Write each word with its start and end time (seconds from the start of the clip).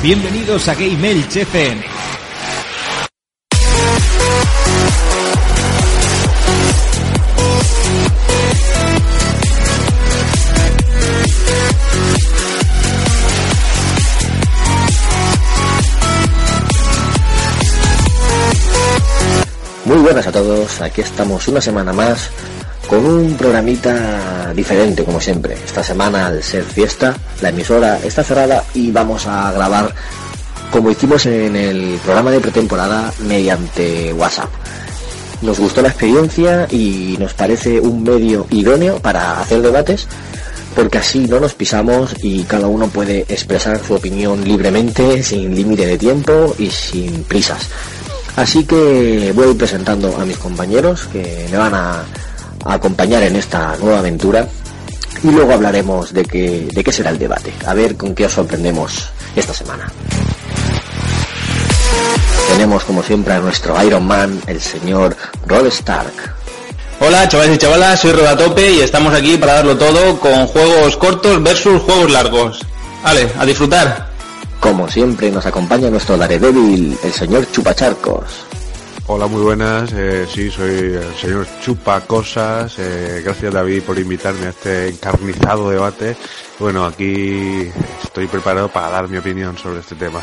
Bienvenidos 0.00 0.68
a 0.68 0.74
Game 0.74 1.10
FM. 1.20 1.82
Muy 19.84 19.96
buenas 19.96 20.28
a 20.28 20.32
todos, 20.32 20.80
aquí 20.80 21.00
estamos 21.00 21.48
una 21.48 21.60
semana 21.60 21.92
más 21.92 22.30
con 22.88 23.04
un 23.04 23.34
programita 23.34 24.52
diferente 24.54 25.04
como 25.04 25.20
siempre. 25.20 25.54
Esta 25.54 25.84
semana 25.84 26.26
al 26.26 26.42
ser 26.42 26.64
fiesta, 26.64 27.14
la 27.42 27.50
emisora 27.50 27.98
está 28.02 28.24
cerrada 28.24 28.64
y 28.74 28.90
vamos 28.90 29.26
a 29.26 29.52
grabar 29.52 29.94
como 30.72 30.90
hicimos 30.90 31.26
en 31.26 31.54
el 31.54 31.98
programa 32.02 32.30
de 32.30 32.40
pretemporada 32.40 33.12
mediante 33.26 34.12
WhatsApp. 34.14 34.48
Nos 35.42 35.60
gustó 35.60 35.82
la 35.82 35.88
experiencia 35.88 36.66
y 36.70 37.16
nos 37.18 37.34
parece 37.34 37.78
un 37.78 38.02
medio 38.02 38.46
idóneo 38.50 38.98
para 39.00 39.40
hacer 39.40 39.62
debates 39.62 40.08
porque 40.74 40.98
así 40.98 41.26
no 41.26 41.40
nos 41.40 41.54
pisamos 41.54 42.14
y 42.22 42.44
cada 42.44 42.68
uno 42.68 42.88
puede 42.88 43.20
expresar 43.28 43.80
su 43.84 43.94
opinión 43.94 44.44
libremente, 44.44 45.22
sin 45.22 45.54
límite 45.54 45.86
de 45.86 45.98
tiempo 45.98 46.54
y 46.58 46.70
sin 46.70 47.24
prisas. 47.24 47.68
Así 48.36 48.64
que 48.64 49.32
voy 49.34 49.54
presentando 49.54 50.16
a 50.16 50.24
mis 50.24 50.38
compañeros 50.38 51.08
que 51.12 51.48
me 51.50 51.56
van 51.56 51.74
a, 51.74 52.04
a 52.68 52.74
acompañar 52.74 53.22
en 53.22 53.36
esta 53.36 53.76
nueva 53.78 54.00
aventura 54.00 54.46
y 55.24 55.30
luego 55.30 55.54
hablaremos 55.54 56.12
de 56.12 56.24
qué, 56.24 56.68
de 56.70 56.84
qué 56.84 56.92
será 56.92 57.10
el 57.10 57.18
debate. 57.18 57.52
A 57.66 57.72
ver 57.72 57.96
con 57.96 58.14
qué 58.14 58.26
os 58.26 58.32
sorprendemos 58.32 59.08
esta 59.34 59.54
semana. 59.54 59.90
Tenemos 62.52 62.84
como 62.84 63.02
siempre 63.02 63.32
a 63.32 63.40
nuestro 63.40 63.82
Iron 63.82 64.06
Man, 64.06 64.38
el 64.46 64.60
señor 64.60 65.16
Rod 65.46 65.66
Stark. 65.66 66.12
Hola 67.00 67.26
chavales 67.28 67.54
y 67.54 67.58
chavalas, 67.58 68.00
soy 68.00 68.12
Rodatope 68.12 68.70
y 68.70 68.80
estamos 68.80 69.14
aquí 69.14 69.38
para 69.38 69.54
darlo 69.54 69.76
todo 69.78 70.18
con 70.20 70.46
juegos 70.46 70.96
cortos 70.96 71.42
versus 71.42 71.80
juegos 71.82 72.10
largos. 72.10 72.60
Vale, 73.02 73.30
a 73.38 73.46
disfrutar. 73.46 74.08
Como 74.60 74.90
siempre 74.90 75.30
nos 75.30 75.46
acompaña 75.46 75.88
nuestro 75.88 76.18
Daredevil, 76.18 76.98
el 77.02 77.12
señor 77.12 77.50
Chupacharcos. 77.50 78.48
Hola, 79.10 79.26
muy 79.26 79.40
buenas. 79.40 79.90
Eh, 79.94 80.26
sí, 80.30 80.50
soy 80.50 80.68
el 80.68 81.16
señor 81.18 81.46
Chupa 81.62 82.02
Cosas. 82.02 82.74
Eh, 82.78 83.22
gracias 83.24 83.54
David 83.54 83.82
por 83.82 83.98
invitarme 83.98 84.44
a 84.44 84.50
este 84.50 84.88
encarnizado 84.88 85.70
debate. 85.70 86.14
Bueno, 86.58 86.84
aquí 86.84 87.70
estoy 88.04 88.26
preparado 88.26 88.68
para 88.68 88.90
dar 88.90 89.08
mi 89.08 89.16
opinión 89.16 89.56
sobre 89.56 89.80
este 89.80 89.94
tema. 89.94 90.20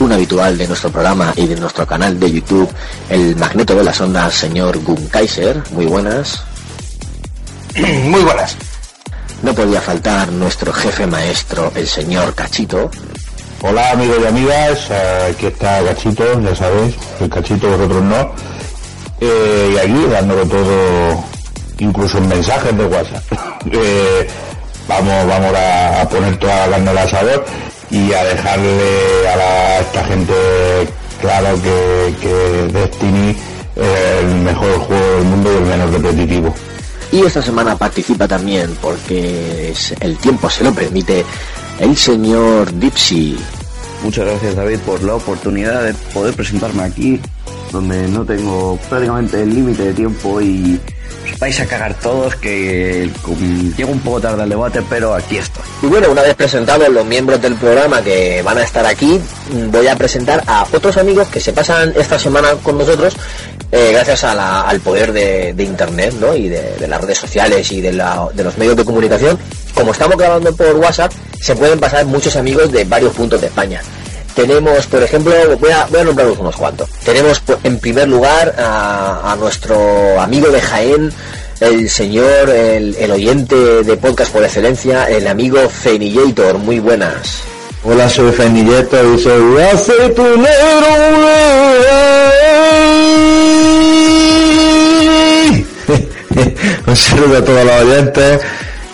Un 0.00 0.10
habitual 0.10 0.58
de 0.58 0.66
nuestro 0.66 0.90
programa 0.90 1.32
y 1.36 1.46
de 1.46 1.54
nuestro 1.54 1.86
canal 1.86 2.18
de 2.18 2.32
YouTube, 2.32 2.68
el 3.08 3.36
magneto 3.36 3.76
de 3.76 3.84
las 3.84 4.00
ondas, 4.00 4.34
señor 4.34 4.82
Gun 4.82 5.06
Kaiser. 5.06 5.62
Muy 5.70 5.86
buenas. 5.86 6.42
Muy 7.76 8.22
buenas. 8.22 8.56
No 9.44 9.54
podía 9.54 9.80
faltar 9.80 10.32
nuestro 10.32 10.72
jefe 10.72 11.06
maestro, 11.06 11.70
el 11.76 11.86
señor 11.86 12.34
Cachito. 12.34 12.90
Hola 13.62 13.90
amigos 13.92 14.18
y 14.22 14.26
amigas, 14.26 14.90
aquí 15.30 15.46
está 15.46 15.82
Cachito, 15.82 16.40
ya 16.40 16.54
sabéis, 16.54 16.94
el 17.20 17.30
Cachito 17.30 17.70
vosotros 17.70 18.02
no. 18.02 18.32
Eh, 19.20 19.72
y 19.74 19.78
aquí 19.78 20.06
dándolo 20.10 20.46
todo, 20.46 21.24
incluso 21.78 22.18
en 22.18 22.28
mensajes 22.28 22.76
de 22.76 22.84
WhatsApp. 22.84 23.24
Eh, 23.72 24.28
vamos 24.86 25.26
vamos 25.26 25.52
a, 25.56 26.08
poner 26.08 26.38
toda 26.38 26.68
la 26.68 26.76
carne 26.76 26.90
al 26.90 26.98
asador 26.98 27.44
y 27.90 28.12
a 28.12 28.22
dejarle 28.22 29.28
a, 29.28 29.80
esta 29.80 30.04
gente 30.04 30.32
claro 31.20 31.60
que, 31.60 32.14
que 32.20 32.78
Destiny 32.78 33.30
es 33.74 34.22
el 34.22 34.34
mejor 34.36 34.78
juego 34.78 35.16
del 35.16 35.24
mundo 35.24 35.52
y 35.52 35.56
el 35.56 35.64
menos 35.64 35.90
repetitivo. 35.90 36.54
Y 37.12 37.24
esta 37.24 37.40
semana 37.40 37.76
participa 37.76 38.26
también, 38.26 38.76
porque 38.80 39.72
el 40.00 40.18
tiempo 40.18 40.50
se 40.50 40.64
lo 40.64 40.72
permite, 40.72 41.24
el 41.80 41.96
señor 41.96 42.72
Dipsy. 42.78 43.36
Muchas 44.02 44.26
gracias 44.26 44.56
David 44.56 44.78
por 44.80 45.02
la 45.02 45.14
oportunidad 45.14 45.84
de 45.84 45.94
poder 46.12 46.34
presentarme 46.34 46.82
aquí, 46.82 47.20
donde 47.72 48.08
no 48.08 48.24
tengo 48.24 48.78
prácticamente 48.88 49.42
el 49.42 49.54
límite 49.54 49.84
de 49.84 49.94
tiempo 49.94 50.40
y 50.40 50.80
vais 51.38 51.58
a 51.60 51.66
cagar 51.66 51.94
todos 51.94 52.36
que 52.36 53.10
um, 53.26 53.74
llego 53.76 53.92
un 53.92 54.00
poco 54.00 54.20
tarde 54.20 54.42
al 54.42 54.48
debate, 54.48 54.82
pero 54.88 55.14
aquí 55.14 55.38
estoy. 55.38 55.64
Y 55.82 55.86
bueno, 55.86 56.10
una 56.10 56.22
vez 56.22 56.34
presentados 56.34 56.88
los 56.88 57.04
miembros 57.04 57.40
del 57.40 57.54
programa 57.54 58.02
que 58.02 58.42
van 58.42 58.58
a 58.58 58.62
estar 58.62 58.86
aquí, 58.86 59.20
mm, 59.50 59.70
voy 59.70 59.88
a 59.88 59.96
presentar 59.96 60.42
a 60.46 60.66
otros 60.72 60.96
amigos 60.96 61.28
que 61.28 61.40
se 61.40 61.52
pasan 61.52 61.92
esta 61.96 62.18
semana 62.18 62.52
con 62.62 62.78
nosotros 62.78 63.16
eh, 63.72 63.90
gracias 63.92 64.22
al 64.24 64.80
poder 64.80 65.12
de, 65.12 65.54
Internet 65.58 66.14
¿no? 66.20 66.36
y 66.36 66.48
de, 66.48 66.86
las 66.86 67.00
redes 67.00 67.18
sociales 67.18 67.70
y 67.72 67.80
de 67.80 67.92
los 67.92 68.58
medios 68.58 68.76
de 68.76 68.84
comunicación. 68.84 69.38
Como 69.74 69.92
estamos 69.92 70.16
grabando 70.16 70.54
por 70.54 70.74
WhatsApp, 70.76 71.12
se 71.40 71.54
pueden 71.56 71.78
pasar 71.78 72.06
muchos 72.06 72.36
amigos 72.36 72.70
de 72.72 72.84
varios 72.84 73.12
puntos 73.14 73.40
de 73.40 73.48
España. 73.48 73.82
Tenemos, 74.36 74.86
por 74.86 75.02
ejemplo, 75.02 75.32
voy 75.58 75.70
a, 75.70 75.86
voy 75.86 76.00
a 76.00 76.04
nombraros 76.04 76.38
unos 76.38 76.54
cuantos. 76.56 76.90
Tenemos 77.02 77.40
pues, 77.40 77.56
en 77.64 77.78
primer 77.78 78.06
lugar 78.06 78.54
a, 78.58 79.34
nuestro 79.40 80.20
amigo 80.20 80.48
de 80.48 80.60
Jaén, 80.60 81.10
el 81.60 81.88
señor, 81.88 82.50
el, 82.50 82.94
el 82.96 83.10
oyente 83.10 83.56
de 83.56 83.96
podcast 83.96 84.30
por 84.30 84.44
excelencia, 84.44 85.08
el 85.08 85.26
amigo 85.26 85.66
Fenillator. 85.70 86.58
Muy 86.58 86.80
buenas. 86.80 87.44
Hola, 87.82 88.10
soy 88.10 88.30
Fenilleto 88.30 89.14
y 89.14 89.18
soy 89.18 89.62
aceitunero. 89.62 90.46
Un 96.86 96.96
saludo 96.96 97.38
a 97.38 97.44
todos 97.44 97.64
los 97.64 97.82
oyentes 97.82 98.40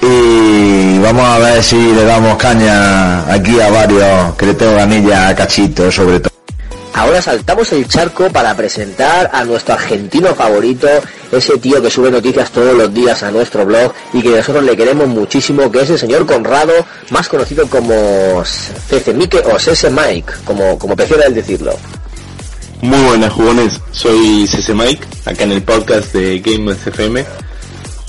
y 0.02 0.98
vamos 0.98 1.24
a 1.24 1.38
ver 1.38 1.62
si 1.62 1.76
le 1.76 2.04
damos 2.04 2.36
caña 2.36 3.32
aquí 3.32 3.60
a 3.60 3.70
varios 3.70 4.34
que 4.34 4.46
le 4.46 4.54
tengo 4.54 4.74
ganilla 4.74 5.28
a 5.28 5.34
Cachito 5.34 5.90
sobre 5.90 6.20
todo. 6.20 6.32
Ahora 6.94 7.22
saltamos 7.22 7.72
el 7.72 7.88
charco 7.88 8.30
para 8.30 8.54
presentar 8.54 9.30
a 9.32 9.44
nuestro 9.44 9.74
argentino 9.74 10.34
favorito, 10.34 10.88
ese 11.30 11.56
tío 11.56 11.80
que 11.80 11.90
sube 11.90 12.10
noticias 12.10 12.50
todos 12.50 12.76
los 12.76 12.92
días 12.92 13.22
a 13.22 13.30
nuestro 13.30 13.64
blog 13.64 13.92
y 14.12 14.20
que 14.20 14.28
nosotros 14.28 14.62
le 14.62 14.76
queremos 14.76 15.08
muchísimo, 15.08 15.70
que 15.72 15.80
es 15.80 15.90
el 15.90 15.98
señor 15.98 16.26
Conrado, 16.26 16.74
más 17.10 17.28
conocido 17.28 17.66
como 17.68 18.44
CC 18.44 19.14
Mike 19.14 19.38
o 19.38 19.58
CC 19.58 19.88
Mike, 19.88 20.32
como, 20.44 20.78
como 20.78 20.94
prefiera 20.94 21.26
él 21.26 21.34
decirlo. 21.34 21.74
Muy 22.82 23.00
buenas 23.04 23.32
jugones, 23.32 23.80
soy 23.92 24.46
CC 24.46 24.74
Mike, 24.74 25.06
acá 25.24 25.44
en 25.44 25.52
el 25.52 25.62
podcast 25.62 26.12
de 26.12 26.40
Gamers 26.40 26.86
FM. 26.86 27.24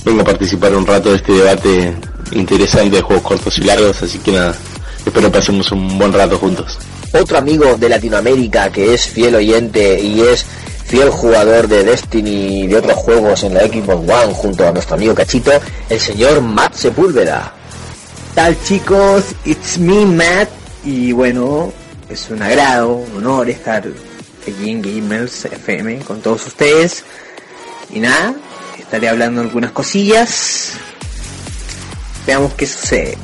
Vengo 0.05 0.21
a 0.21 0.25
participar 0.25 0.75
un 0.75 0.85
rato 0.85 1.09
de 1.09 1.15
este 1.17 1.31
debate 1.31 1.95
interesante 2.31 2.97
de 2.97 3.01
juegos 3.01 3.23
cortos 3.23 3.57
y 3.57 3.63
largos, 3.63 4.01
así 4.03 4.19
que 4.19 4.31
nada, 4.31 4.55
espero 5.05 5.31
pasemos 5.31 5.71
un 5.71 5.97
buen 5.97 6.11
rato 6.11 6.37
juntos. 6.37 6.77
Otro 7.13 7.37
amigo 7.37 7.75
de 7.77 7.89
Latinoamérica 7.89 8.71
que 8.71 8.93
es 8.93 9.07
fiel 9.07 9.35
oyente 9.35 9.99
y 10.01 10.21
es 10.21 10.45
fiel 10.85 11.09
jugador 11.09 11.67
de 11.67 11.83
Destiny 11.83 12.63
y 12.63 12.67
de 12.67 12.77
otros 12.77 12.97
juegos 12.97 13.43
en 13.43 13.53
la 13.53 13.61
Xbox 13.61 14.09
One 14.09 14.33
junto 14.33 14.67
a 14.67 14.71
nuestro 14.71 14.95
amigo 14.95 15.15
Cachito, 15.15 15.51
el 15.89 15.99
señor 15.99 16.41
Matt 16.41 16.73
Sepúlveda. 16.73 17.53
tal 18.35 18.57
chicos? 18.63 19.23
It's 19.45 19.77
me 19.77 20.05
Matt 20.05 20.49
y 20.83 21.11
bueno, 21.13 21.71
es 22.09 22.29
un 22.29 22.41
agrado, 22.41 22.95
un 22.95 23.17
honor 23.17 23.49
estar 23.49 23.83
aquí 24.41 24.69
en 24.69 24.81
Gamers 24.81 25.45
FM 25.45 25.99
con 25.99 26.21
todos 26.21 26.45
ustedes 26.47 27.05
y 27.91 27.99
nada, 27.99 28.33
estaré 28.93 29.09
hablando 29.09 29.41
algunas 29.41 29.71
cosillas. 29.71 30.73
Veamos 32.27 32.53
qué 32.53 32.67
sucede. 32.67 33.17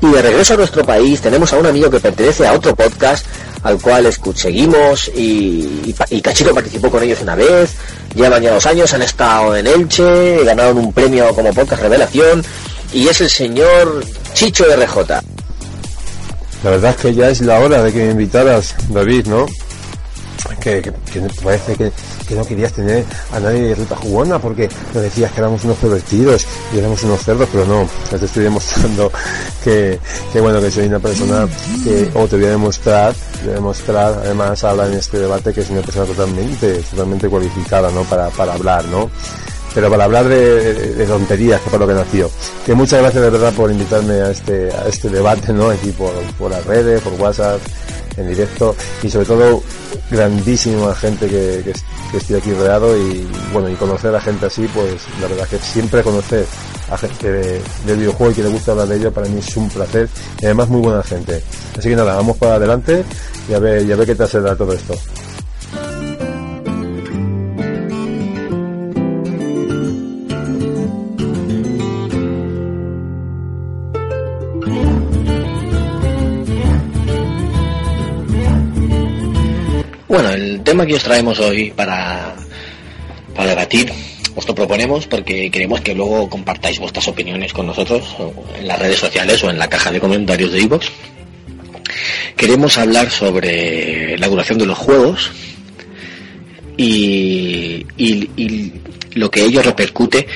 Y 0.00 0.10
de 0.10 0.22
regreso 0.22 0.54
a 0.54 0.56
nuestro 0.56 0.86
país 0.86 1.20
tenemos 1.20 1.52
a 1.52 1.58
un 1.58 1.66
amigo 1.66 1.90
que 1.90 2.00
pertenece 2.00 2.46
a 2.46 2.54
otro 2.54 2.74
podcast 2.74 3.26
al 3.62 3.78
cual 3.78 4.10
seguimos 4.34 5.08
y, 5.14 5.94
y 6.08 6.20
Cachito 6.22 6.54
participó 6.54 6.90
con 6.90 7.02
ellos 7.02 7.20
una 7.20 7.34
vez, 7.34 7.74
llevan 8.14 8.42
ya 8.42 8.54
dos 8.54 8.64
años, 8.64 8.94
han 8.94 9.02
estado 9.02 9.54
en 9.54 9.66
Elche, 9.66 10.44
ganaron 10.44 10.78
un 10.78 10.94
premio 10.94 11.28
como 11.34 11.52
podcast 11.52 11.82
revelación 11.82 12.42
y 12.94 13.06
es 13.06 13.20
el 13.20 13.28
señor 13.28 14.02
Chicho 14.32 14.64
RJ. 14.64 14.96
La 16.64 16.70
verdad 16.70 16.92
es 16.92 16.96
que 16.96 17.14
ya 17.14 17.28
es 17.28 17.42
la 17.42 17.60
hora 17.60 17.82
de 17.82 17.92
que 17.92 17.98
me 17.98 18.12
invitaras, 18.12 18.74
David, 18.88 19.26
¿no? 19.26 19.44
Que, 20.60 20.92
parece 21.42 21.74
que, 21.74 21.92
que 22.28 22.34
no 22.34 22.44
querías 22.44 22.72
tener 22.72 23.04
a 23.32 23.40
nadie 23.40 23.62
de 23.62 23.74
ruta 23.74 23.96
jugona 23.96 24.38
porque 24.38 24.68
nos 24.94 25.02
decías 25.02 25.32
que 25.32 25.40
éramos 25.40 25.64
unos 25.64 25.76
pervertidos 25.78 26.46
y 26.72 26.78
éramos 26.78 27.02
unos 27.02 27.20
cerdos, 27.22 27.48
pero 27.50 27.66
no, 27.66 27.88
te 28.08 28.24
estoy 28.24 28.44
demostrando 28.44 29.10
que, 29.64 29.98
bueno, 30.40 30.60
que 30.60 30.70
soy 30.70 30.86
una 30.86 31.00
persona 31.00 31.48
que, 31.82 32.10
o 32.14 32.26
te 32.28 32.36
voy 32.36 32.46
a 32.46 32.50
demostrar, 32.50 33.14
demostrar, 33.44 34.20
además 34.24 34.62
habla 34.62 34.86
en 34.86 34.94
este 34.94 35.18
debate 35.18 35.52
que 35.52 35.62
es 35.62 35.70
una 35.70 35.82
persona 35.82 36.06
totalmente, 36.06 36.74
totalmente 36.90 37.28
cualificada, 37.28 37.90
¿no? 37.90 38.02
Para, 38.04 38.28
para 38.30 38.54
hablar, 38.54 38.84
¿no? 38.86 39.10
Pero 39.74 39.90
para 39.90 40.04
hablar 40.04 40.28
de, 40.28 40.74
de- 40.74 40.94
de 40.94 41.06
tonterías, 41.06 41.60
que 41.60 41.70
fue 41.70 41.78
lo 41.78 41.86
que 41.86 41.94
nació. 41.94 42.30
Que 42.66 42.74
muchas 42.74 43.00
gracias 43.00 43.22
de 43.22 43.30
verdad 43.30 43.52
por 43.54 43.70
invitarme 43.70 44.14
a 44.20 44.30
este, 44.30 44.70
a 44.72 44.86
este 44.88 45.08
debate, 45.08 45.52
¿no? 45.52 45.70
Aquí 45.70 45.90
por, 45.92 46.12
por 46.38 46.50
las 46.50 46.64
redes, 46.66 47.00
por 47.02 47.14
WhatsApp. 47.14 47.60
en 48.16 48.28
directo 48.28 48.76
y 49.02 49.08
sobre 49.08 49.24
todo 49.24 49.62
grandísima 50.10 50.94
gente 50.94 51.26
que, 51.26 51.62
que, 51.64 52.18
estoy 52.18 52.36
aquí 52.36 52.52
rodeado 52.52 52.94
y 52.96 53.26
bueno, 53.54 53.70
y 53.70 53.74
conocer 53.74 54.14
a 54.14 54.20
gente 54.20 54.44
así, 54.46 54.68
pues 54.74 55.00
la 55.20 55.28
verdad 55.28 55.48
que 55.48 55.56
siempre 55.58 56.02
conocer 56.02 56.44
a 56.90 56.98
gente 56.98 57.32
de, 57.32 57.62
del 57.86 57.96
videojuego 57.96 58.32
y 58.32 58.34
que 58.34 58.42
le 58.42 58.50
gusta 58.50 58.72
hablar 58.72 58.88
de 58.88 58.96
ello 58.96 59.10
para 59.12 59.28
mí 59.28 59.38
es 59.38 59.56
un 59.56 59.70
placer 59.70 60.10
y 60.40 60.44
además 60.44 60.68
muy 60.68 60.82
buena 60.82 61.02
gente. 61.02 61.42
Así 61.78 61.88
que 61.88 61.96
nada, 61.96 62.14
vamos 62.16 62.36
para 62.36 62.56
adelante 62.56 63.02
y 63.48 63.54
a 63.54 63.58
ver, 63.58 63.82
y 63.86 63.92
a 63.92 63.96
ver 63.96 64.14
qué 64.14 64.26
se 64.26 64.40
da 64.42 64.54
todo 64.54 64.74
esto. 64.74 64.94
Bueno, 80.12 80.28
el 80.28 80.60
tema 80.62 80.84
que 80.84 80.92
os 80.92 81.02
traemos 81.02 81.40
hoy 81.40 81.70
para, 81.70 82.36
para 83.34 83.48
debatir 83.48 83.90
os 84.34 84.46
lo 84.46 84.54
proponemos 84.54 85.06
porque 85.06 85.50
queremos 85.50 85.80
que 85.80 85.94
luego 85.94 86.28
compartáis 86.28 86.78
vuestras 86.78 87.08
opiniones 87.08 87.54
con 87.54 87.66
nosotros 87.66 88.14
en 88.58 88.68
las 88.68 88.78
redes 88.78 88.98
sociales 88.98 89.42
o 89.42 89.48
en 89.48 89.58
la 89.58 89.70
caja 89.70 89.90
de 89.90 90.00
comentarios 90.00 90.52
de 90.52 90.60
iVoox. 90.60 90.86
Queremos 92.36 92.76
hablar 92.76 93.10
sobre 93.10 94.18
la 94.18 94.28
duración 94.28 94.58
de 94.58 94.66
los 94.66 94.76
juegos 94.76 95.30
y, 96.76 97.86
lo 99.14 99.30
que 99.30 99.44
ello 99.44 99.62
repercute 99.62 100.26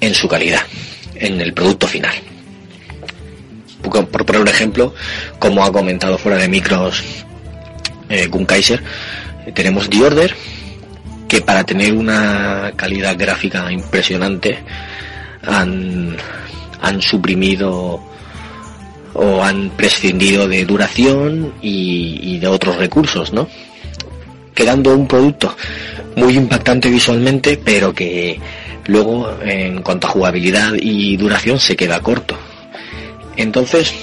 en 0.00 0.14
su 0.14 0.28
calidad, 0.28 0.62
en 1.16 1.40
el 1.40 1.52
producto 1.52 1.88
final. 1.88 2.14
Por 3.82 4.24
poner 4.24 4.40
un 4.40 4.48
ejemplo, 4.48 4.94
como 5.40 5.64
ha 5.64 5.72
comentado 5.72 6.16
fuera 6.16 6.38
de 6.38 6.46
micros 6.46 7.02
eh, 8.10 8.26
Gun 8.26 8.44
Kaiser, 8.44 8.82
tenemos 9.54 9.88
The 9.88 10.02
Order, 10.02 10.34
que 11.26 11.40
para 11.40 11.64
tener 11.64 11.94
una 11.94 12.72
calidad 12.76 13.16
gráfica 13.16 13.70
impresionante 13.72 14.58
han, 15.46 16.16
han 16.82 17.00
suprimido 17.00 18.02
o 19.14 19.42
han 19.42 19.70
prescindido 19.70 20.46
de 20.48 20.64
duración 20.64 21.54
y 21.62 22.38
de 22.38 22.46
otros 22.46 22.76
recursos, 22.76 23.32
¿no? 23.32 23.48
Quedando 24.54 24.94
un 24.94 25.06
producto 25.06 25.56
muy 26.16 26.36
impactante 26.36 26.90
visualmente, 26.90 27.60
pero 27.62 27.94
que 27.94 28.38
luego 28.86 29.30
en 29.42 29.82
cuanto 29.82 30.06
a 30.06 30.10
jugabilidad 30.10 30.72
y 30.80 31.16
duración 31.16 31.58
se 31.58 31.76
queda 31.76 32.00
corto. 32.00 32.36
Entonces, 33.36 33.94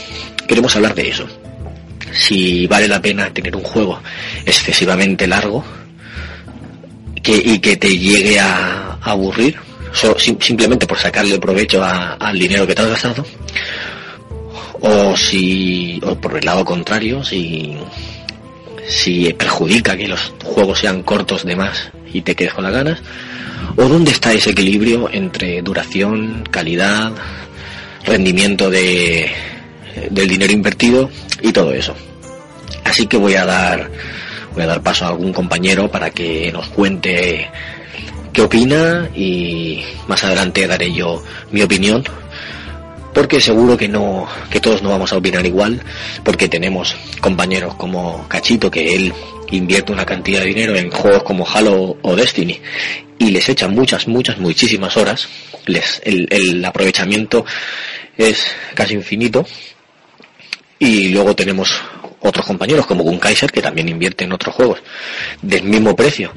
queremos 0.47 0.75
hablar 0.75 0.95
de 0.95 1.09
eso. 1.09 1.27
Si 2.13 2.65
vale 2.67 2.87
la 2.87 3.01
pena 3.01 3.29
tener 3.33 3.55
un 3.55 3.63
juego 3.63 3.99
excesivamente 4.45 5.27
largo 5.27 5.63
que, 7.21 7.35
y 7.35 7.59
que 7.59 7.77
te 7.77 7.97
llegue 7.97 8.39
a, 8.39 8.97
aburrir, 9.01 9.57
so- 9.93 10.17
sim- 10.19 10.37
simplemente 10.41 10.85
por 10.87 10.97
sacarle 10.97 11.39
provecho 11.39 11.83
a- 11.83 12.13
al 12.13 12.37
dinero 12.39 12.65
que 12.67 12.75
te 12.75 12.81
has 12.81 12.89
gastado, 12.89 13.25
o 14.79 15.15
si, 15.17 15.99
o 16.03 16.15
por 16.15 16.37
el 16.37 16.45
lado 16.45 16.63
contrario, 16.65 17.23
si, 17.23 17.75
si 18.87 19.33
perjudica 19.33 19.95
que 19.97 20.07
los 20.07 20.33
juegos 20.43 20.79
sean 20.79 21.03
cortos 21.03 21.43
de 21.45 21.55
más 21.55 21.91
y 22.13 22.21
te 22.21 22.35
quedes 22.35 22.53
con 22.53 22.63
las 22.63 22.73
ganas, 22.73 22.99
o 23.75 23.83
dónde 23.87 24.11
está 24.11 24.33
ese 24.33 24.51
equilibrio 24.51 25.09
entre 25.11 25.61
duración, 25.61 26.43
calidad, 26.51 27.11
rendimiento 28.05 28.69
de, 28.69 29.31
del 30.09 30.27
dinero 30.27 30.53
invertido 30.53 31.09
y 31.41 31.51
todo 31.51 31.73
eso. 31.73 31.95
Así 32.83 33.07
que 33.07 33.17
voy 33.17 33.35
a 33.35 33.45
dar 33.45 33.89
voy 34.53 34.63
a 34.63 34.67
dar 34.67 34.81
paso 34.81 35.05
a 35.05 35.09
algún 35.09 35.33
compañero 35.33 35.89
para 35.91 36.09
que 36.09 36.51
nos 36.51 36.67
cuente 36.69 37.47
qué 38.33 38.41
opina 38.41 39.09
y 39.15 39.83
más 40.07 40.23
adelante 40.23 40.65
daré 40.65 40.91
yo 40.91 41.23
mi 41.51 41.61
opinión 41.61 42.03
porque 43.13 43.41
seguro 43.41 43.77
que 43.77 43.87
no 43.87 44.27
que 44.49 44.59
todos 44.59 44.81
no 44.81 44.89
vamos 44.89 45.13
a 45.13 45.17
opinar 45.17 45.45
igual 45.45 45.81
porque 46.23 46.47
tenemos 46.47 46.95
compañeros 47.21 47.75
como 47.75 48.27
Cachito 48.27 48.71
que 48.71 48.95
él 48.95 49.13
invierte 49.51 49.91
una 49.91 50.05
cantidad 50.05 50.41
de 50.41 50.47
dinero 50.47 50.75
en 50.75 50.91
juegos 50.91 51.23
como 51.23 51.47
Halo 51.47 51.97
o 52.01 52.15
Destiny 52.15 52.59
y 53.19 53.31
les 53.31 53.49
echa 53.49 53.67
muchas 53.67 54.07
muchas 54.07 54.37
muchísimas 54.39 54.97
horas 54.97 55.27
les 55.65 56.01
el, 56.03 56.27
el 56.31 56.63
aprovechamiento 56.65 57.45
es 58.17 58.45
casi 58.73 58.95
infinito 58.95 59.45
y 60.79 61.09
luego 61.09 61.35
tenemos 61.35 61.81
otros 62.21 62.45
compañeros 62.45 62.85
como 62.85 63.03
Gun 63.03 63.19
Kaiser 63.19 63.51
que 63.51 63.61
también 63.61 63.89
invierte 63.89 64.23
en 64.23 64.33
otros 64.33 64.55
juegos 64.55 64.79
del 65.41 65.63
mismo 65.63 65.95
precio 65.95 66.31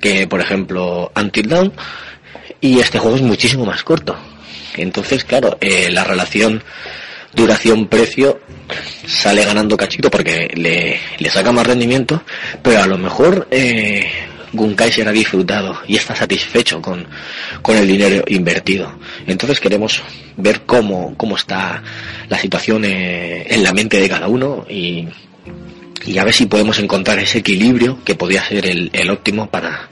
que 0.00 0.26
por 0.26 0.40
ejemplo 0.40 1.12
Until 1.16 1.48
Dawn. 1.48 1.72
Y 2.60 2.80
este 2.80 2.98
juego 2.98 3.16
es 3.16 3.22
muchísimo 3.22 3.66
más 3.66 3.82
corto. 3.82 4.16
Entonces 4.76 5.24
claro 5.24 5.58
eh, 5.60 5.90
la 5.90 6.04
relación 6.04 6.62
duración 7.32 7.88
precio 7.88 8.40
sale 9.06 9.44
ganando 9.44 9.76
cachito 9.76 10.10
porque 10.10 10.50
le, 10.54 11.00
le 11.18 11.30
saca 11.30 11.50
más 11.52 11.66
rendimiento 11.66 12.22
pero 12.62 12.80
a 12.80 12.86
lo 12.86 12.96
mejor 12.96 13.48
eh, 13.50 14.08
Gun 14.54 14.74
Kaiser 14.74 15.06
ha 15.08 15.12
disfrutado 15.12 15.78
y 15.86 15.96
está 15.96 16.14
satisfecho 16.16 16.80
con, 16.80 17.06
con 17.60 17.76
el 17.76 17.86
dinero 17.86 18.24
invertido. 18.28 18.98
Entonces 19.26 19.60
queremos 19.60 20.00
ver 20.36 20.62
cómo, 20.62 21.14
cómo 21.16 21.36
está 21.36 21.82
la 22.28 22.38
situación 22.38 22.84
eh, 22.84 23.46
en 23.50 23.62
la 23.62 23.72
mente 23.72 24.00
de 24.00 24.08
cada 24.08 24.28
uno 24.28 24.64
y, 24.68 25.06
y 26.06 26.18
a 26.18 26.24
ver 26.24 26.32
si 26.34 26.46
podemos 26.46 26.78
encontrar 26.78 27.18
ese 27.18 27.38
equilibrio 27.38 27.98
que 28.04 28.14
podría 28.14 28.42
ser 28.44 28.66
el, 28.66 28.90
el 28.92 29.10
óptimo 29.10 29.50
para, 29.50 29.88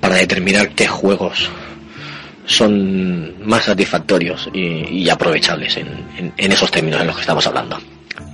para 0.00 0.16
determinar 0.16 0.70
qué 0.70 0.86
juegos 0.88 1.48
son 2.46 3.34
más 3.46 3.64
satisfactorios 3.64 4.48
y, 4.54 5.02
y 5.02 5.10
aprovechables 5.10 5.76
en- 5.76 6.32
en 6.36 6.52
esos 6.52 6.70
términos 6.70 7.00
en 7.00 7.06
los 7.08 7.16
que 7.16 7.20
estamos 7.22 7.46
hablando. 7.46 7.78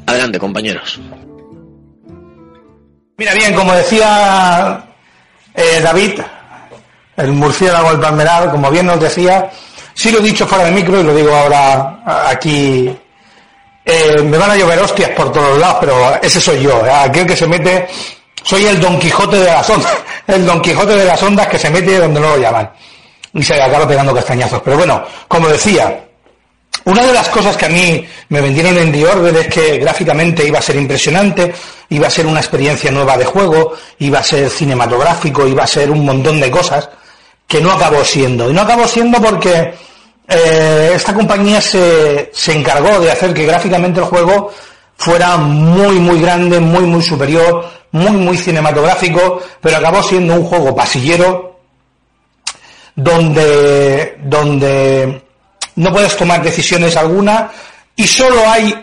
Adelante, 0.06 0.38
compañeros. 0.38 1.00
Mira 3.16 3.34
bien, 3.34 3.54
como 3.54 3.72
decía 3.74 4.84
eh, 5.54 5.80
David, 5.80 6.20
el 7.16 7.32
murciélago 7.32 7.90
del 7.90 8.00
palmeral, 8.00 8.50
como 8.50 8.70
bien 8.70 8.86
nos 8.86 9.00
decía, 9.00 9.50
sí 9.94 10.10
lo 10.10 10.18
he 10.18 10.22
dicho 10.22 10.46
fuera 10.46 10.64
de 10.64 10.72
micro 10.72 11.00
y 11.00 11.04
lo 11.04 11.14
digo 11.14 11.34
ahora 11.34 12.00
aquí, 12.28 12.96
eh, 13.84 14.22
me 14.22 14.36
van 14.36 14.50
a 14.50 14.56
llover 14.56 14.80
hostias 14.80 15.10
por 15.10 15.30
todos 15.30 15.58
lados, 15.58 15.76
pero 15.80 16.20
ese 16.22 16.40
soy 16.40 16.62
yo, 16.62 16.84
¿eh? 16.84 16.90
aquel 16.90 17.26
que 17.26 17.36
se 17.36 17.46
mete, 17.46 17.86
soy 18.42 18.66
el 18.66 18.80
Don 18.80 18.98
Quijote 18.98 19.36
de 19.36 19.46
las 19.46 19.68
ondas, 19.70 19.92
el 20.26 20.44
Don 20.44 20.60
Quijote 20.60 20.96
de 20.96 21.04
las 21.04 21.22
ondas 21.22 21.46
que 21.46 21.58
se 21.58 21.70
mete 21.70 21.98
donde 21.98 22.20
no 22.20 22.30
lo 22.30 22.38
llaman 22.38 22.70
y 23.34 23.42
se 23.42 23.60
acaba 23.60 23.86
pegando 23.86 24.14
castañazos. 24.14 24.60
Pero 24.64 24.76
bueno, 24.76 25.04
como 25.28 25.48
decía, 25.48 26.04
una 26.84 27.06
de 27.06 27.12
las 27.12 27.28
cosas 27.28 27.56
que 27.56 27.66
a 27.66 27.68
mí 27.68 28.06
me 28.28 28.40
vendieron 28.40 28.76
en 28.76 28.92
The 28.92 29.06
Order 29.06 29.36
es 29.36 29.46
que 29.48 29.78
gráficamente 29.78 30.46
iba 30.46 30.58
a 30.58 30.62
ser 30.62 30.76
impresionante, 30.76 31.54
iba 31.90 32.08
a 32.08 32.10
ser 32.10 32.26
una 32.26 32.40
experiencia 32.40 32.90
nueva 32.90 33.16
de 33.16 33.24
juego, 33.24 33.72
iba 34.00 34.18
a 34.18 34.24
ser 34.24 34.50
cinematográfico, 34.50 35.46
iba 35.46 35.64
a 35.64 35.66
ser 35.66 35.90
un 35.90 36.04
montón 36.04 36.40
de 36.40 36.50
cosas 36.50 36.88
que 37.46 37.60
no 37.60 37.72
acabó 37.72 38.04
siendo. 38.04 38.50
Y 38.50 38.52
no 38.52 38.62
acabó 38.62 38.86
siendo 38.86 39.20
porque 39.20 39.74
eh, 40.28 40.92
esta 40.94 41.14
compañía 41.14 41.60
se, 41.60 42.30
se 42.34 42.52
encargó 42.52 43.00
de 43.00 43.12
hacer 43.12 43.32
que 43.32 43.46
gráficamente 43.46 44.00
el 44.00 44.06
juego 44.06 44.52
fuera 44.96 45.36
muy, 45.36 45.98
muy 45.98 46.20
grande, 46.20 46.60
muy, 46.60 46.84
muy 46.84 47.02
superior, 47.02 47.66
muy, 47.92 48.12
muy 48.12 48.36
cinematográfico, 48.36 49.40
pero 49.60 49.76
acabó 49.78 50.02
siendo 50.02 50.34
un 50.34 50.44
juego 50.44 50.74
pasillero 50.74 51.60
donde, 52.96 54.18
donde 54.22 55.23
no 55.76 55.92
puedes 55.92 56.16
tomar 56.16 56.42
decisiones 56.42 56.96
alguna 56.96 57.50
y 57.96 58.06
solo 58.06 58.48
hay 58.48 58.74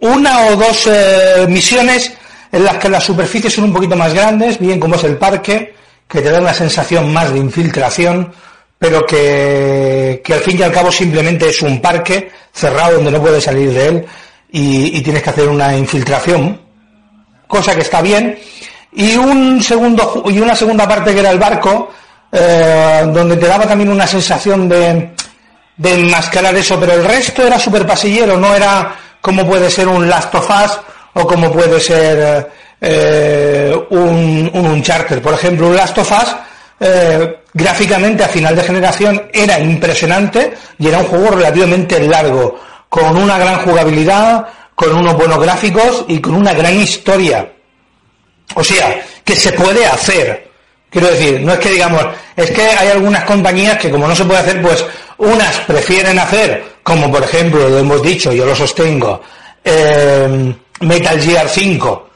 una 0.00 0.46
o 0.46 0.56
dos 0.56 0.86
eh, 0.86 1.46
misiones 1.48 2.12
en 2.50 2.64
las 2.64 2.76
que 2.76 2.88
las 2.88 3.04
superficies 3.04 3.54
son 3.54 3.64
un 3.64 3.72
poquito 3.72 3.96
más 3.96 4.12
grandes, 4.12 4.58
bien 4.58 4.78
como 4.78 4.96
es 4.96 5.04
el 5.04 5.16
parque, 5.16 5.74
que 6.06 6.20
te 6.20 6.30
da 6.30 6.40
una 6.40 6.52
sensación 6.52 7.12
más 7.12 7.32
de 7.32 7.38
infiltración, 7.38 8.32
pero 8.78 9.06
que, 9.06 10.20
que 10.22 10.34
al 10.34 10.40
fin 10.40 10.58
y 10.58 10.62
al 10.62 10.72
cabo 10.72 10.92
simplemente 10.92 11.48
es 11.48 11.62
un 11.62 11.80
parque 11.80 12.30
cerrado 12.52 12.96
donde 12.96 13.10
no 13.12 13.22
puedes 13.22 13.44
salir 13.44 13.72
de 13.72 13.88
él 13.88 14.06
y, 14.50 15.00
tienes 15.00 15.22
que 15.22 15.30
hacer 15.30 15.48
una 15.48 15.74
infiltración, 15.76 16.60
cosa 17.46 17.74
que 17.74 17.80
está 17.80 18.02
bien, 18.02 18.38
y 18.92 19.16
un 19.16 19.62
segundo 19.62 20.24
y 20.26 20.38
una 20.38 20.54
segunda 20.54 20.86
parte 20.86 21.14
que 21.14 21.20
era 21.20 21.30
el 21.30 21.38
barco, 21.38 21.90
eh, 22.30 23.02
donde 23.06 23.36
te 23.38 23.46
daba 23.46 23.66
también 23.66 23.90
una 23.90 24.06
sensación 24.06 24.68
de, 24.68 25.12
de 25.82 25.94
enmascarar 25.94 26.54
eso, 26.54 26.78
pero 26.78 26.92
el 26.92 27.04
resto 27.04 27.44
era 27.44 27.58
súper 27.58 27.84
pasillero, 27.84 28.36
no 28.36 28.54
era 28.54 28.94
como 29.20 29.44
puede 29.44 29.68
ser 29.68 29.88
un 29.88 30.08
Last 30.08 30.32
of 30.34 30.48
Us 30.48 30.78
o 31.14 31.26
como 31.26 31.50
puede 31.50 31.80
ser 31.80 32.48
eh, 32.80 33.76
un, 33.90 34.50
un 34.54 34.66
Uncharted. 34.66 35.20
Por 35.20 35.34
ejemplo, 35.34 35.66
un 35.66 35.76
Last 35.76 35.98
of 35.98 36.10
Us 36.10 36.36
eh, 36.78 37.40
gráficamente 37.52 38.22
a 38.22 38.28
final 38.28 38.54
de 38.54 38.62
generación 38.62 39.28
era 39.32 39.58
impresionante 39.58 40.54
y 40.78 40.86
era 40.86 40.98
un 40.98 41.06
juego 41.06 41.30
relativamente 41.32 41.98
largo, 42.00 42.60
con 42.88 43.16
una 43.16 43.36
gran 43.36 43.58
jugabilidad, 43.58 44.46
con 44.76 44.94
unos 44.94 45.16
buenos 45.16 45.40
gráficos 45.40 46.04
y 46.06 46.20
con 46.20 46.34
una 46.34 46.54
gran 46.54 46.76
historia. 46.78 47.52
O 48.54 48.62
sea, 48.62 49.04
que 49.24 49.34
se 49.34 49.52
puede 49.52 49.84
hacer. 49.84 50.51
Quiero 50.92 51.08
decir, 51.08 51.40
no 51.40 51.54
es 51.54 51.58
que 51.58 51.70
digamos, 51.70 52.04
es 52.36 52.50
que 52.50 52.62
hay 52.62 52.88
algunas 52.88 53.24
compañías 53.24 53.78
que 53.78 53.90
como 53.90 54.06
no 54.06 54.14
se 54.14 54.26
puede 54.26 54.40
hacer, 54.40 54.60
pues 54.60 54.84
unas 55.16 55.56
prefieren 55.60 56.18
hacer, 56.18 56.62
como 56.82 57.10
por 57.10 57.22
ejemplo, 57.22 57.66
lo 57.66 57.78
hemos 57.78 58.02
dicho, 58.02 58.30
yo 58.30 58.44
lo 58.44 58.54
sostengo, 58.54 59.22
eh, 59.64 60.54
Metal 60.80 61.18
Gear 61.18 61.48
5, 61.48 62.08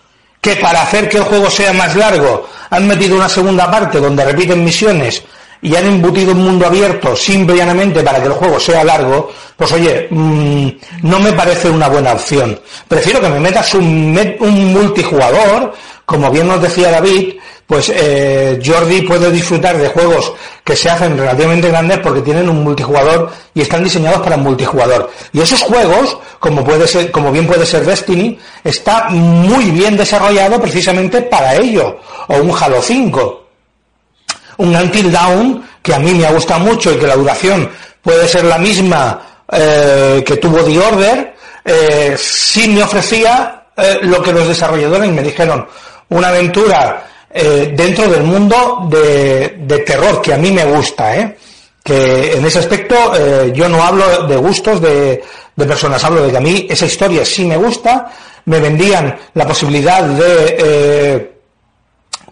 que 0.42 0.56
para 0.56 0.82
hacer 0.82 1.08
que 1.08 1.16
el 1.16 1.22
juego 1.22 1.48
sea 1.48 1.72
más 1.72 1.96
largo 1.96 2.46
han 2.68 2.86
metido 2.86 3.16
una 3.16 3.30
segunda 3.30 3.70
parte 3.70 3.98
donde 3.98 4.26
repiten 4.26 4.62
misiones 4.62 5.22
y 5.62 5.74
han 5.74 5.86
embutido 5.86 6.32
un 6.32 6.44
mundo 6.44 6.66
abierto 6.66 7.16
simple 7.16 7.54
y 7.54 7.58
llanamente 7.58 8.02
para 8.02 8.20
que 8.20 8.26
el 8.26 8.34
juego 8.34 8.60
sea 8.60 8.84
largo, 8.84 9.32
pues 9.56 9.72
oye, 9.72 10.06
mmm, 10.10 10.68
no 11.02 11.18
me 11.18 11.32
parece 11.32 11.70
una 11.70 11.88
buena 11.88 12.12
opción. 12.12 12.60
Prefiero 12.86 13.22
que 13.22 13.30
me 13.30 13.40
metas 13.40 13.72
un 13.72 14.72
multijugador, 14.74 15.72
como 16.04 16.30
bien 16.30 16.46
nos 16.46 16.60
decía 16.60 16.90
David, 16.90 17.36
pues 17.66 17.90
eh, 17.94 18.60
Jordi 18.64 19.02
puede 19.02 19.30
disfrutar 19.30 19.76
de 19.76 19.88
juegos 19.88 20.32
que 20.62 20.76
se 20.76 20.88
hacen 20.88 21.18
relativamente 21.18 21.68
grandes 21.68 21.98
porque 21.98 22.22
tienen 22.22 22.48
un 22.48 22.62
multijugador 22.62 23.30
y 23.54 23.62
están 23.62 23.82
diseñados 23.82 24.20
para 24.22 24.36
multijugador. 24.36 25.10
Y 25.32 25.40
esos 25.40 25.62
juegos, 25.62 26.16
como 26.38 26.64
puede 26.64 26.86
ser, 26.86 27.10
como 27.10 27.32
bien 27.32 27.46
puede 27.46 27.66
ser 27.66 27.84
Destiny, 27.84 28.38
está 28.62 29.08
muy 29.10 29.70
bien 29.70 29.96
desarrollado 29.96 30.60
precisamente 30.60 31.22
para 31.22 31.56
ello. 31.56 31.98
O 32.28 32.36
un 32.36 32.52
Halo 32.56 32.80
5 32.80 33.46
un 34.58 34.74
Until 34.74 35.12
Down 35.12 35.68
que 35.82 35.94
a 35.94 35.98
mí 35.98 36.12
me 36.14 36.26
ha 36.26 36.32
gustado 36.32 36.60
mucho 36.60 36.92
y 36.92 36.96
que 36.96 37.06
la 37.06 37.16
duración 37.16 37.70
puede 38.02 38.26
ser 38.28 38.44
la 38.44 38.58
misma 38.58 39.44
eh, 39.50 40.22
que 40.26 40.36
tuvo 40.36 40.64
The 40.64 40.78
Order, 40.78 41.34
eh, 41.64 42.16
sí 42.18 42.68
me 42.68 42.82
ofrecía 42.82 43.66
eh, 43.76 43.98
lo 44.02 44.22
que 44.22 44.32
los 44.32 44.48
desarrolladores 44.48 45.10
me 45.10 45.22
dijeron, 45.22 45.66
una 46.08 46.28
aventura 46.28 47.04
eh, 47.36 47.72
dentro 47.76 48.08
del 48.08 48.22
mundo 48.22 48.88
de, 48.90 49.84
terror 49.86 50.22
que 50.22 50.32
a 50.32 50.38
mí 50.38 50.50
me 50.50 50.64
gusta, 50.64 51.14
¿eh? 51.16 51.36
que 51.84 52.32
en 52.32 52.44
ese 52.44 52.60
aspecto 52.60 52.94
eh, 53.14 53.52
yo 53.54 53.68
no 53.68 53.82
hablo 53.82 54.26
de 54.26 54.36
gustos 54.36 54.80
de, 54.80 55.22
de, 55.54 55.66
personas, 55.66 56.02
hablo 56.02 56.22
de 56.22 56.30
que 56.30 56.36
a 56.36 56.40
mí 56.40 56.66
esa 56.68 56.86
historia 56.86 57.24
sí 57.24 57.44
me 57.44 57.56
gusta, 57.56 58.10
me 58.46 58.58
vendían 58.58 59.16
la 59.34 59.46
posibilidad 59.46 60.02
de 60.02 60.56
eh, 60.58 61.32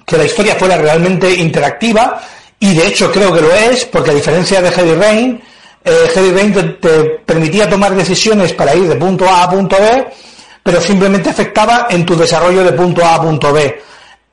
que 0.07 0.17
la 0.17 0.25
historia 0.25 0.55
fuera 0.57 0.77
realmente 0.79 1.31
interactiva 1.31 2.21
y 2.59 2.75
de 2.75 2.87
hecho 2.87 3.13
creo 3.13 3.33
que 3.33 3.43
lo 3.43 3.55
es 3.55 3.85
porque 3.85 4.11
a 4.11 4.15
diferencia 4.15 4.63
de 4.63 4.71
Heavy 4.71 4.95
Rain 4.95 5.43
Heavy 5.85 6.31
Rain 6.33 6.53
te, 6.53 6.63
te, 6.63 7.05
permitía 7.25 7.69
tomar 7.69 7.95
decisiones 7.95 8.53
para 8.55 8.75
ir 8.75 8.89
de 8.89 8.97
punto 8.97 9.29
A 9.29 9.45
a 9.45 9.51
punto 9.51 9.77
B 9.77 10.07
pero 10.63 10.81
simplemente 10.81 11.31
afectaba 11.31 11.89
en 11.91 12.05
tu 12.07 12.17
desarrollo 12.17 12.65
de 12.65 12.73
punto 12.73 13.05
A 13.05 13.15
a 13.15 13.23
punto 13.23 13.53
B 13.53 13.83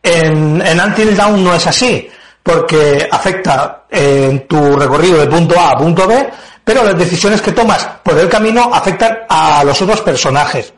en, 0.01 0.61
en 0.61 0.79
Until 0.79 1.15
Dawn 1.15 1.43
no 1.43 1.53
es 1.53 1.67
así 1.67 2.09
porque 2.43 3.07
afecta 3.11 3.83
en 3.89 4.47
tu 4.47 4.75
recorrido 4.75 5.19
de 5.19 5.27
punto 5.27 5.59
A 5.59 5.71
a 5.71 5.77
punto 5.77 6.07
B 6.07 6.29
pero 6.63 6.83
las 6.83 6.97
decisiones 6.97 7.41
que 7.41 7.51
tomas 7.51 7.87
por 8.03 8.17
el 8.17 8.29
camino 8.29 8.69
afectan 8.73 9.19
a 9.29 9.63
los 9.63 9.81
otros 9.81 10.01
personajes 10.01 10.73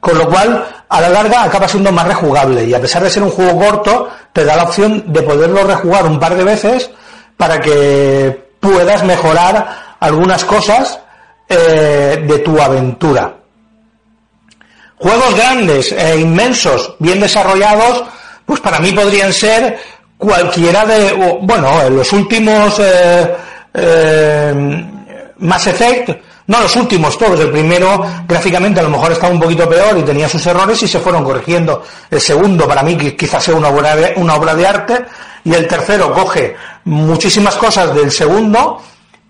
con 0.00 0.16
lo 0.16 0.28
cual, 0.28 0.64
a 0.88 1.00
la 1.00 1.08
larga 1.08 1.42
acaba 1.42 1.66
siendo 1.66 1.90
más 1.90 2.06
rejugable 2.06 2.64
y 2.64 2.74
a 2.74 2.80
pesar 2.80 3.02
de 3.02 3.10
ser 3.10 3.22
un 3.22 3.30
juego 3.30 3.58
corto, 3.58 4.10
te 4.32 4.44
da 4.44 4.56
la 4.56 4.64
opción 4.64 5.12
de 5.12 5.22
poderlo 5.22 5.64
rejugar 5.64 6.06
un 6.06 6.20
par 6.20 6.36
de 6.36 6.44
veces 6.44 6.90
para 7.36 7.60
que 7.60 8.52
puedas 8.60 9.02
mejorar 9.04 9.96
algunas 9.98 10.44
cosas 10.44 11.00
eh, 11.48 12.24
de 12.26 12.38
tu 12.38 12.60
aventura. 12.60 13.34
Juegos 14.96 15.34
grandes 15.34 15.92
e 15.92 16.18
inmensos, 16.18 16.94
bien 16.98 17.20
desarrollados, 17.20 18.04
pues 18.48 18.60
para 18.60 18.80
mí 18.80 18.92
podrían 18.92 19.30
ser 19.30 19.78
cualquiera 20.16 20.86
de, 20.86 21.38
bueno, 21.42 21.90
los 21.90 22.10
últimos 22.14 22.78
eh, 22.78 23.36
eh, 23.74 24.84
Mass 25.36 25.66
Effect, 25.66 26.18
no 26.46 26.62
los 26.62 26.74
últimos 26.76 27.18
todos, 27.18 27.38
el 27.40 27.50
primero 27.50 28.02
gráficamente 28.26 28.80
a 28.80 28.84
lo 28.84 28.88
mejor 28.88 29.12
estaba 29.12 29.34
un 29.34 29.38
poquito 29.38 29.68
peor 29.68 29.98
y 29.98 30.02
tenía 30.02 30.30
sus 30.30 30.46
errores 30.46 30.82
y 30.82 30.88
se 30.88 30.98
fueron 30.98 31.22
corrigiendo. 31.22 31.82
El 32.10 32.22
segundo 32.22 32.66
para 32.66 32.82
mí 32.82 32.96
quizás 32.96 33.44
sea 33.44 33.54
una 33.54 33.68
obra 33.68 33.94
de, 33.94 34.14
una 34.16 34.36
obra 34.36 34.54
de 34.54 34.66
arte 34.66 35.04
y 35.44 35.52
el 35.52 35.68
tercero 35.68 36.10
coge 36.14 36.56
muchísimas 36.84 37.54
cosas 37.56 37.94
del 37.94 38.10
segundo, 38.10 38.80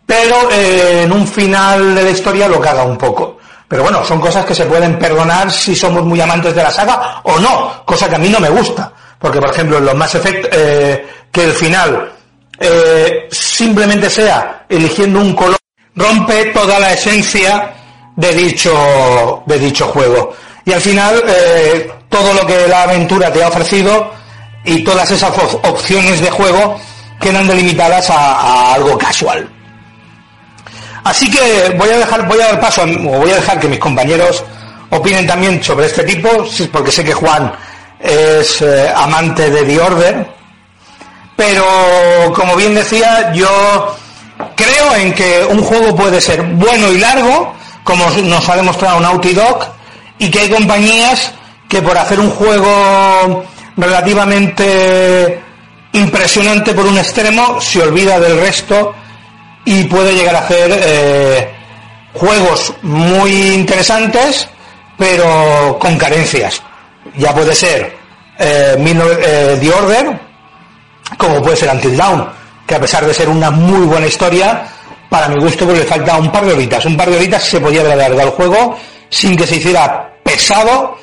pero 0.07 0.49
eh, 0.53 1.03
en 1.03 1.11
un 1.11 1.27
final 1.27 1.93
de 1.97 2.05
la 2.05 2.11
historia 2.11 2.47
lo 2.47 2.61
caga 2.61 2.85
un 2.85 2.97
poco. 2.97 3.39
Pero 3.67 3.83
bueno, 3.83 4.05
son 4.05 4.21
cosas 4.21 4.47
que 4.47 4.55
se 4.55 4.65
pueden 4.65 4.97
perdonar 4.97 5.51
si 5.51 5.75
somos 5.75 6.05
muy 6.05 6.21
amantes 6.21 6.55
de 6.55 6.63
la 6.63 6.71
saga 6.71 7.21
o 7.25 7.41
no, 7.41 7.85
cosa 7.85 8.09
que 8.09 8.15
a 8.15 8.19
mí 8.19 8.29
no 8.29 8.39
me 8.39 8.49
gusta. 8.49 8.93
Porque, 9.19 9.41
por 9.41 9.51
ejemplo, 9.51 9.79
en 9.79 9.85
los 9.85 9.95
Mass 9.95 10.15
Effect, 10.15 10.47
eh, 10.53 11.07
que 11.33 11.45
el 11.45 11.53
final 11.53 12.13
eh, 12.61 13.29
simplemente 13.31 14.09
sea 14.09 14.65
eligiendo 14.69 15.21
un 15.21 15.35
color 15.35 15.59
rompe 15.95 16.47
toda 16.47 16.79
la 16.79 16.93
esencia 16.93 17.75
de 18.17 18.35
dicho, 18.35 19.43
de 19.47 19.59
dicho 19.59 19.87
juego. 19.87 20.35
Y 20.65 20.73
al 20.73 20.81
final, 20.81 21.23
eh, 21.27 21.91
todo 22.09 22.33
lo 22.35 22.47
que 22.47 22.69
la 22.69 22.83
aventura 22.85 23.33
te 23.33 23.43
ha 23.43 23.49
ofrecido 23.49 24.13
y 24.65 24.85
todas 24.85 25.11
esas 25.11 25.33
opciones 25.63 26.21
de 26.21 26.31
juego 26.31 26.79
quedan 27.21 27.47
delimitadas 27.47 28.11
a, 28.11 28.75
algo 28.75 28.97
casual. 28.99 29.49
Así 31.05 31.31
que 31.31 31.75
voy 31.77 31.89
a 31.91 31.99
dejar, 31.99 32.27
voy 32.29 32.41
a 32.41 32.47
dar 32.47 32.61
paso, 32.61 32.83
o 32.83 33.19
voy 33.19 33.31
a 33.31 33.37
dejar 33.37 33.59
que 33.59 33.69
mis 33.69 33.79
compañeros 33.79 34.45
opinen 34.91 35.27
también 35.27 35.63
sobre 35.63 35.87
este 35.87 36.05
tipo, 36.05 36.29
porque 36.73 36.93
sé 36.93 37.05
que 37.05 37.15
Juan 37.15 37.53
es 38.01 38.63
eh, 38.63 38.93
amante 38.95 39.51
de 39.51 39.63
The 39.63 39.81
Order, 39.81 40.27
pero 41.37 41.65
como 42.35 42.57
bien 42.57 42.75
decía, 42.75 43.33
yo 43.33 43.97
creo 44.57 44.95
en 44.97 45.15
que 45.15 45.47
un 45.49 45.63
juego 45.63 45.95
puede 45.95 46.21
ser 46.21 46.43
bueno 46.43 46.93
y 46.93 46.99
largo, 46.99 47.55
como 47.85 48.09
nos 48.11 48.49
ha 48.49 48.57
demostrado 48.57 49.01
Naughty 49.01 49.33
Dog, 49.35 49.67
y 50.19 50.31
que 50.31 50.41
hay 50.41 50.51
compañías 50.51 51.33
que 51.69 51.83
por 51.83 51.97
hacer 51.97 52.19
un 52.19 52.31
juego 52.31 53.45
relativamente 53.77 55.43
impresionante 55.93 56.75
por 56.75 56.87
un 56.87 56.99
extremo 56.99 57.61
se 57.61 57.83
olvida 57.83 58.19
del 58.19 58.41
resto 58.41 58.95
y 59.65 59.85
puede 59.85 60.15
llegar 60.15 60.37
a 60.37 60.41
hacer 60.41 60.81
eh, 60.83 61.55
juegos 62.15 62.73
muy 62.83 63.53
interesantes 63.53 64.49
pero 64.99 65.79
con 65.79 65.97
carencias. 65.97 66.61
Ya 67.17 67.35
puede 67.35 67.55
ser 67.55 67.97
eh, 68.39 68.77
eh, 68.77 69.59
The 69.61 69.73
Order, 69.73 70.21
como 71.17 71.43
puede 71.43 71.57
ser 71.57 71.71
Until 71.71 71.97
Dawn 71.97 72.39
que 72.69 72.75
a 72.75 72.81
pesar 72.81 73.07
de 73.07 73.15
ser 73.15 73.31
una 73.31 73.51
muy 73.51 73.87
buena 73.87 74.07
historia, 74.07 74.63
para 75.09 75.27
mi 75.29 75.43
gusto 75.43 75.65
pues 75.65 75.79
le 75.79 75.85
falta 75.85 76.19
un 76.19 76.31
par 76.31 76.45
de 76.45 76.53
horitas. 76.53 76.85
Un 76.85 76.99
par 76.99 77.09
de 77.09 77.17
horitas 77.17 77.43
se 77.43 77.61
podía 77.61 77.81
haber 77.81 77.93
alargado 77.93 78.29
el 78.29 78.35
juego 78.35 78.77
sin 79.09 79.35
que 79.35 79.47
se 79.47 79.57
hiciera 79.57 80.13
pesado 80.23 80.99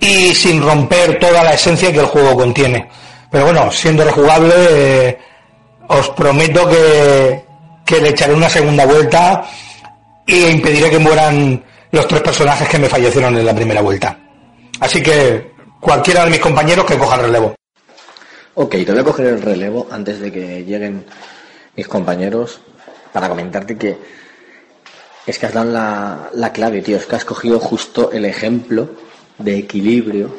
y 0.00 0.34
sin 0.34 0.62
romper 0.62 1.18
toda 1.18 1.44
la 1.44 1.52
esencia 1.52 1.92
que 1.92 2.00
el 2.00 2.06
juego 2.06 2.34
contiene. 2.34 2.88
Pero 3.30 3.44
bueno, 3.44 3.70
siendo 3.70 4.04
rejugable, 4.04 4.54
eh, 4.56 5.18
os 5.88 6.08
prometo 6.10 6.66
que, 6.66 7.44
que 7.84 8.00
le 8.00 8.08
echaré 8.08 8.32
una 8.32 8.48
segunda 8.48 8.86
vuelta 8.86 9.44
e 10.26 10.50
impediré 10.50 10.88
que 10.88 10.98
mueran 10.98 11.62
los 11.90 12.08
tres 12.08 12.22
personajes 12.22 12.66
que 12.66 12.78
me 12.78 12.88
fallecieron 12.88 13.36
en 13.36 13.44
la 13.44 13.54
primera 13.54 13.82
vuelta. 13.82 14.16
Así 14.82 15.00
que 15.00 15.52
cualquiera 15.80 16.24
de 16.24 16.30
mis 16.32 16.40
compañeros 16.40 16.84
que 16.84 16.98
coja 16.98 17.14
el 17.14 17.22
relevo. 17.22 17.54
Ok, 18.54 18.72
te 18.72 18.90
voy 18.90 18.98
a 18.98 19.04
coger 19.04 19.26
el 19.26 19.40
relevo 19.40 19.86
antes 19.92 20.18
de 20.18 20.32
que 20.32 20.64
lleguen 20.64 21.06
mis 21.76 21.86
compañeros 21.86 22.60
para 23.12 23.28
comentarte 23.28 23.78
que 23.78 23.96
es 25.24 25.38
que 25.38 25.46
has 25.46 25.52
dado 25.52 25.70
la, 25.70 26.30
la 26.34 26.52
clave, 26.52 26.82
tío. 26.82 26.96
Es 26.96 27.06
que 27.06 27.14
has 27.14 27.24
cogido 27.24 27.60
justo 27.60 28.10
el 28.10 28.24
ejemplo 28.24 28.90
de 29.38 29.56
equilibrio 29.56 30.34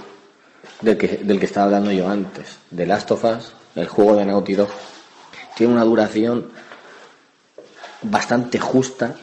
del 0.81 0.97
que, 0.97 1.07
del 1.23 1.39
que 1.39 1.45
estaba 1.45 1.67
hablando 1.67 1.93
yo 1.93 2.09
antes. 2.09 2.57
De 2.69 2.85
Last 2.85 3.11
of 3.11 3.23
Us, 3.23 3.53
el 3.75 3.87
juego 3.87 4.17
de 4.17 4.25
Naughty 4.25 4.55
Dog, 4.55 4.69
tiene 5.55 5.71
una 5.71 5.85
duración 5.85 6.51
bastante 8.01 8.59
justa 8.59 9.15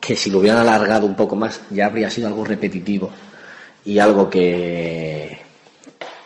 que 0.00 0.16
si 0.16 0.30
lo 0.30 0.38
hubieran 0.38 0.60
alargado 0.60 1.04
un 1.04 1.16
poco 1.16 1.36
más 1.36 1.60
ya 1.68 1.84
habría 1.84 2.08
sido 2.08 2.28
algo 2.28 2.46
repetitivo 2.46 3.10
y 3.84 3.98
algo 3.98 4.30
que, 4.30 5.38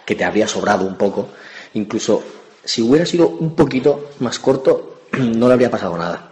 que 0.05 0.15
te 0.15 0.25
habría 0.25 0.47
sobrado 0.49 0.87
un 0.87 0.97
poco 0.97 1.29
Incluso 1.75 2.23
si 2.65 2.83
hubiera 2.83 3.07
sido 3.07 3.29
un 3.29 3.55
poquito 3.55 4.11
más 4.21 4.39
corto, 4.39 5.03
no 5.19 5.49
le 5.49 5.55
habría 5.55 5.71
pasado 5.71 5.97
nada. 5.97 6.31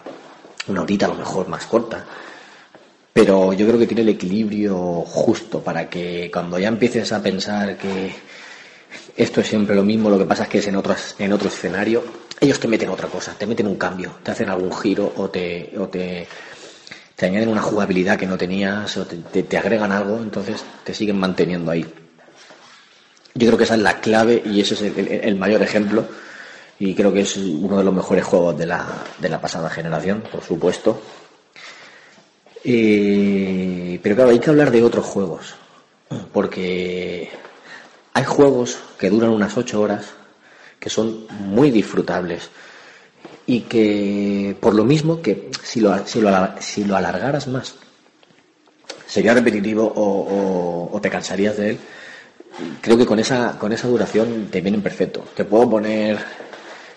Una 0.68 0.83
horita 0.83 1.06
a 1.06 1.11
lo 1.11 1.14
mejor 1.14 1.49
más 1.49 1.66
corta. 1.66 2.04
Pero 3.12 3.52
yo 3.52 3.66
creo 3.66 3.78
que 3.78 3.87
tiene 3.87 4.02
el 4.02 4.11
equilibrio 4.11 4.76
justo 5.06 5.61
para 5.61 5.88
que 5.88 6.30
cuando 6.33 6.59
ya 6.59 6.68
empieces 6.68 7.12
a 7.12 7.23
pensar 7.23 7.78
que 7.78 8.12
esto 9.16 9.40
es 9.40 9.47
siempre 9.47 9.75
lo 9.75 9.85
mismo, 9.85 10.11
lo 10.11 10.18
que 10.18 10.26
pasa 10.26 10.42
es 10.45 10.49
que 10.50 10.59
es 10.59 10.66
en, 10.66 10.76
otros, 10.76 11.14
en 11.18 11.33
otro 11.33 11.49
escenario, 11.49 12.04
ellos 12.40 12.61
te 12.61 12.68
meten 12.68 12.90
otra 12.90 13.09
cosa, 13.09 13.35
te 13.38 13.47
meten 13.47 13.66
un 13.66 13.76
cambio, 13.76 14.16
te 14.23 14.33
hacen 14.33 14.50
algún 14.50 14.71
giro 14.73 15.11
o 15.16 15.30
te, 15.30 15.73
o 15.78 15.88
te, 15.88 16.28
te 17.16 17.26
añaden 17.26 17.49
una 17.49 17.62
jugabilidad 17.62 18.18
que 18.18 18.26
no 18.26 18.37
tenías 18.37 18.96
o 18.99 19.06
te, 19.06 19.42
te- 19.42 19.56
agregan 19.58 19.90
algo, 19.90 20.18
entonces 20.18 20.62
te 20.85 20.92
siguen 20.94 21.18
manteniendo 21.18 21.70
ahí. 21.70 21.85
Yo 23.35 23.46
creo 23.49 23.58
que 23.58 23.64
esa 23.64 23.75
es 23.75 23.80
la 23.80 24.00
clave 24.00 24.42
y 24.44 24.61
ese 24.61 24.75
es 24.75 24.82
el, 24.82 24.99
el- 24.99 25.08
el 25.25 25.37
mayor 25.37 25.62
ejemplo 25.62 26.04
y 26.78 26.94
creo 26.94 27.12
que 27.12 27.23
es 27.23 27.37
uno 27.38 27.78
de 27.78 27.85
los 27.85 27.94
mejores 27.94 28.25
juegos 28.25 28.56
de 28.58 28.66
la, 28.66 28.87
de 29.18 29.28
la 29.30 29.40
pasada 29.40 29.70
generación, 29.70 30.23
por 30.30 30.42
supuesto. 30.42 31.00
Eh, 32.64 34.00
pero 34.02 34.14
claro, 34.16 34.30
hay 34.30 34.38
que 34.40 34.50
hablar 34.50 34.70
de 34.70 34.82
otros 34.82 35.04
juegos, 35.04 35.54
porque 36.32 37.30
hay 38.12 38.25
juegos 38.25 38.78
que 38.99 39.08
duran 39.11 39.30
unas 39.30 39.56
8 39.56 39.80
horas 39.80 40.06
que 40.80 40.90
son 40.90 41.26
muy 41.30 41.70
disfrutables 41.70 42.50
y 43.47 43.61
que 43.61 44.57
por 44.61 44.75
lo 44.75 44.85
mismo 44.85 45.23
que 45.23 45.50
si 45.62 45.81
lo, 45.81 46.07
si 46.07 46.21
lo, 46.21 46.31
si 46.61 46.85
lo 46.85 46.97
alargaras 46.97 47.47
más 47.47 47.76
sería 49.07 49.35
repetitivo 49.35 49.93
o, 49.95 50.99
te 51.00 51.11
cansarías 51.11 51.57
de 51.57 51.71
él 51.71 51.79
creo 52.81 52.99
que 52.99 53.07
con 53.07 53.19
esa 53.19 53.59
con 53.59 53.73
esa 53.73 53.87
duración 53.87 54.49
te 54.50 54.62
vienen 54.62 54.81
perfecto. 54.81 55.23
Te 55.35 55.45
puedo 55.45 55.69
poner 55.69 56.19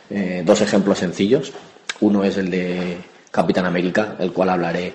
eh, 0.09 0.41
dos 0.45 0.61
ejemplos 0.61 0.99
sencillos. 0.99 1.51
Uno 1.99 2.23
es 2.23 2.37
el 2.37 2.49
de 2.49 2.97
Capitán 3.29 3.65
América 3.65 4.15
el 4.19 4.31
cual 4.31 4.49
hablaré 4.49 4.93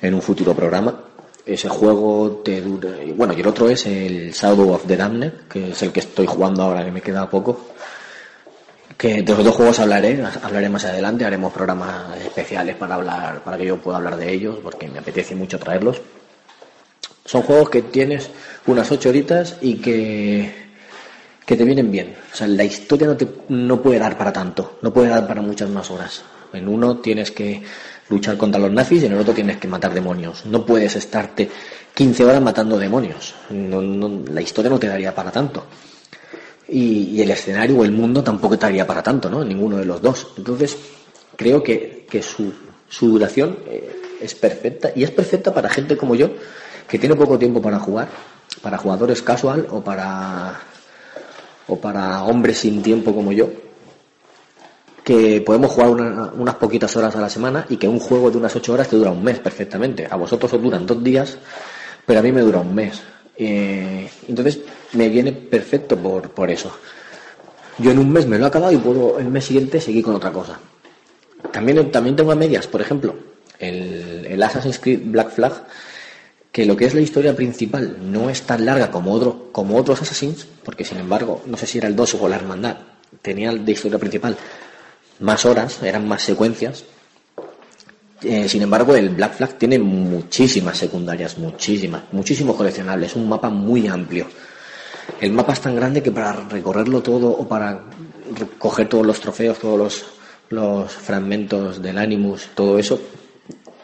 en 0.00 0.14
un 0.14 0.22
futuro 0.22 0.54
programa. 0.54 1.02
Ese 1.44 1.68
juego 1.68 2.40
te 2.44 2.60
dura 2.62 2.90
bueno 3.14 3.34
y 3.34 3.40
el 3.40 3.46
otro 3.46 3.68
es 3.68 3.86
el 3.86 4.32
Shadow 4.32 4.72
of 4.72 4.86
the 4.86 4.96
Damned 4.96 5.32
que 5.48 5.70
es 5.70 5.82
el 5.82 5.92
que 5.92 6.00
estoy 6.00 6.26
jugando 6.26 6.62
ahora 6.62 6.84
que 6.84 6.90
me 6.90 7.02
queda 7.02 7.30
poco 7.30 7.75
que 8.96 9.22
de 9.22 9.34
los 9.34 9.44
dos 9.44 9.54
juegos 9.54 9.78
hablaré, 9.78 10.22
hablaré 10.42 10.68
más 10.68 10.84
adelante, 10.84 11.24
haremos 11.24 11.52
programas 11.52 12.16
especiales 12.24 12.76
para 12.76 12.94
hablar, 12.94 13.42
para 13.44 13.56
que 13.58 13.66
yo 13.66 13.76
pueda 13.78 13.98
hablar 13.98 14.16
de 14.16 14.32
ellos, 14.32 14.58
porque 14.62 14.88
me 14.88 14.98
apetece 15.00 15.34
mucho 15.34 15.58
traerlos. 15.58 16.00
Son 17.24 17.42
juegos 17.42 17.68
que 17.70 17.82
tienes 17.82 18.30
unas 18.66 18.90
ocho 18.90 19.08
horitas 19.10 19.56
y 19.60 19.74
que, 19.76 20.50
que 21.44 21.56
te 21.56 21.64
vienen 21.64 21.90
bien. 21.90 22.14
O 22.32 22.36
sea, 22.36 22.46
la 22.46 22.64
historia 22.64 23.06
no 23.08 23.16
te, 23.16 23.28
no 23.48 23.82
puede 23.82 23.98
dar 23.98 24.16
para 24.16 24.32
tanto, 24.32 24.78
no 24.82 24.92
puede 24.92 25.08
dar 25.08 25.26
para 25.26 25.42
muchas 25.42 25.68
más 25.68 25.90
horas. 25.90 26.22
En 26.52 26.68
uno 26.68 26.98
tienes 26.98 27.32
que 27.32 27.62
luchar 28.08 28.36
contra 28.38 28.60
los 28.60 28.70
nazis 28.70 29.02
y 29.02 29.06
en 29.06 29.12
el 29.12 29.18
otro 29.18 29.34
tienes 29.34 29.56
que 29.58 29.68
matar 29.68 29.92
demonios. 29.92 30.46
No 30.46 30.64
puedes 30.64 30.94
estarte 30.96 31.50
15 31.92 32.24
horas 32.24 32.40
matando 32.40 32.78
demonios. 32.78 33.34
No- 33.50 33.82
no- 33.82 34.22
la 34.32 34.40
historia 34.40 34.70
no 34.70 34.78
te 34.78 34.86
daría 34.86 35.14
para 35.14 35.30
tanto 35.32 35.66
y, 36.68 37.20
el 37.20 37.30
escenario 37.30 37.78
o 37.78 37.84
el 37.84 37.92
mundo 37.92 38.22
tampoco 38.22 38.58
te 38.58 38.66
haría 38.66 38.86
para 38.86 39.02
tanto, 39.02 39.30
¿no? 39.30 39.44
Ninguno 39.44 39.76
de 39.78 39.84
los 39.84 40.00
dos. 40.02 40.28
Entonces, 40.36 40.76
creo 41.36 41.62
que, 41.62 42.06
su 42.88 43.08
duración 43.08 43.58
eh, 43.66 44.18
es 44.20 44.34
perfecta 44.34 44.90
y 44.94 45.02
es 45.02 45.10
perfecta 45.10 45.52
para 45.52 45.68
gente 45.68 45.96
como 45.96 46.14
yo 46.14 46.30
que 46.88 46.98
tiene 46.98 47.16
poco 47.16 47.38
tiempo 47.38 47.60
para 47.60 47.78
jugar, 47.78 48.08
para 48.62 48.78
jugadores 48.78 49.22
casual 49.22 49.66
o 49.70 49.82
para 49.82 50.60
o 51.68 51.76
para 51.80 52.22
hombres 52.22 52.58
sin 52.58 52.80
tiempo 52.82 53.12
como 53.12 53.32
yo, 53.32 53.50
que 55.02 55.40
podemos 55.40 55.70
jugar 55.72 55.90
una- 55.90 56.32
unas 56.36 56.54
poquitas 56.56 56.96
horas 56.96 57.14
a 57.16 57.20
la 57.20 57.28
semana 57.28 57.66
y 57.68 57.76
que 57.76 57.88
un 57.88 57.98
juego 57.98 58.30
de 58.30 58.38
unas 58.38 58.54
ocho 58.54 58.72
horas 58.72 58.88
te 58.88 58.96
dura 58.96 59.10
un 59.10 59.22
mes 59.22 59.38
perfectamente. 59.40 60.06
A 60.08 60.16
vosotros 60.16 60.52
os 60.52 60.62
duran 60.62 60.86
dos 60.86 61.02
días, 61.02 61.38
pero 62.06 62.20
a 62.20 62.22
mí 62.22 62.30
me 62.30 62.40
dura 62.42 62.60
un 62.60 62.72
mes. 62.74 63.02
Eh, 63.36 64.08
entonces 64.28 64.60
me 64.92 65.08
viene 65.08 65.32
perfecto 65.32 65.96
por, 65.96 66.30
por 66.30 66.50
eso. 66.50 66.76
Yo 67.78 67.90
en 67.90 67.98
un 67.98 68.10
mes 68.10 68.26
me 68.26 68.38
lo 68.38 68.44
he 68.44 68.48
acabado 68.48 68.72
y 68.72 68.78
puedo 68.78 69.18
el 69.18 69.28
mes 69.28 69.44
siguiente 69.44 69.80
seguir 69.80 70.04
con 70.04 70.14
otra 70.14 70.32
cosa. 70.32 70.58
También, 71.52 71.90
también 71.90 72.16
tengo 72.16 72.32
a 72.32 72.34
medias, 72.34 72.66
por 72.66 72.80
ejemplo, 72.80 73.14
el, 73.58 74.26
el 74.28 74.42
Assassin's 74.42 74.78
Creed 74.78 75.00
Black 75.04 75.30
Flag, 75.30 75.52
que 76.50 76.64
lo 76.64 76.74
que 76.74 76.86
es 76.86 76.94
la 76.94 77.02
historia 77.02 77.36
principal 77.36 77.98
no 78.00 78.30
es 78.30 78.42
tan 78.42 78.64
larga 78.64 78.90
como, 78.90 79.12
otro, 79.12 79.50
como 79.52 79.76
otros 79.76 80.00
Assassins, 80.00 80.46
porque 80.64 80.84
sin 80.84 80.96
embargo, 80.96 81.42
no 81.44 81.56
sé 81.58 81.66
si 81.66 81.76
era 81.76 81.86
el 81.86 81.94
2 81.94 82.14
o 82.14 82.28
la 82.28 82.36
Hermandad, 82.36 82.78
tenía 83.20 83.52
de 83.52 83.72
historia 83.72 83.98
principal 83.98 84.36
más 85.20 85.44
horas, 85.44 85.82
eran 85.82 86.08
más 86.08 86.22
secuencias. 86.22 86.84
Eh, 88.22 88.48
sin 88.48 88.62
embargo, 88.62 88.96
el 88.96 89.10
Black 89.10 89.34
Flag 89.34 89.58
tiene 89.58 89.78
muchísimas 89.78 90.78
secundarias, 90.78 91.36
muchísimas, 91.36 92.04
muchísimos 92.12 92.56
coleccionables, 92.56 93.14
un 93.16 93.28
mapa 93.28 93.50
muy 93.50 93.86
amplio. 93.86 94.26
El 95.20 95.32
mapa 95.32 95.52
es 95.52 95.60
tan 95.60 95.74
grande 95.76 96.02
que 96.02 96.10
para 96.10 96.32
recorrerlo 96.32 97.02
todo 97.02 97.28
o 97.28 97.46
para 97.48 97.80
coger 98.58 98.88
todos 98.88 99.06
los 99.06 99.20
trofeos, 99.20 99.58
todos 99.58 100.04
los, 100.50 100.92
fragmentos 100.92 101.80
del 101.80 101.98
Animus, 101.98 102.48
todo 102.54 102.78
eso, 102.78 103.00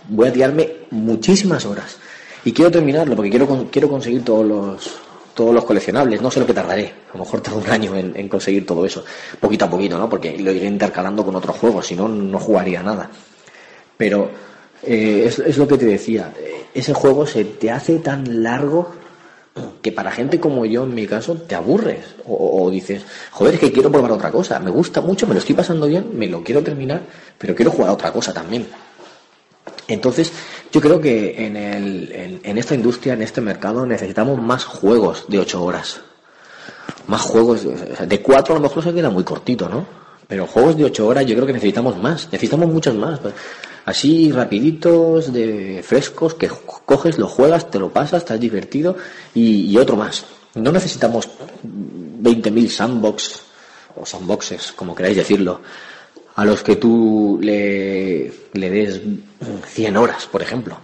voy 0.08 0.28
a 0.28 0.32
tirarme 0.32 0.68
muchísimas 0.90 1.64
horas. 1.64 1.96
Y 2.44 2.52
quiero 2.52 2.70
terminarlo 2.70 3.14
porque 3.14 3.30
quiero, 3.30 3.68
quiero 3.70 3.88
conseguir 3.88 4.24
todos 4.24 4.44
los, 4.44 4.90
todos 5.34 5.54
los 5.54 5.64
coleccionables. 5.64 6.20
No 6.20 6.30
sé 6.30 6.40
lo 6.40 6.46
que 6.46 6.54
tardaré. 6.54 6.92
A 7.10 7.16
lo 7.16 7.24
mejor 7.24 7.40
tardo 7.40 7.60
un 7.60 7.70
año 7.70 7.94
en, 7.94 8.12
en 8.16 8.28
conseguir 8.28 8.66
todo 8.66 8.84
eso. 8.84 9.04
Poquito 9.40 9.64
a 9.66 9.70
poquito, 9.70 9.96
¿no? 9.96 10.08
Porque 10.08 10.36
lo 10.38 10.50
iré 10.50 10.66
intercalando 10.66 11.24
con 11.24 11.36
otros 11.36 11.56
juegos. 11.56 11.86
Si 11.86 11.94
no, 11.94 12.08
no 12.08 12.38
jugaría 12.40 12.82
nada. 12.82 13.08
Pero 13.96 14.28
eh, 14.82 15.22
es, 15.26 15.38
es 15.38 15.56
lo 15.56 15.68
que 15.68 15.78
te 15.78 15.86
decía. 15.86 16.32
eh, 16.36 16.64
Ese 16.74 16.92
juego 16.92 17.26
se 17.26 17.44
te 17.44 17.70
hace 17.70 18.00
tan 18.00 18.42
largo 18.42 18.92
que 19.82 19.92
para 19.92 20.10
gente 20.10 20.40
como 20.40 20.64
yo, 20.64 20.84
en 20.84 20.94
mi 20.94 21.06
caso, 21.06 21.34
te 21.34 21.54
aburres. 21.54 22.04
O, 22.26 22.70
dices, 22.70 23.02
joder, 23.30 23.54
es 23.54 23.60
que 23.60 23.72
quiero 23.72 23.90
probar 23.90 24.12
otra 24.12 24.30
cosa. 24.30 24.58
Me 24.58 24.70
gusta 24.70 25.00
mucho, 25.00 25.26
me 25.26 25.34
lo 25.34 25.40
estoy 25.40 25.54
pasando 25.54 25.86
bien, 25.86 26.10
me 26.14 26.26
lo 26.26 26.42
quiero 26.42 26.62
terminar, 26.62 27.02
pero 27.38 27.54
quiero 27.54 27.70
jugar 27.70 27.90
a 27.90 27.92
otra 27.92 28.12
cosa 28.12 28.32
también. 28.32 28.66
Entonces, 29.88 30.32
yo 30.70 30.80
creo 30.80 31.00
que 31.00 31.44
en, 31.46 31.56
el, 31.56 32.40
en, 32.42 32.58
esta 32.58 32.74
industria, 32.74 33.12
en 33.12 33.22
este 33.22 33.40
mercado, 33.40 33.84
necesitamos 33.84 34.40
más 34.40 34.64
juegos 34.64 35.26
de 35.28 35.40
8 35.40 35.62
horas. 35.62 36.00
Más 37.06 37.20
juegos, 37.20 37.66
de 38.08 38.22
4 38.22 38.54
a 38.54 38.58
lo 38.58 38.62
mejor 38.62 38.82
se 38.84 38.94
queda 38.94 39.10
muy 39.10 39.24
cortito, 39.24 39.68
¿no? 39.68 39.84
Pero 40.28 40.46
juegos 40.46 40.76
de 40.76 40.84
8 40.84 41.06
horas 41.06 41.26
yo 41.26 41.34
creo 41.34 41.46
que 41.46 41.52
necesitamos 41.52 42.00
más, 42.00 42.28
necesitamos 42.32 42.68
muchos 42.68 42.94
más. 42.94 43.20
Así 43.84 44.30
rapiditos, 44.30 45.32
de 45.32 45.82
frescos, 45.84 46.34
que 46.34 46.48
coges, 46.86 47.18
lo 47.18 47.26
juegas, 47.28 47.70
te 47.70 47.78
lo 47.80 47.90
pasas, 47.92 48.22
estás 48.22 48.38
divertido 48.38 48.96
y, 49.34 49.76
otro 49.76 49.96
más. 49.96 50.24
No 50.54 50.70
necesitamos 50.70 51.28
20.000 51.64 52.68
sandbox 52.68 53.40
o 53.96 54.06
sandboxes, 54.06 54.72
como 54.72 54.94
queráis 54.94 55.16
decirlo, 55.16 55.60
a 56.36 56.44
los 56.44 56.62
que 56.62 56.76
tú 56.76 57.38
le, 57.42 58.32
le 58.52 58.70
des 58.70 59.00
100 59.66 59.96
horas, 59.96 60.26
por 60.26 60.42
ejemplo. 60.42 60.78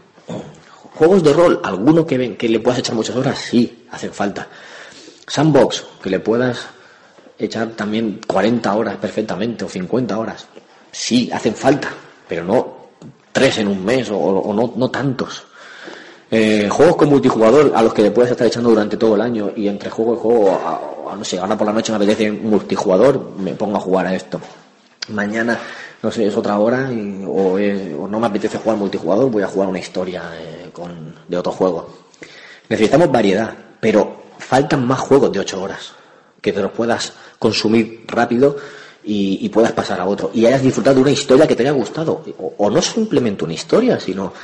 Juegos 0.95 1.23
de 1.23 1.33
rol, 1.33 1.61
alguno 1.63 2.05
que, 2.05 2.19
ven- 2.19 2.37
que 2.37 2.49
le 2.49 2.59
puedas 2.61 2.81
echar 2.81 2.97
muchas 2.97 3.15
horas, 3.15 3.39
sí, 3.39 3.85
hacen 3.93 4.13
falta. 4.13 4.49
Sandbox, 5.27 5.85
que 6.03 6.11
le 6.11 6.19
puedas 6.19 6.67
echar 7.39 7.69
también 7.71 8.21
40 8.27 8.75
horas 8.75 8.97
perfectamente 8.97 9.65
o 9.65 9.69
50 9.69 10.19
horas, 10.19 10.49
sí, 10.91 11.31
hacen 11.33 11.55
falta, 11.55 11.91
pero 12.27 12.43
no 12.43 12.78
tres 13.39 13.59
en 13.59 13.69
un 13.69 13.85
mes 13.85 14.11
o, 14.11 14.19
o 14.19 14.53
no, 14.55 14.73
no 14.77 14.91
tantos. 14.91 15.45
Eh, 16.31 16.69
juegos 16.71 16.97
con 16.97 17.09
multijugador 17.09 17.73
a 17.75 17.83
los 17.83 17.95
que 17.95 18.03
le 18.03 18.11
puedes 18.11 18.31
estar 18.33 18.47
echando 18.47 18.69
durante 18.71 18.97
todo 18.97 19.15
el 19.15 19.21
año 19.23 19.51
y 19.57 19.67
entre 19.69 19.89
juego 19.91 20.15
y 20.15 20.19
juego, 20.19 20.51
a- 20.53 21.17
no 21.17 21.25
sé, 21.25 21.39
ahora 21.39 21.57
por 21.57 21.67
la 21.67 21.73
noche 21.73 21.91
me 21.93 21.97
apetece 21.97 22.31
multijugador, 22.31 23.33
me 23.39 23.53
pongo 23.55 23.77
a 23.79 23.81
jugar 23.81 24.07
a 24.07 24.15
esto. 24.15 24.39
Mañana, 25.09 25.59
no 26.03 26.11
sé, 26.11 26.27
es 26.27 26.37
otra 26.37 26.59
hora 26.59 26.93
y- 26.93 27.25
o 27.27 28.07
no 28.09 28.21
me 28.21 28.27
apetece 28.27 28.59
jugar 28.59 28.77
multijugador, 28.77 29.31
voy 29.31 29.43
a 29.43 29.47
jugar 29.47 29.69
una 29.71 29.79
historia 29.79 30.23
eh, 30.37 30.69
con, 30.73 31.15
de 31.27 31.37
otro 31.39 31.53
juego. 31.53 31.89
Necesitamos 32.69 33.11
variedad, 33.11 33.55
pero 33.81 34.17
faltan 34.39 34.87
más 34.87 35.01
juegos 35.01 35.33
de 35.33 35.39
8 35.41 35.63
horas 35.63 35.93
que 36.43 36.53
te 36.53 36.61
los 36.61 36.73
puedas 36.73 37.15
consumir 37.39 38.05
rápido 38.07 38.57
y, 39.09 39.39
y 39.41 39.49
puedas 39.49 39.73
pasar 39.73 39.99
a 40.01 40.07
otro. 40.07 40.31
Y 40.35 40.45
hayas 40.45 40.63
disfrutado 40.63 40.97
de 40.97 41.03
una 41.03 41.11
historia 41.11 41.47
que 41.47 41.57
te 41.57 41.63
haya 41.63 41.73
gustado. 41.73 42.23
O, 42.59 42.69
no 42.71 42.83
simplemente 42.83 43.43
una 43.43 43.55
historia 43.55 43.99
sino 43.99 44.35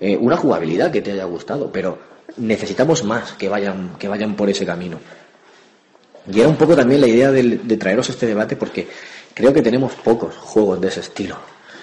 eh, 0.00 0.16
una 0.16 0.36
jugabilidad 0.36 0.90
que 0.90 1.00
te 1.00 1.12
haya 1.12 1.24
gustado. 1.24 1.70
Pero 1.70 1.98
necesitamos 2.36 3.04
más 3.04 3.32
que 3.32 3.48
vayan 3.48 3.96
que 3.96 4.08
vayan 4.08 4.34
por 4.34 4.50
ese 4.50 4.66
camino. 4.66 4.98
Y 6.30 6.40
era 6.40 6.48
un 6.48 6.56
poco 6.56 6.74
también 6.74 7.00
la 7.00 7.06
idea 7.06 7.30
de, 7.30 7.76
traeros 7.78 8.10
este 8.10 8.26
debate 8.26 8.56
porque 8.56 8.88
creo 9.32 9.54
que 9.54 9.62
tenemos 9.62 9.92
pocos 9.94 10.34
juegos 10.36 10.80
de 10.80 10.88
ese 10.88 11.00
estilo. 11.00 11.36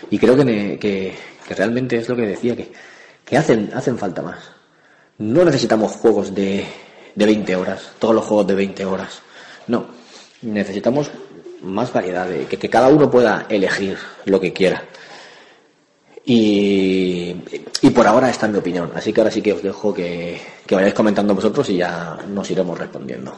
Y 0.09 0.19
creo 0.19 0.35
que, 0.35 0.77
que, 0.77 1.15
que 1.47 1.55
realmente 1.55 1.95
es 1.95 2.09
lo 2.09 2.17
que 2.17 2.27
decía 2.27 2.53
que, 2.53 2.69
que 3.23 3.37
hacen 3.37 3.71
hacen 3.73 3.97
falta 3.97 4.21
más. 4.21 4.39
No 5.19 5.45
necesitamos 5.45 5.93
juegos 5.93 6.35
de, 6.35 6.65
de 7.15 7.25
20 7.25 7.55
horas, 7.55 7.91
todos 7.97 8.13
los 8.13 8.25
juegos 8.25 8.47
de 8.47 8.55
20 8.55 8.83
horas. 8.83 9.21
No, 9.67 9.85
necesitamos 10.41 11.09
más 11.65 11.91
variedad, 11.91 12.27
de, 12.27 12.45
que, 12.45 12.69
cada 12.69 12.87
uno 12.87 13.09
pueda 13.09 13.45
elegir 13.49 13.97
lo 14.25 14.39
que 14.39 14.53
quiera. 14.53 14.83
Y, 16.23 17.35
y 17.81 17.89
por 17.91 18.07
ahora 18.07 18.29
esta 18.29 18.47
es 18.47 18.51
mi 18.51 18.59
opinión, 18.59 18.91
así 18.95 19.13
que 19.13 19.21
ahora 19.21 19.31
sí 19.31 19.41
que 19.41 19.53
os 19.53 19.61
dejo 19.61 19.93
que, 19.93 20.41
que 20.65 20.75
vayáis 20.75 20.93
comentando 20.93 21.35
vosotros 21.35 21.69
y 21.69 21.77
ya 21.77 22.17
nos 22.27 22.49
iremos 22.49 22.79
respondiendo. 22.79 23.33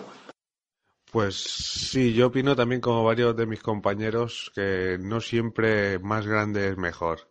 Pues 1.12 1.36
sí, 1.36 2.14
yo 2.14 2.28
opino 2.28 2.56
también 2.56 2.82
como 2.82 3.04
varios 3.04 3.36
de 3.36 3.46
mis 3.46 3.62
compañeros 3.62 4.52
que 4.54 4.98
no 5.00 5.22
siempre 5.22 6.00
más 6.00 6.28
grande 6.28 6.70
es 6.70 6.78
mejor. 6.78 7.30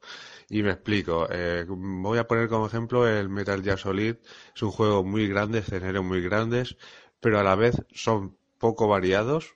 Y 0.48 0.62
me 0.62 0.70
explico. 0.70 1.28
Eh, 1.30 1.64
voy 1.68 2.18
a 2.18 2.26
poner 2.26 2.48
como 2.48 2.66
ejemplo 2.66 3.06
el 3.06 3.28
Metal 3.28 3.62
Gear 3.62 3.78
Solid. 3.78 4.16
Es 4.54 4.62
un 4.62 4.70
juego 4.70 5.04
muy 5.04 5.28
grande, 5.28 5.58
escenarios 5.58 6.04
muy 6.04 6.22
grandes, 6.22 6.76
pero 7.20 7.38
a 7.38 7.42
la 7.42 7.54
vez 7.54 7.76
son 7.92 8.36
poco 8.58 8.88
variados 8.88 9.55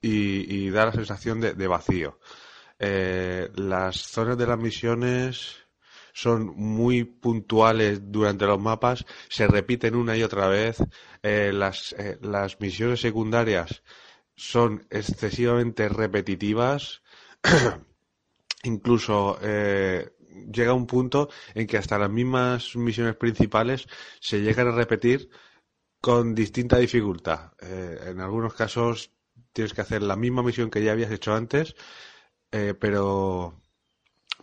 y, 0.00 0.70
da 0.70 0.86
la 0.86 0.92
sensación 0.92 1.40
de, 1.40 1.66
vacío. 1.66 2.18
Eh, 2.78 3.50
las 3.56 3.96
zonas 3.96 4.38
de 4.38 4.46
las 4.46 4.58
misiones 4.58 5.56
son 6.12 6.46
muy 6.56 7.04
puntuales 7.04 8.00
durante 8.10 8.46
los 8.46 8.60
mapas, 8.60 9.04
se 9.28 9.46
repiten 9.46 9.94
una 9.94 10.16
y 10.16 10.22
otra 10.22 10.48
vez. 10.48 10.78
Eh, 11.22 11.52
las, 11.52 11.94
las 12.20 12.60
misiones 12.60 13.00
secundarias 13.00 13.82
son 14.38 14.86
excesivamente 14.90 15.88
repetitivas. 15.88 17.02
Incluso 18.64 19.38
eh, 19.42 20.12
llega 20.52 20.72
un 20.72 20.86
punto 20.86 21.28
en 21.54 21.66
que 21.66 21.76
hasta 21.76 21.98
las 21.98 22.10
mismas 22.10 22.74
misiones 22.76 23.16
principales 23.16 23.86
se 24.20 24.40
llegan 24.40 24.68
a 24.68 24.72
repetir 24.72 25.28
con 26.00 26.34
distinta 26.34 26.78
dificultad. 26.78 27.52
Eh, 27.60 27.98
en 28.06 28.20
algunos 28.20 28.54
casos 28.54 29.12
tienes 29.52 29.74
que 29.74 29.80
hacer 29.80 30.02
la 30.02 30.16
misma 30.16 30.42
misión 30.42 30.70
que 30.70 30.82
ya 30.82 30.92
habías 30.92 31.10
hecho 31.10 31.34
antes, 31.34 31.74
eh, 32.52 32.74
pero, 32.78 33.60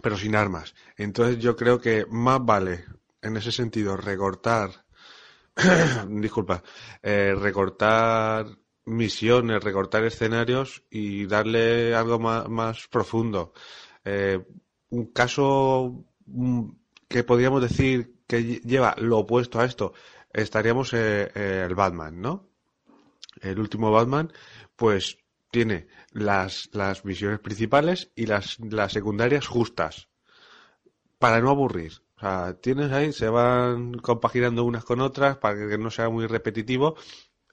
pero 0.02 0.18
sin 0.18 0.36
armas. 0.36 0.76
Entonces 0.98 1.40
yo 1.40 1.56
creo 1.56 1.80
que 1.80 2.06
más 2.10 2.44
vale, 2.44 2.86
en 3.22 3.38
ese 3.38 3.52
sentido, 3.52 3.98
recortar, 3.98 4.86
disculpa, 6.10 6.64
recortar 7.02 8.48
misiones, 8.86 9.64
recortar 9.64 10.04
escenarios 10.04 10.84
y 10.90 11.26
darle 11.26 11.96
algo 11.96 12.20
más, 12.20 12.48
más 12.48 12.88
profundo. 12.88 13.54
Eh, 14.04 14.40
un 14.90 15.08
caso 15.08 16.06
mm, 16.26 16.70
que 17.08 17.24
podríamos 17.24 17.62
decir 17.62 18.16
que 18.28 18.62
lleva 18.62 18.96
lo 18.98 19.20
opuesto 19.20 19.60
a 19.60 19.66
esto, 19.66 19.94
estaríamos 20.32 20.94
eh, 20.94 21.32
eh, 21.34 21.66
el 21.68 21.76
Batman, 21.76 22.22
¿no? 22.22 22.48
El 23.42 23.60
último 23.60 23.92
Batman, 23.92 24.32
pues 24.76 25.18
tiene 25.52 25.88
las, 26.12 26.70
las 26.74 27.06
misiones 27.06 27.40
principales 27.40 28.12
y 28.16 28.26
las, 28.26 28.60
las 28.60 28.92
secundarias 28.92 29.48
justas, 29.48 30.10
para 31.20 31.40
no 31.42 31.50
aburrir. 31.50 31.94
O 32.18 32.20
sea, 32.20 32.58
tienes 32.62 32.92
ahí, 32.92 33.12
se 33.14 33.30
van 33.30 33.94
compaginando 33.96 34.64
unas 34.64 34.86
con 34.86 35.02
otras 35.02 35.38
para 35.38 35.68
que 35.68 35.78
no 35.78 35.92
sea 35.92 36.10
muy 36.10 36.28
repetitivo 36.28 36.96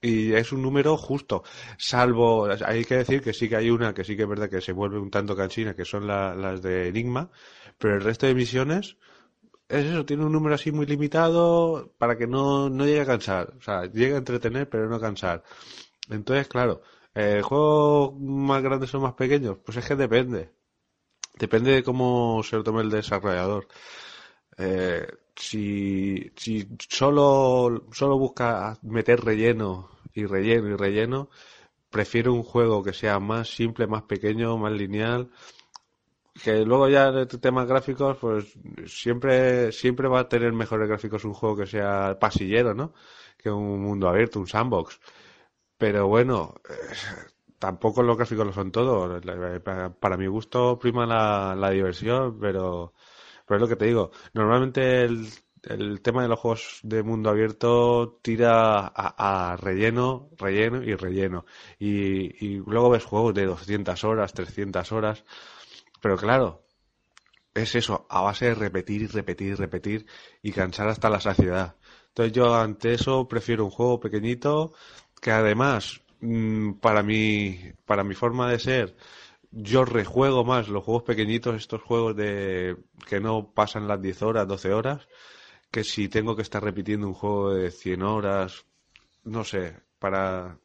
y 0.03 0.33
es 0.35 0.53
un 0.53 0.63
número 0.63 0.97
justo, 0.97 1.45
salvo, 1.79 2.49
hay 2.67 2.85
que 2.85 2.97
decir 2.97 3.23
que 3.23 3.33
sí 3.33 3.49
que 3.49 3.57
hay 3.57 3.71
una 3.71 3.95
que 3.95 4.03
sí 4.03 4.17
que 4.17 4.23
es 4.23 4.29
verdad 4.29 4.51
que 4.51 4.61
se 4.61 4.73
vuelve 4.73 4.99
un 4.99 5.11
tanto 5.11 5.37
canchina, 5.37 5.75
que 5.77 5.85
son 5.85 6.09
las 6.09 6.61
de 6.61 6.89
Enigma, 6.89 7.31
pero 7.79 7.95
el 7.95 8.03
resto 8.03 8.27
de 8.27 8.35
misiones 8.35 8.97
es 9.69 9.87
eso, 9.87 10.05
tiene 10.05 10.25
un 10.25 10.33
número 10.33 10.57
así 10.57 10.73
muy 10.73 10.87
limitado 10.87 11.93
para 11.99 12.19
que 12.19 12.27
no, 12.27 12.69
no 12.69 12.85
llegue 12.85 13.01
a 13.03 13.07
cansar, 13.07 13.55
o 13.57 13.63
sea, 13.63 13.85
llegue 13.87 14.15
a 14.15 14.19
entretener 14.19 14.69
pero 14.69 14.89
no 14.89 15.01
cansar. 15.01 15.45
Entonces, 16.11 16.49
claro, 16.49 16.83
¿el 17.02 17.02
eh, 17.15 17.43
juego 17.43 18.13
más 18.13 18.63
grandes 18.63 18.95
o 18.95 19.01
más 19.01 19.15
pequeños? 19.15 19.59
Pues 19.65 19.77
es 19.79 19.87
que 19.87 19.97
depende. 19.97 20.51
Depende 21.39 21.73
de 21.73 21.83
cómo 21.83 22.43
se 22.43 22.57
lo 22.57 22.65
tome 22.65 22.83
el 22.83 22.91
desarrollador. 22.91 23.69
Eh, 24.59 25.07
si, 25.37 26.33
si 26.37 26.69
solo, 26.89 27.87
solo 27.93 28.19
busca 28.19 28.79
meter 28.83 29.21
relleno 29.25 29.91
y 30.15 30.27
relleno 30.27 30.69
y 30.69 30.77
relleno, 30.77 31.31
prefiero 31.91 32.35
un 32.35 32.43
juego 32.43 32.83
que 32.83 32.93
sea 32.93 33.19
más 33.21 33.49
simple, 33.55 33.87
más 33.87 34.03
pequeño, 34.05 34.57
más 34.59 34.73
lineal. 34.73 35.31
Que 36.43 36.65
luego 36.65 36.89
ya 36.89 37.11
de 37.13 37.27
temas 37.27 37.67
gráficos, 37.69 38.17
pues 38.19 38.53
siempre, 38.87 39.71
siempre 39.71 40.09
va 40.09 40.21
a 40.21 40.29
tener 40.29 40.53
mejores 40.53 40.89
gráficos 40.89 41.25
un 41.25 41.35
juego 41.35 41.57
que 41.57 41.67
sea 41.67 42.19
pasillero, 42.19 42.75
¿no? 42.75 42.95
Que 43.37 43.51
un 43.51 43.81
mundo 43.83 44.09
abierto, 44.09 44.41
un 44.41 44.47
sandbox. 44.49 44.99
Pero 45.83 46.07
bueno, 46.07 46.55
eh, 46.71 46.95
tampoco 47.59 48.05
los 48.05 48.17
gráficos 48.17 48.47
lo 48.47 48.53
son 48.53 48.71
todo. 48.71 49.21
Para, 49.99 50.17
mi 50.17 50.29
gusto 50.29 50.79
prima 50.79 51.07
la, 51.07 51.71
diversión, 51.71 52.39
pero 52.39 52.93
es 53.51 53.61
lo 53.61 53.67
que 53.67 53.75
te 53.75 53.87
digo. 53.87 54.13
Normalmente 54.33 55.03
el, 55.03 56.01
tema 56.01 56.23
de 56.23 56.29
los 56.29 56.39
juegos 56.39 56.79
de 56.85 57.03
mundo 57.03 57.31
abierto 57.31 58.21
tira 58.23 58.93
a, 58.95 59.57
relleno, 59.57 60.31
relleno 60.39 60.85
y 60.85 60.95
relleno. 60.95 61.47
Y, 61.81 62.47
y, 62.47 62.63
luego 62.65 62.91
ves 62.91 63.05
juegos 63.05 63.35
de 63.35 63.47
200 63.47 64.05
horas, 64.05 64.35
300 64.35 64.93
horas. 64.93 65.25
Pero 66.01 66.17
claro, 66.17 66.63
es 67.55 67.75
eso, 67.75 68.07
a 68.09 68.23
base 68.23 68.47
de 68.47 68.55
repetir 68.55 69.13
repetir 69.13 69.57
repetir 69.59 70.07
y 70.43 70.53
cansar 70.53 70.89
hasta 70.89 71.11
la 71.11 71.21
saciedad. 71.21 71.75
Entonces 72.09 72.33
yo 72.35 72.55
ante 72.55 72.95
eso 72.95 73.27
prefiero 73.27 73.65
un 73.65 73.71
juego 73.71 73.99
pequeñito 73.99 74.75
que 75.23 75.31
además, 75.31 76.03
mm, 76.21 76.75
para 76.75 77.03
mi, 77.05 77.59
para 77.87 78.05
mi 78.05 78.15
forma 78.15 78.51
de 78.51 78.59
ser, 78.59 78.97
yo 79.53 79.85
rejuego 79.85 80.45
más 80.45 80.69
los 80.69 80.85
juegos 80.85 81.05
pequeñitos, 81.05 81.55
estos 81.57 81.83
juegos 81.83 82.17
de 82.17 82.77
que 83.09 83.21
no 83.21 83.53
pasan 83.55 83.89
las 83.89 84.03
10 84.03 84.23
horas, 84.23 84.49
12 84.49 84.73
horas, 84.73 85.09
que 85.71 85.85
si 85.85 86.09
tengo 86.09 86.37
que 86.37 86.43
estar 86.43 86.63
repitiendo 86.65 87.07
un 87.09 87.15
juego 87.15 87.55
de 87.55 87.71
100 87.71 88.03
horas, 88.03 88.67
no 89.25 89.45
sé, 89.45 89.77
para... 89.99 90.59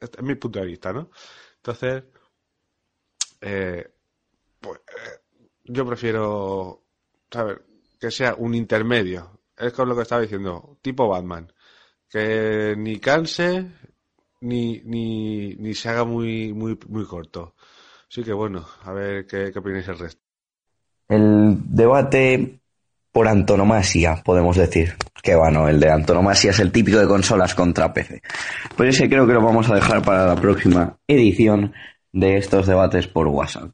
Este 0.00 0.18
es 0.18 0.24
mi 0.24 0.36
punto 0.36 0.60
de 0.60 0.66
vista, 0.66 0.92
¿no? 0.92 1.10
Entonces, 1.56 2.04
eh, 3.40 3.90
pues, 4.60 4.78
eh, 4.80 5.20
yo 5.64 5.86
prefiero, 5.86 6.84
saber 7.30 7.64
Que 8.00 8.10
sea 8.10 8.34
un 8.36 8.54
intermedio. 8.54 9.40
Es 9.56 9.72
como 9.72 9.88
lo 9.88 9.96
que 9.96 10.02
estaba 10.02 10.22
diciendo, 10.22 10.78
tipo 10.82 11.08
Batman. 11.08 11.52
Que 12.10 12.74
ni 12.76 12.98
canse, 12.98 13.66
ni, 14.40 14.80
ni, 14.84 15.54
ni 15.54 15.74
se 15.74 15.88
haga 15.88 16.04
muy, 16.04 16.52
muy, 16.52 16.78
muy 16.88 17.04
corto. 17.04 17.54
Sí 18.08 18.22
que 18.22 18.32
bueno, 18.32 18.66
a 18.84 18.92
ver 18.92 19.26
qué, 19.26 19.50
qué 19.52 19.58
opináis 19.58 19.88
el 19.88 19.98
resto. 19.98 20.22
El 21.08 21.58
debate 21.66 22.60
por 23.12 23.28
antonomasia, 23.28 24.22
podemos 24.24 24.56
decir. 24.56 24.94
Que 25.22 25.34
bueno, 25.34 25.68
el 25.68 25.80
de 25.80 25.90
antonomasia 25.90 26.50
es 26.50 26.60
el 26.60 26.70
típico 26.70 26.98
de 26.98 27.06
consolas 27.06 27.54
contra 27.54 27.92
PC. 27.92 28.22
Pero 28.76 28.90
ese 28.90 29.08
creo 29.08 29.26
que 29.26 29.32
lo 29.32 29.42
vamos 29.42 29.68
a 29.70 29.74
dejar 29.74 30.02
para 30.02 30.26
la 30.26 30.36
próxima 30.36 30.98
edición 31.06 31.72
de 32.12 32.36
estos 32.36 32.66
debates 32.66 33.08
por 33.08 33.26
WhatsApp. 33.26 33.72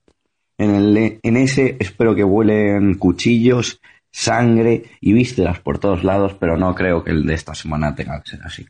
En, 0.56 0.74
el, 0.74 1.20
en 1.22 1.36
ese 1.36 1.76
espero 1.78 2.14
que 2.14 2.24
vuelen 2.24 2.94
cuchillos, 2.94 3.80
sangre 4.14 4.84
y 5.00 5.12
vísceras 5.12 5.58
por 5.58 5.80
todos 5.80 6.04
lados, 6.04 6.36
pero 6.38 6.56
no 6.56 6.72
creo 6.76 7.02
que 7.02 7.10
el 7.10 7.26
de 7.26 7.34
esta 7.34 7.52
semana 7.52 7.96
tenga 7.96 8.22
que 8.22 8.30
ser 8.30 8.42
así. 8.44 8.64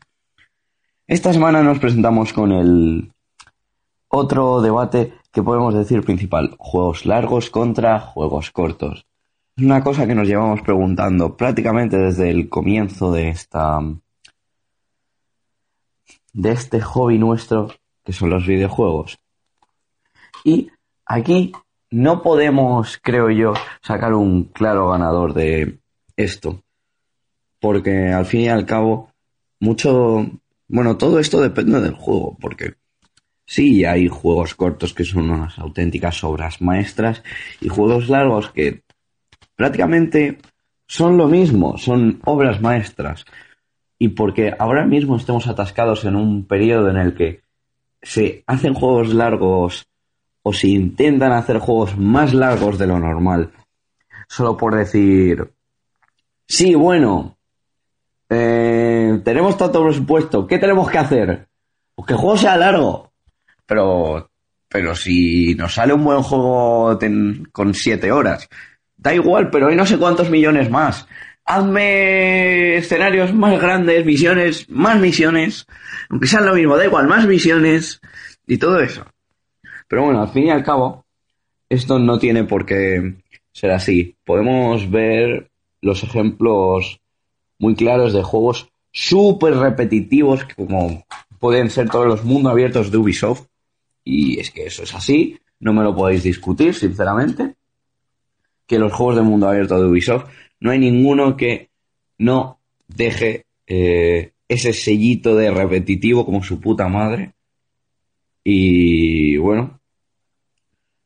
Esta 1.05 1.31
semana 1.33 1.61
nos 1.61 1.77
presentamos 1.77 2.33
con 2.33 2.51
el 2.51 3.13
otro 4.07 4.59
debate 4.61 5.13
que 5.31 5.43
podemos 5.43 5.75
decir 5.75 6.03
principal, 6.03 6.55
juegos 6.57 7.05
largos 7.05 7.51
contra 7.51 7.99
juegos 7.99 8.49
cortos. 8.49 9.05
Es 9.55 9.63
una 9.63 9.83
cosa 9.83 10.07
que 10.07 10.15
nos 10.15 10.27
llevamos 10.27 10.63
preguntando 10.63 11.37
prácticamente 11.37 11.95
desde 11.95 12.31
el 12.31 12.49
comienzo 12.49 13.11
de 13.11 13.29
esta 13.29 13.79
de 16.33 16.51
este 16.51 16.81
hobby 16.81 17.19
nuestro 17.19 17.71
que 18.03 18.13
son 18.13 18.31
los 18.31 18.47
videojuegos. 18.47 19.19
Y 20.43 20.71
aquí 21.05 21.53
no 21.95 22.21
podemos, 22.21 22.99
creo 23.01 23.29
yo, 23.29 23.53
sacar 23.81 24.13
un 24.13 24.43
claro 24.43 24.89
ganador 24.89 25.33
de 25.33 25.79
esto. 26.17 26.61
Porque 27.61 28.09
al 28.09 28.25
fin 28.25 28.41
y 28.41 28.49
al 28.49 28.65
cabo, 28.65 29.11
mucho, 29.61 30.25
bueno, 30.67 30.97
todo 30.97 31.19
esto 31.19 31.39
depende 31.39 31.79
del 31.79 31.93
juego, 31.93 32.37
porque 32.41 32.73
Sí, 33.47 33.85
hay 33.85 34.07
juegos 34.07 34.55
cortos 34.55 34.93
que 34.93 35.05
son 35.05 35.29
unas 35.29 35.57
auténticas 35.59 36.23
obras 36.23 36.61
maestras 36.63 37.23
y 37.61 37.69
juegos 37.69 38.09
largos 38.09 38.49
que 38.49 38.81
prácticamente 39.55 40.39
son 40.87 41.15
lo 41.15 41.27
mismo, 41.27 41.77
son 41.77 42.19
obras 42.25 42.59
maestras. 42.59 43.23
Y 43.99 44.09
porque 44.09 44.53
ahora 44.57 44.85
mismo 44.85 45.15
estemos 45.15 45.47
atascados 45.47 46.05
en 46.05 46.15
un 46.15 46.45
periodo 46.45 46.89
en 46.89 46.97
el 46.97 47.13
que 47.13 47.41
se 48.01 48.43
hacen 48.47 48.73
juegos 48.73 49.13
largos 49.13 49.87
o 50.47 50.53
se 50.53 50.67
intentan 50.67 51.31
hacer 51.31 51.57
juegos 51.57 51.97
más 51.97 52.31
largos 52.31 52.77
de 52.77 52.85
lo 52.85 52.99
normal, 52.99 53.51
solo 54.27 54.55
por 54.55 54.75
decir, 54.75 55.51
sí, 56.47 56.75
bueno, 56.75 57.35
eh, 58.29 59.21
tenemos 59.23 59.57
tanto 59.57 59.83
presupuesto, 59.83 60.45
¿qué 60.45 60.59
tenemos 60.59 60.87
que 60.87 60.99
hacer? 60.99 61.47
Pues 61.95 62.05
que 62.05 62.13
el 62.13 62.19
juego 62.19 62.37
sea 62.37 62.57
largo. 62.57 63.11
Pero, 63.65 64.29
pero 64.69 64.95
si 64.95 65.55
nos 65.55 65.73
sale 65.73 65.93
un 65.93 66.03
buen 66.03 66.21
juego 66.21 66.99
con 67.51 67.73
siete 67.73 68.11
horas, 68.11 68.47
da 68.97 69.15
igual, 69.15 69.49
pero 69.49 69.69
hay 69.69 69.75
no 69.75 69.87
sé 69.87 69.97
cuántos 69.97 70.29
millones 70.29 70.69
más. 70.69 71.07
Hazme 71.43 72.75
escenarios 72.75 73.33
más 73.33 73.59
grandes, 73.59 74.05
misiones, 74.05 74.69
más 74.69 74.99
misiones, 74.99 75.65
aunque 76.07 76.27
sean 76.27 76.45
lo 76.45 76.53
mismo, 76.53 76.77
da 76.77 76.85
igual, 76.85 77.07
más 77.07 77.25
misiones 77.25 77.99
y 78.45 78.59
todo 78.59 78.79
eso. 78.79 79.07
Pero 79.87 80.03
bueno, 80.03 80.21
al 80.21 80.29
fin 80.29 80.45
y 80.45 80.49
al 80.49 80.63
cabo, 80.63 81.05
esto 81.69 81.99
no 81.99 82.19
tiene 82.19 82.43
por 82.43 82.65
qué 82.65 83.15
ser 83.51 83.71
así. 83.71 84.15
Podemos 84.25 84.89
ver 84.89 85.49
los 85.81 86.03
ejemplos 86.03 86.99
muy 87.59 87.75
claros 87.75 88.13
de 88.13 88.23
juegos 88.23 88.69
súper 88.91 89.55
repetitivos 89.55 90.45
como 90.55 91.05
pueden 91.39 91.69
ser 91.69 91.89
todos 91.89 92.07
los 92.07 92.23
mundos 92.23 92.51
abiertos 92.51 92.91
de 92.91 92.97
Ubisoft. 92.97 93.47
Y 94.03 94.39
es 94.39 94.51
que 94.51 94.65
eso 94.65 94.83
es 94.83 94.93
así, 94.93 95.39
no 95.59 95.73
me 95.73 95.83
lo 95.83 95.95
podéis 95.95 96.23
discutir, 96.23 96.73
sinceramente. 96.73 97.55
Que 98.67 98.79
los 98.79 98.93
juegos 98.93 99.15
de 99.15 99.21
mundo 99.21 99.47
abierto 99.47 99.79
de 99.79 99.87
Ubisoft, 99.87 100.25
no 100.59 100.71
hay 100.71 100.79
ninguno 100.79 101.37
que 101.37 101.69
no 102.17 102.59
deje 102.87 103.45
eh, 103.67 104.31
ese 104.47 104.73
sellito 104.73 105.35
de 105.35 105.51
repetitivo 105.51 106.25
como 106.25 106.43
su 106.43 106.59
puta 106.59 106.87
madre. 106.87 107.34
Y 108.47 109.37
bueno. 109.37 109.81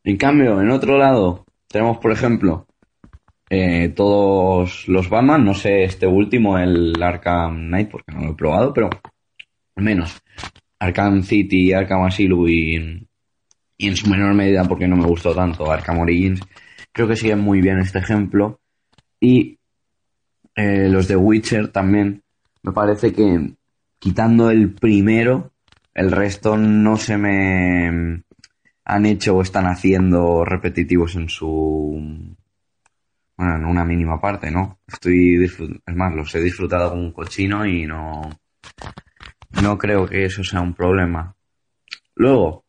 En 0.04 0.18
cambio, 0.18 0.62
en 0.62 0.70
otro 0.70 0.98
lado, 0.98 1.46
tenemos, 1.68 1.98
por 2.00 2.12
ejemplo, 2.12 2.68
eh, 3.50 3.90
todos 3.96 4.88
los 4.88 5.10
Batman, 5.10 5.46
no 5.46 5.54
sé 5.54 5.84
este 5.84 6.06
último, 6.06 6.58
el 6.58 7.02
Arkham 7.02 7.68
Knight, 7.68 7.90
porque 7.90 8.12
no 8.12 8.26
lo 8.26 8.32
he 8.32 8.36
probado, 8.36 8.74
pero 8.74 8.90
al 9.76 9.84
menos 9.84 10.22
Arkham 10.80 11.24
City, 11.24 11.74
Arkham 11.74 12.04
Asylum 12.04 12.48
y, 12.48 13.08
y 13.78 13.88
en 13.88 13.96
su 13.96 14.10
menor 14.10 14.34
medida, 14.34 14.66
porque 14.66 14.88
no 14.88 14.98
me 14.98 15.08
gustó 15.08 15.34
tanto, 15.34 15.72
Arkham 15.72 16.00
Origins, 16.00 16.42
creo 16.92 17.08
que 17.08 17.16
siguen 17.16 17.40
muy 17.40 17.62
bien 17.62 17.80
este 17.80 18.00
ejemplo. 18.00 18.60
Y 19.20 19.58
eh, 20.56 20.90
los 20.90 21.08
de 21.08 21.16
Witcher 21.16 21.70
también, 21.70 22.22
me 22.64 22.74
parece 22.74 23.14
que 23.14 23.54
quitando 23.98 24.50
el 24.50 24.74
primero, 24.74 25.49
el 25.94 26.12
resto 26.12 26.58
no 26.58 26.98
se 26.98 27.18
me 27.18 28.24
han 28.86 29.06
hecho 29.06 29.36
o 29.36 29.42
están 29.42 29.68
haciendo 29.68 30.44
repetitivos 30.46 31.16
en 31.16 31.30
su 31.30 32.36
bueno, 33.38 33.56
en 33.56 33.66
una 33.66 33.86
mínima 33.86 34.20
parte, 34.20 34.52
¿no? 34.52 34.80
Estoy 34.86 35.46
es 35.46 35.96
más, 35.96 36.14
los 36.14 36.34
he 36.36 36.42
disfrutado 36.42 36.90
como 36.90 37.04
un 37.04 37.14
cochino 37.14 37.66
y 37.66 37.86
no 37.86 38.30
no 39.62 39.78
creo 39.78 40.08
que 40.08 40.26
eso 40.26 40.44
sea 40.44 40.62
un 40.62 40.74
problema. 40.74 41.36
Luego, 42.16 42.66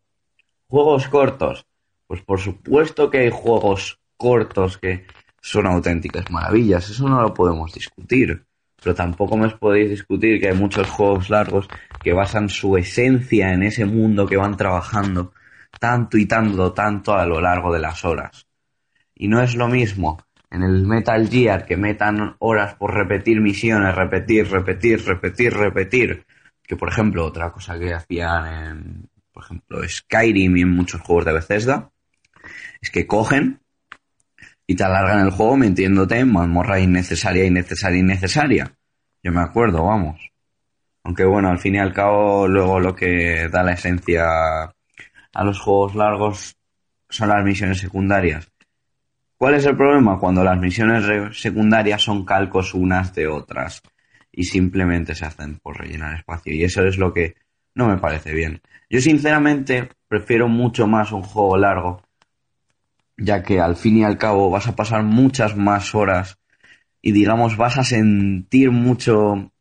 juegos 0.68 1.08
cortos. 1.08 1.66
Pues 2.06 2.22
por 2.22 2.40
supuesto 2.40 3.10
que 3.10 3.18
hay 3.18 3.30
juegos 3.30 4.00
cortos 4.16 4.78
que 4.78 5.06
son 5.40 5.66
auténticas 5.66 6.30
maravillas, 6.30 6.90
eso 6.90 7.08
no 7.08 7.22
lo 7.22 7.32
podemos 7.32 7.72
discutir. 7.72 8.44
Pero 8.82 8.94
tampoco 8.94 9.36
me 9.36 9.48
podéis 9.50 9.90
discutir 9.90 10.40
que 10.40 10.48
hay 10.48 10.56
muchos 10.56 10.88
juegos 10.88 11.30
largos 11.30 11.68
que 12.02 12.12
basan 12.12 12.48
su 12.48 12.76
esencia 12.76 13.52
en 13.52 13.62
ese 13.62 13.84
mundo 13.84 14.26
que 14.26 14.36
van 14.36 14.56
trabajando 14.56 15.32
tanto 15.78 16.18
y 16.18 16.26
tanto, 16.26 16.72
tanto 16.72 17.14
a 17.14 17.26
lo 17.26 17.40
largo 17.40 17.72
de 17.72 17.80
las 17.80 18.04
horas. 18.04 18.46
Y 19.14 19.28
no 19.28 19.42
es 19.42 19.54
lo 19.54 19.68
mismo 19.68 20.18
en 20.50 20.62
el 20.62 20.86
Metal 20.86 21.28
Gear 21.28 21.64
que 21.64 21.76
metan 21.76 22.36
horas 22.38 22.74
por 22.74 22.94
repetir 22.94 23.40
misiones, 23.40 23.94
repetir, 23.94 24.50
repetir, 24.50 25.04
repetir, 25.04 25.54
repetir, 25.54 26.26
que 26.62 26.76
por 26.76 26.88
ejemplo 26.88 27.24
otra 27.24 27.52
cosa 27.52 27.78
que 27.78 27.94
hacían 27.94 28.46
en, 28.46 29.08
por 29.32 29.44
ejemplo, 29.44 29.88
Skyrim 29.88 30.56
y 30.56 30.62
en 30.62 30.70
muchos 30.70 31.00
juegos 31.00 31.26
de 31.26 31.32
Bethesda, 31.32 31.90
es 32.80 32.90
que 32.90 33.06
cogen 33.06 33.60
y 34.70 34.76
te 34.76 34.84
alargan 34.84 35.26
el 35.26 35.32
juego 35.32 35.56
metiéndote 35.56 36.20
en 36.20 36.32
mazmorra 36.32 36.78
innecesaria, 36.78 37.44
innecesaria, 37.44 37.98
innecesaria. 37.98 38.72
Yo 39.20 39.32
me 39.32 39.40
acuerdo, 39.40 39.84
vamos. 39.84 40.30
Aunque 41.02 41.24
bueno, 41.24 41.48
al 41.48 41.58
fin 41.58 41.74
y 41.74 41.80
al 41.80 41.92
cabo, 41.92 42.46
luego 42.46 42.78
lo 42.78 42.94
que 42.94 43.48
da 43.48 43.64
la 43.64 43.72
esencia 43.72 44.28
a 44.62 45.44
los 45.44 45.58
juegos 45.58 45.96
largos 45.96 46.56
son 47.08 47.30
las 47.30 47.44
misiones 47.44 47.78
secundarias. 47.78 48.48
¿Cuál 49.36 49.54
es 49.54 49.66
el 49.66 49.76
problema? 49.76 50.20
Cuando 50.20 50.44
las 50.44 50.60
misiones 50.60 51.36
secundarias 51.36 52.02
son 52.02 52.24
calcos 52.24 52.72
unas 52.72 53.12
de 53.12 53.26
otras 53.26 53.82
y 54.30 54.44
simplemente 54.44 55.16
se 55.16 55.24
hacen 55.24 55.58
por 55.58 55.80
rellenar 55.80 56.14
espacio. 56.14 56.54
Y 56.54 56.62
eso 56.62 56.84
es 56.84 56.96
lo 56.96 57.12
que 57.12 57.34
no 57.74 57.88
me 57.88 57.96
parece 57.96 58.32
bien. 58.32 58.62
Yo 58.88 59.00
sinceramente 59.00 59.88
prefiero 60.06 60.46
mucho 60.46 60.86
más 60.86 61.10
un 61.10 61.22
juego 61.22 61.56
largo, 61.56 62.04
ya 63.20 63.42
que 63.42 63.60
al 63.60 63.76
fin 63.76 63.98
y 63.98 64.04
al 64.04 64.18
cabo 64.18 64.50
vas 64.50 64.66
a 64.66 64.74
pasar 64.74 65.02
muchas 65.02 65.56
más 65.56 65.94
horas 65.94 66.38
y 67.02 67.12
digamos 67.12 67.56
vas 67.56 67.76
a 67.78 67.84
sentir 67.84 68.70
mucho 68.70 69.52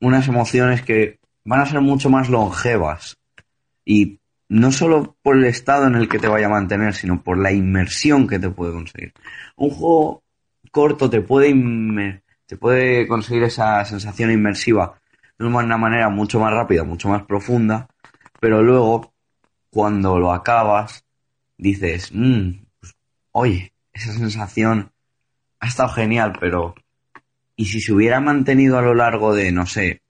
unas 0.00 0.28
emociones 0.28 0.82
que 0.82 1.18
van 1.44 1.60
a 1.60 1.66
ser 1.66 1.80
mucho 1.80 2.08
más 2.08 2.28
longevas 2.30 3.16
y 3.84 4.20
no 4.48 4.70
solo 4.70 5.16
por 5.22 5.36
el 5.36 5.44
estado 5.44 5.88
en 5.88 5.96
el 5.96 6.08
que 6.08 6.20
te 6.20 6.28
vaya 6.28 6.46
a 6.46 6.50
mantener, 6.50 6.94
sino 6.94 7.22
por 7.22 7.36
la 7.36 7.52
inmersión 7.52 8.28
que 8.28 8.38
te 8.38 8.48
puede 8.48 8.72
conseguir. 8.72 9.12
Un 9.56 9.70
juego 9.70 10.22
corto 10.70 11.10
te 11.10 11.20
puede, 11.22 12.22
te 12.46 12.56
puede 12.56 13.08
conseguir 13.08 13.42
esa 13.42 13.84
sensación 13.84 14.30
inmersiva 14.30 15.00
de 15.36 15.46
una 15.46 15.76
manera 15.76 16.08
mucho 16.10 16.38
más 16.38 16.52
rápida, 16.52 16.84
mucho 16.84 17.08
más 17.08 17.24
profunda, 17.24 17.88
pero 18.40 18.62
luego, 18.62 19.12
cuando 19.70 20.18
lo 20.18 20.32
acabas, 20.32 21.05
dices, 21.58 22.10
mmm, 22.12 22.50
oye, 23.32 23.72
esa 23.92 24.12
sensación 24.12 24.92
ha 25.60 25.68
estado 25.68 25.88
genial, 25.90 26.34
pero 26.40 26.74
¿y 27.56 27.66
si 27.66 27.80
se 27.80 27.92
hubiera 27.92 28.20
mantenido 28.20 28.78
a 28.78 28.82
lo 28.82 28.94
largo 28.94 29.34
de, 29.34 29.52
no 29.52 29.66
sé, 29.66 30.02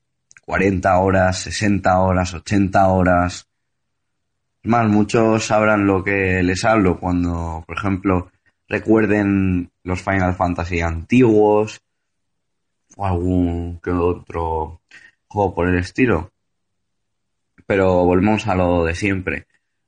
40 0.44 0.98
horas, 0.98 1.38
60 1.40 1.98
horas, 2.00 2.34
80 2.34 2.88
horas? 2.88 3.48
Más, 4.62 4.88
muchos 4.88 5.44
sabrán 5.44 5.86
lo 5.86 6.02
que 6.02 6.42
les 6.42 6.64
hablo 6.64 6.98
cuando, 6.98 7.62
por 7.66 7.76
ejemplo, 7.76 8.32
recuerden 8.68 9.70
los 9.84 10.02
Final 10.02 10.34
Fantasy 10.34 10.80
antiguos 10.80 11.80
o 12.96 13.06
algún 13.06 13.78
que 13.80 13.90
otro 13.90 14.80
juego 15.28 15.54
por 15.54 15.68
el 15.68 15.78
estilo. 15.78 16.32
Pero 17.66 18.04
volvemos 18.04 18.46
a 18.46 18.54
lo 18.54 18.84
de 18.84 18.94
siempre. 18.94 19.46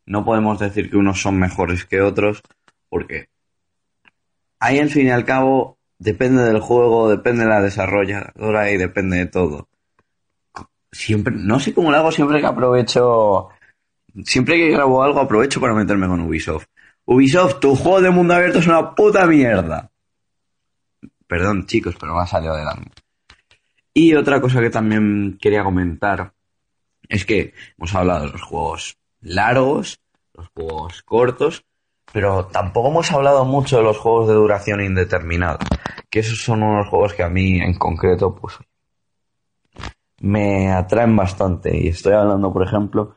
No 0.09 0.25
podemos 0.25 0.59
decir 0.59 0.90
que 0.90 0.97
unos 0.97 1.21
son 1.21 1.38
mejores 1.38 1.85
que 1.85 2.01
otros 2.01 2.42
porque 2.88 3.29
ahí 4.59 4.79
al 4.79 4.88
fin 4.88 5.07
y 5.07 5.11
al 5.11 5.27
cabo 5.27 5.77
depende 5.99 6.42
del 6.44 6.61
juego, 6.61 7.11
depende 7.11 7.44
de 7.44 7.51
la 7.51 7.61
desarrolladora 7.61 8.71
y 8.71 8.79
depende 8.79 9.18
de 9.18 9.27
todo. 9.27 9.68
Siempre, 10.90 11.35
no 11.37 11.61
sé 11.61 11.75
cómo 11.75 11.90
lo 11.90 11.99
hago 11.99 12.11
siempre 12.11 12.40
que 12.40 12.47
aprovecho 12.47 13.51
siempre 14.25 14.57
que 14.57 14.71
grabo 14.71 15.03
algo 15.03 15.21
aprovecho 15.21 15.61
para 15.61 15.75
meterme 15.75 16.09
con 16.09 16.21
Ubisoft. 16.21 16.66
Ubisoft, 17.05 17.61
tu 17.61 17.77
juego 17.77 18.01
de 18.01 18.11
mundo 18.11 18.33
abierto 18.33 18.61
es 18.61 18.66
una 18.66 18.94
puta 18.94 19.27
mierda. 19.27 19.90
Perdón, 21.27 21.66
chicos, 21.66 21.97
pero 22.01 22.14
me 22.14 22.23
ha 22.23 22.27
salido 22.27 22.55
adelante. 22.55 23.03
Y 23.92 24.14
otra 24.14 24.40
cosa 24.40 24.62
que 24.62 24.71
también 24.71 25.37
quería 25.38 25.62
comentar 25.62 26.33
es 27.11 27.27
que 27.27 27.53
hemos 27.77 27.94
hablado 27.94 28.25
de 28.25 28.33
los 28.33 28.42
juegos 28.42 28.97
largos, 29.20 30.00
los 30.35 30.48
juegos 30.48 31.02
cortos, 31.02 31.64
pero 32.12 32.46
tampoco 32.46 32.88
hemos 32.88 33.12
hablado 33.12 33.44
mucho 33.44 33.78
de 33.78 33.83
los 33.83 33.98
juegos 33.98 34.28
de 34.28 34.35
duración 34.35 34.81
indeterminada, 34.81 35.59
que 36.11 36.20
esos 36.20 36.42
son 36.42 36.62
unos 36.62 36.88
juegos 36.88 37.14
que 37.14 37.22
a 37.22 37.28
mí 37.28 37.61
en 37.61 37.74
concreto 37.74 38.35
pues 38.35 38.59
me 40.20 40.72
atraen 40.72 41.14
bastante 41.14 41.76
y 41.76 41.88
estoy 41.88 42.14
hablando, 42.14 42.52
por 42.52 42.62
ejemplo, 42.62 43.16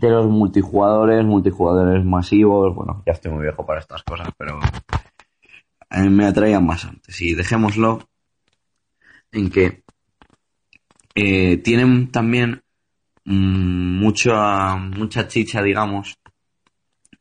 de 0.00 0.10
los 0.10 0.26
multijugadores, 0.26 1.24
multijugadores 1.24 2.04
masivos, 2.04 2.74
bueno, 2.74 3.02
ya 3.06 3.12
estoy 3.12 3.32
muy 3.32 3.42
viejo 3.42 3.64
para 3.64 3.80
estas 3.80 4.02
cosas, 4.02 4.28
pero 4.36 4.60
me 5.90 6.26
atraían 6.26 6.66
más 6.66 6.84
antes. 6.84 7.20
Y 7.22 7.34
dejémoslo 7.34 8.00
en 9.32 9.50
que 9.50 9.84
eh, 11.14 11.56
tienen 11.58 12.10
también 12.10 12.62
mucha, 13.26 14.76
mucha 14.76 15.26
chicha, 15.26 15.62
digamos, 15.62 16.18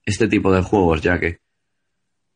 este 0.06 0.28
tipo 0.28 0.52
de 0.52 0.62
juegos, 0.62 1.02
ya 1.02 1.20
que 1.20 1.40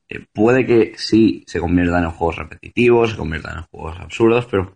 eh, 0.09 0.25
puede 0.33 0.65
que 0.65 0.93
sí 0.97 1.43
se 1.47 1.59
conviertan 1.59 2.03
en 2.03 2.11
juegos 2.11 2.37
repetitivos, 2.37 3.11
se 3.11 3.17
conviertan 3.17 3.59
en 3.59 3.63
juegos 3.65 3.99
absurdos, 3.99 4.47
pero 4.47 4.75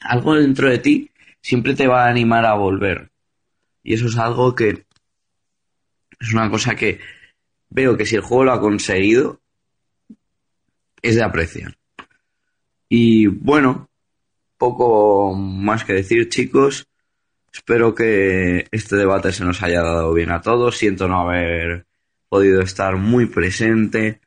algo 0.00 0.34
dentro 0.34 0.70
de 0.70 0.78
ti 0.78 1.10
siempre 1.40 1.74
te 1.74 1.88
va 1.88 2.04
a 2.04 2.10
animar 2.10 2.46
a 2.46 2.54
volver. 2.54 3.10
Y 3.82 3.94
eso 3.94 4.06
es 4.06 4.16
algo 4.16 4.54
que 4.54 4.86
es 6.20 6.32
una 6.32 6.48
cosa 6.48 6.74
que 6.76 7.00
veo 7.68 7.96
que 7.96 8.06
si 8.06 8.14
el 8.14 8.22
juego 8.22 8.44
lo 8.44 8.52
ha 8.52 8.60
conseguido, 8.60 9.40
es 11.02 11.16
de 11.16 11.24
apreciar. 11.24 11.76
Y 12.88 13.26
bueno, 13.26 13.90
poco 14.56 15.34
más 15.34 15.84
que 15.84 15.94
decir, 15.94 16.28
chicos. 16.28 16.86
Espero 17.54 17.94
que 17.94 18.66
este 18.72 18.96
debate 18.96 19.30
se 19.30 19.44
nos 19.44 19.62
haya 19.62 19.80
dado 19.80 20.12
bien 20.12 20.32
a 20.32 20.40
todos. 20.40 20.76
Siento 20.76 21.06
no 21.06 21.20
haber 21.20 21.86
podido 22.28 22.60
estar 22.60 22.96
muy 22.96 23.26
presente. 23.26 24.20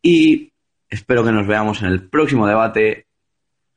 Y 0.00 0.50
espero 0.88 1.22
que 1.22 1.32
nos 1.32 1.46
veamos 1.46 1.82
en 1.82 1.88
el 1.88 2.08
próximo 2.08 2.46
debate, 2.46 3.06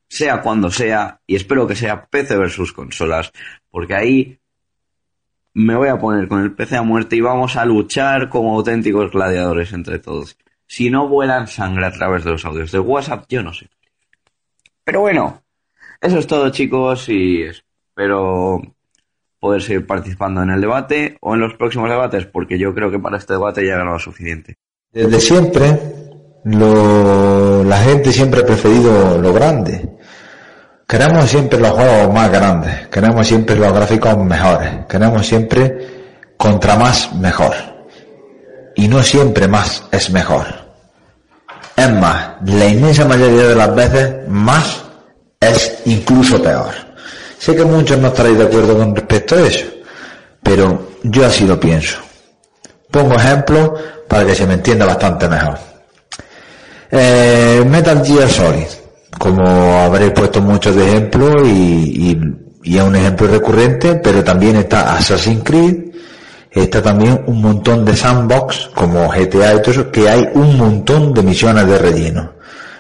sea 0.08 0.42
cuando 0.42 0.72
sea, 0.72 1.20
y 1.28 1.36
espero 1.36 1.68
que 1.68 1.76
sea 1.76 2.06
PC 2.06 2.38
versus 2.38 2.72
consolas, 2.72 3.34
porque 3.70 3.96
ahí 3.96 4.40
me 5.54 5.76
voy 5.76 5.90
a 5.90 6.00
poner 6.00 6.30
con 6.30 6.42
el 6.42 6.54
PC 6.54 6.78
a 6.78 6.84
muerte 6.84 7.18
y 7.18 7.22
vamos 7.22 7.58
a 7.58 7.66
luchar 7.66 8.30
como 8.30 8.56
auténticos 8.56 9.12
gladiadores 9.12 9.74
entre 9.74 10.00
todos. 10.00 10.38
Si 10.66 10.90
no 10.90 11.10
vuelan 11.10 11.48
sangre 11.48 11.86
a 11.86 11.92
través 11.92 12.24
de 12.24 12.32
los 12.32 12.46
audios 12.46 12.72
de 12.72 12.80
WhatsApp, 12.80 13.26
yo 13.28 13.44
no 13.44 13.54
sé. 13.54 13.70
Pero 14.86 15.02
bueno, 15.02 15.44
eso 16.00 16.20
es 16.20 16.28
todo 16.28 16.50
chicos 16.50 17.10
y 17.10 17.44
espero 17.98 18.62
poder 19.40 19.62
seguir 19.64 19.88
participando 19.88 20.44
en 20.44 20.52
el 20.52 20.62
debate 20.62 21.18
o 21.20 21.34
en 21.34 21.42
los 21.42 21.56
próximos 21.56 21.90
debates 21.90 22.28
porque 22.28 22.60
yo 22.60 22.74
creo 22.76 22.92
que 22.92 23.00
para 23.00 23.18
este 23.18 23.34
debate 23.34 23.66
ya 23.66 23.74
he 23.74 23.78
ganado 23.78 23.98
suficiente. 23.98 24.56
Desde 24.92 25.20
siempre, 25.20 25.80
lo, 26.44 27.64
la 27.64 27.78
gente 27.80 28.12
siempre 28.12 28.42
ha 28.42 28.46
preferido 28.46 29.20
lo 29.20 29.34
grande. 29.34 29.98
Queremos 30.88 31.26
siempre 31.26 31.60
los 31.60 31.72
juegos 31.72 32.14
más 32.14 32.32
grandes, 32.32 32.88
queremos 32.88 33.28
siempre 33.28 33.56
los 33.56 33.74
gráficos 33.74 34.16
mejores, 34.24 34.86
queremos 34.88 35.26
siempre 35.26 35.78
contra 36.38 36.76
más 36.76 37.16
mejor. 37.16 37.54
Y 38.76 38.88
no 38.88 39.02
siempre 39.02 39.48
más 39.48 39.88
es 39.92 40.12
mejor. 40.12 40.46
Es 41.76 41.92
más, 41.94 42.36
la 42.46 42.68
inmensa 42.68 43.08
mayoría 43.08 43.48
de 43.48 43.56
las 43.56 43.76
veces 43.76 44.30
más 44.30 44.86
es 45.40 45.82
incluso 45.86 46.42
peor. 46.42 46.87
Sé 47.40 47.56
que 47.56 47.66
muchos 47.66 47.98
no 48.00 48.08
estaréis 48.08 48.38
de 48.38 48.46
acuerdo 48.46 48.78
con 48.78 48.96
respecto 48.96 49.36
a 49.36 49.42
eso, 49.42 49.66
pero 50.42 50.90
yo 51.04 51.26
así 51.26 51.46
lo 51.46 51.60
pienso. 51.60 52.00
Pongo 52.90 53.16
ejemplos 53.16 53.72
para 54.08 54.26
que 54.26 54.36
se 54.36 54.46
me 54.48 54.56
entienda 54.56 54.86
bastante 54.86 55.28
mejor. 55.28 55.58
Eh, 56.90 57.64
Metal 57.68 58.04
Gear 58.04 58.30
Solid, 58.30 58.68
como 59.20 59.46
habréis 59.80 60.12
puesto 60.12 60.42
muchos 60.42 60.76
de 60.76 60.88
ejemplos 60.88 61.36
y, 61.46 62.12
y, 62.12 62.22
y 62.64 62.78
es 62.78 62.84
un 62.84 62.96
ejemplo 62.96 63.28
recurrente, 63.28 63.96
pero 63.96 64.24
también 64.24 64.56
está 64.56 64.96
Assassin's 64.96 65.44
Creed, 65.44 65.88
está 66.52 66.82
también 66.82 67.24
un 67.28 67.42
montón 67.42 67.86
de 67.86 67.96
sandbox 67.96 68.70
como 68.74 69.10
GTA 69.10 69.56
y 69.56 69.62
todo 69.62 69.72
eso, 69.72 69.92
que 69.92 70.10
hay 70.10 70.28
un 70.34 70.58
montón 70.58 71.14
de 71.14 71.24
misiones 71.24 71.68
de 71.68 71.78
relleno. 71.78 72.32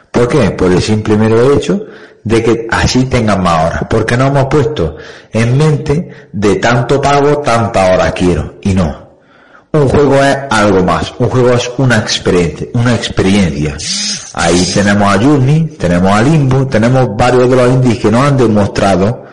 ¿Por 0.09 0.27
qué? 0.27 0.51
Por 0.51 0.71
el 0.71 0.81
simple 0.81 1.15
mero 1.15 1.53
hecho 1.53 1.85
de 2.27 2.43
que 2.43 2.67
así 2.69 3.05
tengan 3.05 3.41
más 3.41 3.65
horas, 3.65 3.83
porque 3.89 4.17
no 4.17 4.27
hemos 4.27 4.45
puesto 4.47 4.97
en 5.31 5.57
mente 5.57 6.09
de 6.33 6.55
tanto 6.55 6.99
pago, 6.99 7.37
tanta 7.37 7.93
hora 7.93 8.11
quiero, 8.11 8.55
y 8.61 8.73
no. 8.73 9.07
Un 9.71 9.87
juego 9.87 10.15
es 10.21 10.37
algo 10.49 10.83
más, 10.83 11.13
un 11.19 11.29
juego 11.29 11.51
es 11.51 11.71
una 11.77 11.97
experiencia, 11.99 12.67
una 12.73 12.95
experiencia. 12.95 13.77
Ahí 14.33 14.69
tenemos 14.73 15.07
a 15.07 15.17
Journey, 15.17 15.77
tenemos 15.79 16.11
a 16.11 16.21
Limbo, 16.21 16.67
tenemos 16.67 17.15
varios 17.15 17.49
de 17.49 17.55
los 17.55 17.71
indies 17.71 17.99
que 17.99 18.11
nos 18.11 18.27
han 18.27 18.35
demostrado 18.35 19.23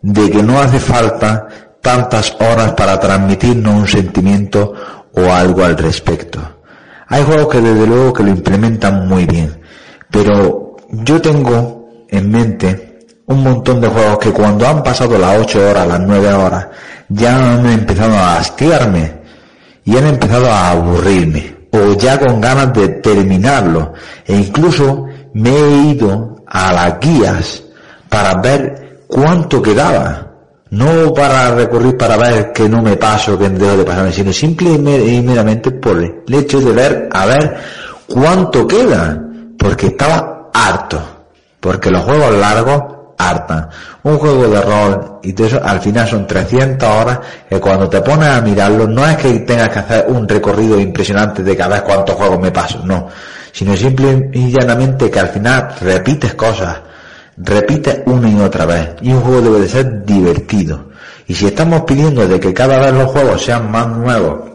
de 0.00 0.30
que 0.30 0.42
no 0.42 0.60
hace 0.60 0.78
falta 0.78 1.48
tantas 1.80 2.36
horas 2.38 2.72
para 2.74 3.00
transmitirnos 3.00 3.74
un 3.74 3.88
sentimiento 3.88 4.74
o 5.12 5.32
algo 5.32 5.64
al 5.64 5.76
respecto. 5.76 6.38
Hay 7.08 7.24
juegos 7.24 7.48
que 7.48 7.60
desde 7.60 7.86
luego 7.86 8.12
que 8.12 8.22
lo 8.22 8.30
implementan 8.30 9.08
muy 9.08 9.26
bien, 9.26 9.60
pero 10.08 10.76
yo 10.88 11.20
tengo 11.20 11.83
en 12.16 12.30
mente 12.30 12.94
un 13.26 13.42
montón 13.42 13.80
de 13.80 13.88
juegos 13.88 14.18
que 14.18 14.32
cuando 14.32 14.66
han 14.66 14.82
pasado 14.82 15.18
las 15.18 15.38
8 15.40 15.70
horas, 15.70 15.88
las 15.88 16.00
9 16.00 16.32
horas, 16.34 16.66
ya 17.08 17.54
han 17.54 17.66
empezado 17.66 18.14
a 18.14 18.38
hastiarme 18.38 19.12
y 19.84 19.96
han 19.96 20.06
empezado 20.06 20.50
a 20.50 20.70
aburrirme 20.70 21.54
o 21.70 21.94
ya 21.94 22.18
con 22.18 22.40
ganas 22.40 22.72
de 22.72 22.88
terminarlo. 22.88 23.92
E 24.26 24.36
incluso 24.36 25.06
me 25.34 25.50
he 25.50 25.76
ido 25.92 26.44
a 26.46 26.72
las 26.72 27.00
guías 27.00 27.62
para 28.08 28.34
ver 28.40 29.04
cuánto 29.06 29.60
quedaba. 29.60 30.20
No 30.70 31.12
para 31.14 31.54
recurrir 31.54 31.96
para 31.96 32.16
ver 32.16 32.52
que 32.52 32.68
no 32.68 32.82
me 32.82 32.96
paso, 32.96 33.38
que 33.38 33.48
dejo 33.48 33.76
de 33.76 33.84
pasarme, 33.84 34.12
sino 34.12 34.32
simple 34.32 34.72
y 34.72 35.22
meramente 35.22 35.70
por 35.70 35.98
el 35.98 36.34
hecho 36.34 36.60
de 36.60 36.72
ver 36.72 37.08
a 37.12 37.26
ver 37.26 37.56
cuánto 38.08 38.66
queda, 38.66 39.22
porque 39.56 39.88
estaba 39.88 40.50
harto, 40.52 41.00
porque 41.64 41.90
los 41.90 42.02
juegos 42.02 42.34
largos 42.34 42.82
hartan. 43.16 43.70
Un 44.02 44.18
juego 44.18 44.48
de 44.48 44.60
rol 44.60 45.20
y 45.22 45.32
todo 45.32 45.46
eso 45.46 45.60
al 45.64 45.80
final 45.80 46.06
son 46.06 46.26
300 46.26 46.86
horas 46.86 47.20
que 47.48 47.58
cuando 47.58 47.88
te 47.88 48.02
pones 48.02 48.28
a 48.28 48.42
mirarlo 48.42 48.86
no 48.86 49.08
es 49.08 49.16
que 49.16 49.38
tengas 49.40 49.70
que 49.70 49.78
hacer 49.78 50.04
un 50.08 50.28
recorrido 50.28 50.78
impresionante 50.78 51.42
de 51.42 51.56
cada 51.56 51.76
vez 51.76 51.82
cuántos 51.84 52.16
juegos 52.16 52.38
me 52.38 52.52
paso, 52.52 52.82
no, 52.84 53.08
sino 53.50 53.74
simple 53.74 54.28
y 54.34 54.50
llanamente 54.50 55.10
que 55.10 55.18
al 55.18 55.28
final 55.28 55.74
repites 55.80 56.34
cosas, 56.34 56.76
repite 57.38 58.02
una 58.04 58.28
y 58.28 58.38
otra 58.40 58.66
vez. 58.66 58.96
Y 59.00 59.14
un 59.14 59.22
juego 59.22 59.40
debe 59.40 59.60
de 59.60 59.68
ser 59.68 60.04
divertido. 60.04 60.90
Y 61.26 61.34
si 61.34 61.46
estamos 61.46 61.84
pidiendo 61.86 62.28
de 62.28 62.38
que 62.38 62.52
cada 62.52 62.78
vez 62.78 62.92
los 62.92 63.10
juegos 63.10 63.42
sean 63.42 63.70
más 63.70 63.86
nuevos 63.88 64.50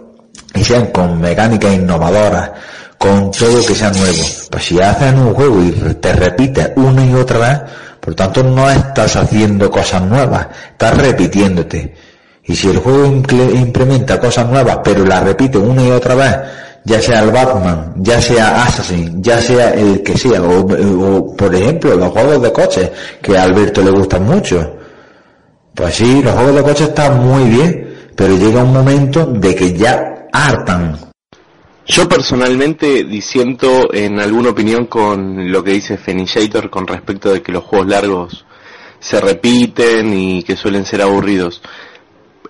y 0.53 0.63
sean 0.63 0.91
con 0.91 1.19
mecánicas 1.19 1.73
innovadoras, 1.73 2.51
con 2.99 3.31
todo 3.31 3.65
que 3.65 3.73
sea 3.73 3.91
nuevo, 3.91 4.23
pues 4.51 4.65
si 4.65 4.79
haces 4.79 5.13
un 5.13 5.33
juego 5.33 5.63
y 5.63 5.71
te 5.95 6.11
repites 6.11 6.71
una 6.75 7.05
y 7.05 7.13
otra 7.13 7.39
vez, 7.39 7.59
por 8.01 8.13
tanto 8.13 8.43
no 8.43 8.69
estás 8.69 9.15
haciendo 9.15 9.71
cosas 9.71 10.01
nuevas, 10.01 10.47
estás 10.71 10.97
repitiéndote. 10.97 11.95
Y 12.43 12.55
si 12.55 12.67
el 12.67 12.77
juego 12.77 13.05
implementa 13.05 14.19
cosas 14.19 14.49
nuevas, 14.49 14.79
pero 14.83 15.05
las 15.05 15.23
repite 15.23 15.57
una 15.57 15.81
y 15.81 15.91
otra 15.91 16.15
vez, 16.15 16.37
ya 16.83 17.01
sea 17.01 17.21
el 17.21 17.31
Batman, 17.31 17.93
ya 17.97 18.21
sea 18.21 18.63
Assassin, 18.63 19.23
ya 19.23 19.39
sea 19.39 19.69
el 19.69 20.03
que 20.03 20.17
sea, 20.17 20.41
o, 20.41 20.59
o, 20.61 21.35
por 21.37 21.55
ejemplo 21.55 21.95
los 21.95 22.09
juegos 22.09 22.41
de 22.41 22.51
coches, 22.51 22.91
que 23.21 23.37
a 23.37 23.43
Alberto 23.43 23.81
le 23.81 23.91
gustan 23.91 24.25
mucho. 24.25 24.75
Pues 25.73 25.95
sí, 25.95 26.21
los 26.21 26.33
juegos 26.33 26.55
de 26.55 26.63
coches 26.63 26.87
están 26.89 27.25
muy 27.25 27.45
bien, 27.45 28.11
pero 28.13 28.35
llega 28.35 28.61
un 28.61 28.73
momento 28.73 29.25
de 29.25 29.55
que 29.55 29.73
ya 29.73 30.27
hartan. 30.33 31.08
Yo 31.91 32.07
personalmente 32.07 33.03
disiento 33.03 33.91
en 33.91 34.19
alguna 34.19 34.51
opinión 34.51 34.85
con 34.85 35.51
lo 35.51 35.63
que 35.63 35.71
dice 35.71 35.97
Fenillator 35.97 36.69
con 36.69 36.85
respecto 36.85 37.33
de 37.33 37.41
que 37.41 37.51
los 37.51 37.63
juegos 37.63 37.87
largos 37.87 38.45
se 38.99 39.19
repiten 39.19 40.13
y 40.13 40.43
que 40.43 40.55
suelen 40.55 40.85
ser 40.85 41.01
aburridos. 41.01 41.63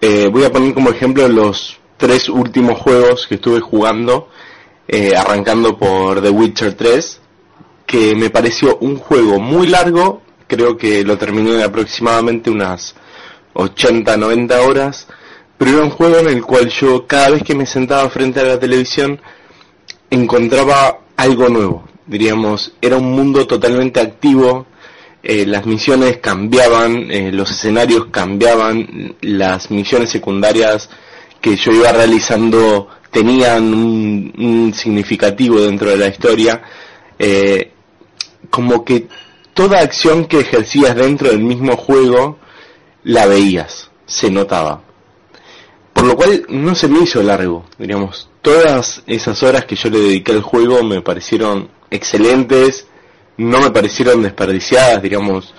Eh, 0.01 0.27
voy 0.29 0.43
a 0.43 0.51
poner 0.51 0.73
como 0.73 0.89
ejemplo 0.89 1.25
los 1.29 1.77
tres 1.95 2.27
últimos 2.27 2.79
juegos 2.79 3.27
que 3.27 3.35
estuve 3.35 3.61
jugando, 3.61 4.27
eh, 4.89 5.13
arrancando 5.15 5.77
por 5.77 6.21
The 6.21 6.31
Witcher 6.31 6.73
3, 6.73 7.21
que 7.85 8.17
me 8.17 8.29
pareció 8.29 8.77
un 8.81 8.97
juego 8.97 9.39
muy 9.39 9.67
largo, 9.67 10.21
creo 10.47 10.75
que 10.75 11.05
lo 11.05 11.17
terminé 11.17 11.55
en 11.55 11.61
aproximadamente 11.61 12.49
unas 12.49 12.93
80, 13.53 14.17
90 14.17 14.61
horas, 14.63 15.07
pero 15.59 15.71
era 15.71 15.83
un 15.83 15.89
juego 15.89 16.17
en 16.19 16.29
el 16.29 16.41
cual 16.41 16.69
yo 16.69 17.05
cada 17.05 17.31
vez 17.31 17.43
que 17.43 17.53
me 17.53 17.65
sentaba 17.65 18.09
frente 18.09 18.39
a 18.39 18.43
la 18.43 18.59
televisión 18.59 19.19
encontraba 20.09 21.01
algo 21.17 21.49
nuevo, 21.49 21.83
diríamos, 22.07 22.71
era 22.81 22.95
un 22.95 23.11
mundo 23.11 23.45
totalmente 23.45 23.99
activo, 23.99 24.65
eh, 25.21 25.45
las 25.45 25.65
misiones 25.65 26.19
cambiaban, 26.19 27.11
eh, 27.11 27.33
los 27.33 27.51
escenarios 27.51 28.05
cambiaban, 28.09 29.17
las 29.19 29.69
misiones 29.69 30.09
secundarias 30.09 30.89
que 31.41 31.57
yo 31.57 31.73
iba 31.73 31.91
realizando 31.91 32.87
tenían 33.11 33.73
un, 33.73 34.73
significativo 34.73 35.59
dentro 35.59 35.89
de 35.89 35.97
la 35.97 36.07
historia, 36.07 36.61
eh, 37.17 37.73
como 38.49 38.85
que 38.85 39.09
toda 39.53 39.81
acción 39.81 40.23
que 40.25 40.39
ejercías 40.39 40.95
dentro 40.95 41.27
del 41.29 41.39
mismo 41.39 41.75
juego 41.75 42.39
la 43.03 43.25
veías, 43.25 43.91
se 44.05 44.31
notaba. 44.31 44.88
Por 45.99 46.07
lo 46.07 46.15
cual 46.15 46.45
no 46.47 46.75
se 46.75 46.87
me 46.87 46.99
hizo 46.99 47.21
largo, 47.21 47.65
diríamos. 47.77 48.29
Todas 48.41 49.03
esas 49.05 49.43
horas 49.43 49.65
que 49.65 49.75
yo 49.75 49.89
le 49.89 49.99
dediqué 49.99 50.31
al 50.31 50.41
juego 50.41 50.81
me 50.81 51.01
parecieron 51.01 51.67
excelentes, 51.91 52.87
no 53.35 53.59
me 53.59 53.69
parecieron 53.69 54.23
desperdiciadas, 54.23 55.01
diríamos. 55.01 55.53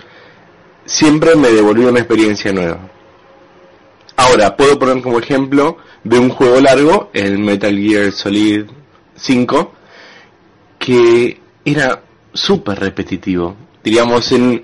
Siempre 0.83 1.35
me 1.35 1.49
devolvió 1.49 1.89
una 1.89 1.99
experiencia 1.99 2.51
nueva. 2.51 2.89
Ahora, 4.15 4.57
puedo 4.57 4.79
poner 4.79 5.03
como 5.03 5.19
ejemplo 5.19 5.77
de 6.03 6.17
un 6.17 6.31
juego 6.31 6.59
largo, 6.59 7.11
el 7.13 7.37
Metal 7.37 7.77
Gear 7.77 8.11
Solid 8.11 8.65
5, 9.17 9.73
que 10.79 11.39
era 11.63 12.01
súper 12.33 12.79
repetitivo. 12.79 13.55
Diríamos, 13.83 14.31
en 14.31 14.63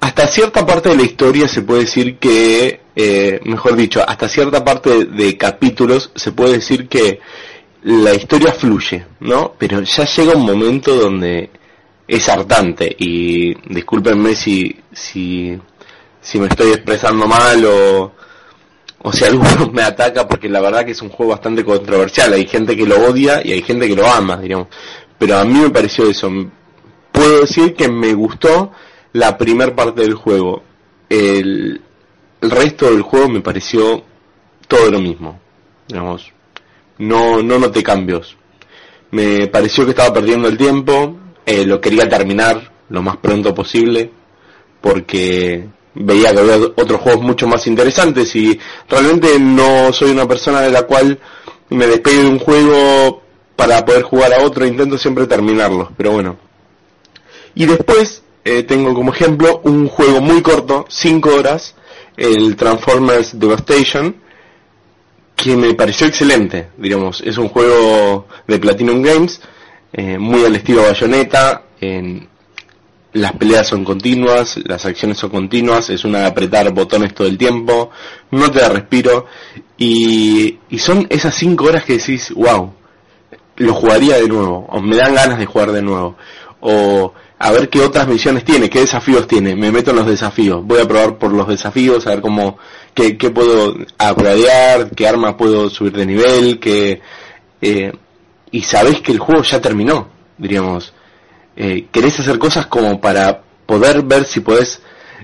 hasta 0.00 0.28
cierta 0.28 0.66
parte 0.66 0.90
de 0.90 0.96
la 0.96 1.04
historia 1.04 1.48
se 1.48 1.62
puede 1.62 1.80
decir 1.80 2.18
que, 2.18 2.84
eh, 2.98 3.40
mejor 3.44 3.76
dicho, 3.76 4.02
hasta 4.06 4.26
cierta 4.26 4.64
parte 4.64 5.04
de 5.04 5.36
capítulos 5.36 6.10
se 6.14 6.32
puede 6.32 6.54
decir 6.54 6.88
que 6.88 7.20
la 7.82 8.14
historia 8.14 8.52
fluye, 8.52 9.04
¿no? 9.20 9.52
Pero 9.58 9.82
ya 9.82 10.06
llega 10.06 10.32
un 10.32 10.46
momento 10.46 10.96
donde 10.96 11.50
es 12.08 12.28
hartante 12.30 12.96
y 12.98 13.54
discúlpenme 13.70 14.34
si, 14.34 14.74
si, 14.92 15.58
si 16.22 16.38
me 16.38 16.46
estoy 16.46 16.70
expresando 16.70 17.26
mal 17.26 17.66
o, 17.66 18.12
o 19.02 19.12
si 19.12 19.24
alguno 19.26 19.70
me 19.72 19.82
ataca 19.82 20.26
porque 20.26 20.48
la 20.48 20.62
verdad 20.62 20.86
que 20.86 20.92
es 20.92 21.02
un 21.02 21.10
juego 21.10 21.32
bastante 21.32 21.66
controversial. 21.66 22.32
Hay 22.32 22.46
gente 22.46 22.74
que 22.74 22.86
lo 22.86 22.96
odia 22.96 23.46
y 23.46 23.52
hay 23.52 23.62
gente 23.62 23.86
que 23.88 23.94
lo 23.94 24.06
ama, 24.06 24.38
diríamos. 24.38 24.68
Pero 25.18 25.36
a 25.36 25.44
mí 25.44 25.60
me 25.60 25.68
pareció 25.68 26.08
eso. 26.08 26.30
Puedo 27.12 27.42
decir 27.42 27.74
que 27.74 27.88
me 27.88 28.14
gustó 28.14 28.72
la 29.12 29.36
primer 29.36 29.74
parte 29.74 30.00
del 30.00 30.14
juego. 30.14 30.62
El, 31.10 31.82
el 32.46 32.52
resto 32.52 32.90
del 32.90 33.02
juego 33.02 33.28
me 33.28 33.40
pareció 33.40 34.04
todo 34.68 34.90
lo 34.90 35.00
mismo. 35.00 35.40
Digamos, 35.88 36.32
no, 36.98 37.42
no 37.42 37.58
noté 37.58 37.82
cambios. 37.82 38.36
Me 39.10 39.48
pareció 39.48 39.84
que 39.84 39.90
estaba 39.90 40.14
perdiendo 40.14 40.48
el 40.48 40.56
tiempo, 40.56 41.16
eh, 41.44 41.64
lo 41.64 41.80
quería 41.80 42.08
terminar 42.08 42.72
lo 42.88 43.02
más 43.02 43.16
pronto 43.16 43.52
posible, 43.54 44.10
porque 44.80 45.66
veía 45.94 46.32
que 46.32 46.40
había 46.40 46.56
otros 46.76 47.00
juegos 47.00 47.22
mucho 47.22 47.48
más 47.48 47.66
interesantes 47.66 48.34
y 48.36 48.58
realmente 48.88 49.38
no 49.38 49.92
soy 49.92 50.10
una 50.10 50.26
persona 50.26 50.60
de 50.60 50.70
la 50.70 50.82
cual 50.82 51.18
me 51.70 51.86
despegue 51.86 52.22
de 52.22 52.28
un 52.28 52.38
juego 52.38 53.22
para 53.56 53.84
poder 53.84 54.02
jugar 54.02 54.32
a 54.34 54.44
otro, 54.44 54.66
intento 54.66 54.98
siempre 54.98 55.26
terminarlos, 55.26 55.88
pero 55.96 56.12
bueno. 56.12 56.36
Y 57.54 57.64
después 57.66 58.22
eh, 58.44 58.62
tengo 58.64 58.92
como 58.94 59.12
ejemplo 59.12 59.60
un 59.64 59.88
juego 59.88 60.20
muy 60.20 60.42
corto, 60.42 60.84
5 60.88 61.34
horas, 61.34 61.74
el 62.16 62.56
Transformers 62.56 63.38
Devastation, 63.38 64.16
que 65.34 65.56
me 65.56 65.74
pareció 65.74 66.06
excelente, 66.06 66.70
digamos, 66.78 67.20
es 67.20 67.36
un 67.36 67.48
juego 67.48 68.26
de 68.46 68.58
Platinum 68.58 69.02
Games, 69.02 69.40
eh, 69.92 70.18
muy 70.18 70.44
al 70.44 70.56
estilo 70.56 70.82
Bayonetta, 70.82 71.62
en, 71.80 72.28
las 73.12 73.32
peleas 73.32 73.66
son 73.66 73.84
continuas, 73.84 74.58
las 74.64 74.84
acciones 74.84 75.18
son 75.18 75.30
continuas, 75.30 75.90
es 75.90 76.04
una 76.04 76.20
de 76.20 76.26
apretar 76.26 76.70
botones 76.72 77.14
todo 77.14 77.26
el 77.26 77.38
tiempo, 77.38 77.90
no 78.30 78.50
te 78.50 78.60
da 78.60 78.68
respiro, 78.68 79.26
y, 79.78 80.58
y 80.68 80.78
son 80.78 81.06
esas 81.10 81.34
5 81.34 81.64
horas 81.64 81.84
que 81.84 81.96
decís, 81.96 82.32
wow, 82.34 82.72
lo 83.56 83.74
jugaría 83.74 84.16
de 84.16 84.28
nuevo, 84.28 84.66
o 84.68 84.80
me 84.80 84.96
dan 84.96 85.14
ganas 85.14 85.38
de 85.38 85.46
jugar 85.46 85.72
de 85.72 85.82
nuevo, 85.82 86.16
o 86.60 87.14
a 87.38 87.52
ver 87.52 87.68
qué 87.68 87.80
otras 87.80 88.08
misiones 88.08 88.44
tiene, 88.44 88.70
qué 88.70 88.80
desafíos 88.80 89.26
tiene, 89.26 89.54
me 89.54 89.70
meto 89.70 89.90
en 89.90 89.96
los 89.96 90.06
desafíos, 90.06 90.64
voy 90.64 90.80
a 90.80 90.88
probar 90.88 91.18
por 91.18 91.32
los 91.32 91.48
desafíos, 91.48 92.06
a 92.06 92.10
ver 92.10 92.20
cómo, 92.20 92.58
qué, 92.94 93.18
qué 93.18 93.30
puedo 93.30 93.76
upgradear, 94.10 94.90
qué 94.90 95.06
armas 95.06 95.34
puedo 95.34 95.68
subir 95.68 95.92
de 95.92 96.06
nivel, 96.06 96.58
qué, 96.58 97.00
eh, 97.60 97.92
y 98.50 98.62
sabéis 98.62 99.00
que 99.00 99.12
el 99.12 99.18
juego 99.18 99.42
ya 99.42 99.60
terminó, 99.60 100.08
diríamos, 100.38 100.94
eh, 101.56 101.86
querés 101.92 102.18
hacer 102.20 102.38
cosas 102.38 102.66
como 102.66 103.00
para 103.00 103.42
poder 103.66 104.02
ver 104.02 104.24
si 104.24 104.40
podés 104.40 104.80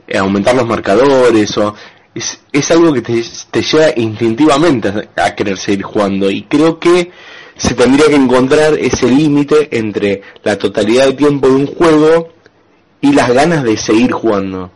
eh, 0.06 0.18
aumentar 0.18 0.54
los 0.54 0.66
marcadores 0.66 1.56
o 1.56 1.74
es, 2.14 2.40
es 2.52 2.70
algo 2.70 2.92
que 2.92 3.02
te, 3.02 3.22
te 3.50 3.62
lleva 3.62 3.86
instintivamente 3.96 4.88
a, 4.88 5.24
a 5.24 5.34
querer 5.34 5.56
seguir 5.58 5.82
jugando. 5.82 6.30
Y 6.30 6.42
creo 6.42 6.78
que 6.78 7.10
se 7.57 7.74
tendría 7.74 8.07
que 8.07 8.14
encontrar 8.14 8.74
ese 8.74 9.07
límite 9.07 9.68
entre 9.70 10.22
la 10.42 10.59
totalidad 10.59 11.07
de 11.07 11.12
tiempo 11.12 11.48
de 11.48 11.55
un 11.55 11.66
juego 11.66 12.28
y 13.00 13.12
las 13.12 13.32
ganas 13.32 13.64
de 13.64 13.76
seguir 13.76 14.12
jugando. 14.12 14.70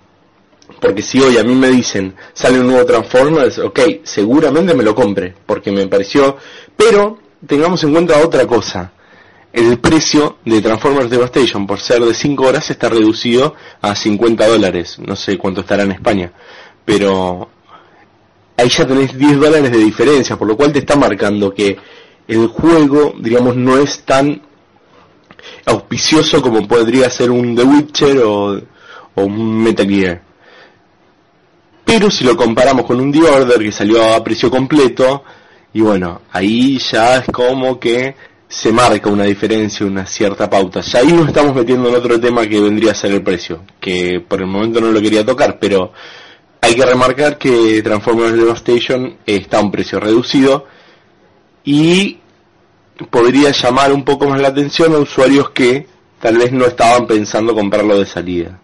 Porque 0.81 1.03
si 1.03 1.21
hoy 1.21 1.39
a 1.39 1.45
mí 1.45 1.55
me 1.55 1.69
dicen, 1.69 2.15
sale 2.35 2.61
un 2.61 2.67
nuevo 2.67 2.85
Transformers, 2.85 3.59
ok, 3.59 3.81
seguramente 4.03 4.75
me 4.75 4.83
lo 4.83 4.95
compre, 4.95 5.35
porque 5.47 5.71
me 5.71 5.87
pareció, 5.87 6.37
pero 6.77 7.19
tengamos 7.47 7.83
en 7.85 7.93
cuenta 7.93 8.19
otra 8.19 8.47
cosa. 8.47 8.93
El 9.53 9.79
precio 9.79 10.39
de 10.45 10.61
Transformers 10.61 11.09
Devastation 11.09 11.67
por 11.67 11.81
ser 11.81 12.05
de 12.05 12.13
5 12.13 12.45
horas 12.47 12.69
está 12.69 12.91
reducido 12.91 13.55
a 13.81 13.95
50 13.95 14.47
dólares. 14.47 14.99
No 14.99 15.17
sé 15.17 15.39
cuánto 15.39 15.63
estará 15.63 15.85
en 15.85 15.93
España. 15.93 16.31
Pero 16.85 17.49
ahí 18.57 18.69
ya 18.69 18.87
tenés 18.87 19.17
10 19.17 19.39
dólares 19.39 19.73
de 19.73 19.79
diferencia, 19.79 20.37
por 20.37 20.47
lo 20.47 20.59
cual 20.59 20.73
te 20.73 20.81
está 20.81 20.97
marcando 20.97 21.55
que 21.55 21.79
el 22.29 22.49
juego, 22.49 23.15
digamos, 23.19 23.57
no 23.57 23.79
es 23.79 24.01
tan 24.01 24.43
auspicioso 25.65 26.43
como 26.43 26.67
podría 26.67 27.11
ser 27.11 27.31
un 27.31 27.55
The 27.55 27.63
Witcher 27.63 28.19
o, 28.19 28.61
un 29.17 29.63
Metal 29.63 29.89
Gear. 29.89 30.23
Pero 31.85 32.11
si 32.11 32.25
lo 32.25 32.37
comparamos 32.37 32.85
con 32.85 33.01
un 33.01 33.13
The 33.13 33.23
Order 33.23 33.59
que 33.59 33.73
salió 33.73 34.15
a 34.15 34.23
precio 34.23 34.51
completo, 34.51 35.23
y 35.73 35.81
bueno, 35.81 36.23
ahí 36.33 36.79
ya 36.79 37.19
es 37.19 37.27
como 37.27 37.79
que 37.79 38.15
se 38.49 38.73
marca 38.73 39.09
una 39.09 39.25
diferencia, 39.25 39.87
una 39.87 40.07
cierta 40.07 40.51
pauta. 40.51 40.81
Ya 40.81 41.01
ahí 41.01 41.13
nos 41.13 41.29
estamos 41.29 41.55
metiendo 41.55 41.89
en 41.89 41.95
otro 41.95 42.21
tema 42.21 42.47
que 42.47 42.61
vendría 42.61 42.93
a 42.93 42.95
ser 42.95 43.13
el 43.13 43.23
precio, 43.23 43.63
que 43.81 44.21
por 44.27 44.41
el 44.41 44.47
momento 44.47 44.81
no 44.81 44.91
lo 44.91 45.01
quería 45.01 45.25
tocar, 45.25 45.59
pero 45.61 45.93
hay 46.61 46.75
que 46.75 46.85
remarcar 46.85 47.39
que 47.39 47.83
Transformers 47.83 48.35
Devastation 48.35 49.19
está 49.25 49.59
a 49.59 49.63
un 49.63 49.71
precio 49.71 50.01
reducido 50.01 50.67
y 51.67 52.21
podría 53.11 53.51
llamar 53.51 53.93
un 53.93 54.05
poco 54.05 54.27
más 54.27 54.41
la 54.41 54.49
atención 54.49 54.95
a 54.95 54.99
usuarios 54.99 55.51
que 55.51 55.87
tal 56.21 56.39
vez 56.39 56.53
no 56.53 56.65
estaban 56.65 57.07
pensando 57.07 57.55
comprarlo 57.55 57.99
de 57.99 58.07
salida. 58.07 58.59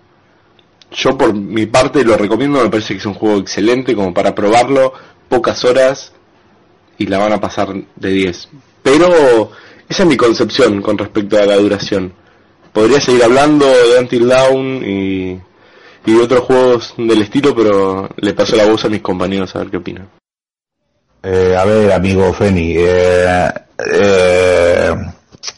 Yo 0.92 1.18
por 1.18 1.34
mi 1.34 1.66
parte 1.66 2.04
lo 2.04 2.16
recomiendo, 2.16 2.62
me 2.62 2.70
parece 2.70 2.94
que 2.94 3.00
es 3.00 3.06
un 3.06 3.14
juego 3.14 3.38
excelente 3.38 3.94
como 3.94 4.14
para 4.14 4.34
probarlo, 4.34 4.92
pocas 5.28 5.64
horas 5.64 6.12
y 6.96 7.06
la 7.06 7.18
van 7.18 7.32
a 7.32 7.40
pasar 7.40 7.74
de 7.96 8.10
10. 8.10 8.48
Pero 8.82 9.50
esa 9.88 10.02
es 10.04 10.08
mi 10.08 10.16
concepción 10.16 10.80
con 10.80 10.96
respecto 10.96 11.38
a 11.38 11.46
la 11.46 11.56
duración. 11.56 12.12
Podría 12.72 13.00
seguir 13.00 13.24
hablando 13.24 13.66
de 13.66 13.98
Until 13.98 14.28
Dawn 14.28 14.82
y, 14.84 15.40
y 16.06 16.12
de 16.14 16.22
otros 16.22 16.40
juegos 16.44 16.94
del 16.96 17.22
estilo, 17.22 17.54
pero 17.54 18.08
le 18.16 18.32
paso 18.32 18.54
la 18.56 18.66
voz 18.66 18.84
a 18.84 18.88
mis 18.88 19.02
compañeros 19.02 19.54
a 19.56 19.58
ver 19.58 19.70
qué 19.70 19.76
opinan. 19.78 20.21
Eh, 21.22 21.54
a 21.56 21.64
ver, 21.64 21.92
amigo 21.92 22.32
Feni, 22.32 22.74
eh, 22.76 23.48
eh, 23.92 24.94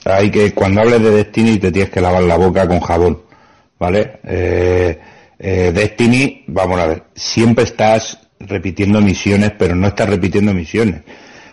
hay 0.05 0.31
que 0.31 0.53
cuando 0.53 0.83
hables 0.83 1.03
de 1.03 1.11
Destiny 1.11 1.59
te 1.59 1.73
tienes 1.73 1.91
que 1.91 2.03
lavar 2.03 2.23
la 2.25 2.37
boca 2.37 2.69
con 2.69 2.81
jabón, 2.81 3.23
¿vale? 3.79 4.21
Eh, 4.25 4.99
eh, 5.39 5.73
Destiny, 5.75 6.45
vamos 6.49 6.79
a 6.81 6.87
ver, 6.87 7.03
siempre 7.15 7.65
estás 7.65 8.19
repitiendo 8.41 9.01
misiones, 9.01 9.53
pero 9.59 9.75
no 9.75 9.87
estás 9.89 10.09
repitiendo 10.11 10.53
misiones. 10.53 11.01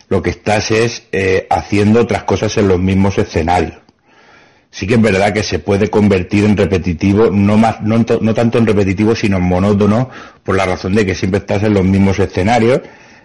Lo 0.10 0.22
que 0.22 0.32
estás 0.32 0.72
es 0.72 1.04
eh, 1.14 1.48
haciendo 1.50 2.02
otras 2.02 2.24
cosas 2.24 2.58
en 2.58 2.68
los 2.68 2.80
mismos 2.80 3.18
escenarios. 3.18 3.78
Sí 4.70 4.88
que 4.88 4.96
es 4.96 5.02
verdad 5.02 5.34
que 5.34 5.44
se 5.44 5.60
puede 5.60 5.90
convertir 5.90 6.44
en 6.44 6.58
repetitivo, 6.58 7.30
no 7.32 7.58
más, 7.58 7.82
no, 7.82 8.04
to- 8.06 8.20
no 8.22 8.34
tanto 8.34 8.58
en 8.58 8.68
repetitivo, 8.68 9.16
sino 9.16 9.38
en 9.38 9.44
monótono, 9.44 10.10
por 10.44 10.56
la 10.58 10.66
razón 10.66 10.96
de 10.96 11.06
que 11.06 11.16
siempre 11.16 11.40
estás 11.40 11.64
en 11.64 11.74
los 11.74 11.86
mismos 11.86 12.20
escenarios. 12.20 12.82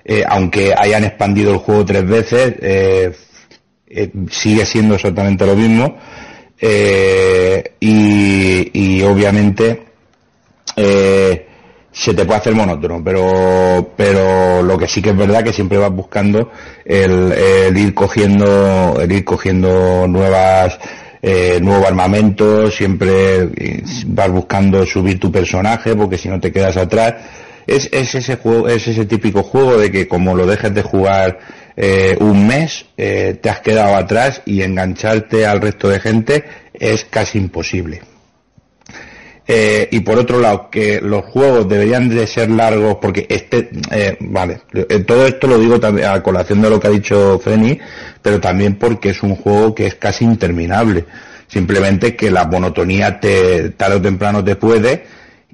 Eh, 0.08 0.24
aunque 0.28 0.72
hayan 0.72 1.02
expandido 1.02 1.50
el 1.50 1.58
juego 1.58 1.84
tres 1.84 2.06
veces, 2.06 2.54
eh, 2.60 3.12
eh, 3.88 4.10
sigue 4.30 4.64
siendo 4.64 4.94
exactamente 4.94 5.44
lo 5.44 5.56
mismo. 5.56 5.96
Y, 7.80 8.70
y 8.72 9.02
obviamente 9.02 9.82
se 10.76 12.14
te 12.14 12.24
puede 12.24 12.38
hacer 12.38 12.54
monótono, 12.54 13.02
pero, 13.02 13.92
pero 13.96 14.62
lo 14.62 14.78
que 14.78 14.86
sí 14.86 15.02
que 15.02 15.10
es 15.10 15.16
verdad 15.16 15.42
que 15.42 15.52
siempre 15.52 15.78
vas 15.78 15.90
buscando 15.90 16.50
el, 16.84 17.76
ir 17.76 17.92
cogiendo, 17.92 18.98
el 19.00 19.10
ir 19.10 19.24
cogiendo 19.24 20.06
nuevas, 20.06 20.78
eh, 21.20 21.58
nuevo 21.60 21.86
armamento, 21.86 22.70
siempre 22.70 23.50
vas 24.06 24.30
buscando 24.30 24.86
subir 24.86 25.18
tu 25.18 25.32
personaje 25.32 25.96
porque 25.96 26.16
si 26.16 26.28
no 26.28 26.38
te 26.38 26.52
quedas 26.52 26.76
atrás. 26.76 27.14
Es, 27.66 27.88
es 27.92 28.14
ese 28.14 28.36
juego, 28.36 28.68
es 28.68 28.86
ese 28.86 29.06
típico 29.06 29.42
juego 29.42 29.76
de 29.76 29.90
que 29.90 30.06
como 30.06 30.34
lo 30.34 30.46
dejes 30.46 30.74
de 30.74 30.82
jugar 30.82 31.38
eh, 31.76 32.16
un 32.20 32.46
mes, 32.46 32.86
eh, 32.96 33.38
te 33.40 33.50
has 33.50 33.60
quedado 33.60 33.96
atrás 33.96 34.42
y 34.46 34.62
engancharte 34.62 35.46
al 35.46 35.60
resto 35.60 35.88
de 35.88 36.00
gente 36.00 36.44
es 36.72 37.04
casi 37.04 37.38
imposible. 37.38 38.02
Eh, 39.48 39.88
y 39.92 40.00
por 40.00 40.18
otro 40.18 40.40
lado, 40.40 40.70
que 40.70 41.00
los 41.00 41.24
juegos 41.26 41.68
deberían 41.68 42.08
de 42.08 42.26
ser 42.26 42.50
largos, 42.50 42.96
porque 43.00 43.26
este, 43.28 43.70
eh, 43.92 44.16
vale, 44.20 44.62
eh, 44.74 45.00
todo 45.00 45.24
esto 45.24 45.46
lo 45.46 45.58
digo 45.58 45.78
también 45.78 46.08
a 46.08 46.22
colación 46.22 46.60
de 46.62 46.70
lo 46.70 46.80
que 46.80 46.88
ha 46.88 46.90
dicho 46.90 47.38
Feni, 47.38 47.78
pero 48.22 48.40
también 48.40 48.74
porque 48.76 49.10
es 49.10 49.22
un 49.22 49.36
juego 49.36 49.74
que 49.74 49.86
es 49.86 49.94
casi 49.94 50.24
interminable. 50.24 51.04
Simplemente 51.46 52.16
que 52.16 52.32
la 52.32 52.44
monotonía 52.44 53.20
te, 53.20 53.70
tarde 53.70 53.96
o 53.96 54.02
temprano 54.02 54.42
te 54.42 54.56
puede 54.56 55.04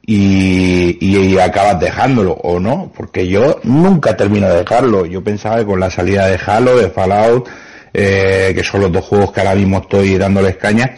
y, 0.04 0.98
y, 1.00 1.38
acabas 1.38 1.78
dejándolo, 1.80 2.32
o 2.32 2.58
no, 2.58 2.90
porque 2.96 3.26
yo 3.28 3.60
nunca 3.62 4.16
termino 4.16 4.48
de 4.48 4.58
dejarlo. 4.58 5.06
Yo 5.06 5.22
pensaba 5.22 5.58
que 5.58 5.64
con 5.66 5.78
la 5.80 5.90
salida 5.90 6.26
de 6.26 6.38
Halo, 6.44 6.76
de 6.76 6.90
Fallout, 6.90 7.48
eh, 7.94 8.52
que 8.54 8.64
son 8.64 8.80
los 8.80 8.92
dos 8.92 9.04
juegos 9.04 9.32
que 9.32 9.40
ahora 9.40 9.54
mismo 9.54 9.78
estoy 9.78 10.16
dándoles 10.18 10.56
caña, 10.56 10.96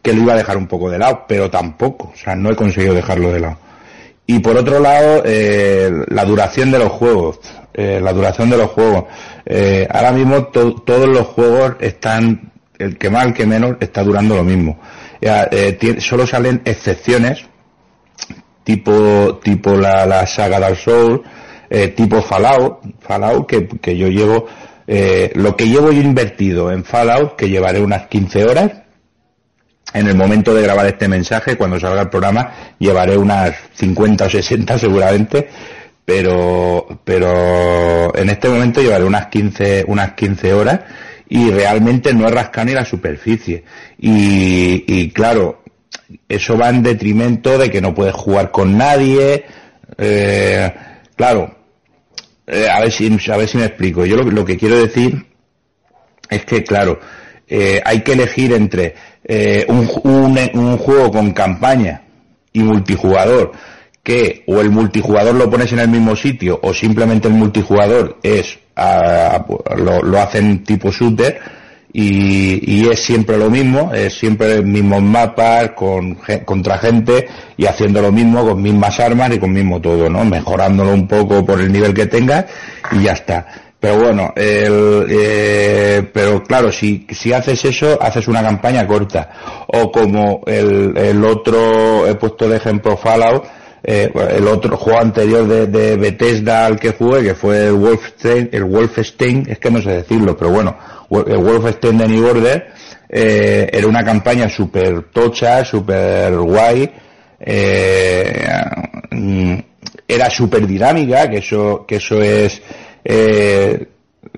que 0.00 0.12
lo 0.12 0.22
iba 0.22 0.32
a 0.34 0.36
dejar 0.36 0.56
un 0.56 0.66
poco 0.68 0.90
de 0.90 0.98
lado, 0.98 1.24
pero 1.28 1.50
tampoco, 1.50 2.12
o 2.14 2.16
sea, 2.16 2.34
no 2.34 2.50
he 2.50 2.56
conseguido 2.56 2.94
dejarlo 2.94 3.32
de 3.32 3.40
lado. 3.40 3.58
Y 4.26 4.38
por 4.40 4.56
otro 4.56 4.80
lado, 4.80 5.22
eh, 5.24 5.90
la 6.08 6.24
duración 6.24 6.70
de 6.70 6.78
los 6.78 6.90
juegos, 6.90 7.38
eh, 7.74 8.00
la 8.02 8.12
duración 8.12 8.48
de 8.50 8.56
los 8.56 8.70
juegos. 8.70 9.04
Eh, 9.44 9.86
ahora 9.90 10.12
mismo 10.12 10.44
to- 10.46 10.82
todos 10.84 11.06
los 11.08 11.26
juegos 11.28 11.74
están, 11.80 12.52
el 12.78 12.96
que 12.98 13.10
más, 13.10 13.26
el 13.26 13.34
que 13.34 13.46
menos, 13.46 13.76
está 13.80 14.02
durando 14.02 14.34
lo 14.34 14.42
mismo. 14.44 14.80
Eh, 15.20 15.96
solo 16.00 16.26
salen 16.26 16.62
excepciones, 16.64 17.44
tipo, 18.66 19.38
tipo 19.44 19.76
la, 19.76 20.04
la 20.06 20.26
saga 20.26 20.58
Dark 20.58 20.76
Souls, 20.76 21.20
eh, 21.70 21.88
tipo 21.88 22.20
Fallout, 22.20 22.80
Fallout 22.98 23.46
que, 23.46 23.68
que 23.68 23.96
yo 23.96 24.08
llevo, 24.08 24.46
eh, 24.88 25.30
lo 25.36 25.54
que 25.54 25.68
llevo 25.68 25.92
yo 25.92 26.02
invertido 26.02 26.72
en 26.72 26.84
Fallout, 26.84 27.36
que 27.36 27.48
llevaré 27.48 27.80
unas 27.80 28.08
15 28.08 28.44
horas, 28.44 28.72
en 29.94 30.08
el 30.08 30.16
momento 30.16 30.52
de 30.52 30.62
grabar 30.62 30.84
este 30.86 31.06
mensaje, 31.06 31.56
cuando 31.56 31.78
salga 31.78 32.02
el 32.02 32.08
programa, 32.08 32.74
llevaré 32.80 33.16
unas 33.16 33.54
50 33.74 34.24
o 34.24 34.30
60 34.30 34.78
seguramente, 34.80 35.48
pero, 36.04 36.88
pero 37.04 38.16
en 38.16 38.30
este 38.30 38.48
momento 38.48 38.82
llevaré 38.82 39.04
unas 39.04 39.28
15, 39.28 39.84
unas 39.86 40.14
15 40.14 40.54
horas 40.54 40.80
y 41.28 41.50
realmente 41.50 42.12
no 42.12 42.26
he 42.28 42.64
ni 42.64 42.72
la 42.72 42.84
superficie. 42.84 43.62
Y, 43.98 44.84
y 44.88 45.10
claro, 45.12 45.62
eso 46.28 46.56
va 46.56 46.68
en 46.70 46.82
detrimento 46.82 47.58
de 47.58 47.70
que 47.70 47.80
no 47.80 47.94
puedes 47.94 48.14
jugar 48.14 48.50
con 48.50 48.76
nadie. 48.76 49.44
Eh, 49.98 50.72
claro, 51.16 51.56
eh, 52.46 52.68
a, 52.68 52.80
ver 52.80 52.92
si, 52.92 53.06
a 53.30 53.36
ver 53.36 53.48
si 53.48 53.58
me 53.58 53.64
explico. 53.64 54.04
Yo 54.04 54.16
lo, 54.16 54.24
lo 54.30 54.44
que 54.44 54.56
quiero 54.56 54.76
decir 54.76 55.26
es 56.30 56.44
que, 56.44 56.62
claro, 56.62 57.00
eh, 57.48 57.80
hay 57.84 58.02
que 58.02 58.12
elegir 58.12 58.52
entre 58.52 58.94
eh, 59.24 59.64
un, 59.68 59.88
un, 60.04 60.38
un 60.54 60.78
juego 60.78 61.10
con 61.12 61.32
campaña 61.32 62.02
y 62.52 62.60
multijugador 62.60 63.52
que 64.02 64.44
o 64.46 64.60
el 64.60 64.70
multijugador 64.70 65.34
lo 65.34 65.50
pones 65.50 65.72
en 65.72 65.80
el 65.80 65.88
mismo 65.88 66.14
sitio 66.16 66.58
o 66.62 66.72
simplemente 66.72 67.28
el 67.28 67.34
multijugador 67.34 68.18
es 68.22 68.58
a, 68.76 69.44
lo, 69.76 70.02
lo, 70.02 70.20
hacen 70.20 70.62
tipo 70.64 70.90
shooter 70.90 71.38
y, 71.98 72.60
y, 72.62 72.88
es 72.90 73.02
siempre 73.02 73.38
lo 73.38 73.48
mismo, 73.48 73.90
es 73.94 74.18
siempre 74.18 74.56
el 74.56 74.66
mismo 74.66 75.00
mapas 75.00 75.70
con, 75.70 76.18
contra 76.44 76.76
gente 76.76 77.26
y 77.56 77.64
haciendo 77.64 78.02
lo 78.02 78.12
mismo 78.12 78.46
con 78.46 78.60
mismas 78.60 79.00
armas 79.00 79.32
y 79.32 79.38
con 79.38 79.50
mismo 79.50 79.80
todo, 79.80 80.10
¿no? 80.10 80.22
Mejorándolo 80.22 80.92
un 80.92 81.08
poco 81.08 81.42
por 81.46 81.58
el 81.58 81.72
nivel 81.72 81.94
que 81.94 82.04
tengas 82.04 82.44
y 82.92 83.04
ya 83.04 83.12
está. 83.12 83.46
Pero 83.80 83.98
bueno, 83.98 84.34
el, 84.36 85.06
eh, 85.08 86.10
pero 86.12 86.42
claro, 86.42 86.70
si, 86.70 87.06
si 87.10 87.32
haces 87.32 87.64
eso, 87.64 87.98
haces 88.02 88.28
una 88.28 88.42
campaña 88.42 88.86
corta. 88.86 89.64
O 89.68 89.90
como 89.90 90.42
el, 90.46 90.94
el 90.98 91.24
otro, 91.24 92.06
he 92.06 92.14
puesto 92.16 92.46
de 92.46 92.58
ejemplo 92.58 92.98
Fallout, 92.98 93.44
eh, 93.82 94.12
el 94.32 94.46
otro 94.48 94.76
juego 94.76 95.00
anterior 95.00 95.46
de, 95.46 95.66
de, 95.68 95.96
Bethesda 95.96 96.66
al 96.66 96.78
que 96.78 96.92
jugué, 96.92 97.22
que 97.22 97.34
fue 97.34 97.68
el 97.68 97.72
Wolfenstein, 97.72 98.50
el 98.52 98.64
Wolfenstein, 98.64 99.46
es 99.48 99.58
que 99.58 99.70
no 99.70 99.80
sé 99.80 99.92
decirlo, 99.92 100.36
pero 100.36 100.50
bueno, 100.50 100.76
el 101.10 101.38
Wolfenstein 101.38 101.98
de 101.98 102.08
New 102.08 102.26
Order, 102.26 102.68
eh, 103.08 103.68
era 103.72 103.86
una 103.86 104.04
campaña 104.04 104.48
súper 104.48 105.04
tocha, 105.12 105.64
súper 105.64 106.36
guay, 106.36 106.90
eh, 107.40 108.48
era 110.08 110.30
súper 110.30 110.66
dinámica, 110.66 111.28
que 111.28 111.38
eso, 111.38 111.84
que 111.86 111.96
eso 111.96 112.20
es, 112.20 112.60
eh, 113.04 113.86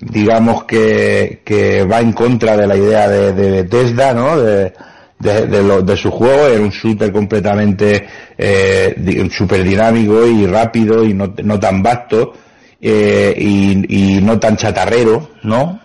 digamos 0.01 0.65
que, 0.65 1.43
que 1.45 1.85
va 1.85 2.01
en 2.01 2.13
contra 2.13 2.57
de 2.57 2.67
la 2.67 2.77
idea 2.77 3.09
de, 3.09 3.33
de 3.33 3.51
Bethesda, 3.63 4.15
¿no? 4.15 4.41
De, 4.41 4.73
de, 5.19 5.97
su 5.97 6.11
juego, 6.11 6.47
era 6.47 6.63
un 6.63 6.71
shooter 6.71 7.11
completamente 7.11 8.07
eh, 8.37 9.29
súper 9.33 9.65
dinámico 9.65 10.25
y 10.25 10.47
rápido 10.47 11.05
y 11.05 11.13
no, 11.13 11.35
no 11.43 11.59
tan 11.59 11.83
vasto 11.83 12.35
eh, 12.81 13.35
y, 13.37 14.17
y, 14.17 14.21
no 14.21 14.39
tan 14.39 14.57
chatarrero, 14.57 15.31
¿no? 15.43 15.81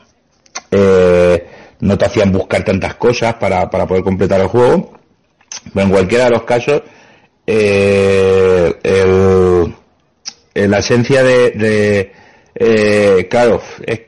Eh, 0.76 1.48
no 1.82 1.98
te 1.98 2.06
hacían 2.06 2.32
buscar 2.32 2.64
tantas 2.64 2.96
cosas 2.96 3.36
para, 3.36 3.70
para 3.70 3.86
poder 3.86 4.04
completar 4.04 4.40
el 4.40 4.48
juego. 4.48 4.94
Pero 5.74 5.86
en 5.86 5.92
cualquiera 5.92 6.26
de 6.26 6.30
los 6.32 6.44
casos, 6.44 6.82
eh, 7.46 8.74
el, 8.84 10.70
la 10.70 10.78
esencia 10.80 11.24
de, 11.24 11.52
de 11.52 12.12
eh, 12.56 13.28
claro, 13.30 13.62
es, 13.86 14.02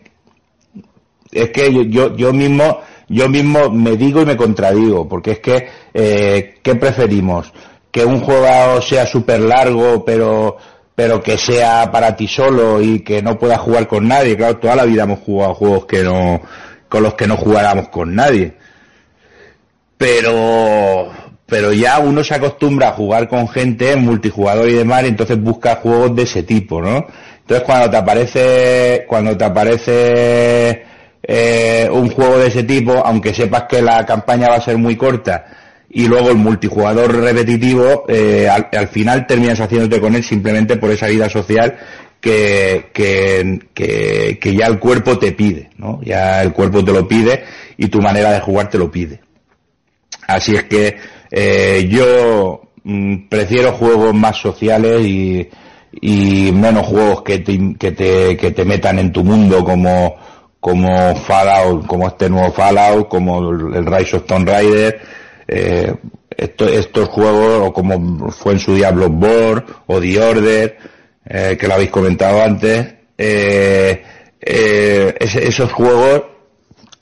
es 1.32 1.50
que 1.50 1.74
yo, 1.74 1.84
yo, 1.84 2.16
yo 2.16 2.34
mismo 2.34 2.80
yo 3.08 3.30
mismo 3.30 3.70
me 3.70 3.98
digo 3.98 4.22
y 4.22 4.26
me 4.26 4.38
contradigo, 4.38 5.08
porque 5.08 5.32
es 5.32 5.40
que, 5.40 5.68
eh, 5.94 6.56
¿qué 6.62 6.76
preferimos? 6.76 7.52
Que 7.92 8.04
un 8.04 8.20
juego 8.22 8.82
sea 8.82 9.06
súper 9.06 9.42
largo, 9.42 10.04
pero, 10.04 10.58
pero 10.96 11.22
que 11.22 11.38
sea 11.38 11.92
para 11.92 12.16
ti 12.16 12.28
solo 12.28 12.82
y 12.82 13.02
que 13.02 13.22
no 13.22 13.38
puedas 13.38 13.60
jugar 13.60 13.88
con 13.88 14.08
nadie. 14.08 14.38
Claro, 14.38 14.58
toda 14.58 14.78
la 14.78 14.86
vida 14.86 15.04
hemos 15.04 15.20
jugado 15.20 15.54
juegos 15.54 15.86
que 15.86 16.04
no, 16.04 16.42
con 16.88 17.04
los 17.04 17.16
que 17.16 17.28
no 17.28 17.36
jugáramos 17.36 17.90
con 17.90 18.16
nadie. 18.16 18.54
Pero, 19.98 21.12
pero 21.46 21.74
ya 21.74 22.00
uno 22.00 22.24
se 22.24 22.36
acostumbra 22.36 22.90
a 22.90 22.94
jugar 22.94 23.28
con 23.28 23.48
gente 23.50 23.92
en 23.92 24.04
multijugador 24.04 24.70
y 24.70 24.74
demás, 24.74 25.04
entonces 25.04 25.42
busca 25.42 25.78
juegos 25.78 26.16
de 26.16 26.24
ese 26.24 26.44
tipo, 26.44 26.82
¿no? 26.82 27.06
Entonces 27.42 27.66
cuando 27.66 27.90
te 27.90 27.98
aparece, 27.98 29.06
cuando 29.08 29.38
te 29.38 29.46
aparece, 29.46 30.86
eh, 31.24 31.90
un 31.92 32.10
juego 32.10 32.38
de 32.40 32.48
ese 32.48 32.64
tipo, 32.64 32.94
aunque 33.06 33.34
sepas 33.34 33.64
que 33.64 33.82
la 33.82 34.06
campaña 34.06 34.48
va 34.50 34.56
a 34.56 34.62
ser 34.62 34.78
muy 34.78 34.96
corta 34.96 35.46
y 35.96 36.08
luego 36.10 36.30
el 36.30 36.36
multijugador 36.36 37.16
repetitivo, 37.16 38.04
eh, 38.10 38.50
al, 38.50 38.68
al, 38.78 38.90
final 38.90 39.26
terminas 39.26 39.62
haciéndote 39.62 40.02
con 40.02 40.14
él 40.14 40.26
simplemente 40.26 40.76
por 40.76 40.92
esa 40.92 41.08
vida 41.08 41.30
social 41.30 41.78
que, 42.20 42.90
que, 42.92 43.60
que, 43.74 44.38
que, 44.38 44.54
ya 44.54 44.68
el 44.68 44.78
cuerpo 44.78 45.18
te 45.18 45.32
pide, 45.32 45.70
¿no? 45.78 46.02
Ya 46.04 46.44
el 46.44 46.52
cuerpo 46.52 46.84
te 46.84 46.92
lo 46.92 47.08
pide 47.08 47.46
y 47.78 47.88
tu 47.88 48.02
manera 48.02 48.34
de 48.34 48.42
jugar 48.42 48.70
te 48.70 48.78
lo 48.78 48.92
pide. 48.92 49.22
Así 50.28 50.54
es 50.54 50.66
que 50.66 50.98
eh, 51.32 51.88
yo 51.90 52.72
mm, 52.84 53.30
prefiero 53.30 53.72
juegos 53.72 54.14
más 54.14 54.36
sociales 54.36 55.00
y, 55.00 55.48
y 56.02 56.52
menos 56.52 56.88
juegos 56.88 57.22
que 57.22 57.40
te, 57.40 57.58
que 57.80 57.94
te, 57.94 58.36
que 58.36 58.52
te 58.52 58.66
metan 58.66 59.00
en 59.00 59.14
tu 59.14 59.24
mundo 59.24 59.64
como 59.64 60.18
como 60.60 61.16
Fallout, 61.16 61.86
como 61.86 62.08
este 62.08 62.28
nuevo 62.28 62.52
Fallout, 62.52 63.08
como 63.08 63.52
el 63.52 63.86
Rise 63.86 64.18
of 64.18 64.26
Tomb 64.26 64.50
Raider, 64.50 65.00
eh, 65.48 65.94
esto, 66.30 66.68
estos 66.68 67.10
juegos, 67.10 67.68
o 67.68 67.74
como 67.74 68.32
fue 68.32 68.54
en 68.54 68.60
su 68.60 68.76
día 68.76 68.92
Bloodborne, 68.92 69.64
o 69.88 70.00
The 70.00 70.20
Order, 70.22 70.78
eh, 71.26 71.58
que 71.60 71.68
lo 71.68 71.74
habéis 71.76 71.92
comentado 71.92 72.42
antes, 72.42 72.94
eh, 73.18 74.04
esos 74.40 75.72
juegos 75.72 76.24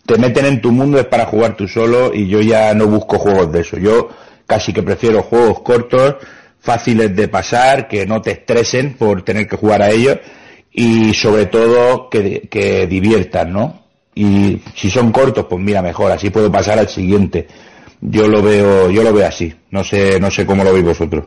te 0.06 0.18
meten 0.18 0.46
en 0.46 0.62
tu 0.62 0.72
mundo 0.72 1.00
es 1.00 1.06
para 1.06 1.26
jugar 1.26 1.56
tú 1.56 1.68
solo 1.68 2.14
y 2.14 2.28
yo 2.28 2.42
ya 2.42 2.74
no 2.74 2.88
busco 2.88 3.18
juegos 3.18 3.52
de 3.52 3.62
eso. 3.62 3.78
Yo 3.78 4.10
casi 4.46 4.74
que 4.74 4.84
prefiero 4.84 5.24
juegos 5.24 5.62
cortos, 5.62 6.16
fáciles 6.60 7.16
de 7.16 7.28
pasar, 7.28 7.88
que 7.88 8.06
no 8.06 8.22
te 8.22 8.32
estresen 8.32 8.94
por 8.94 9.24
tener 9.24 9.48
que 9.48 9.58
jugar 9.58 9.82
a 9.82 9.90
ellos 9.90 10.20
y 10.72 11.14
sobre 11.14 11.46
todo 11.46 12.10
que, 12.10 12.48
que 12.50 12.88
diviertan, 12.88 13.54
¿no? 13.54 13.84
Y 14.16 14.62
si 14.76 14.90
son 14.90 15.12
cortos, 15.12 15.46
pues 15.50 15.62
mira, 15.62 15.82
mejor, 15.82 16.12
así 16.12 16.30
puedo 16.30 16.52
pasar 16.52 16.80
al 16.80 16.90
siguiente. 16.90 17.48
Yo 18.06 18.28
lo 18.28 18.42
veo, 18.42 18.90
yo 18.90 19.02
lo 19.02 19.14
veo 19.14 19.26
así. 19.26 19.54
No 19.72 19.84
sé, 19.84 20.20
no 20.20 20.30
sé 20.30 20.46
cómo 20.46 20.64
lo 20.64 20.74
veis 20.74 20.86
vosotros. 20.86 21.26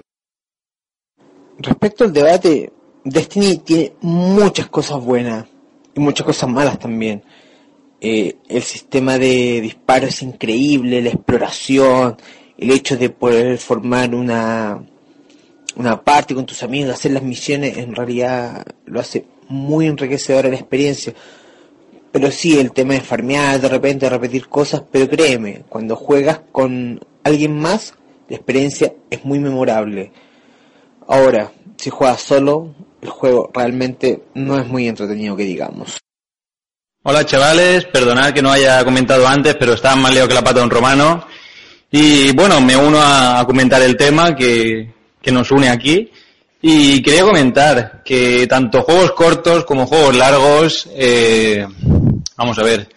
Respecto 1.59 2.05
al 2.05 2.12
debate, 2.12 2.70
Destiny 3.03 3.59
tiene 3.59 3.95
muchas 4.03 4.68
cosas 4.68 5.03
buenas 5.03 5.47
y 5.95 6.01
muchas 6.01 6.27
cosas 6.27 6.51
malas 6.51 6.79
también. 6.79 7.22
Eh, 8.01 8.37
el 8.49 8.62
sistema 8.62 9.18
de 9.18 9.61
disparo 9.62 10.07
es 10.07 10.22
increíble, 10.22 11.01
la 11.01 11.09
exploración, 11.09 12.18
el 12.59 12.70
hecho 12.70 12.99
de 12.99 13.09
poder 13.09 13.57
formar 13.57 14.14
una 14.14 14.83
una 15.77 16.03
parte 16.03 16.35
con 16.35 16.47
tus 16.47 16.62
amigos, 16.62 16.93
hacer 16.93 17.12
las 17.12 17.22
misiones, 17.22 17.77
en 17.77 17.95
realidad 17.95 18.64
lo 18.87 19.01
hace 19.01 19.27
muy 19.49 19.87
enriquecedora 19.87 20.49
la 20.49 20.57
experiencia. 20.57 21.14
Pero 22.17 22.31
sí, 22.31 22.59
el 22.59 22.73
tema 22.73 22.95
de 22.95 23.03
farmear, 23.03 23.61
de 23.61 23.69
repente 23.69 24.09
repetir 24.09 24.49
cosas, 24.49 24.83
pero 24.91 25.07
créeme, 25.07 25.64
cuando 25.69 25.97
juegas 25.97 26.41
con 26.51 26.99
alguien 27.23 27.61
más, 27.61 27.93
la 28.31 28.37
experiencia 28.37 28.95
es 29.11 29.23
muy 29.27 29.39
memorable. 29.39 30.12
Ahora, 31.09 31.53
si 31.77 31.91
juegas 31.91 32.23
solo, 32.23 32.75
el 33.03 33.11
juego 33.11 33.51
realmente 33.53 34.23
no 34.33 34.59
es 34.59 34.67
muy 34.67 34.89
entretenido 34.89 35.37
que 35.37 35.43
digamos. 35.43 35.99
Hola 37.03 37.27
chavales, 37.27 37.85
perdonad 37.85 38.33
que 38.33 38.41
no 38.41 38.51
haya 38.51 38.83
comentado 38.83 39.29
antes, 39.29 39.55
pero 39.57 39.75
estaba 39.75 39.97
más 39.97 40.14
leo 40.14 40.27
que 40.27 40.33
la 40.33 40.43
pata 40.43 40.61
de 40.61 40.64
un 40.64 40.71
romano. 40.71 41.27
Y 41.91 42.35
bueno, 42.35 42.62
me 42.62 42.79
uno 42.79 42.99
a, 42.99 43.45
comentar 43.47 43.83
el 43.83 43.95
tema 43.95 44.35
que, 44.35 44.91
que 45.21 45.33
nos 45.33 45.51
une 45.51 45.69
aquí. 45.69 46.11
Y 46.62 47.03
quería 47.03 47.23
comentar 47.23 48.03
que 48.03 48.47
tanto 48.47 48.83
juegos 48.83 49.12
cortos 49.12 49.64
como 49.67 49.87
juegos 49.87 50.17
largos, 50.17 50.89
eh, 50.97 51.67
vamos 52.37 52.59
a 52.59 52.62
ver, 52.62 52.89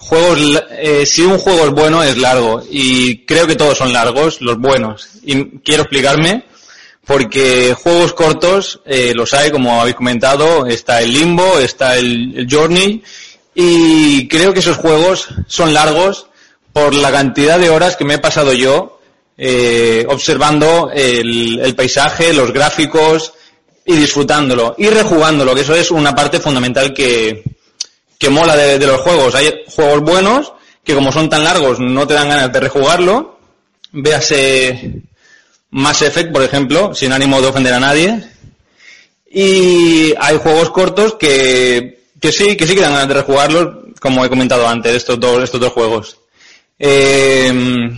juegos, 0.00 0.38
eh, 0.70 1.04
si 1.06 1.22
un 1.22 1.38
juego 1.38 1.66
es 1.66 1.70
bueno 1.70 2.02
es 2.02 2.16
largo 2.16 2.62
y 2.68 3.24
creo 3.26 3.46
que 3.46 3.56
todos 3.56 3.78
son 3.78 3.92
largos, 3.92 4.40
los 4.40 4.58
buenos. 4.58 5.08
Y 5.22 5.58
quiero 5.60 5.82
explicarme 5.82 6.44
porque 7.04 7.74
juegos 7.74 8.14
cortos 8.14 8.80
eh, 8.86 9.12
los 9.14 9.34
hay, 9.34 9.50
como 9.50 9.80
habéis 9.80 9.96
comentado, 9.96 10.66
está 10.66 11.02
el 11.02 11.12
Limbo, 11.12 11.58
está 11.58 11.96
el, 11.96 12.46
Journey 12.50 13.02
y 13.54 14.28
creo 14.28 14.52
que 14.52 14.60
esos 14.60 14.76
juegos 14.76 15.28
son 15.46 15.74
largos 15.74 16.26
por 16.72 16.94
la 16.94 17.10
cantidad 17.10 17.58
de 17.58 17.68
horas 17.68 17.96
que 17.96 18.04
me 18.04 18.14
he 18.14 18.18
pasado 18.18 18.52
yo 18.52 19.00
eh, 19.36 20.06
observando 20.08 20.90
el, 20.94 21.74
paisaje, 21.74 22.32
los 22.32 22.52
gráficos 22.52 23.32
y 23.84 23.96
disfrutándolo 23.96 24.74
y 24.78 24.88
rejugándolo, 24.88 25.54
que 25.54 25.62
eso 25.62 25.74
es 25.74 25.90
una 25.90 26.14
parte 26.14 26.38
fundamental 26.38 26.94
que, 26.94 27.42
que 28.20 28.28
mola 28.28 28.54
de, 28.54 28.86
los 28.86 29.00
juegos. 29.00 29.34
Hay 29.34 29.64
juegos 29.66 30.02
buenos 30.02 30.52
que 30.84 30.94
como 30.94 31.10
son 31.10 31.30
tan 31.30 31.42
largos 31.42 31.80
no 31.80 32.06
te 32.06 32.14
dan 32.14 32.28
ganas 32.28 32.52
de 32.52 32.60
rejugarlo. 32.60 33.40
Véase 33.92 35.02
Mass 35.70 36.02
Effect, 36.02 36.30
por 36.30 36.42
ejemplo, 36.42 36.94
sin 36.94 37.12
ánimo 37.12 37.40
de 37.40 37.46
ofender 37.48 37.72
a 37.72 37.80
nadie. 37.80 38.22
Y 39.32 40.12
hay 40.20 40.36
juegos 40.36 40.70
cortos 40.70 41.14
que, 41.14 42.04
que 42.20 42.30
sí, 42.30 42.58
que 42.58 42.66
sí 42.66 42.74
que 42.74 42.82
dan 42.82 42.92
ganas 42.92 43.08
de 43.08 43.14
rejugarlos, 43.14 43.94
como 44.00 44.22
he 44.22 44.28
comentado 44.28 44.68
antes, 44.68 44.94
estos 44.96 45.18
dos, 45.18 45.42
estos 45.42 45.60
dos 45.60 45.72
juegos. 45.72 46.18
Eh, 46.78 47.90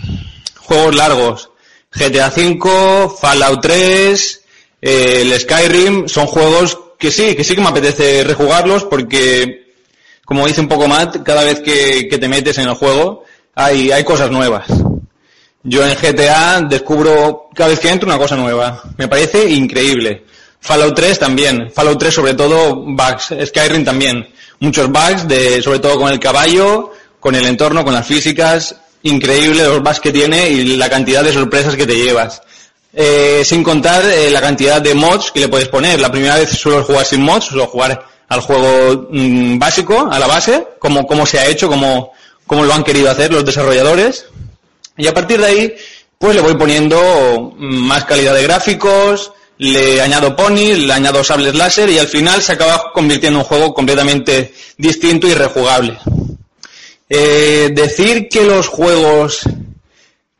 juegos 0.57 0.95
largos. 0.95 1.49
GTA 1.91 2.29
V, 2.29 3.09
Fallout 3.19 3.61
3, 3.61 4.41
eh, 4.81 5.19
el 5.21 5.39
Skyrim, 5.39 6.07
son 6.07 6.27
juegos 6.27 6.77
que 6.97 7.11
sí, 7.11 7.35
que 7.35 7.43
sí 7.43 7.55
que 7.55 7.61
me 7.61 7.67
apetece 7.67 8.23
rejugarlos 8.23 8.85
porque, 8.85 9.62
como 10.25 10.47
dice 10.47 10.61
un 10.61 10.67
poco 10.67 10.87
Matt, 10.87 11.23
cada 11.23 11.43
vez 11.43 11.61
que, 11.61 12.05
te 12.09 12.27
metes 12.27 12.57
en 12.57 12.67
el 12.67 12.75
juego 12.75 13.23
hay, 13.55 13.91
hay 13.91 14.03
cosas 14.03 14.31
nuevas. 14.31 14.65
Yo 15.63 15.85
en 15.85 15.95
GTA 15.95 16.61
descubro 16.61 17.49
cada 17.53 17.69
vez 17.69 17.79
que 17.79 17.89
entro 17.89 18.07
una 18.07 18.17
cosa 18.17 18.35
nueva. 18.35 18.81
Me 18.97 19.07
parece 19.07 19.49
increíble. 19.49 20.25
Fallout 20.59 20.95
3 20.95 21.19
también. 21.19 21.71
Fallout 21.71 21.99
3 21.99 22.13
sobre 22.13 22.33
todo 22.33 22.75
bugs. 22.75 23.33
Skyrim 23.45 23.85
también. 23.85 24.27
Muchos 24.59 24.89
bugs 24.89 25.27
de, 25.27 25.61
sobre 25.61 25.79
todo 25.79 25.97
con 25.97 26.11
el 26.11 26.19
caballo, 26.19 26.91
con 27.19 27.35
el 27.35 27.45
entorno, 27.45 27.83
con 27.83 27.93
las 27.93 28.05
físicas. 28.05 28.75
Increíble 29.03 29.63
los 29.63 29.81
bugs 29.81 29.99
que 29.99 30.11
tiene 30.11 30.49
y 30.49 30.75
la 30.75 30.89
cantidad 30.89 31.23
de 31.23 31.31
sorpresas 31.31 31.75
que 31.75 31.87
te 31.87 31.95
llevas. 31.95 32.41
Eh, 32.93 33.41
sin 33.45 33.63
contar 33.63 34.05
eh, 34.05 34.29
la 34.29 34.39
cantidad 34.39 34.81
de 34.81 34.93
mods 34.93 35.31
que 35.31 35.39
le 35.39 35.47
puedes 35.47 35.67
poner. 35.67 35.99
La 35.99 36.11
primera 36.11 36.35
vez 36.35 36.49
suelo 36.49 36.83
jugar 36.83 37.05
sin 37.05 37.21
mods, 37.21 37.45
suelo 37.45 37.67
jugar 37.67 38.05
al 38.33 38.41
juego 38.41 39.07
mm, 39.09 39.57
básico, 39.59 40.09
a 40.11 40.19
la 40.19 40.27
base, 40.27 40.67
como, 40.79 41.05
como 41.05 41.25
se 41.25 41.39
ha 41.39 41.47
hecho, 41.47 41.67
como, 41.67 42.11
como 42.47 42.63
lo 42.63 42.73
han 42.73 42.83
querido 42.83 43.09
hacer 43.09 43.31
los 43.31 43.45
desarrolladores. 43.45 44.25
Y 44.97 45.07
a 45.07 45.13
partir 45.13 45.39
de 45.39 45.45
ahí, 45.45 45.75
pues 46.17 46.35
le 46.35 46.41
voy 46.41 46.55
poniendo 46.55 47.53
más 47.57 48.05
calidad 48.05 48.33
de 48.33 48.43
gráficos, 48.43 49.31
le 49.57 50.01
añado 50.01 50.35
ponies, 50.35 50.79
le 50.79 50.93
añado 50.93 51.23
sables 51.23 51.55
láser 51.55 51.89
y 51.89 51.99
al 51.99 52.07
final 52.07 52.41
se 52.41 52.53
acaba 52.53 52.91
convirtiendo 52.93 53.39
en 53.39 53.43
un 53.43 53.49
juego 53.49 53.73
completamente 53.73 54.53
distinto 54.77 55.27
y 55.27 55.33
rejugable. 55.33 55.97
Eh, 57.09 57.69
decir 57.73 58.27
que 58.29 58.43
los 58.43 58.67
juegos 58.67 59.41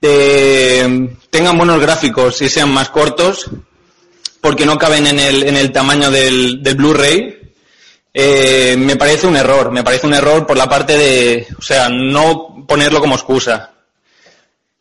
eh, 0.01 1.09
tengan 1.29 1.57
buenos 1.57 1.79
gráficos 1.79 2.41
y 2.41 2.49
sean 2.49 2.71
más 2.71 2.89
cortos, 2.89 3.49
porque 4.41 4.65
no 4.65 4.77
caben 4.77 5.07
en 5.07 5.19
el, 5.19 5.43
en 5.43 5.55
el 5.55 5.71
tamaño 5.71 6.11
del, 6.11 6.61
del 6.61 6.75
Blu-ray, 6.75 7.42
eh, 8.13 8.75
me 8.77 8.95
parece 8.95 9.27
un 9.27 9.35
error. 9.35 9.71
Me 9.71 9.83
parece 9.83 10.07
un 10.07 10.13
error 10.13 10.45
por 10.45 10.57
la 10.57 10.69
parte 10.69 10.97
de, 10.97 11.47
o 11.57 11.61
sea, 11.61 11.89
no 11.89 12.65
ponerlo 12.67 12.99
como 12.99 13.15
excusa. 13.15 13.71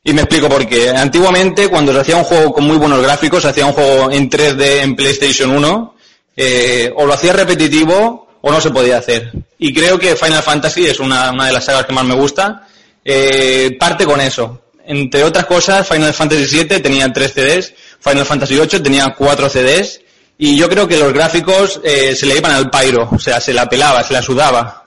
Y 0.04 0.12
me 0.12 0.22
explico 0.22 0.48
por 0.48 0.66
qué. 0.66 0.90
Antiguamente, 0.90 1.68
cuando 1.68 1.92
se 1.92 2.00
hacía 2.00 2.16
un 2.16 2.24
juego 2.24 2.52
con 2.52 2.64
muy 2.64 2.76
buenos 2.76 3.00
gráficos, 3.00 3.42
se 3.42 3.48
hacía 3.48 3.66
un 3.66 3.72
juego 3.72 4.10
en 4.10 4.28
3D 4.28 4.82
en 4.82 4.96
PlayStation 4.96 5.50
1, 5.52 5.94
eh, 6.36 6.92
o 6.96 7.06
lo 7.06 7.14
hacía 7.14 7.32
repetitivo 7.32 8.28
o 8.40 8.50
no 8.50 8.60
se 8.60 8.70
podía 8.70 8.98
hacer. 8.98 9.30
Y 9.58 9.72
creo 9.72 9.98
que 9.98 10.16
Final 10.16 10.42
Fantasy 10.42 10.86
es 10.86 10.98
una, 10.98 11.30
de 11.30 11.52
las 11.52 11.64
sagas 11.64 11.86
que 11.86 11.92
más 11.92 12.04
me 12.04 12.14
gusta. 12.14 12.66
Eh, 13.04 13.76
parte 13.78 14.04
con 14.04 14.20
eso. 14.20 14.62
Entre 14.84 15.22
otras 15.22 15.46
cosas, 15.46 15.86
Final 15.86 16.12
Fantasy 16.12 16.64
VII 16.64 16.80
tenía 16.80 17.12
3 17.12 17.32
CDs, 17.32 17.74
Final 18.00 18.26
Fantasy 18.26 18.56
VIII 18.56 18.80
tenía 18.80 19.14
4 19.16 19.48
CDs, 19.48 20.00
y 20.38 20.56
yo 20.56 20.68
creo 20.68 20.88
que 20.88 20.98
los 20.98 21.12
gráficos 21.12 21.80
eh, 21.84 22.14
se 22.16 22.26
le 22.26 22.36
iban 22.36 22.52
al 22.52 22.70
pairo, 22.70 23.08
o 23.10 23.18
sea, 23.18 23.40
se 23.40 23.52
la 23.52 23.68
pelaba, 23.68 24.02
se 24.02 24.12
la 24.12 24.22
sudaba. 24.22 24.84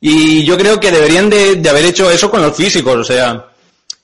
Y 0.00 0.44
yo 0.44 0.58
creo 0.58 0.78
que 0.78 0.90
deberían 0.90 1.30
de, 1.30 1.62
haber 1.68 1.86
hecho 1.86 2.10
eso 2.10 2.30
con 2.30 2.42
los 2.42 2.54
físicos, 2.54 2.96
o 2.96 3.04
sea, 3.04 3.46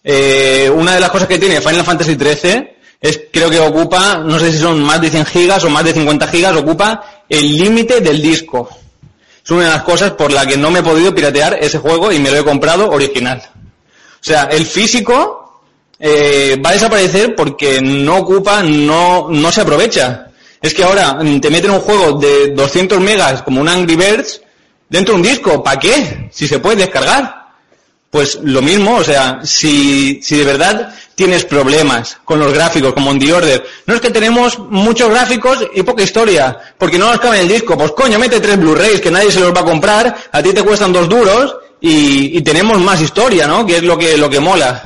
eh, 0.03 0.71
una 0.75 0.95
de 0.95 1.01
las 1.01 1.11
cosas 1.11 1.29
que 1.29 1.39
tiene 1.39 1.61
Final 1.61 1.85
Fantasy 1.85 2.15
XIII 2.15 2.69
es, 3.01 3.21
creo 3.31 3.51
que 3.51 3.61
ocupa, 3.61 4.19
no 4.19 4.39
sé 4.39 4.53
si 4.53 4.59
son 4.59 4.83
más 4.83 5.01
de 5.01 5.11
100 5.11 5.27
gigas 5.27 5.65
o 5.65 5.71
más 5.71 5.85
de 5.85 5.93
50 5.93 6.27
gigas, 6.29 6.57
ocupa 6.57 7.23
el 7.29 7.57
límite 7.57 8.01
del 8.01 8.23
disco. 8.23 8.69
Es 9.45 9.51
una 9.51 9.65
de 9.65 9.71
las 9.71 9.83
cosas 9.83 10.13
por 10.13 10.33
la 10.33 10.47
que 10.47 10.57
no 10.57 10.71
me 10.71 10.81
he 10.81 10.83
podido 10.83 11.15
piratear 11.15 11.59
ese 11.61 11.79
juego 11.79 12.13
y 12.13 12.19
me 12.19 12.31
lo 12.31 12.39
he 12.39 12.45
comprado 12.45 12.91
original. 12.91 13.43
O 13.57 14.25
sea, 14.25 14.45
el 14.45 14.67
físico 14.67 15.63
eh, 15.99 16.61
va 16.65 16.71
a 16.71 16.75
desaparecer 16.75 17.35
porque 17.35 17.81
no 17.81 18.19
ocupa, 18.19 18.63
no, 18.63 19.29
no 19.31 19.53
se 19.53 19.63
aprovecha. 19.63 20.30
Es 20.63 20.75
que 20.75 20.85
ahora 20.85 21.19
te 21.41 21.51
meten 21.51 21.71
un 21.71 21.81
juego 21.81 22.19
de 22.19 22.49
200 22.49 23.01
megas 23.01 23.43
como 23.43 23.61
un 23.61 23.69
Angry 23.69 23.97
Birds 23.97 24.43
dentro 24.89 25.15
de 25.15 25.21
un 25.21 25.27
disco. 25.27 25.63
¿Para 25.63 25.79
qué? 25.79 26.29
Si 26.31 26.47
se 26.47 26.59
puede 26.59 26.77
descargar. 26.77 27.41
Pues 28.11 28.41
lo 28.43 28.61
mismo, 28.61 28.97
o 28.97 29.05
sea, 29.05 29.41
si, 29.45 30.21
si 30.21 30.37
de 30.37 30.45
verdad 30.45 30.93
tienes 31.15 31.45
problemas 31.45 32.19
con 32.25 32.41
los 32.41 32.53
gráficos, 32.53 32.93
como 32.93 33.13
en 33.13 33.21
The 33.21 33.33
Order, 33.33 33.67
no 33.87 33.95
es 33.95 34.01
que 34.01 34.11
tenemos 34.11 34.59
muchos 34.59 35.09
gráficos 35.11 35.65
y 35.75 35.85
poca 35.85 36.03
historia, 36.03 36.59
porque 36.77 36.99
no 36.99 37.09
nos 37.09 37.21
cabe 37.21 37.37
en 37.37 37.43
el 37.43 37.49
disco, 37.49 37.79
pues 37.79 37.93
coño, 37.93 38.19
mete 38.19 38.41
tres 38.41 38.59
Blu-rays 38.59 39.01
que 39.01 39.13
nadie 39.13 39.31
se 39.31 39.39
los 39.39 39.55
va 39.55 39.61
a 39.61 39.65
comprar, 39.65 40.17
a 40.33 40.43
ti 40.43 40.53
te 40.53 40.65
cuestan 40.65 40.93
dos 40.93 41.09
duros 41.09 41.55
y, 41.81 42.41
tenemos 42.43 42.81
más 42.81 43.01
historia, 43.01 43.47
¿no? 43.47 43.65
Que 43.65 43.77
es 43.77 43.83
lo 43.85 43.97
que, 43.97 44.17
lo 44.17 44.29
que 44.29 44.41
mola. 44.41 44.83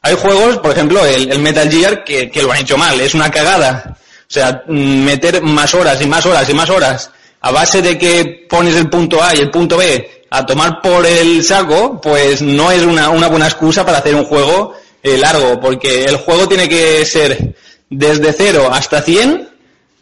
Hay 0.00 0.14
juegos, 0.14 0.56
por 0.56 0.70
ejemplo, 0.72 1.04
el, 1.04 1.38
Metal 1.40 1.70
Gear, 1.70 2.04
que 2.04 2.42
lo 2.42 2.52
han 2.52 2.60
hecho 2.60 2.78
mal, 2.78 2.98
es 2.98 3.12
una 3.12 3.30
cagada. 3.30 3.98
O 4.28 4.32
sea, 4.32 4.64
meter 4.66 5.42
más 5.42 5.72
horas 5.74 6.00
y 6.02 6.06
más 6.06 6.26
horas 6.26 6.48
y 6.50 6.54
más 6.54 6.68
horas 6.68 7.10
a 7.40 7.52
base 7.52 7.80
de 7.80 7.96
que 7.96 8.46
pones 8.48 8.74
el 8.74 8.90
punto 8.90 9.22
A 9.22 9.34
y 9.34 9.38
el 9.38 9.50
punto 9.50 9.76
B 9.76 10.24
a 10.30 10.44
tomar 10.44 10.80
por 10.82 11.06
el 11.06 11.44
saco, 11.44 12.00
pues 12.00 12.42
no 12.42 12.72
es 12.72 12.82
una, 12.82 13.10
una 13.10 13.28
buena 13.28 13.46
excusa 13.46 13.86
para 13.86 13.98
hacer 13.98 14.14
un 14.16 14.24
juego 14.24 14.74
eh, 15.02 15.16
largo, 15.16 15.60
porque 15.60 16.04
el 16.04 16.16
juego 16.16 16.48
tiene 16.48 16.68
que 16.68 17.04
ser 17.04 17.54
desde 17.88 18.32
0 18.32 18.68
hasta 18.72 19.00
100, 19.00 19.48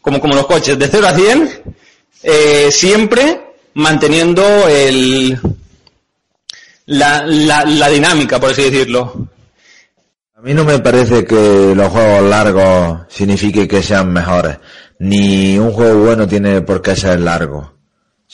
como, 0.00 0.20
como 0.20 0.34
los 0.34 0.46
coches, 0.46 0.78
de 0.78 0.88
0 0.88 1.06
a 1.06 1.14
100, 1.14 1.62
eh, 2.22 2.68
siempre 2.72 3.42
manteniendo 3.74 4.66
el, 4.66 5.38
la, 6.86 7.24
la, 7.26 7.64
la 7.66 7.88
dinámica, 7.90 8.40
por 8.40 8.52
así 8.52 8.62
decirlo. 8.62 9.28
A 10.44 10.46
mí 10.46 10.52
no 10.52 10.64
me 10.64 10.78
parece 10.78 11.24
que 11.24 11.72
los 11.74 11.88
juegos 11.88 12.28
largos 12.28 13.06
signifique 13.08 13.66
que 13.66 13.82
sean 13.82 14.12
mejores. 14.12 14.58
Ni 14.98 15.58
un 15.58 15.72
juego 15.72 16.04
bueno 16.04 16.28
tiene 16.28 16.60
por 16.60 16.82
qué 16.82 16.94
ser 16.94 17.18
largo 17.20 17.74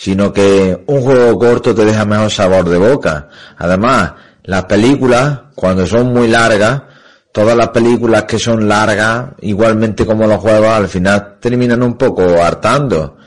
sino 0.00 0.32
que 0.32 0.82
un 0.86 1.02
juego 1.02 1.38
corto 1.38 1.74
te 1.74 1.84
deja 1.84 2.06
mejor 2.06 2.30
sabor 2.30 2.66
de 2.70 2.78
boca. 2.78 3.28
Además, 3.58 4.12
las 4.44 4.64
películas, 4.64 5.40
cuando 5.54 5.86
son 5.86 6.10
muy 6.14 6.26
largas, 6.26 6.84
todas 7.32 7.54
las 7.54 7.68
películas 7.68 8.24
que 8.24 8.38
son 8.38 8.66
largas, 8.66 9.32
igualmente 9.42 10.06
como 10.06 10.26
los 10.26 10.38
juegos, 10.38 10.68
al 10.68 10.88
final 10.88 11.36
terminan 11.38 11.82
un 11.82 11.98
poco 11.98 12.22
hartando. 12.42 13.18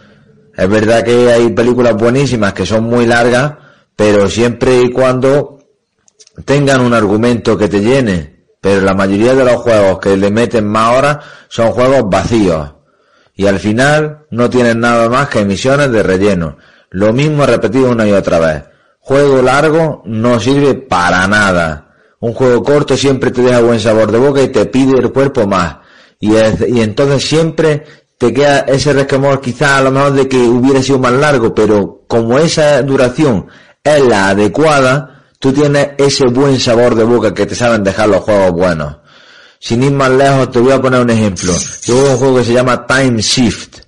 Es 0.58 0.68
verdad 0.68 1.04
que 1.04 1.32
hay 1.32 1.50
películas 1.52 1.96
buenísimas 1.96 2.54
que 2.54 2.66
son 2.66 2.86
muy 2.86 3.06
largas, 3.06 3.54
pero 3.96 4.28
siempre 4.28 4.82
y 4.82 4.92
cuando 4.92 5.60
tengan 6.44 6.82
un 6.82 6.96
argumento 6.96 7.56
que 7.56 7.68
te 7.68 7.82
llene. 7.82 8.33
Pero 8.64 8.80
la 8.80 8.94
mayoría 8.94 9.36
de 9.36 9.44
los 9.44 9.58
juegos 9.58 10.00
que 10.00 10.16
le 10.16 10.32
meten 10.32 10.66
más 10.66 10.98
horas 10.98 11.18
son 11.50 11.74
juegos 11.74 12.10
vacíos 12.10 12.72
y 13.36 13.46
al 13.46 13.60
final 13.60 14.26
no 14.32 14.50
tienen 14.50 14.80
nada 14.80 15.10
más 15.10 15.28
que 15.28 15.40
emisiones 15.40 15.92
de 15.92 16.02
relleno. 16.02 16.56
Lo 16.90 17.12
mismo 17.12 17.46
repetido 17.46 17.90
una 17.90 18.08
y 18.08 18.14
otra 18.14 18.40
vez. 18.40 18.64
Juego 19.00 19.42
largo 19.42 20.02
no 20.06 20.40
sirve 20.40 20.76
para 20.76 21.28
nada. 21.28 21.90
Un 22.22 22.34
juego 22.34 22.64
corto 22.64 22.96
siempre 22.96 23.32
te 23.32 23.42
deja 23.42 23.60
buen 23.60 23.82
sabor 23.82 24.10
de 24.10 24.18
boca 24.18 24.42
y 24.42 24.48
te 24.48 24.66
pide 24.68 24.98
el 24.98 25.12
cuerpo 25.12 25.46
más. 25.46 25.80
Y, 26.22 26.32
y 26.32 26.80
entonces 26.80 27.28
siempre 27.28 27.84
te 28.18 28.34
queda 28.34 28.60
ese 28.60 28.94
resquemor 28.94 29.42
quizás 29.42 29.72
a 29.72 29.82
lo 29.82 29.92
mejor 29.92 30.14
de 30.14 30.30
que 30.30 30.38
hubiera 30.38 30.82
sido 30.82 31.00
más 31.00 31.12
largo, 31.12 31.54
pero 31.54 32.06
como 32.08 32.40
esa 32.40 32.82
duración 32.82 33.48
es 33.84 34.08
la 34.08 34.30
adecuada, 34.30 35.13
tú 35.44 35.52
tienes 35.52 35.90
ese 35.98 36.28
buen 36.28 36.58
sabor 36.58 36.96
de 36.96 37.04
boca 37.04 37.34
que 37.34 37.46
te 37.46 37.54
saben 37.54 37.84
dejar 37.84 38.08
los 38.08 38.22
juegos 38.22 38.54
buenos. 38.54 38.96
Sin 39.60 39.84
ir 39.84 39.92
más 39.92 40.10
lejos, 40.10 40.50
te 40.50 40.60
voy 40.60 40.72
a 40.72 40.82
poner 40.82 41.02
un 41.02 41.10
ejemplo. 41.10 41.52
Yo 41.84 41.96
juego 41.96 42.12
un 42.12 42.18
juego 42.18 42.38
que 42.38 42.44
se 42.46 42.54
llama 42.54 42.88
Time 42.88 43.22
Shift. 43.22 43.80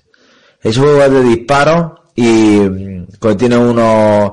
Ese 0.60 0.78
juego 0.78 1.02
es 1.02 1.10
de 1.10 1.22
disparo 1.22 2.10
y 2.14 2.58
mm, 2.58 3.06
contiene 3.18 3.56
unos, 3.56 4.32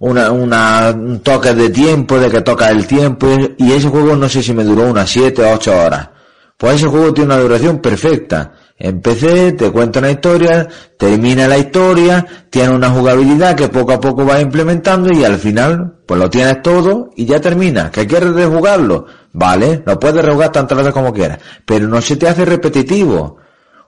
una, 0.00 0.32
una, 0.32 0.90
un 0.90 1.20
toque 1.20 1.54
de 1.54 1.70
tiempo, 1.70 2.18
de 2.18 2.28
que 2.28 2.40
toca 2.40 2.68
el 2.68 2.84
tiempo, 2.84 3.28
y 3.56 3.70
ese 3.70 3.86
juego 3.86 4.16
no 4.16 4.28
sé 4.28 4.42
si 4.42 4.52
me 4.52 4.64
duró 4.64 4.90
unas 4.90 5.08
7 5.08 5.44
o 5.44 5.54
8 5.54 5.72
horas. 5.72 6.08
Pues 6.56 6.74
ese 6.74 6.88
juego 6.88 7.14
tiene 7.14 7.32
una 7.32 7.42
duración 7.42 7.78
perfecta. 7.78 8.54
Empecé, 8.78 9.52
te 9.52 9.70
cuento 9.70 10.00
una 10.00 10.10
historia, 10.10 10.68
termina 10.98 11.48
la 11.48 11.56
historia, 11.56 12.26
tiene 12.50 12.74
una 12.74 12.90
jugabilidad 12.90 13.56
que 13.56 13.68
poco 13.68 13.92
a 13.92 14.00
poco 14.00 14.26
va 14.26 14.38
implementando 14.40 15.10
y 15.14 15.24
al 15.24 15.38
final, 15.38 15.94
pues 16.04 16.20
lo 16.20 16.28
tienes 16.28 16.60
todo 16.60 17.10
y 17.16 17.24
ya 17.24 17.40
termina. 17.40 17.90
¿Que 17.90 18.06
quieres 18.06 18.34
rejugarlo? 18.34 19.06
Vale, 19.32 19.82
lo 19.86 19.98
puedes 19.98 20.22
rejugar 20.22 20.52
tantas 20.52 20.76
veces 20.76 20.92
como 20.92 21.12
quieras, 21.12 21.38
pero 21.64 21.88
no 21.88 22.02
se 22.02 22.16
te 22.16 22.28
hace 22.28 22.44
repetitivo. 22.44 23.38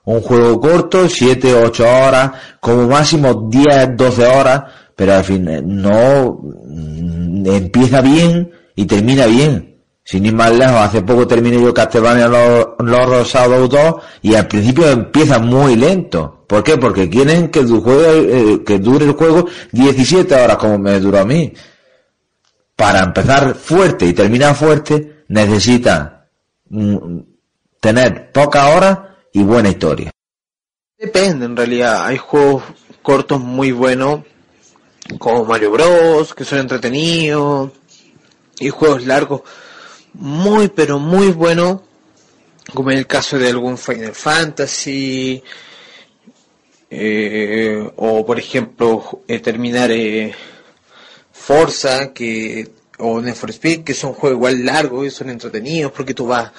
Un 0.05 0.21
juego 0.21 0.59
corto, 0.59 1.07
7, 1.07 1.53
8 1.53 1.85
horas, 1.87 2.31
como 2.59 2.87
máximo 2.87 3.47
10, 3.47 3.95
12 3.95 4.25
horas, 4.25 4.63
pero 4.95 5.13
al 5.13 5.23
fin 5.23 5.45
no 5.65 6.39
mm, 6.65 7.45
empieza 7.45 8.01
bien 8.01 8.51
y 8.75 8.85
termina 8.85 9.27
bien. 9.27 9.68
Sin 10.09 10.25
ir 10.25 10.33
más 10.33 10.51
lejos, 10.51 10.77
hace 10.77 11.03
poco 11.03 11.27
terminé 11.27 11.61
yo 11.61 11.71
Castlevania 11.71 12.27
los, 12.27 12.69
los 12.79 13.05
Rosados 13.05 13.69
2 13.69 13.95
y 14.23 14.33
al 14.33 14.47
principio 14.47 14.89
empieza 14.89 15.37
muy 15.37 15.75
lento. 15.75 16.45
¿Por 16.47 16.63
qué? 16.63 16.77
Porque 16.79 17.07
quieren 17.07 17.49
que, 17.49 17.59
eh, 17.59 18.63
que 18.65 18.79
dure 18.79 19.05
el 19.05 19.11
juego 19.11 19.45
17 19.71 20.33
horas 20.33 20.57
como 20.57 20.79
me 20.79 20.99
duró 20.99 21.19
a 21.19 21.25
mí. 21.25 21.53
Para 22.75 23.03
empezar 23.03 23.53
fuerte 23.53 24.07
y 24.07 24.13
terminar 24.13 24.55
fuerte, 24.55 25.25
necesita 25.27 26.27
mm, 26.69 27.19
tener 27.79 28.31
pocas 28.31 28.75
horas 28.75 28.99
y 29.31 29.43
buena 29.43 29.69
historia. 29.69 30.09
Depende, 30.97 31.45
en 31.45 31.55
realidad. 31.55 32.07
Hay 32.07 32.17
juegos 32.17 32.63
cortos 33.03 33.39
muy 33.39 33.71
buenos, 33.71 34.21
como 35.19 35.45
Mario 35.45 35.69
Bros, 35.69 36.33
que 36.33 36.45
son 36.45 36.57
entretenidos, 36.57 37.69
y 38.59 38.69
juegos 38.69 39.05
largos 39.05 39.43
muy, 40.13 40.69
pero 40.69 40.99
muy 40.99 41.27
buenos, 41.31 41.81
como 42.73 42.91
en 42.91 42.97
el 42.97 43.07
caso 43.07 43.37
de 43.37 43.49
algún 43.49 43.77
Final 43.77 44.13
Fantasy, 44.13 45.43
eh, 46.89 47.91
o 47.95 48.25
por 48.25 48.39
ejemplo, 48.39 49.21
eh, 49.27 49.39
terminar 49.39 49.91
eh, 49.91 50.33
Forza, 51.31 52.13
que 52.13 52.71
o 52.99 53.21
Need 53.21 53.35
for 53.35 53.49
Speed, 53.49 53.83
que 53.83 53.93
son 53.93 54.13
juegos 54.13 54.37
igual 54.37 54.65
largos 54.65 55.07
y 55.07 55.09
son 55.09 55.29
entretenidos 55.29 55.91
porque 55.91 56.13
tú 56.13 56.27
vas 56.27 56.51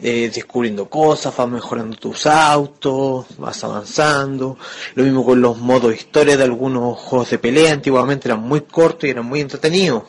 eh, 0.00 0.30
descubriendo 0.32 0.88
cosas, 0.88 1.36
vas 1.36 1.48
mejorando 1.48 1.96
tus 1.96 2.26
autos, 2.26 3.26
vas 3.36 3.62
avanzando. 3.64 4.56
Lo 4.94 5.04
mismo 5.04 5.24
con 5.24 5.40
los 5.40 5.58
modos 5.58 5.94
historia 5.94 6.36
de 6.36 6.44
algunos 6.44 6.96
juegos 6.98 7.30
de 7.30 7.38
pelea, 7.38 7.72
antiguamente 7.72 8.28
eran 8.28 8.40
muy 8.40 8.60
cortos 8.62 9.04
y 9.04 9.10
eran 9.10 9.26
muy 9.26 9.40
entretenidos. 9.40 10.04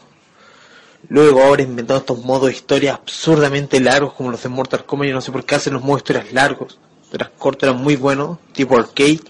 Luego 1.10 1.41
ahora 1.41 1.64
han 1.64 1.70
inventado 1.70 1.99
estos 1.99 2.24
modos 2.24 2.51
historia 2.51 2.93
absurdamente 2.93 3.80
largos 3.80 4.14
como 4.14 4.30
los 4.30 4.43
de 4.43 4.49
Mortal 4.49 4.86
Kombat, 4.86 5.10
yo 5.10 5.16
no 5.16 5.22
sé 5.22 5.32
por 5.32 5.43
qué 5.43 5.55
hacen 5.55 5.74
los 5.74 5.84
modos 5.84 6.01
historias 6.01 6.32
largos. 6.32 6.80
Eran 7.12 7.32
cortos, 7.38 7.68
eran 7.68 7.82
muy 7.82 7.95
buenos, 7.95 8.38
tipo 8.53 8.78
arcade. 8.78 9.22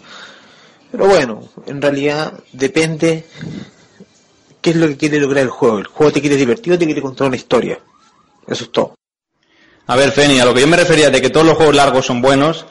Pero 0.91 1.07
bueno, 1.07 1.49
en 1.65 1.81
realidad 1.81 2.33
depende 2.51 3.25
qué 4.61 4.71
es 4.71 4.75
lo 4.75 4.87
que 4.87 4.97
quiere 4.97 5.21
lograr 5.21 5.43
el 5.43 5.49
juego. 5.49 5.79
¿El 5.79 5.87
juego 5.87 6.11
te 6.11 6.19
quiere 6.19 6.35
divertir 6.35 6.73
o 6.73 6.77
te 6.77 6.85
quiere 6.85 7.01
contar 7.01 7.27
una 7.27 7.37
historia? 7.37 7.79
Eso 8.45 8.65
es 8.65 8.71
todo. 8.71 8.95
A 9.87 9.95
ver, 9.95 10.11
Feni, 10.11 10.39
a 10.39 10.45
lo 10.45 10.53
que 10.53 10.61
yo 10.61 10.67
me 10.67 10.77
refería 10.77 11.09
de 11.09 11.21
que 11.21 11.29
todos 11.29 11.45
los 11.45 11.55
juegos 11.55 11.75
largos 11.75 12.05
son 12.05 12.21
buenos, 12.21 12.65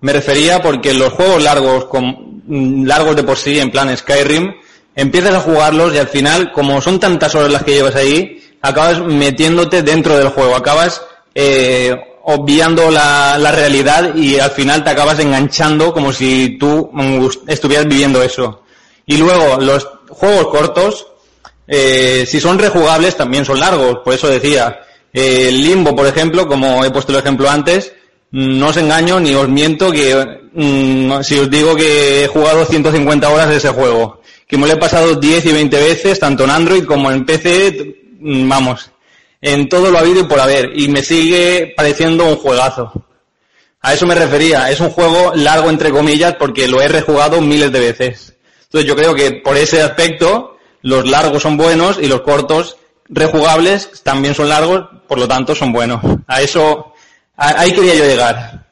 me 0.00 0.12
refería 0.12 0.60
porque 0.60 0.94
los 0.94 1.12
juegos 1.12 1.42
largos, 1.42 1.86
mm, 1.92 2.84
largos 2.84 3.14
de 3.14 3.22
por 3.22 3.36
sí, 3.36 3.58
en 3.60 3.70
plan 3.70 3.96
Skyrim, 3.96 4.52
empiezas 4.94 5.34
a 5.34 5.40
jugarlos 5.40 5.94
y 5.94 5.98
al 5.98 6.08
final, 6.08 6.50
como 6.52 6.80
son 6.80 6.98
tantas 6.98 7.34
horas 7.36 7.52
las 7.52 7.62
que 7.62 7.74
llevas 7.74 7.94
ahí, 7.94 8.42
acabas 8.62 9.00
metiéndote 9.00 9.82
dentro 9.82 10.16
del 10.16 10.28
juego, 10.28 10.56
acabas 10.56 11.02
eh, 11.34 11.94
obviando 12.24 12.90
la, 12.90 13.36
la 13.38 13.52
realidad 13.52 14.14
y 14.14 14.38
al 14.38 14.50
final 14.50 14.84
te 14.84 14.90
acabas 14.90 15.18
enganchando 15.20 15.92
como 15.92 16.12
si 16.12 16.56
tú 16.58 16.90
mm, 16.92 17.26
estuvieras 17.46 17.86
viviendo 17.86 18.22
eso. 18.22 18.62
Y 19.06 19.16
luego, 19.16 19.58
los 19.60 19.88
juegos 20.10 20.48
cortos, 20.48 21.06
eh, 21.66 22.24
si 22.26 22.40
son 22.40 22.58
rejugables, 22.58 23.16
también 23.16 23.44
son 23.44 23.60
largos, 23.60 23.98
por 24.04 24.12
eso 24.12 24.28
decía. 24.28 24.80
eh, 25.12 25.50
Limbo, 25.50 25.96
por 25.96 26.06
ejemplo, 26.06 26.46
como 26.46 26.84
he 26.84 26.90
puesto 26.90 27.12
el 27.12 27.18
ejemplo 27.18 27.48
antes, 27.48 27.92
no 28.30 28.68
os 28.68 28.76
engaño 28.76 29.18
ni 29.20 29.34
os 29.34 29.48
miento 29.48 29.90
que 29.90 30.14
mm, 30.52 31.22
si 31.22 31.38
os 31.38 31.48
digo 31.50 31.74
que 31.74 32.24
he 32.24 32.26
jugado 32.28 32.66
150 32.66 33.28
horas 33.30 33.48
de 33.48 33.56
ese 33.56 33.70
juego, 33.70 34.20
que 34.46 34.58
me 34.58 34.66
lo 34.66 34.74
he 34.74 34.76
pasado 34.76 35.14
10 35.14 35.46
y 35.46 35.52
20 35.52 35.76
veces, 35.78 36.18
tanto 36.20 36.44
en 36.44 36.50
Android 36.50 36.84
como 36.84 37.10
en 37.10 37.24
PC, 37.24 38.07
vamos, 38.20 38.90
en 39.40 39.68
todo 39.68 39.90
lo 39.90 39.98
habido 39.98 40.20
y 40.20 40.24
por 40.24 40.40
haber, 40.40 40.70
y 40.78 40.88
me 40.88 41.02
sigue 41.02 41.72
pareciendo 41.76 42.24
un 42.24 42.36
juegazo. 42.36 42.92
A 43.80 43.94
eso 43.94 44.06
me 44.06 44.14
refería, 44.14 44.70
es 44.70 44.80
un 44.80 44.90
juego 44.90 45.32
largo 45.34 45.70
entre 45.70 45.90
comillas 45.90 46.34
porque 46.34 46.66
lo 46.68 46.80
he 46.82 46.88
rejugado 46.88 47.40
miles 47.40 47.70
de 47.72 47.80
veces. 47.80 48.34
Entonces 48.64 48.88
yo 48.88 48.96
creo 48.96 49.14
que 49.14 49.32
por 49.32 49.56
ese 49.56 49.82
aspecto 49.82 50.56
los 50.82 51.08
largos 51.08 51.42
son 51.42 51.56
buenos 51.56 51.98
y 52.00 52.06
los 52.08 52.22
cortos 52.22 52.76
rejugables 53.08 54.02
también 54.02 54.34
son 54.34 54.48
largos, 54.48 54.86
por 55.06 55.18
lo 55.18 55.28
tanto 55.28 55.54
son 55.54 55.72
buenos. 55.72 56.00
A 56.26 56.42
eso, 56.42 56.92
a- 57.36 57.60
ahí 57.60 57.72
quería 57.72 57.94
yo 57.94 58.04
llegar. 58.04 58.66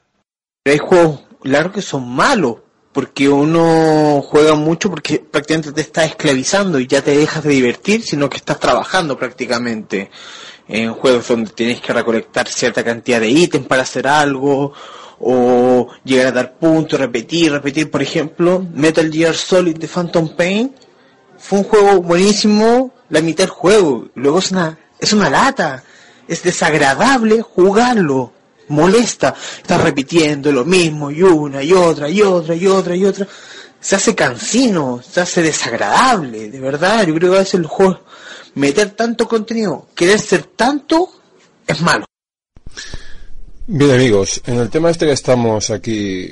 Hay 0.64 0.78
juegos 0.78 1.20
largos 1.44 1.72
que 1.74 1.82
son 1.82 2.08
malos, 2.08 2.56
porque 2.96 3.28
uno 3.28 4.22
juega 4.22 4.54
mucho 4.54 4.88
porque 4.88 5.18
prácticamente 5.18 5.72
te 5.72 5.82
está 5.82 6.06
esclavizando 6.06 6.80
y 6.80 6.86
ya 6.86 7.02
te 7.02 7.14
dejas 7.14 7.44
de 7.44 7.50
divertir, 7.50 8.02
sino 8.02 8.30
que 8.30 8.38
estás 8.38 8.58
trabajando 8.58 9.18
prácticamente. 9.18 10.10
En 10.66 10.94
juegos 10.94 11.28
donde 11.28 11.50
tienes 11.50 11.82
que 11.82 11.92
recolectar 11.92 12.48
cierta 12.48 12.82
cantidad 12.82 13.20
de 13.20 13.28
ítems 13.28 13.66
para 13.66 13.82
hacer 13.82 14.08
algo, 14.08 14.72
o 15.20 15.88
llegar 16.04 16.28
a 16.28 16.32
dar 16.32 16.54
puntos, 16.54 16.98
repetir, 16.98 17.52
repetir. 17.52 17.90
Por 17.90 18.00
ejemplo, 18.00 18.64
Metal 18.72 19.12
Gear 19.12 19.34
Solid 19.34 19.76
de 19.76 19.88
Phantom 19.88 20.34
Pain 20.34 20.74
fue 21.36 21.58
un 21.58 21.64
juego 21.64 22.00
buenísimo 22.00 22.94
la 23.10 23.20
mitad 23.20 23.44
del 23.44 23.50
juego. 23.50 24.08
Luego 24.14 24.38
es 24.38 24.52
una, 24.52 24.78
es 24.98 25.12
una 25.12 25.28
lata. 25.28 25.84
Es 26.28 26.42
desagradable 26.42 27.42
jugarlo. 27.42 28.32
Molesta. 28.68 29.34
Estás 29.58 29.80
repitiendo 29.80 30.52
lo 30.52 30.64
mismo 30.64 31.10
y 31.10 31.22
una 31.22 31.62
y 31.62 31.72
otra 31.72 32.08
y 32.08 32.22
otra 32.22 32.54
y 32.54 32.66
otra 32.66 32.96
y 32.96 33.04
otra. 33.04 33.26
Se 33.80 33.96
hace 33.96 34.14
cansino, 34.14 35.00
se 35.08 35.20
hace 35.20 35.42
desagradable, 35.42 36.50
de 36.50 36.60
verdad. 36.60 37.06
Yo 37.06 37.14
creo 37.14 37.30
que 37.30 37.36
a 37.36 37.40
veces 37.40 37.54
el 37.54 37.66
juego, 37.66 38.00
meter 38.54 38.90
tanto 38.90 39.28
contenido, 39.28 39.88
querer 39.94 40.18
ser 40.18 40.44
tanto, 40.44 41.10
es 41.66 41.80
malo. 41.80 42.04
Bien 43.68 43.90
amigos, 43.90 44.40
en 44.46 44.58
el 44.58 44.70
tema 44.70 44.90
este 44.90 45.06
que 45.06 45.12
estamos 45.12 45.70
aquí 45.70 46.28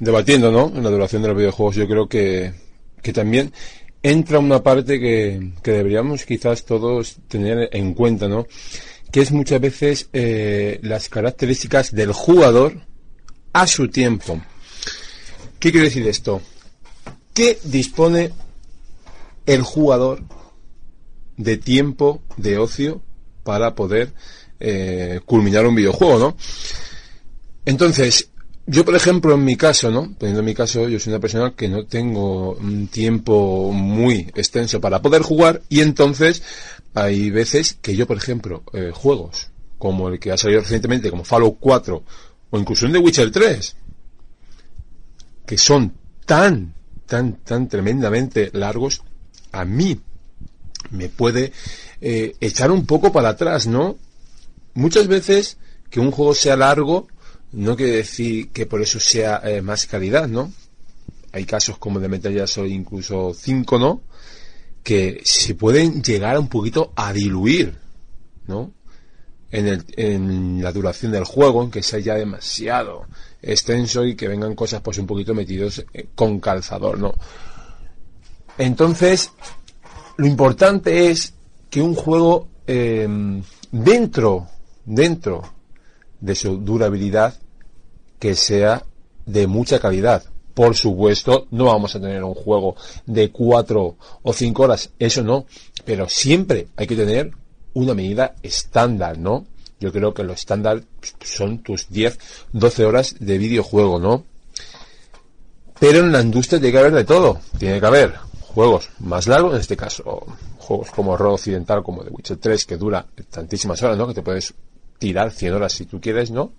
debatiendo, 0.00 0.50
¿no? 0.50 0.72
En 0.74 0.82
la 0.82 0.90
duración 0.90 1.22
de 1.22 1.28
los 1.28 1.36
videojuegos, 1.36 1.76
yo 1.76 1.88
creo 1.88 2.08
que, 2.08 2.52
que 3.02 3.12
también 3.12 3.52
entra 4.02 4.38
una 4.38 4.62
parte 4.62 5.00
que, 5.00 5.52
que 5.62 5.72
deberíamos 5.72 6.24
quizás 6.24 6.64
todos 6.64 7.16
tener 7.28 7.68
en 7.72 7.94
cuenta, 7.94 8.28
¿no? 8.28 8.46
Que 9.10 9.20
es 9.20 9.32
muchas 9.32 9.60
veces 9.60 10.08
eh, 10.12 10.80
las 10.82 11.08
características 11.08 11.92
del 11.92 12.12
jugador 12.12 12.80
a 13.52 13.66
su 13.66 13.88
tiempo. 13.88 14.40
¿Qué 15.58 15.72
quiere 15.72 15.86
decir 15.86 16.06
esto? 16.06 16.40
¿Qué 17.34 17.58
dispone 17.64 18.32
el 19.46 19.62
jugador 19.62 20.22
de 21.36 21.56
tiempo 21.56 22.22
de 22.36 22.58
ocio 22.58 23.00
para 23.44 23.74
poder 23.74 24.12
eh, 24.60 25.20
culminar 25.24 25.66
un 25.66 25.74
videojuego, 25.74 26.18
¿no? 26.18 26.36
Entonces, 27.64 28.30
yo 28.66 28.84
por 28.84 28.94
ejemplo 28.94 29.34
en 29.34 29.44
mi 29.44 29.56
caso, 29.56 29.90
¿no? 29.90 30.12
Poniendo 30.18 30.40
en 30.40 30.46
mi 30.46 30.54
caso, 30.54 30.88
yo 30.88 31.00
soy 31.00 31.12
una 31.12 31.20
persona 31.20 31.54
que 31.56 31.68
no 31.68 31.86
tengo 31.86 32.52
un 32.54 32.88
tiempo 32.88 33.72
muy 33.72 34.30
extenso 34.34 34.80
para 34.80 35.00
poder 35.00 35.22
jugar 35.22 35.62
y 35.70 35.80
entonces 35.80 36.42
hay 36.94 37.30
veces 37.30 37.78
que 37.80 37.94
yo, 37.94 38.06
por 38.06 38.16
ejemplo, 38.16 38.62
eh, 38.72 38.90
juegos 38.94 39.50
como 39.78 40.08
el 40.08 40.18
que 40.18 40.32
ha 40.32 40.36
salido 40.36 40.60
recientemente, 40.60 41.10
como 41.10 41.24
Fallout 41.24 41.58
4 41.60 42.02
o 42.50 42.58
incluso 42.58 42.86
un 42.86 42.92
The 42.92 42.98
Witcher 42.98 43.30
3, 43.30 43.76
que 45.46 45.58
son 45.58 45.94
tan, 46.26 46.74
tan, 47.06 47.36
tan 47.36 47.68
tremendamente 47.68 48.50
largos, 48.52 49.02
a 49.52 49.64
mí 49.64 50.00
me 50.90 51.08
puede 51.08 51.52
eh, 52.00 52.34
echar 52.40 52.70
un 52.70 52.86
poco 52.86 53.12
para 53.12 53.30
atrás, 53.30 53.66
¿no? 53.66 53.96
Muchas 54.74 55.06
veces 55.06 55.58
que 55.90 56.00
un 56.00 56.10
juego 56.10 56.34
sea 56.34 56.56
largo 56.56 57.08
no 57.52 57.76
quiere 57.76 57.92
decir 57.92 58.50
que 58.50 58.66
por 58.66 58.82
eso 58.82 59.00
sea 59.00 59.40
eh, 59.44 59.62
más 59.62 59.86
calidad, 59.86 60.28
¿no? 60.28 60.52
Hay 61.32 61.44
casos 61.44 61.78
como 61.78 62.00
de 62.00 62.08
Metal 62.08 62.32
Gear 62.32 62.48
Solid 62.48 62.72
incluso 62.72 63.34
5, 63.34 63.78
¿no? 63.78 64.02
Que 64.88 65.20
se 65.22 65.54
pueden 65.54 66.02
llegar 66.02 66.38
un 66.38 66.48
poquito 66.48 66.92
a 66.96 67.12
diluir, 67.12 67.76
¿no? 68.46 68.72
En, 69.50 69.66
el, 69.66 69.84
en 69.96 70.62
la 70.62 70.72
duración 70.72 71.12
del 71.12 71.24
juego, 71.24 71.62
en 71.62 71.70
que 71.70 71.82
sea 71.82 71.98
ya 71.98 72.14
demasiado 72.14 73.06
extenso 73.42 74.06
y 74.06 74.14
que 74.14 74.28
vengan 74.28 74.54
cosas 74.54 74.80
pues 74.80 74.96
un 74.96 75.06
poquito 75.06 75.34
metidos 75.34 75.84
eh, 75.92 76.08
con 76.14 76.40
calzador, 76.40 76.98
¿no? 76.98 77.12
Entonces, 78.56 79.30
lo 80.16 80.26
importante 80.26 81.10
es 81.10 81.34
que 81.68 81.82
un 81.82 81.94
juego 81.94 82.48
eh, 82.66 83.06
dentro, 83.70 84.48
dentro 84.86 85.42
de 86.18 86.34
su 86.34 86.56
durabilidad, 86.56 87.34
que 88.18 88.34
sea 88.34 88.84
de 89.26 89.46
mucha 89.46 89.78
calidad. 89.78 90.24
Por 90.58 90.74
supuesto, 90.74 91.46
no 91.52 91.66
vamos 91.66 91.94
a 91.94 92.00
tener 92.00 92.24
un 92.24 92.34
juego 92.34 92.74
de 93.06 93.30
cuatro 93.30 93.94
o 94.24 94.32
cinco 94.32 94.64
horas, 94.64 94.90
eso 94.98 95.22
no, 95.22 95.46
pero 95.84 96.08
siempre 96.08 96.66
hay 96.74 96.88
que 96.88 96.96
tener 96.96 97.30
una 97.74 97.94
medida 97.94 98.34
estándar, 98.42 99.18
¿no? 99.18 99.46
Yo 99.78 99.92
creo 99.92 100.12
que 100.12 100.24
lo 100.24 100.32
estándar 100.32 100.82
son 101.22 101.58
tus 101.58 101.88
10, 101.90 102.18
12 102.54 102.84
horas 102.84 103.14
de 103.20 103.38
videojuego, 103.38 104.00
¿no? 104.00 104.24
Pero 105.78 106.00
en 106.00 106.10
la 106.10 106.22
industria 106.22 106.58
tiene 106.58 106.72
que 106.72 106.78
haber 106.78 106.92
de 106.92 107.04
todo. 107.04 107.38
Tiene 107.56 107.78
que 107.78 107.86
haber 107.86 108.14
juegos 108.40 108.88
más 108.98 109.28
largos, 109.28 109.54
en 109.54 109.60
este 109.60 109.76
caso, 109.76 110.26
juegos 110.58 110.90
como 110.90 111.16
Road 111.16 111.34
Occidental, 111.34 111.84
como 111.84 112.02
The 112.02 112.10
Witcher 112.10 112.38
3, 112.38 112.66
que 112.66 112.76
dura 112.76 113.06
tantísimas 113.30 113.80
horas, 113.84 113.96
¿no? 113.96 114.08
Que 114.08 114.14
te 114.14 114.22
puedes 114.22 114.52
tirar 114.98 115.30
100 115.30 115.54
horas 115.54 115.72
si 115.72 115.86
tú 115.86 116.00
quieres, 116.00 116.32
¿no? 116.32 116.50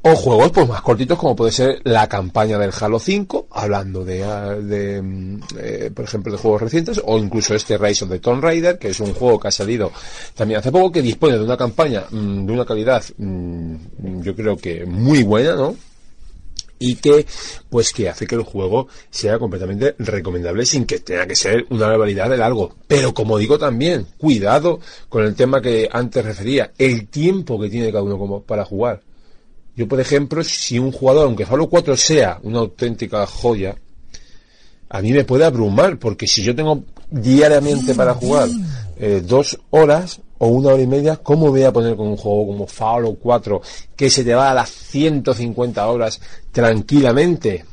O 0.00 0.14
juegos 0.14 0.52
pues 0.52 0.68
más 0.68 0.80
cortitos 0.80 1.18
como 1.18 1.34
puede 1.34 1.50
ser 1.50 1.80
la 1.82 2.08
campaña 2.08 2.56
del 2.56 2.70
Halo 2.78 3.00
5, 3.00 3.48
hablando 3.50 4.04
de, 4.04 4.22
ah, 4.22 4.56
mm, 4.56 5.40
eh, 5.58 5.90
por 5.92 6.04
ejemplo, 6.04 6.30
de 6.30 6.38
juegos 6.38 6.62
recientes, 6.62 7.02
o 7.04 7.18
incluso 7.18 7.54
este 7.56 7.76
Rise 7.76 8.04
of 8.04 8.10
the 8.10 8.20
Tomb 8.20 8.42
Raider, 8.42 8.78
que 8.78 8.90
es 8.90 9.00
un 9.00 9.12
juego 9.12 9.40
que 9.40 9.48
ha 9.48 9.50
salido 9.50 9.90
también 10.34 10.60
hace 10.60 10.70
poco, 10.70 10.92
que 10.92 11.02
dispone 11.02 11.36
de 11.36 11.42
una 11.42 11.56
campaña 11.56 12.04
mm, 12.10 12.46
de 12.46 12.52
una 12.52 12.64
calidad, 12.64 13.02
mm, 13.16 14.22
yo 14.22 14.36
creo 14.36 14.56
que 14.56 14.86
muy 14.86 15.24
buena, 15.24 15.56
¿no? 15.56 15.74
y 16.78 16.94
que 16.96 17.26
pues 17.68 17.92
que 17.92 18.08
hace 18.08 18.26
que 18.26 18.36
el 18.36 18.42
juego 18.42 18.88
sea 19.10 19.38
completamente 19.38 19.94
recomendable 19.98 20.64
sin 20.64 20.86
que 20.86 21.00
tenga 21.00 21.26
que 21.26 21.34
ser 21.34 21.66
una 21.70 21.88
barbaridad 21.88 22.30
de 22.30 22.36
largo. 22.36 22.76
Pero 22.86 23.12
como 23.12 23.38
digo 23.38 23.58
también, 23.58 24.06
cuidado 24.16 24.80
con 25.08 25.24
el 25.24 25.34
tema 25.34 25.60
que 25.60 25.88
antes 25.90 26.24
refería, 26.24 26.72
el 26.78 27.08
tiempo 27.08 27.60
que 27.60 27.68
tiene 27.68 27.90
cada 27.90 28.04
uno 28.04 28.18
como 28.18 28.42
para 28.42 28.64
jugar. 28.64 29.02
Yo, 29.78 29.86
por 29.86 30.00
ejemplo, 30.00 30.42
si 30.42 30.76
un 30.76 30.90
jugador, 30.90 31.26
aunque 31.26 31.44
Halo 31.44 31.68
4 31.68 31.96
sea 31.96 32.40
una 32.42 32.58
auténtica 32.58 33.24
joya, 33.28 33.76
a 34.88 35.00
mí 35.00 35.12
me 35.12 35.22
puede 35.22 35.44
abrumar, 35.44 36.00
porque 36.00 36.26
si 36.26 36.42
yo 36.42 36.52
tengo 36.52 36.82
diariamente 37.08 37.94
para 37.94 38.14
jugar 38.14 38.48
eh, 38.96 39.22
dos 39.24 39.56
horas 39.70 40.20
o 40.38 40.48
una 40.48 40.70
hora 40.70 40.82
y 40.82 40.88
media, 40.88 41.14
¿cómo 41.14 41.50
voy 41.50 41.62
a 41.62 41.72
poner 41.72 41.94
con 41.94 42.08
un 42.08 42.16
juego 42.16 42.48
como 42.48 42.66
Halo 42.76 43.14
4 43.14 43.62
que 43.94 44.10
se 44.10 44.24
te 44.24 44.34
va 44.34 44.50
a 44.50 44.54
las 44.54 44.68
150 44.68 45.86
horas 45.86 46.20
tranquilamente? 46.50 47.64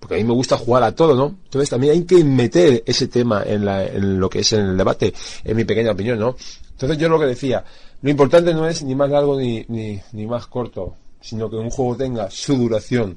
Porque 0.00 0.14
a 0.14 0.16
mí 0.16 0.24
me 0.24 0.32
gusta 0.32 0.56
jugar 0.56 0.84
a 0.84 0.92
todo, 0.94 1.14
¿no? 1.14 1.36
Entonces 1.44 1.68
también 1.68 1.92
hay 1.92 2.04
que 2.04 2.24
meter 2.24 2.82
ese 2.86 3.08
tema 3.08 3.42
en, 3.46 3.66
la, 3.66 3.84
en 3.84 4.18
lo 4.18 4.30
que 4.30 4.38
es 4.38 4.50
en 4.54 4.60
el 4.60 4.76
debate, 4.78 5.12
en 5.44 5.54
mi 5.54 5.64
pequeña 5.64 5.92
opinión, 5.92 6.18
¿no? 6.18 6.34
Entonces 6.70 6.96
yo 6.96 7.10
lo 7.10 7.20
que 7.20 7.26
decía, 7.26 7.62
lo 8.04 8.10
importante 8.10 8.52
no 8.52 8.68
es 8.68 8.82
ni 8.82 8.94
más 8.94 9.08
largo 9.08 9.40
ni, 9.40 9.64
ni, 9.68 9.98
ni 10.12 10.26
más 10.26 10.46
corto, 10.46 10.94
sino 11.22 11.48
que 11.48 11.56
un 11.56 11.70
juego 11.70 11.96
tenga 11.96 12.30
su 12.30 12.54
duración, 12.54 13.16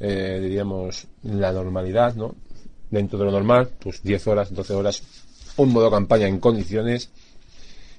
eh, 0.00 0.38
diríamos, 0.42 1.06
la 1.24 1.52
normalidad, 1.52 2.14
¿no? 2.14 2.34
Dentro 2.90 3.18
de 3.18 3.26
lo 3.26 3.30
normal, 3.30 3.68
pues 3.78 4.02
10 4.02 4.26
horas, 4.28 4.54
12 4.54 4.72
horas, 4.72 5.02
un 5.58 5.70
modo 5.70 5.90
campaña 5.90 6.28
en 6.28 6.40
condiciones, 6.40 7.10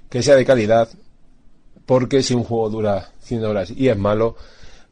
que 0.10 0.24
sea 0.24 0.36
de 0.36 0.44
calidad, 0.44 0.90
porque 1.86 2.24
si 2.24 2.34
un 2.34 2.46
juego 2.46 2.68
dura 2.72 3.12
100 3.22 3.46
horas 3.46 3.70
y 3.70 3.90
es 3.90 3.98
malo, 4.00 4.36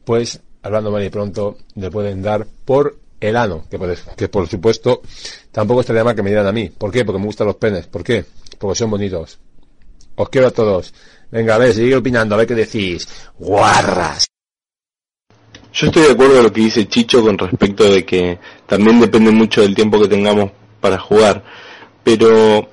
pues, 0.04 0.38
hablando 0.62 0.92
mal 0.92 1.02
y 1.02 1.10
pronto, 1.10 1.58
le 1.74 1.90
pueden 1.90 2.22
dar 2.22 2.46
por 2.64 2.98
el 3.18 3.34
ano, 3.36 3.64
que, 3.68 3.80
que 4.16 4.28
por 4.28 4.46
supuesto 4.46 5.02
tampoco 5.50 5.80
estaría 5.80 6.04
mal 6.04 6.14
que 6.14 6.22
me 6.22 6.30
dieran 6.30 6.46
a 6.46 6.52
mí. 6.52 6.68
¿Por 6.68 6.92
qué? 6.92 7.04
Porque 7.04 7.18
me 7.18 7.26
gustan 7.26 7.48
los 7.48 7.56
penes. 7.56 7.88
¿Por 7.88 8.04
qué? 8.04 8.24
Porque 8.60 8.78
son 8.78 8.90
bonitos. 8.90 9.40
Os 10.14 10.28
quiero 10.28 10.46
a 10.46 10.50
todos. 10.52 10.94
Venga, 11.32 11.54
a 11.54 11.58
ver, 11.58 11.72
sigue 11.72 11.96
opinando, 11.96 12.34
a 12.34 12.38
ver 12.38 12.46
qué 12.46 12.54
decís. 12.54 13.08
Guarras. 13.38 14.26
Yo 15.72 15.86
estoy 15.86 16.02
de 16.02 16.12
acuerdo 16.12 16.34
con 16.34 16.42
lo 16.44 16.52
que 16.52 16.60
dice 16.60 16.86
Chicho 16.86 17.22
con 17.22 17.38
respecto 17.38 17.84
de 17.84 18.04
que 18.04 18.38
también 18.66 19.00
depende 19.00 19.30
mucho 19.30 19.62
del 19.62 19.74
tiempo 19.74 19.98
que 19.98 20.08
tengamos 20.08 20.50
para 20.78 20.98
jugar, 20.98 21.42
pero 22.04 22.68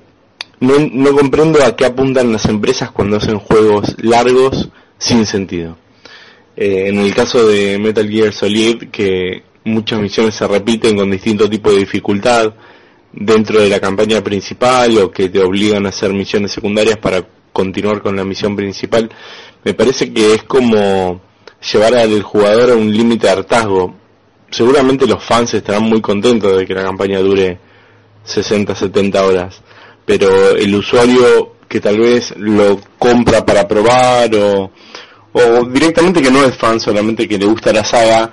no, 0.60 1.16
comprendo 1.16 1.64
a 1.64 1.74
qué 1.74 1.86
apuntan 1.86 2.32
las 2.32 2.44
empresas 2.44 2.90
cuando 2.90 3.16
hacen 3.16 3.38
juegos 3.38 3.96
largos 4.02 4.68
sin 4.98 5.24
sentido. 5.24 5.78
Eh, 6.54 6.88
en 6.88 6.98
el 6.98 7.14
caso 7.14 7.48
de 7.48 7.78
Metal 7.78 8.06
Gear 8.06 8.34
Solid, 8.34 8.90
que 8.90 9.42
muchas 9.64 10.00
misiones 10.00 10.34
se 10.34 10.46
repiten 10.46 10.98
con 10.98 11.10
distintos 11.10 11.48
tipos 11.48 11.72
de 11.72 11.78
dificultad 11.78 12.52
dentro 13.10 13.58
de 13.58 13.70
la 13.70 13.80
campaña 13.80 14.22
principal 14.22 14.98
o 14.98 15.10
que 15.10 15.30
te 15.30 15.40
obligan 15.40 15.86
a 15.86 15.88
hacer 15.88 16.12
misiones 16.12 16.52
secundarias 16.52 16.98
para 16.98 17.26
continuar 17.52 18.02
con 18.02 18.16
la 18.16 18.24
misión 18.24 18.56
principal, 18.56 19.10
me 19.64 19.74
parece 19.74 20.12
que 20.12 20.34
es 20.34 20.44
como 20.44 21.20
llevar 21.72 21.94
al 21.94 22.22
jugador 22.22 22.70
a 22.70 22.74
un 22.74 22.92
límite 22.92 23.26
de 23.26 23.32
hartazgo. 23.32 23.94
Seguramente 24.50 25.06
los 25.06 25.22
fans 25.22 25.54
estarán 25.54 25.84
muy 25.84 26.00
contentos 26.00 26.56
de 26.56 26.66
que 26.66 26.74
la 26.74 26.84
campaña 26.84 27.20
dure 27.20 27.58
60, 28.24 28.74
70 28.74 29.24
horas, 29.24 29.62
pero 30.04 30.56
el 30.56 30.74
usuario 30.74 31.56
que 31.68 31.80
tal 31.80 31.98
vez 31.98 32.34
lo 32.36 32.80
compra 32.98 33.44
para 33.46 33.68
probar 33.68 34.34
o, 34.34 34.70
o 35.32 35.64
directamente 35.66 36.20
que 36.20 36.30
no 36.30 36.44
es 36.44 36.56
fan, 36.56 36.80
solamente 36.80 37.28
que 37.28 37.38
le 37.38 37.46
gusta 37.46 37.72
la 37.72 37.84
saga, 37.84 38.32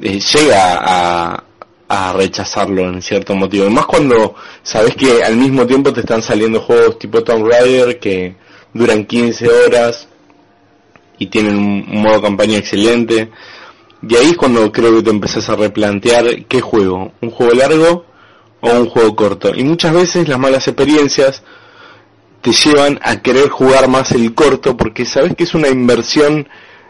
eh, 0.00 0.20
llega 0.20 0.78
a, 0.80 1.44
a 1.88 2.12
rechazarlo 2.12 2.82
en 2.82 3.02
cierto 3.02 3.34
motivo. 3.34 3.68
Más 3.70 3.86
cuando 3.86 4.34
sabes 4.62 4.94
que 4.94 5.22
al 5.24 5.36
mismo 5.36 5.66
tiempo 5.66 5.92
te 5.92 6.00
están 6.00 6.22
saliendo 6.22 6.60
juegos 6.60 6.98
tipo 6.98 7.22
Tomb 7.22 7.48
Raider 7.48 7.98
que 7.98 8.36
duran 8.76 9.04
15 9.04 9.48
horas 9.48 10.08
y 11.18 11.26
tienen 11.26 11.56
un 11.56 12.02
modo 12.02 12.22
campaña 12.22 12.58
excelente. 12.58 13.30
Y 14.08 14.14
ahí 14.16 14.30
es 14.30 14.36
cuando 14.36 14.70
creo 14.70 14.94
que 14.96 15.02
te 15.02 15.10
empezás 15.10 15.48
a 15.48 15.56
replantear 15.56 16.44
qué 16.46 16.60
juego, 16.60 17.12
un 17.20 17.30
juego 17.30 17.52
largo 17.54 18.06
o 18.60 18.70
un 18.70 18.88
juego 18.88 19.16
corto. 19.16 19.52
Y 19.54 19.64
muchas 19.64 19.92
veces 19.92 20.28
las 20.28 20.38
malas 20.38 20.68
experiencias 20.68 21.42
te 22.42 22.52
llevan 22.52 23.00
a 23.02 23.20
querer 23.22 23.48
jugar 23.48 23.88
más 23.88 24.12
el 24.12 24.34
corto 24.34 24.76
porque 24.76 25.04
sabes 25.04 25.34
que 25.34 25.44
es 25.44 25.54
una 25.54 25.68
inversión 25.68 26.48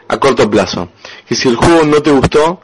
a 0.08 0.18
corto 0.18 0.50
plazo. 0.50 0.90
Que 1.26 1.34
si 1.34 1.48
el 1.48 1.56
juego 1.56 1.84
no 1.84 2.02
te 2.02 2.10
gustó, 2.10 2.60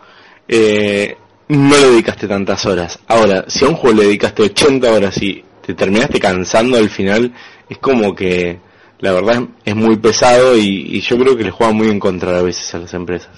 eh, 0.48 1.16
no 1.48 1.76
le 1.76 1.90
dedicaste 1.90 2.28
tantas 2.28 2.66
horas. 2.66 2.98
Ahora, 3.06 3.44
si 3.48 3.64
a 3.64 3.68
un 3.68 3.76
juego 3.76 3.98
le 3.98 4.04
dedicaste 4.04 4.42
80 4.42 4.92
horas 4.92 5.22
y 5.22 5.44
te 5.64 5.74
terminaste 5.74 6.18
cansando 6.18 6.76
al 6.76 6.90
final, 6.90 7.32
es 7.68 7.78
como 7.78 8.14
que 8.14 8.58
la 9.02 9.12
verdad 9.12 9.42
es 9.64 9.74
muy 9.74 9.96
pesado 9.96 10.56
y, 10.56 11.00
yo 11.00 11.18
creo 11.18 11.36
que 11.36 11.42
le 11.42 11.50
juega 11.50 11.72
muy 11.72 11.88
en 11.88 11.98
contra 11.98 12.38
a 12.38 12.42
veces 12.42 12.72
a 12.72 12.78
las 12.78 12.94
empresas. 12.94 13.30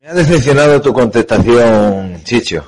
Me 0.00 0.08
ha 0.08 0.14
decepcionado 0.14 0.80
tu 0.80 0.94
contestación, 0.94 2.22
Chicho. 2.24 2.64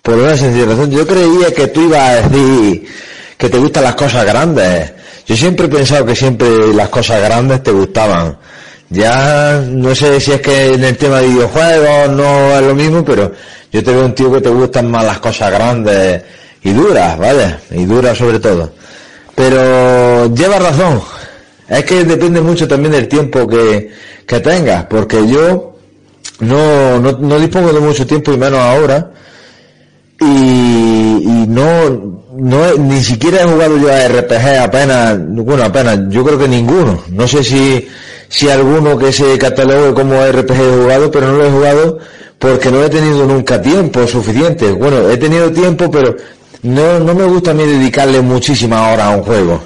Por 0.00 0.14
una 0.14 0.34
sencilla 0.34 0.64
razón. 0.64 0.90
Yo 0.90 1.06
creía 1.06 1.52
que 1.54 1.66
tú 1.66 1.82
ibas 1.82 2.00
a 2.00 2.28
decir 2.28 2.86
que 3.36 3.50
te 3.50 3.58
gustan 3.58 3.84
las 3.84 3.96
cosas 3.96 4.24
grandes. 4.24 4.94
Yo 5.26 5.36
siempre 5.36 5.66
he 5.66 5.68
pensado 5.68 6.06
que 6.06 6.16
siempre 6.16 6.48
las 6.72 6.88
cosas 6.88 7.20
grandes 7.22 7.62
te 7.62 7.70
gustaban. 7.70 8.38
Ya 8.88 9.62
no 9.68 9.94
sé 9.94 10.18
si 10.20 10.32
es 10.32 10.40
que 10.40 10.68
en 10.68 10.82
el 10.82 10.96
tema 10.96 11.18
de 11.18 11.28
videojuegos 11.28 12.16
no 12.16 12.56
es 12.56 12.62
lo 12.62 12.74
mismo, 12.74 13.04
pero 13.04 13.30
yo 13.70 13.84
te 13.84 13.92
veo 13.92 14.06
un 14.06 14.14
tío 14.14 14.32
que 14.32 14.40
te 14.40 14.48
gustan 14.48 14.90
más 14.90 15.04
las 15.04 15.18
cosas 15.18 15.52
grandes 15.52 16.22
y 16.62 16.72
duras, 16.72 17.18
¿vale? 17.18 17.58
Y 17.72 17.84
duras 17.84 18.16
sobre 18.16 18.40
todo. 18.40 18.79
Pero 19.34 20.34
lleva 20.34 20.58
razón. 20.58 21.00
Es 21.68 21.84
que 21.84 22.04
depende 22.04 22.40
mucho 22.40 22.66
también 22.66 22.92
del 22.92 23.08
tiempo 23.08 23.46
que, 23.46 23.90
que 24.26 24.40
tengas, 24.40 24.84
porque 24.86 25.26
yo 25.28 25.76
no, 26.40 26.98
no, 26.98 27.12
no 27.12 27.38
dispongo 27.38 27.72
de 27.72 27.80
mucho 27.80 28.06
tiempo 28.06 28.32
y 28.32 28.36
menos 28.36 28.60
ahora. 28.60 29.10
Y, 30.20 30.24
y 30.24 31.46
no, 31.48 32.20
no, 32.36 32.74
ni 32.76 33.00
siquiera 33.02 33.42
he 33.42 33.44
jugado 33.44 33.78
yo 33.78 33.92
a 33.92 34.08
RPG 34.08 34.62
apenas, 34.62 35.18
bueno, 35.28 35.64
apenas, 35.64 36.00
yo 36.08 36.24
creo 36.24 36.38
que 36.38 36.48
ninguno. 36.48 37.02
No 37.10 37.26
sé 37.28 37.44
si, 37.44 37.86
si 38.28 38.48
alguno 38.48 38.98
que 38.98 39.12
se 39.12 39.38
catalogue 39.38 39.94
como 39.94 40.24
RPG 40.26 40.52
he 40.52 40.82
jugado, 40.82 41.10
pero 41.10 41.28
no 41.28 41.38
lo 41.38 41.46
he 41.46 41.50
jugado 41.50 41.98
porque 42.38 42.70
no 42.70 42.82
he 42.82 42.88
tenido 42.88 43.26
nunca 43.26 43.60
tiempo 43.60 44.06
suficiente. 44.06 44.72
Bueno, 44.72 45.08
he 45.10 45.16
tenido 45.18 45.52
tiempo, 45.52 45.90
pero 45.90 46.16
no, 46.62 47.00
no 47.00 47.14
me 47.14 47.24
gusta 47.24 47.52
a 47.52 47.54
mí 47.54 47.64
dedicarle 47.64 48.20
muchísimas 48.20 48.92
horas 48.92 49.06
a 49.06 49.16
un 49.16 49.22
juego. 49.22 49.60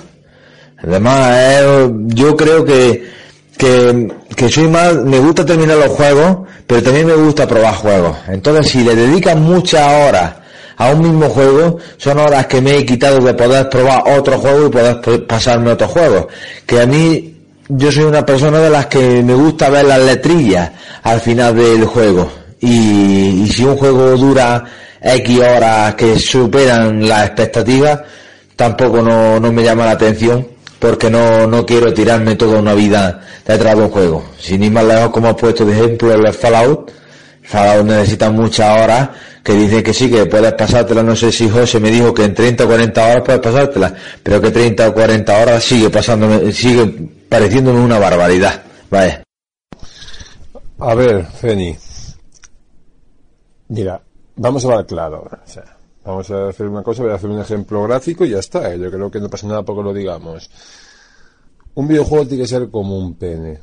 Además, 0.79 1.91
yo 2.07 2.37
creo 2.37 2.65
que, 2.65 3.11
que, 3.57 4.13
que 4.37 4.49
soy 4.49 4.69
más, 4.69 4.95
me 4.97 5.19
gusta 5.19 5.45
terminar 5.45 5.79
los 5.79 5.89
juegos, 5.89 6.39
pero 6.67 6.83
también 6.83 7.07
me 7.07 7.15
gusta 7.15 7.49
probar 7.49 7.75
juegos. 7.75 8.17
Entonces, 8.29 8.69
si 8.71 8.85
le 8.85 8.95
dedicas 8.95 9.37
muchas 9.37 9.87
horas 9.91 10.35
a 10.77 10.91
un 10.91 11.03
mismo 11.03 11.29
juego, 11.31 11.79
son 11.97 12.19
horas 12.19 12.47
que 12.47 12.61
me 12.61 12.79
he 12.79 12.87
quitado 12.87 13.19
de 13.21 13.35
poder 13.35 13.69
probar 13.69 14.03
otro 14.17 14.39
juego 14.39 14.67
y 14.67 14.71
poder 14.71 15.27
pasarme 15.27 15.73
otro 15.73 15.89
juego. 15.89 16.29
Que 16.67 16.81
a 16.81 16.87
mí, 16.87 17.35
yo 17.69 17.91
soy 17.91 18.05
una 18.05 18.25
persona 18.25 18.59
de 18.59 18.71
las 18.71 18.87
que 18.87 19.23
me 19.23 19.35
gusta 19.35 19.71
ver 19.71 19.87
las 19.87 20.01
letrillas 20.01 20.71
al 21.03 21.21
final 21.21 21.57
del 21.57 21.87
juego. 21.87 22.31
Y, 22.61 23.45
y 23.45 23.49
si 23.49 23.65
un 23.65 23.77
juego 23.77 24.17
dura 24.17 24.65
X 25.05 25.39
horas 25.41 25.95
que 25.97 26.19
superan 26.19 27.07
las 27.07 27.27
expectativas, 27.27 28.01
tampoco 28.57 29.03
no, 29.03 29.39
no 29.39 29.53
me 29.53 29.63
llama 29.63 29.85
la 29.85 29.93
atención 29.93 30.55
porque 30.79 31.09
no, 31.09 31.47
no 31.47 31.65
quiero 31.65 31.95
tirarme 31.95 32.37
toda 32.37 32.59
una 32.59 32.75
vida 32.75 33.21
detrás 33.47 33.77
de 33.77 33.83
un 33.83 33.89
juego. 33.89 34.25
Sin 34.39 34.63
ir 34.63 34.71
más 34.71 34.85
lejos, 34.85 35.11
como 35.11 35.29
has 35.29 35.35
puesto 35.35 35.65
de 35.65 35.73
ejemplo 35.73 36.13
el 36.13 36.33
Fallout, 36.33 36.91
Fallout 37.43 37.87
necesita 37.87 38.31
muchas 38.31 38.83
horas, 38.83 39.09
que 39.43 39.55
dice 39.55 39.83
que 39.83 39.95
sí, 39.95 40.11
que 40.11 40.27
puedes 40.27 40.53
pasártela, 40.53 41.03
no 41.03 41.17
sé 41.17 41.33
si 41.33 41.49
José 41.49 41.81
me 41.81 41.91
dijo 41.91 42.13
que 42.13 42.25
en 42.25 42.35
30 42.35 42.65
o 42.65 42.67
40 42.67 43.03
horas 43.03 43.23
puedes 43.25 43.41
pasártela, 43.41 43.95
pero 44.23 44.41
que 44.41 44.51
30 44.51 44.89
o 44.89 44.95
40 44.95 45.39
horas 45.39 45.65
sigue 45.65 45.91
pasándome, 45.91 46.53
sigue 46.53 46.87
pareciéndome 47.29 47.81
una 47.81 47.99
barbaridad. 47.99 48.63
Vale. 48.91 49.23
A 50.79 50.95
ver, 50.95 51.27
Feni. 51.41 51.77
Mira, 53.69 54.01
vamos 54.37 54.65
a 54.65 54.69
hablar 54.69 54.87
claro. 54.87 55.29
vamos 56.05 56.31
a 56.31 56.49
hacer 56.49 56.69
una 56.69 56.83
cosa, 56.83 57.03
voy 57.03 57.13
a 57.13 57.17
hacer 57.17 57.31
un 57.31 57.41
ejemplo 57.41 57.83
gráfico 57.85 58.25
y 58.25 58.31
ya 58.31 58.39
está. 58.39 58.73
¿eh? 58.73 58.79
Yo 58.79 58.91
creo 58.91 59.11
que 59.11 59.21
no 59.21 59.29
pasa 59.29 59.47
nada 59.47 59.63
porque 59.63 59.83
lo 59.83 59.93
digamos. 59.93 60.51
Un 61.75 61.89
videojuego 61.89 62.27
tiene 62.27 62.45
que 62.45 62.49
ser 62.49 62.71
como 62.71 62.99
un 62.99 63.15
pene. 63.15 63.61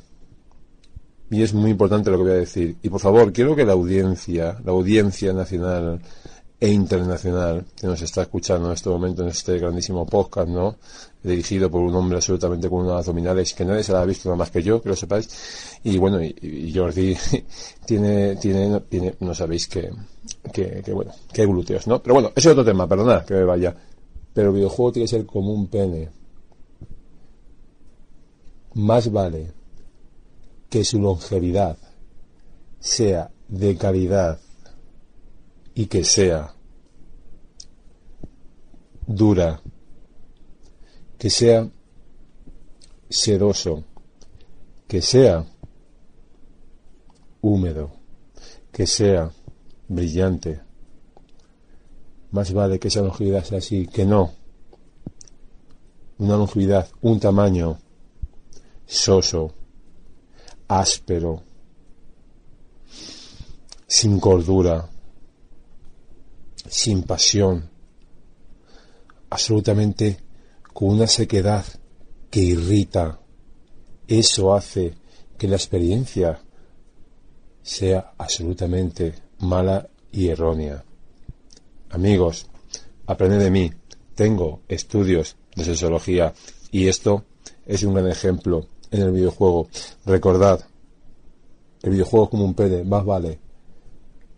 Y 1.29 1.41
es 1.41 1.53
muy 1.53 1.71
importante 1.71 2.11
lo 2.11 2.17
que 2.17 2.23
voy 2.23 2.31
a 2.33 2.35
decir. 2.35 2.75
Y 2.81 2.89
por 2.89 2.99
favor, 2.99 3.31
quiero 3.31 3.55
que 3.55 3.63
la 3.63 3.71
audiencia, 3.71 4.59
la 4.65 4.71
audiencia 4.71 5.31
nacional 5.31 6.01
e 6.61 6.69
internacional 6.69 7.65
que 7.75 7.87
nos 7.87 7.99
está 8.03 8.21
escuchando 8.21 8.67
en 8.67 8.73
este 8.73 8.87
momento 8.87 9.23
en 9.23 9.29
este 9.29 9.57
grandísimo 9.57 10.05
podcast, 10.05 10.47
¿no? 10.47 10.77
Dirigido 11.23 11.71
por 11.71 11.81
un 11.81 11.95
hombre 11.95 12.17
absolutamente 12.17 12.69
con 12.69 12.85
unas 12.85 12.99
abdominales 12.99 13.55
que 13.55 13.65
nadie 13.65 13.83
se 13.83 13.91
la 13.91 14.01
ha 14.01 14.05
visto 14.05 14.29
nada 14.29 14.37
más 14.37 14.51
que 14.51 14.61
yo, 14.61 14.79
que 14.79 14.89
lo 14.89 14.95
sepáis. 14.95 15.79
Y 15.83 15.97
bueno, 15.97 16.21
y, 16.21 16.35
y 16.39 16.71
Jordi 16.71 17.17
tiene, 17.85 18.35
tiene, 18.35 18.79
tiene, 18.81 19.15
no 19.21 19.33
sabéis 19.33 19.67
que, 19.67 19.89
que, 20.53 20.83
que 20.83 20.93
bueno, 20.93 21.11
que 21.33 21.41
hay 21.41 21.47
glúteos, 21.47 21.87
¿no? 21.87 21.99
Pero 21.99 22.13
bueno, 22.13 22.31
ese 22.35 22.49
es 22.49 22.51
otro 22.51 22.63
tema, 22.63 22.87
perdonad 22.87 23.25
que 23.25 23.33
me 23.33 23.43
vaya. 23.43 23.75
Pero 24.31 24.49
el 24.49 24.55
videojuego 24.55 24.91
tiene 24.91 25.05
que 25.05 25.15
ser 25.17 25.25
como 25.25 25.51
un 25.51 25.65
pene. 25.65 26.09
Más 28.75 29.11
vale 29.11 29.51
que 30.69 30.85
su 30.85 31.01
longevidad 31.01 31.75
sea 32.79 33.31
de 33.47 33.75
calidad 33.77 34.39
y 35.73 35.85
que 35.87 36.03
sea 36.03 36.53
dura, 39.07 39.61
que 41.17 41.29
sea 41.29 41.69
sedoso, 43.09 43.83
que 44.87 45.01
sea 45.01 45.45
húmedo, 47.41 47.91
que 48.71 48.87
sea 48.87 49.31
brillante. 49.87 50.61
Más 52.31 52.53
vale 52.53 52.79
que 52.79 52.87
esa 52.87 53.01
longevidad 53.01 53.43
sea 53.43 53.57
así, 53.57 53.87
que 53.87 54.05
no. 54.05 54.31
Una 56.17 56.37
longevidad, 56.37 56.87
un 57.01 57.19
tamaño 57.19 57.79
soso, 58.85 59.53
áspero, 60.67 61.43
sin 63.87 64.19
cordura, 64.19 64.89
sin 66.71 67.03
pasión, 67.03 67.69
absolutamente 69.29 70.17
con 70.71 70.91
una 70.91 71.05
sequedad 71.05 71.65
que 72.29 72.39
irrita. 72.39 73.19
Eso 74.07 74.53
hace 74.55 74.93
que 75.37 75.49
la 75.49 75.57
experiencia 75.57 76.41
sea 77.61 78.13
absolutamente 78.17 79.13
mala 79.39 79.89
y 80.13 80.29
errónea. 80.29 80.85
Amigos, 81.89 82.47
aprended 83.05 83.39
de 83.39 83.51
mí. 83.51 83.71
Tengo 84.15 84.61
estudios 84.69 85.35
de 85.57 85.65
sociología 85.65 86.33
y 86.71 86.87
esto 86.87 87.25
es 87.65 87.83
un 87.83 87.95
gran 87.95 88.07
ejemplo 88.07 88.65
en 88.91 89.01
el 89.01 89.11
videojuego. 89.11 89.67
Recordad, 90.05 90.65
el 91.81 91.91
videojuego 91.91 92.25
es 92.25 92.31
como 92.31 92.45
un 92.45 92.53
pene, 92.53 92.85
más 92.85 93.03
vale 93.03 93.39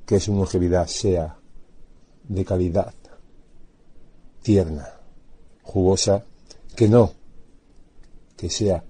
que 0.07 0.19
su 0.19 0.35
longevidad 0.35 0.87
sea 0.87 1.37
de 2.27 2.45
calidad, 2.45 2.93
tierna, 4.41 4.87
jugosa, 5.63 6.23
que 6.75 6.87
no, 6.87 7.13
que 8.35 8.49
sea 8.49 8.83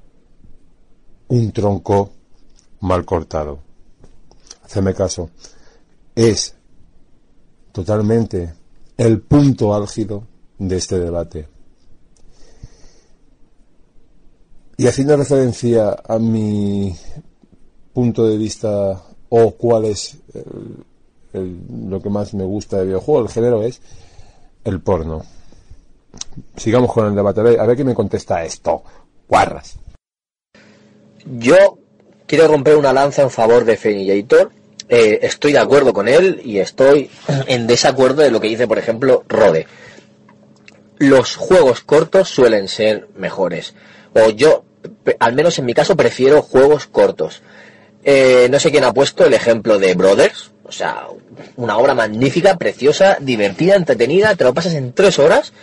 un 1.27 1.51
tronco 1.51 2.11
mal 2.81 3.05
cortado. 3.05 3.59
Hacedme 4.63 4.93
caso, 4.93 5.29
es 6.15 6.55
totalmente 7.71 8.53
el 8.97 9.21
punto 9.21 9.73
álgido 9.73 10.27
de 10.57 10.77
este 10.77 10.99
debate. 10.99 11.47
Y 14.77 14.87
haciendo 14.87 15.15
referencia 15.15 15.95
a 16.03 16.17
mi 16.17 16.95
punto 17.93 18.27
de 18.27 18.37
vista 18.37 19.03
o 19.29 19.51
cuál 19.51 19.85
es 19.85 20.17
el, 20.33 20.85
lo 21.33 22.01
que 22.01 22.09
más 22.09 22.33
me 22.33 22.43
gusta 22.43 22.79
de 22.79 22.85
videojuego, 22.85 23.21
el 23.21 23.29
género 23.29 23.63
es 23.63 23.81
el 24.63 24.81
porno. 24.81 25.25
Sigamos 26.55 26.91
con 26.91 27.07
el 27.07 27.15
debate. 27.15 27.41
A 27.59 27.65
ver, 27.65 27.75
qué 27.75 27.83
me 27.83 27.95
contesta 27.95 28.43
esto. 28.43 28.83
Guarras. 29.27 29.77
Yo 31.25 31.77
quiero 32.27 32.47
romper 32.47 32.75
una 32.75 32.93
lanza 32.93 33.23
en 33.23 33.29
favor 33.29 33.65
de 33.65 33.77
Fenillator. 33.77 34.51
Eh, 34.89 35.19
estoy 35.23 35.53
de 35.53 35.59
acuerdo 35.59 35.93
con 35.93 36.07
él 36.07 36.41
y 36.43 36.59
estoy 36.59 37.09
en 37.47 37.67
desacuerdo 37.67 38.21
de 38.21 38.31
lo 38.31 38.39
que 38.39 38.49
dice, 38.49 38.67
por 38.67 38.77
ejemplo, 38.77 39.23
Rode. 39.27 39.65
Los 40.97 41.35
juegos 41.35 41.81
cortos 41.81 42.29
suelen 42.29 42.67
ser 42.67 43.09
mejores. 43.17 43.73
O 44.13 44.29
yo, 44.29 44.63
al 45.19 45.33
menos 45.33 45.57
en 45.57 45.65
mi 45.65 45.73
caso, 45.73 45.95
prefiero 45.95 46.41
juegos 46.41 46.85
cortos. 46.87 47.41
Eh, 48.03 48.47
no 48.51 48.59
sé 48.59 48.69
quién 48.71 48.83
ha 48.83 48.93
puesto 48.93 49.25
el 49.25 49.33
ejemplo 49.33 49.79
de 49.79 49.95
Brothers. 49.95 50.51
O 50.73 50.75
sea, 50.75 51.05
una 51.57 51.77
obra 51.77 51.93
magnífica, 51.93 52.57
preciosa, 52.57 53.17
divertida, 53.21 53.75
entretenida. 53.75 54.33
Te 54.35 54.43
lo 54.43 54.55
pasas 54.55 54.73
en 54.73 54.91
tres 54.91 55.19
horas 55.19 55.53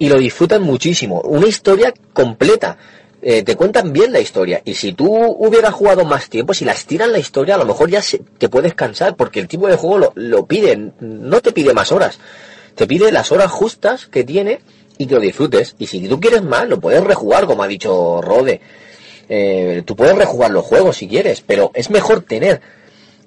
y 0.00 0.08
lo 0.08 0.18
disfrutan 0.18 0.62
muchísimo. 0.62 1.20
Una 1.20 1.46
historia 1.46 1.94
completa. 2.12 2.76
Eh, 3.22 3.44
te 3.44 3.54
cuentan 3.54 3.92
bien 3.92 4.10
la 4.12 4.18
historia. 4.18 4.60
Y 4.64 4.74
si 4.74 4.94
tú 4.94 5.14
hubieras 5.14 5.72
jugado 5.74 6.04
más 6.04 6.28
tiempo, 6.28 6.54
si 6.54 6.64
las 6.64 6.86
tiran 6.86 7.12
la 7.12 7.20
historia, 7.20 7.54
a 7.54 7.58
lo 7.58 7.66
mejor 7.66 7.88
ya 7.88 8.02
se- 8.02 8.20
te 8.38 8.48
puedes 8.48 8.74
cansar, 8.74 9.14
porque 9.14 9.38
el 9.38 9.46
tipo 9.46 9.68
de 9.68 9.76
juego 9.76 9.98
lo, 9.98 10.12
lo 10.16 10.44
pide, 10.44 10.90
no 10.98 11.40
te 11.40 11.52
pide 11.52 11.72
más 11.72 11.92
horas. 11.92 12.18
Te 12.74 12.88
pide 12.88 13.12
las 13.12 13.30
horas 13.30 13.48
justas 13.52 14.06
que 14.06 14.24
tiene 14.24 14.58
y 14.98 15.06
que 15.06 15.14
lo 15.14 15.20
disfrutes. 15.20 15.76
Y 15.78 15.86
si 15.86 16.08
tú 16.08 16.18
quieres 16.18 16.42
más, 16.42 16.68
lo 16.68 16.80
puedes 16.80 17.04
rejugar, 17.04 17.46
como 17.46 17.62
ha 17.62 17.68
dicho 17.68 18.20
Rode. 18.20 18.60
Eh, 19.28 19.82
tú 19.86 19.94
puedes 19.94 20.16
rejugar 20.16 20.50
los 20.50 20.64
juegos 20.64 20.96
si 20.96 21.06
quieres, 21.06 21.42
pero 21.46 21.70
es 21.74 21.90
mejor 21.90 22.22
tener 22.22 22.60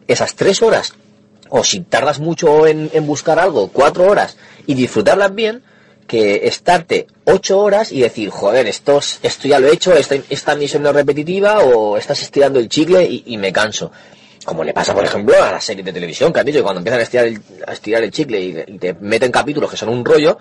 esas 0.08 0.36
tres 0.36 0.62
horas, 0.62 0.94
o 1.58 1.64
si 1.64 1.80
tardas 1.80 2.20
mucho 2.20 2.68
en, 2.68 2.90
buscar 3.08 3.40
algo, 3.40 3.70
cuatro 3.70 4.04
horas, 4.10 4.36
y 4.68 4.74
disfrutarlas 4.74 5.34
bien, 5.34 5.64
que 6.06 6.48
estarte 6.48 7.08
ocho 7.24 7.60
horas 7.60 7.94
y 7.94 8.02
decir, 8.02 8.30
joder, 8.30 8.68
esto, 8.68 8.98
es- 8.98 9.20
esto 9.24 9.48
ya 9.48 9.60
lo 9.60 9.68
he 9.68 9.74
hecho, 9.74 9.94
esta, 9.96 10.56
misión 10.56 10.84
no 10.84 10.90
es 10.90 10.96
repetitiva, 10.96 11.60
o 11.60 11.96
estás 11.98 12.22
estirando 12.22 12.60
el 12.60 12.68
chicle 12.68 13.04
y, 13.26 13.38
me 13.38 13.54
canso. 13.54 13.90
Como 14.44 14.64
le 14.66 14.74
pasa, 14.74 14.94
por 14.94 15.06
ejemplo, 15.06 15.34
a 15.42 15.54
las 15.54 15.64
series 15.64 15.86
de 15.86 15.94
televisión, 15.94 16.34
que 16.34 16.42
han 16.42 16.46
dicho 16.46 16.60
que 16.60 16.64
cuando 16.64 16.80
empiezan 16.80 17.00
a 17.00 17.04
estirar 17.04 17.26
el, 17.28 17.42
a 17.66 17.72
estirar 17.72 18.04
el 18.04 18.12
chicle 18.12 18.40
y, 18.42 18.50
y 18.68 18.78
te 18.78 18.94
meten 19.00 19.32
capítulos 19.32 19.72
que 19.72 19.78
son 19.78 19.90
un 19.90 20.04
rollo, 20.04 20.38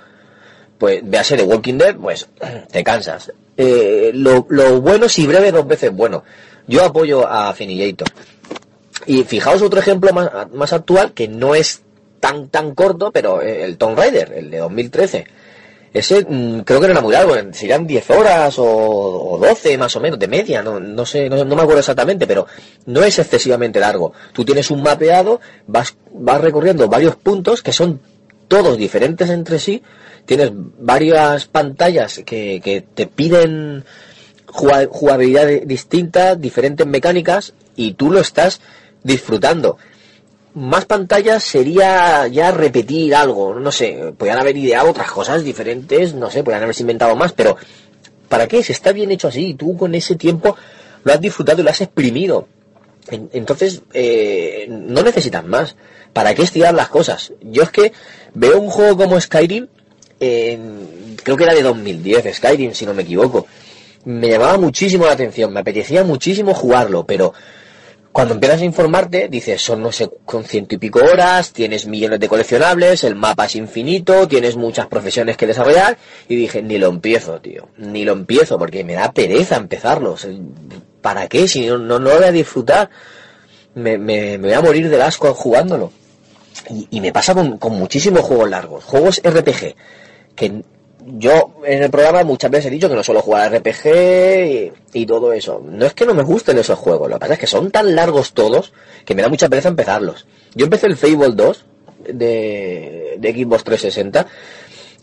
pues 0.76 1.00
véase 1.04 1.36
de 1.36 1.44
Walking 1.44 1.78
Dead, 1.78 1.94
pues 1.96 2.26
te 2.72 2.82
cansas. 2.82 3.32
Eh, 3.56 4.10
lo, 4.14 4.46
lo 4.50 4.80
bueno 4.80 5.08
si 5.08 5.26
breve 5.28 5.52
dos 5.52 5.66
veces 5.66 5.92
bueno. 5.92 6.24
Yo 6.66 6.82
apoyo 6.84 7.26
a 7.28 7.52
Finillator. 7.54 8.08
Y 9.06 9.24
fijaos 9.24 9.62
otro 9.62 9.80
ejemplo 9.80 10.12
más, 10.12 10.30
más 10.52 10.72
actual 10.72 11.12
que 11.12 11.28
no 11.28 11.54
es 11.54 11.82
tan 12.20 12.48
tan 12.48 12.74
corto, 12.74 13.10
pero 13.12 13.42
eh, 13.42 13.64
el 13.64 13.76
Tomb 13.76 13.98
Raider, 13.98 14.32
el 14.32 14.50
de 14.50 14.58
2013. 14.58 15.26
Ese 15.92 16.24
mm, 16.28 16.60
creo 16.60 16.80
que 16.80 16.86
no 16.88 16.92
era 16.92 17.00
muy 17.02 17.12
largo, 17.12 17.34
serían 17.52 17.86
10 17.86 18.10
horas 18.10 18.58
o, 18.58 18.64
o 18.64 19.38
12 19.38 19.78
más 19.78 19.94
o 19.94 20.00
menos, 20.00 20.18
de 20.18 20.26
media, 20.26 20.62
no, 20.62 20.80
no 20.80 21.06
sé, 21.06 21.28
no, 21.28 21.44
me 21.44 21.54
acuerdo 21.62 21.78
exactamente, 21.80 22.26
pero 22.26 22.46
no 22.86 23.04
es 23.04 23.18
excesivamente 23.18 23.78
largo. 23.78 24.12
Tú 24.32 24.44
tienes 24.44 24.70
un 24.72 24.82
mapeado, 24.82 25.40
vas, 25.68 25.94
vas 26.12 26.40
recorriendo 26.40 26.88
varios 26.88 27.14
puntos 27.14 27.62
que 27.62 27.72
son 27.72 28.00
todos 28.48 28.76
diferentes 28.76 29.30
entre 29.30 29.58
sí, 29.60 29.82
tienes 30.26 30.50
varias 30.52 31.44
pantallas 31.46 32.22
que, 32.26 32.60
que 32.64 32.80
te 32.80 33.06
piden 33.06 33.84
jugabilidad 34.46 35.46
di- 35.46 35.60
distinta, 35.60 36.34
diferentes 36.34 36.86
mecánicas, 36.86 37.54
y 37.76 37.94
tú 37.94 38.10
lo 38.10 38.20
estás 38.20 38.60
disfrutando. 39.04 39.78
Más 40.54 40.84
pantallas 40.86 41.42
sería 41.44 42.26
ya 42.28 42.50
repetir 42.50 43.14
algo, 43.14 43.54
no 43.54 43.70
sé, 43.72 44.12
podrían 44.16 44.38
haber 44.38 44.56
ideado 44.56 44.90
otras 44.90 45.10
cosas 45.10 45.42
diferentes, 45.44 46.14
no 46.14 46.30
sé, 46.30 46.42
podrían 46.44 46.62
haberse 46.64 46.82
inventado 46.82 47.14
más, 47.16 47.32
pero 47.32 47.56
¿para 48.28 48.46
qué? 48.48 48.62
Si 48.62 48.72
está 48.72 48.92
bien 48.92 49.10
hecho 49.12 49.28
así, 49.28 49.48
y 49.50 49.54
tú 49.54 49.76
con 49.76 49.94
ese 49.94 50.14
tiempo 50.16 50.56
lo 51.02 51.12
has 51.12 51.20
disfrutado 51.20 51.60
y 51.60 51.64
lo 51.64 51.70
has 51.70 51.80
exprimido. 51.80 52.46
En- 53.08 53.30
Entonces, 53.32 53.82
eh, 53.92 54.66
no 54.68 55.02
necesitas 55.02 55.44
más. 55.44 55.76
¿Para 56.12 56.34
qué 56.34 56.42
estirar 56.42 56.72
las 56.74 56.88
cosas? 56.88 57.32
Yo 57.42 57.64
es 57.64 57.70
que 57.70 57.92
veo 58.34 58.60
un 58.60 58.70
juego 58.70 58.96
como 58.96 59.20
Skyrim, 59.20 59.66
creo 60.18 61.36
que 61.36 61.44
era 61.44 61.54
de 61.54 61.62
2010, 61.62 62.36
Skyrim, 62.36 62.72
si 62.74 62.86
no 62.86 62.94
me 62.94 63.02
equivoco. 63.02 63.46
Me 64.04 64.28
llamaba 64.28 64.56
muchísimo 64.58 65.06
la 65.06 65.12
atención, 65.12 65.52
me 65.52 65.60
apetecía 65.60 66.04
muchísimo 66.04 66.54
jugarlo, 66.54 67.04
pero 67.04 67.34
cuando 68.14 68.34
empiezas 68.34 68.60
a 68.60 68.64
informarte, 68.64 69.26
dices, 69.28 69.60
son 69.60 69.82
no 69.82 69.90
sé, 69.90 70.08
con 70.24 70.44
ciento 70.44 70.76
y 70.76 70.78
pico 70.78 71.00
horas, 71.00 71.52
tienes 71.52 71.88
millones 71.88 72.20
de 72.20 72.28
coleccionables, 72.28 73.02
el 73.02 73.16
mapa 73.16 73.46
es 73.46 73.56
infinito, 73.56 74.28
tienes 74.28 74.54
muchas 74.54 74.86
profesiones 74.86 75.36
que 75.36 75.48
desarrollar, 75.48 75.98
y 76.28 76.36
dije, 76.36 76.62
ni 76.62 76.78
lo 76.78 76.86
empiezo, 76.90 77.40
tío, 77.40 77.70
ni 77.76 78.04
lo 78.04 78.12
empiezo, 78.12 78.56
porque 78.56 78.84
me 78.84 78.92
da 78.94 79.10
pereza 79.10 79.56
empezarlo. 79.56 80.14
¿Para 81.02 81.26
qué? 81.26 81.48
Si 81.48 81.66
no, 81.66 81.76
no, 81.76 81.98
no 81.98 82.10
lo 82.10 82.18
voy 82.18 82.26
a 82.26 82.30
disfrutar, 82.30 82.88
me, 83.74 83.98
me, 83.98 84.38
me 84.38 84.46
voy 84.46 84.52
a 84.52 84.60
morir 84.60 84.88
del 84.88 85.02
asco 85.02 85.34
jugándolo. 85.34 85.90
Y, 86.70 86.86
y 86.92 87.00
me 87.00 87.10
pasa 87.10 87.34
con, 87.34 87.58
con 87.58 87.72
muchísimos 87.72 88.22
juegos 88.22 88.48
largos, 88.48 88.84
juegos 88.84 89.20
RPG, 89.24 89.74
que 90.36 90.62
yo 91.06 91.56
en 91.64 91.82
el 91.82 91.90
programa 91.90 92.24
muchas 92.24 92.50
veces 92.50 92.66
he 92.66 92.70
dicho 92.74 92.88
que 92.88 92.94
no 92.94 93.02
suelo 93.04 93.20
jugar 93.22 93.52
RPG 93.54 94.72
y, 94.92 95.06
todo 95.06 95.32
eso. 95.32 95.62
No 95.64 95.86
es 95.86 95.94
que 95.94 96.06
no 96.06 96.14
me 96.14 96.22
gusten 96.22 96.58
esos 96.58 96.78
juegos, 96.78 97.08
lo 97.08 97.16
que 97.16 97.20
pasa 97.20 97.34
es 97.34 97.38
que 97.40 97.46
son 97.46 97.70
tan 97.70 97.94
largos 97.94 98.32
todos 98.32 98.72
que 99.04 99.14
me 99.14 99.22
da 99.22 99.28
mucha 99.28 99.48
pereza 99.48 99.68
empezarlos. 99.68 100.26
Yo 100.54 100.64
empecé 100.64 100.86
el 100.86 100.96
Fable 100.96 101.32
2 101.34 101.64
de, 102.12 103.16
de 103.18 103.32
Xbox 103.32 103.64
360 103.64 104.26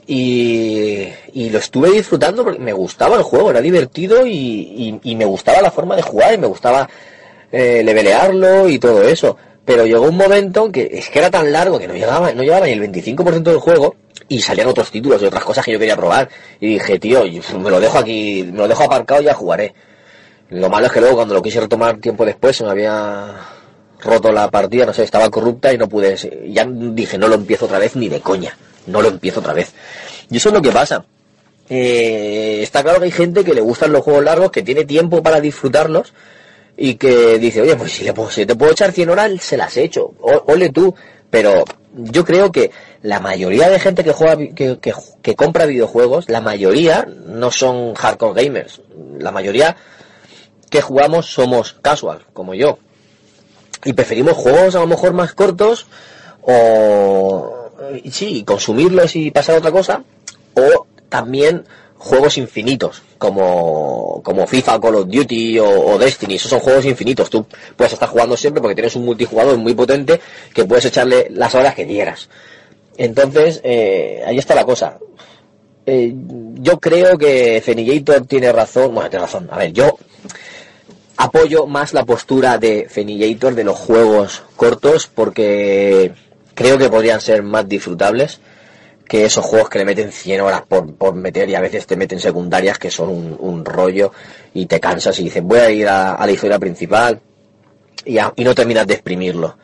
y, 0.07 1.07
y 1.33 1.49
lo 1.49 1.59
estuve 1.59 1.91
disfrutando 1.91 2.43
porque 2.43 2.59
me 2.59 2.73
gustaba 2.73 3.17
el 3.17 3.23
juego, 3.23 3.51
era 3.51 3.61
divertido 3.61 4.25
y, 4.25 4.31
y- 4.33 4.99
y 5.03 5.15
me 5.15 5.25
gustaba 5.25 5.61
la 5.61 5.71
forma 5.71 5.95
de 5.95 6.01
jugar 6.01 6.33
y 6.33 6.37
me 6.37 6.47
gustaba 6.47 6.89
eh, 7.51 7.81
levelearlo 7.83 8.67
y 8.69 8.79
todo 8.79 9.03
eso. 9.03 9.37
Pero 9.71 9.85
llegó 9.85 10.03
un 10.09 10.17
momento 10.17 10.69
que 10.69 10.89
es 10.91 11.09
que 11.09 11.19
era 11.19 11.31
tan 11.31 11.49
largo 11.49 11.79
que 11.79 11.87
no 11.87 11.93
llegaba, 11.93 12.33
no 12.33 12.43
llegaba 12.43 12.65
ni 12.65 12.73
el 12.73 12.91
25% 12.91 13.41
del 13.41 13.59
juego 13.59 13.95
y 14.27 14.41
salían 14.41 14.67
otros 14.67 14.91
títulos 14.91 15.21
y 15.21 15.25
otras 15.27 15.45
cosas 15.45 15.63
que 15.63 15.71
yo 15.71 15.79
quería 15.79 15.95
probar. 15.95 16.27
Y 16.59 16.73
dije, 16.73 16.99
tío, 16.99 17.23
me 17.57 17.69
lo 17.69 17.79
dejo 17.79 17.97
aquí, 17.97 18.43
me 18.51 18.57
lo 18.57 18.67
dejo 18.67 18.83
aparcado 18.83 19.21
y 19.21 19.25
ya 19.25 19.33
jugaré. 19.33 19.73
Lo 20.49 20.69
malo 20.69 20.87
es 20.87 20.91
que 20.91 20.99
luego 20.99 21.15
cuando 21.15 21.35
lo 21.35 21.41
quise 21.41 21.61
retomar 21.61 21.99
tiempo 21.99 22.25
después 22.25 22.57
se 22.57 22.65
me 22.65 22.71
había 22.71 23.33
roto 24.01 24.33
la 24.33 24.51
partida, 24.51 24.85
no 24.85 24.93
sé, 24.93 25.03
estaba 25.03 25.29
corrupta 25.29 25.71
y 25.71 25.77
no 25.77 25.87
pude, 25.87 26.17
ya 26.49 26.65
dije, 26.65 27.17
no 27.17 27.29
lo 27.29 27.35
empiezo 27.35 27.63
otra 27.63 27.79
vez 27.79 27.95
ni 27.95 28.09
de 28.09 28.19
coña, 28.19 28.57
no 28.87 29.01
lo 29.01 29.07
empiezo 29.07 29.39
otra 29.39 29.53
vez. 29.53 29.71
Y 30.29 30.35
eso 30.35 30.49
es 30.49 30.53
lo 30.53 30.61
que 30.61 30.73
pasa. 30.73 31.05
Eh, 31.69 32.59
está 32.61 32.83
claro 32.83 32.99
que 32.99 33.05
hay 33.05 33.11
gente 33.11 33.45
que 33.45 33.53
le 33.53 33.61
gustan 33.61 33.93
los 33.93 34.03
juegos 34.03 34.25
largos, 34.25 34.51
que 34.51 34.63
tiene 34.63 34.83
tiempo 34.83 35.23
para 35.23 35.39
disfrutarlos 35.39 36.11
y 36.81 36.95
que 36.95 37.37
dice, 37.39 37.61
oye, 37.61 37.75
pues 37.75 37.91
si, 37.93 38.03
le 38.03 38.13
puedo, 38.13 38.29
te 38.29 38.55
puedo 38.55 38.71
echar 38.71 38.91
100 38.91 39.09
horas, 39.09 39.31
se 39.39 39.57
las 39.57 39.75
he 39.77 39.83
hecho, 39.83 40.13
O- 40.21 40.43
ole 40.51 40.69
tú. 40.69 40.93
Pero 41.29 41.63
yo 41.93 42.25
creo 42.25 42.51
que 42.51 42.71
la 43.03 43.19
mayoría 43.19 43.69
de 43.69 43.79
gente 43.79 44.03
que 44.03 44.11
juega, 44.11 44.35
que, 44.53 44.77
que, 44.79 44.93
que 45.21 45.35
compra 45.35 45.65
videojuegos, 45.65 46.29
la 46.29 46.41
mayoría 46.41 47.07
no 47.25 47.51
son 47.51 47.93
hardcore 47.95 48.43
gamers. 48.43 48.81
La 49.17 49.31
mayoría 49.31 49.77
que 50.69 50.81
jugamos 50.81 51.27
somos 51.27 51.73
casual, 51.81 52.25
como 52.33 52.53
yo. 52.53 52.79
Y 53.85 53.93
preferimos 53.93 54.33
juegos 54.37 54.75
a 54.75 54.79
lo 54.79 54.87
mejor 54.87 55.13
más 55.13 55.33
cortos 55.33 55.87
o 56.41 57.69
sí, 58.11 58.43
consumirlos 58.43 59.15
y 59.15 59.31
pasar 59.31 59.55
a 59.55 59.57
otra 59.59 59.71
cosa 59.71 60.03
o 60.55 60.85
también 61.09 61.65
juegos 62.01 62.39
infinitos 62.39 63.03
como, 63.19 64.21
como 64.23 64.47
FIFA, 64.47 64.81
Call 64.81 64.95
of 64.95 65.07
Duty 65.07 65.59
o, 65.59 65.99
Destiny, 65.99 66.35
esos 66.35 66.49
son 66.49 66.59
juegos 66.59 66.85
infinitos, 66.85 67.29
tú 67.29 67.45
puedes 67.75 67.93
estar 67.93 68.09
jugando 68.09 68.35
siempre 68.35 68.59
porque 68.59 68.73
tienes 68.73 68.95
un 68.95 69.05
multijugador 69.05 69.55
muy 69.57 69.75
potente 69.75 70.19
que 70.51 70.65
puedes 70.65 70.85
echarle 70.85 71.27
las 71.29 71.53
horas 71.53 71.75
que 71.75 71.85
quieras. 71.85 72.27
Entonces, 72.97 73.61
eh, 73.63 74.23
ahí 74.25 74.39
está 74.39 74.55
la 74.55 74.65
cosa. 74.65 74.97
Eh, 75.85 76.11
yo 76.55 76.79
creo 76.79 77.19
que 77.19 77.61
Fenigator 77.63 78.25
tiene 78.25 78.51
razón, 78.51 78.95
bueno, 78.95 79.09
tiene 79.09 79.25
razón, 79.25 79.47
a 79.51 79.59
ver, 79.59 79.71
yo 79.71 79.97
apoyo 81.17 81.67
más 81.67 81.93
la 81.93 82.03
postura 82.03 82.57
de 82.57 82.87
Fenigator 82.89 83.53
de 83.53 83.63
los 83.63 83.77
juegos 83.77 84.41
cortos 84.55 85.05
porque 85.07 86.13
creo 86.55 86.79
que 86.79 86.89
podrían 86.89 87.21
ser 87.21 87.43
más 87.43 87.69
disfrutables 87.69 88.39
que 89.11 89.25
esos 89.25 89.43
juegos 89.43 89.67
que 89.67 89.77
le 89.77 89.83
meten 89.83 90.09
100 90.09 90.39
horas 90.39 90.61
por, 90.65 90.95
por 90.95 91.13
meter 91.13 91.49
y 91.49 91.55
a 91.55 91.59
veces 91.59 91.85
te 91.85 91.97
meten 91.97 92.17
secundarias 92.17 92.79
que 92.79 92.89
son 92.89 93.09
un, 93.09 93.35
un 93.41 93.65
rollo 93.65 94.13
y 94.53 94.67
te 94.67 94.79
cansas 94.79 95.19
y 95.19 95.25
dices 95.25 95.43
voy 95.43 95.59
a 95.59 95.69
ir 95.69 95.85
a, 95.89 96.25
la 96.25 96.31
historia 96.31 96.57
principal 96.57 97.19
y, 98.05 98.15
y 98.17 98.43
no 98.45 98.55
terminas 98.55 98.87
de 98.87 98.93
exprimirlo. 98.93 99.57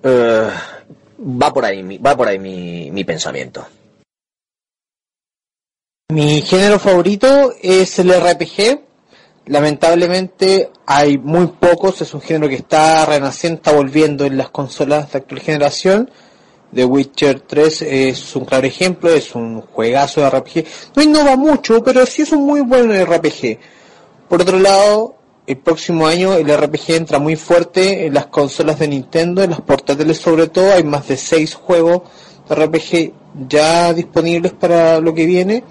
Eh, 0.00 0.48
va 1.18 1.52
por 1.52 1.64
ahí, 1.64 1.98
va 1.98 2.16
por 2.16 2.28
ahí 2.28 2.38
mi, 2.38 2.88
mi 2.92 3.02
pensamiento. 3.02 3.66
Mi 6.12 6.40
género 6.42 6.78
favorito 6.78 7.52
es 7.60 7.98
el 7.98 8.12
RPG. 8.12 8.80
Lamentablemente 9.46 10.70
hay 10.86 11.18
muy 11.18 11.48
pocos, 11.48 12.00
es 12.00 12.14
un 12.14 12.20
género 12.20 12.48
que 12.48 12.54
está 12.54 13.06
renaciendo, 13.06 13.56
está 13.56 13.72
volviendo 13.72 14.24
en 14.24 14.36
las 14.36 14.50
consolas 14.50 15.10
de 15.10 15.18
actual 15.18 15.40
generación. 15.40 16.12
The 16.74 16.84
Witcher 16.84 17.40
3 17.40 17.82
es 17.82 18.36
un 18.36 18.44
claro 18.44 18.66
ejemplo, 18.66 19.10
es 19.10 19.34
un 19.34 19.60
juegazo 19.60 20.20
de 20.20 20.30
RPG. 20.30 20.64
No 20.94 21.02
innova 21.02 21.36
mucho, 21.36 21.82
pero 21.82 22.04
sí 22.06 22.22
es 22.22 22.32
un 22.32 22.44
muy 22.44 22.60
buen 22.60 22.90
RPG. 22.92 23.58
Por 24.28 24.42
otro 24.42 24.58
lado, 24.58 25.16
el 25.46 25.58
próximo 25.58 26.06
año 26.06 26.34
el 26.34 26.54
RPG 26.54 26.90
entra 26.90 27.18
muy 27.18 27.36
fuerte 27.36 28.06
en 28.06 28.14
las 28.14 28.26
consolas 28.26 28.78
de 28.78 28.88
Nintendo, 28.88 29.42
en 29.42 29.50
las 29.50 29.60
portátiles 29.60 30.18
sobre 30.18 30.48
todo. 30.48 30.72
Hay 30.72 30.84
más 30.84 31.06
de 31.08 31.16
6 31.16 31.54
juegos 31.54 32.02
de 32.48 32.54
RPG 32.54 33.12
ya 33.48 33.94
disponibles 33.94 34.52
para 34.52 35.00
lo 35.00 35.14
que 35.14 35.26
viene. 35.26 35.62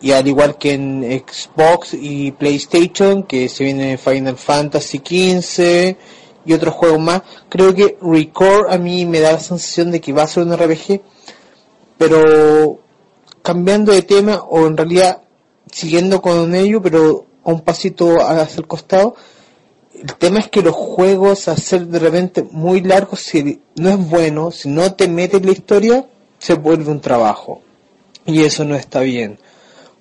Y 0.00 0.12
al 0.12 0.26
igual 0.26 0.56
que 0.58 0.74
en 0.74 1.02
Xbox 1.26 1.94
y 1.94 2.30
PlayStation, 2.32 3.22
que 3.22 3.48
se 3.48 3.64
viene 3.64 3.98
Final 3.98 4.36
Fantasy 4.36 4.98
XV 4.98 5.96
y 6.46 6.52
otros 6.52 6.74
juegos 6.74 7.00
más, 7.00 7.22
creo 7.48 7.74
que 7.74 7.98
Record 8.00 8.72
a 8.72 8.78
mí 8.78 9.04
me 9.04 9.20
da 9.20 9.32
la 9.32 9.40
sensación 9.40 9.90
de 9.90 10.00
que 10.00 10.12
va 10.12 10.22
a 10.22 10.28
ser 10.28 10.44
un 10.44 10.56
RPG, 10.56 11.02
pero 11.98 12.78
cambiando 13.42 13.92
de 13.92 14.02
tema 14.02 14.36
o 14.36 14.66
en 14.66 14.76
realidad 14.76 15.22
siguiendo 15.70 16.22
con 16.22 16.54
ello, 16.54 16.80
pero 16.80 17.26
a 17.44 17.50
un 17.50 17.60
pasito 17.60 18.20
hacia 18.20 18.60
el 18.60 18.66
costado, 18.66 19.16
el 19.94 20.14
tema 20.16 20.40
es 20.40 20.48
que 20.48 20.62
los 20.62 20.74
juegos 20.74 21.48
hacer 21.48 21.86
de 21.86 21.98
repente 21.98 22.46
muy 22.50 22.80
largos, 22.80 23.20
si 23.20 23.60
no 23.76 23.88
es 23.90 24.08
bueno, 24.08 24.50
si 24.50 24.68
no 24.68 24.94
te 24.94 25.08
metes 25.08 25.44
la 25.44 25.52
historia, 25.52 26.06
se 26.38 26.54
vuelve 26.54 26.90
un 26.90 27.00
trabajo. 27.00 27.62
Y 28.26 28.42
eso 28.42 28.64
no 28.64 28.74
está 28.74 29.00
bien. 29.00 29.38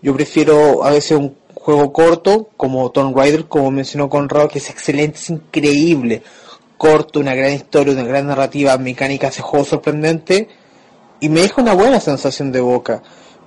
Yo 0.01 0.13
prefiero 0.13 0.83
a 0.83 0.91
veces 0.91 1.17
un 1.17 1.35
juego 1.65 1.91
corto, 1.91 2.49
como 2.57 2.91
Tomb 2.91 3.17
Raider, 3.17 3.45
como 3.45 3.71
mencionó 3.71 4.07
Conrado, 4.07 4.47
que 4.47 4.59
es 4.59 4.69
excelente, 4.69 5.17
es 5.17 5.31
increíble. 5.31 6.21
Corto, 6.77 7.19
una 7.19 7.33
gran 7.33 7.53
historia, 7.53 7.93
una 7.93 8.03
gran 8.03 8.27
narrativa, 8.27 8.77
mecánicas 8.77 9.37
de 9.37 9.41
juego 9.41 9.65
sorprendente, 9.65 10.47
y 11.19 11.29
me 11.29 11.41
deja 11.41 11.63
una 11.63 11.73
buena 11.73 11.99
sensación 11.99 12.51
de 12.51 12.61
boca. 12.61 13.01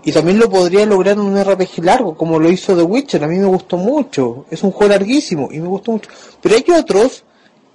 Y 0.04 0.10
también 0.10 0.40
lo 0.40 0.50
podría 0.50 0.84
lograr 0.84 1.14
en 1.14 1.20
un 1.20 1.40
RPG 1.40 1.84
largo, 1.84 2.16
como 2.16 2.40
lo 2.40 2.50
hizo 2.50 2.76
The 2.76 2.82
Witcher, 2.82 3.22
a 3.22 3.28
mí 3.28 3.38
me 3.38 3.46
gustó 3.46 3.76
mucho. 3.76 4.46
Es 4.50 4.64
un 4.64 4.72
juego 4.72 4.94
larguísimo 4.94 5.50
y 5.52 5.60
me 5.60 5.68
gustó 5.68 5.92
mucho. 5.92 6.10
Pero 6.42 6.56
hay 6.56 6.64
otros 6.76 7.22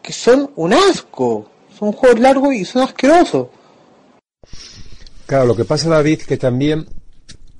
que 0.01 0.11
son 0.11 0.51
un 0.57 0.73
asco, 0.73 1.45
son 1.79 1.93
juegos 1.93 2.19
largos 2.19 2.53
y 2.53 2.65
son 2.65 2.81
asquerosos. 2.81 3.47
Claro, 5.25 5.45
lo 5.45 5.55
que 5.55 5.63
pasa, 5.63 5.87
David, 5.87 6.23
que 6.23 6.35
también 6.35 6.85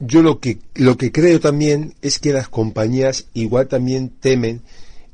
yo 0.05 0.21
lo 0.21 0.39
que 0.39 0.59
lo 0.75 0.97
que 0.97 1.11
creo 1.11 1.39
también 1.39 1.95
es 2.01 2.19
que 2.19 2.33
las 2.33 2.49
compañías 2.49 3.27
igual 3.33 3.67
también 3.67 4.09
temen 4.09 4.61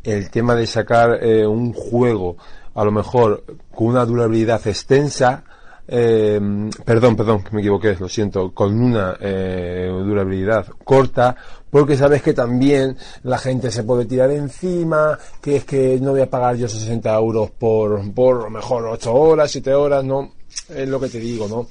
el 0.04 0.30
tema 0.30 0.56
de 0.56 0.68
sacar 0.68 1.24
eh, 1.24 1.46
un 1.46 1.74
juego 1.74 2.38
a 2.74 2.84
lo 2.84 2.92
mejor 2.92 3.44
con 3.72 3.88
una 3.88 4.06
durabilidad 4.06 4.66
extensa 4.68 5.44
eh, 5.92 6.40
perdón, 6.86 7.16
perdón, 7.16 7.44
que 7.44 7.50
me 7.52 7.62
equivoqué, 7.62 7.96
lo 8.00 8.08
siento, 8.08 8.52
con 8.54 8.80
una 8.80 9.18
eh, 9.20 9.90
durabilidad 9.90 10.68
corta, 10.84 11.36
porque 11.72 11.98
sabes 11.98 12.22
que 12.22 12.36
también 12.36 12.96
la 13.24 13.40
gente 13.40 13.72
se 13.72 13.84
puede 13.84 14.06
tirar 14.06 14.30
encima, 14.30 15.18
que 15.42 15.56
es 15.56 15.66
que 15.66 16.00
no 16.00 16.12
voy 16.12 16.22
a 16.22 16.30
pagar 16.30 16.58
yo 16.58 16.68
60 16.68 17.12
euros 17.16 17.50
por, 17.50 18.14
por 18.14 18.44
lo 18.44 18.50
mejor 18.52 18.86
8 18.86 19.12
horas, 19.12 19.50
7 19.50 19.74
horas, 19.74 20.04
no, 20.04 20.34
es 20.70 20.88
lo 20.88 21.00
que 21.00 21.10
te 21.10 21.20
digo, 21.20 21.48
¿no? 21.48 21.68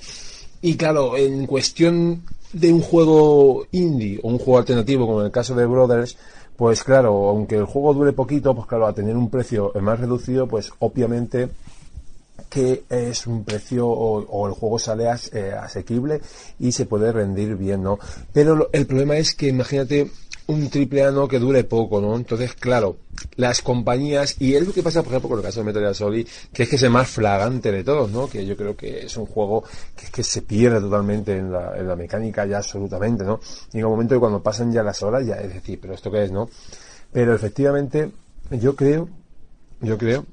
Y 0.62 0.76
claro, 0.76 1.16
en 1.16 1.46
cuestión 1.46 2.24
de 2.52 2.72
un 2.72 2.80
juego 2.80 3.66
indie 3.72 4.18
o 4.22 4.28
un 4.28 4.38
juego 4.38 4.58
alternativo, 4.58 5.06
como 5.06 5.20
en 5.20 5.26
el 5.26 5.32
caso 5.32 5.54
de 5.54 5.66
Brothers, 5.66 6.16
pues 6.56 6.82
claro, 6.82 7.28
aunque 7.28 7.56
el 7.56 7.64
juego 7.66 7.94
dure 7.94 8.12
poquito, 8.12 8.54
pues 8.54 8.66
claro, 8.66 8.86
a 8.86 8.92
tener 8.94 9.16
un 9.16 9.30
precio 9.30 9.72
más 9.80 10.00
reducido, 10.00 10.46
pues 10.48 10.72
obviamente 10.80 11.48
que 12.48 12.84
es 12.88 13.26
un 13.26 13.44
precio 13.44 13.86
o, 13.86 14.20
o 14.24 14.46
el 14.46 14.54
juego 14.54 14.78
sale 14.78 15.04
eh, 15.32 15.52
asequible 15.52 16.20
y 16.58 16.72
se 16.72 16.86
puede 16.86 17.12
rendir 17.12 17.56
bien, 17.56 17.82
¿no? 17.82 17.98
Pero 18.32 18.54
lo- 18.56 18.70
el 18.72 18.86
problema 18.86 19.16
es 19.18 19.34
que 19.34 19.48
imagínate 19.48 20.10
un 20.48 20.70
triple 20.70 21.04
A 21.04 21.10
¿no? 21.10 21.28
que 21.28 21.38
dure 21.38 21.62
poco, 21.64 22.00
¿no? 22.00 22.16
Entonces, 22.16 22.54
claro, 22.54 22.96
las 23.36 23.60
compañías, 23.60 24.36
y 24.40 24.54
es 24.54 24.66
lo 24.66 24.72
que 24.72 24.82
pasa, 24.82 25.02
por 25.02 25.12
ejemplo, 25.12 25.28
con 25.28 25.38
el 25.38 25.44
caso 25.44 25.60
de 25.60 25.66
Metal 25.66 25.82
Gear 25.82 25.94
Solid, 25.94 26.26
que 26.52 26.62
es 26.62 26.68
que 26.70 26.76
es 26.76 26.82
el 26.82 26.90
más 26.90 27.08
flagrante 27.08 27.70
de 27.70 27.84
todos, 27.84 28.10
¿no? 28.10 28.28
Que 28.28 28.46
yo 28.46 28.56
creo 28.56 28.74
que 28.74 29.04
es 29.04 29.16
un 29.18 29.26
juego 29.26 29.62
que, 29.94 30.06
es 30.06 30.10
que 30.10 30.22
se 30.22 30.42
pierde 30.42 30.80
totalmente 30.80 31.36
en 31.36 31.52
la, 31.52 31.76
en 31.76 31.86
la 31.86 31.96
mecánica 31.96 32.46
ya 32.46 32.58
absolutamente, 32.58 33.24
¿no? 33.24 33.40
Y 33.72 33.76
en 33.76 33.84
el 33.84 33.90
momento 33.90 34.14
que 34.14 34.20
cuando 34.20 34.42
pasan 34.42 34.72
ya 34.72 34.82
las 34.82 35.02
horas, 35.02 35.26
ya 35.26 35.34
es 35.34 35.52
decir, 35.52 35.78
pero 35.80 35.92
esto 35.92 36.10
qué 36.10 36.24
es, 36.24 36.32
¿no? 36.32 36.48
Pero 37.12 37.34
efectivamente, 37.34 38.10
yo 38.50 38.74
creo, 38.74 39.06
yo 39.82 39.98
creo 39.98 40.24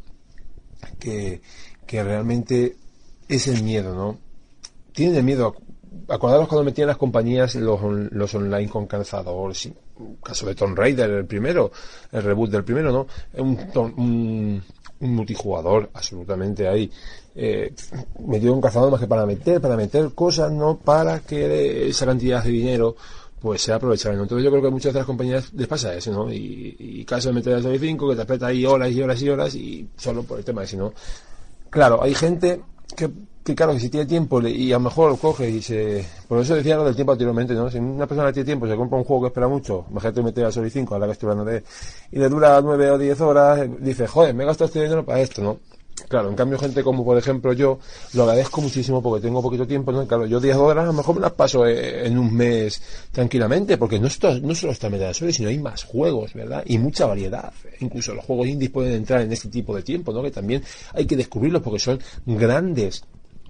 que, 0.98 1.42
que 1.86 2.04
realmente 2.04 2.78
es 3.28 3.48
el 3.50 3.64
miedo, 3.64 3.94
¿no? 3.94 4.18
Tienen 4.94 5.18
el 5.18 5.24
miedo. 5.24 5.58
Acordaros 6.08 6.48
cuando 6.48 6.64
metían 6.64 6.88
las 6.88 6.98
compañías 6.98 7.56
los, 7.56 7.82
los 8.12 8.34
online 8.34 8.70
con 8.70 8.86
calzador, 8.86 9.54
caso 10.24 10.46
de 10.46 10.56
Tomb 10.56 10.78
Raider, 10.78 11.10
el 11.10 11.26
primero, 11.26 11.72
el 12.12 12.24
reboot 12.24 12.52
del 12.52 12.64
primero, 12.64 12.92
¿no? 12.92 13.08
Un, 13.42 13.60
un, 13.98 14.64
un 15.00 15.16
multijugador 15.16 15.90
absolutamente 15.94 16.68
ahí 16.68 16.90
eh, 17.36 17.74
metido 18.26 18.54
un 18.54 18.62
cazador 18.62 18.92
más 18.92 19.02
que 19.02 19.08
para 19.08 19.26
meter, 19.26 19.60
para 19.60 19.76
meter 19.76 20.14
cosas, 20.14 20.52
no 20.52 20.78
para 20.78 21.20
que 21.20 21.90
esa 21.90 22.06
cantidad 22.06 22.44
de 22.44 22.50
dinero 22.50 22.96
pues 23.42 23.62
sea 23.62 23.76
aprovechable. 23.76 24.22
Entonces 24.22 24.44
yo 24.44 24.50
creo 24.50 24.64
que 24.64 24.70
muchas 24.70 24.94
de 24.94 25.00
las 25.00 25.06
compañías 25.06 25.54
les 25.54 25.68
pasa 25.68 25.94
eso, 25.94 26.12
¿no? 26.12 26.32
Y, 26.32 26.76
y 26.80 27.06
caso 27.06 27.30
de 27.30 27.36
meter 27.36 27.54
el 27.54 27.64
Sony 27.64 27.78
5 27.78 28.10
que 28.10 28.16
te 28.16 28.22
aprieta 28.22 28.48
ahí 28.48 28.66
horas 28.66 28.92
y 28.92 29.02
horas 29.02 29.22
y 29.22 29.30
horas 29.30 29.56
y 29.56 29.90
solo 29.98 30.24
por 30.24 30.40
el 30.40 30.46
tema 30.46 30.62
de 30.62 30.68
si 30.68 30.78
no. 30.78 30.94
Claro, 31.70 32.02
hay 32.02 32.16
gente 32.16 32.62
que, 32.96 33.10
que 33.46 33.54
claro, 33.54 33.74
que 33.74 33.80
si 33.80 33.90
tiene 33.90 34.08
tiempo 34.08 34.42
y 34.42 34.72
a 34.72 34.78
lo 34.78 34.86
mejor 34.86 35.12
lo 35.12 35.18
coge 35.18 35.48
y 35.48 35.62
se... 35.62 36.04
Por 36.28 36.40
eso 36.40 36.56
decía 36.56 36.78
lo 36.78 36.84
del 36.84 36.96
tiempo 36.96 37.12
anteriormente, 37.12 37.54
¿no? 37.54 37.70
Si 37.70 37.78
una 37.78 38.08
persona 38.08 38.34
tiene 38.34 38.44
tiempo, 38.44 38.66
se 38.68 38.76
compra 38.76 38.98
un 38.98 39.04
juego 39.04 39.22
que 39.22 39.28
espera 39.28 39.48
mucho, 39.48 39.86
imagínate 39.92 40.24
meter 40.24 40.46
al 40.46 40.52
Sony 40.52 40.72
5, 40.72 40.96
ahora 40.96 41.06
que 41.06 41.12
estoy 41.12 41.30
hablando 41.30 41.52
de... 41.52 41.64
Y 42.12 42.18
le 42.18 42.28
dura 42.28 42.60
9 42.60 42.90
o 42.90 42.98
10 42.98 43.22
horas, 43.22 43.60
eh, 43.60 43.70
dice, 43.82 44.08
joder, 44.08 44.34
me 44.34 44.44
he 44.44 44.48
gastado 44.48 44.66
este 44.66 44.82
dinero 44.82 45.06
para 45.06 45.20
esto, 45.20 45.44
¿no? 45.44 45.60
Claro, 46.10 46.30
en 46.30 46.36
cambio 46.36 46.58
gente 46.58 46.84
como 46.84 47.06
por 47.06 47.18
ejemplo 47.18 47.54
yo 47.54 47.80
lo 48.14 48.24
agradezco 48.24 48.62
muchísimo 48.62 49.02
porque 49.02 49.26
tengo 49.26 49.42
poquito 49.42 49.66
tiempo, 49.66 49.92
¿no? 49.92 50.06
Claro, 50.08 50.26
yo 50.26 50.40
10 50.40 50.56
horas 50.58 50.84
a 50.84 50.88
lo 50.88 50.94
mejor 50.94 51.16
me 51.16 51.22
las 51.22 51.32
paso 51.34 51.66
eh, 51.68 52.08
en 52.08 52.18
un 52.18 52.34
mes 52.34 52.82
tranquilamente 53.12 53.78
porque 53.78 54.00
no, 54.00 54.10
no 54.42 54.56
solo 54.56 54.74
está 54.74 54.90
Metal 54.90 55.14
Solid, 55.14 55.32
sino 55.32 55.50
hay 55.50 55.60
más 55.60 55.84
juegos, 55.84 56.34
¿verdad? 56.34 56.64
Y 56.66 56.80
mucha 56.80 57.06
variedad. 57.06 57.54
Incluso 57.80 58.14
los 58.14 58.26
juegos 58.26 58.48
indies 58.48 58.72
pueden 58.72 58.94
entrar 58.94 59.22
en 59.22 59.32
este 59.32 59.50
tipo 59.50 59.76
de 59.76 59.84
tiempo, 59.84 60.12
¿no? 60.12 60.24
Que 60.24 60.32
también 60.32 60.64
hay 60.94 61.06
que 61.06 61.16
descubrirlos 61.16 61.62
porque 61.62 61.80
son 61.80 62.00
grandes 62.26 63.04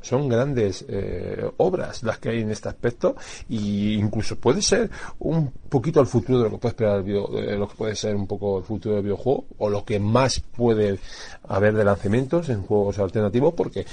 son 0.06 0.30
grandes 0.30 0.86
eh, 0.88 1.50
obras 1.58 2.04
las 2.04 2.20
que 2.20 2.30
hay 2.30 2.42
en 2.42 2.52
este 2.52 2.70
aspecto 2.70 3.16
y 3.50 3.94
incluso 3.96 4.36
puede 4.36 4.62
ser 4.62 4.90
un 5.20 5.52
poquito 5.68 6.00
el 6.00 6.06
futuro 6.08 6.38
de 6.40 6.44
lo 6.46 6.52
que 6.52 6.58
puede 6.60 6.72
esperar 6.74 6.98
el 6.98 7.04
video- 7.04 7.28
de 7.28 7.58
lo 7.58 7.68
que 7.68 7.76
puede 7.76 7.96
ser 7.96 8.16
un 8.16 8.28
poco 8.28 8.60
el 8.60 8.64
futuro 8.64 8.96
del 8.96 9.04
videojuego 9.04 9.46
o 9.58 9.70
lo 9.70 9.84
que 9.84 10.00
más 10.00 10.40
puede 10.40 11.00
haber 11.48 11.74
de 11.74 11.84
lanzamientos 11.84 12.50
en 12.50 12.62
juegos 12.62 13.00
alternativos 13.00 13.54
porque 13.56 13.86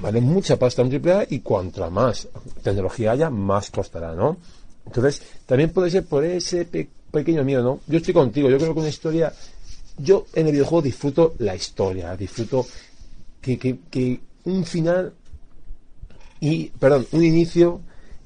vale 0.00 0.20
mucha 0.22 0.58
pasta 0.58 0.82
un 0.82 0.90
AAA 0.94 1.26
y 1.30 1.40
cuanto 1.40 1.90
más 1.90 2.26
tecnología 2.62 3.12
haya 3.12 3.28
más 3.30 3.70
costará 3.70 4.14
¿no? 4.14 4.38
entonces 4.86 5.22
también 5.46 5.70
puede 5.70 5.90
ser 5.90 6.04
por 6.06 6.24
ese 6.24 6.64
pe- 6.64 6.88
pequeño 7.10 7.44
miedo 7.44 7.62
¿no? 7.62 7.80
yo 7.86 7.98
estoy 7.98 8.14
contigo 8.14 8.48
yo 8.48 8.56
creo 8.58 8.72
que 8.72 8.80
una 8.80 8.88
historia 8.88 9.32
yo 9.98 10.24
en 10.34 10.46
el 10.46 10.52
videojuego 10.52 10.82
disfruto 10.82 11.34
la 11.38 11.54
historia 11.54 12.16
disfruto 12.16 12.64
que, 13.42 13.58
que, 13.58 13.78
que 13.90 14.20
un 14.44 14.64
final 14.64 15.12
y, 16.40 16.70
perdón, 16.70 17.06
un 17.12 17.24
inicio 17.24 17.80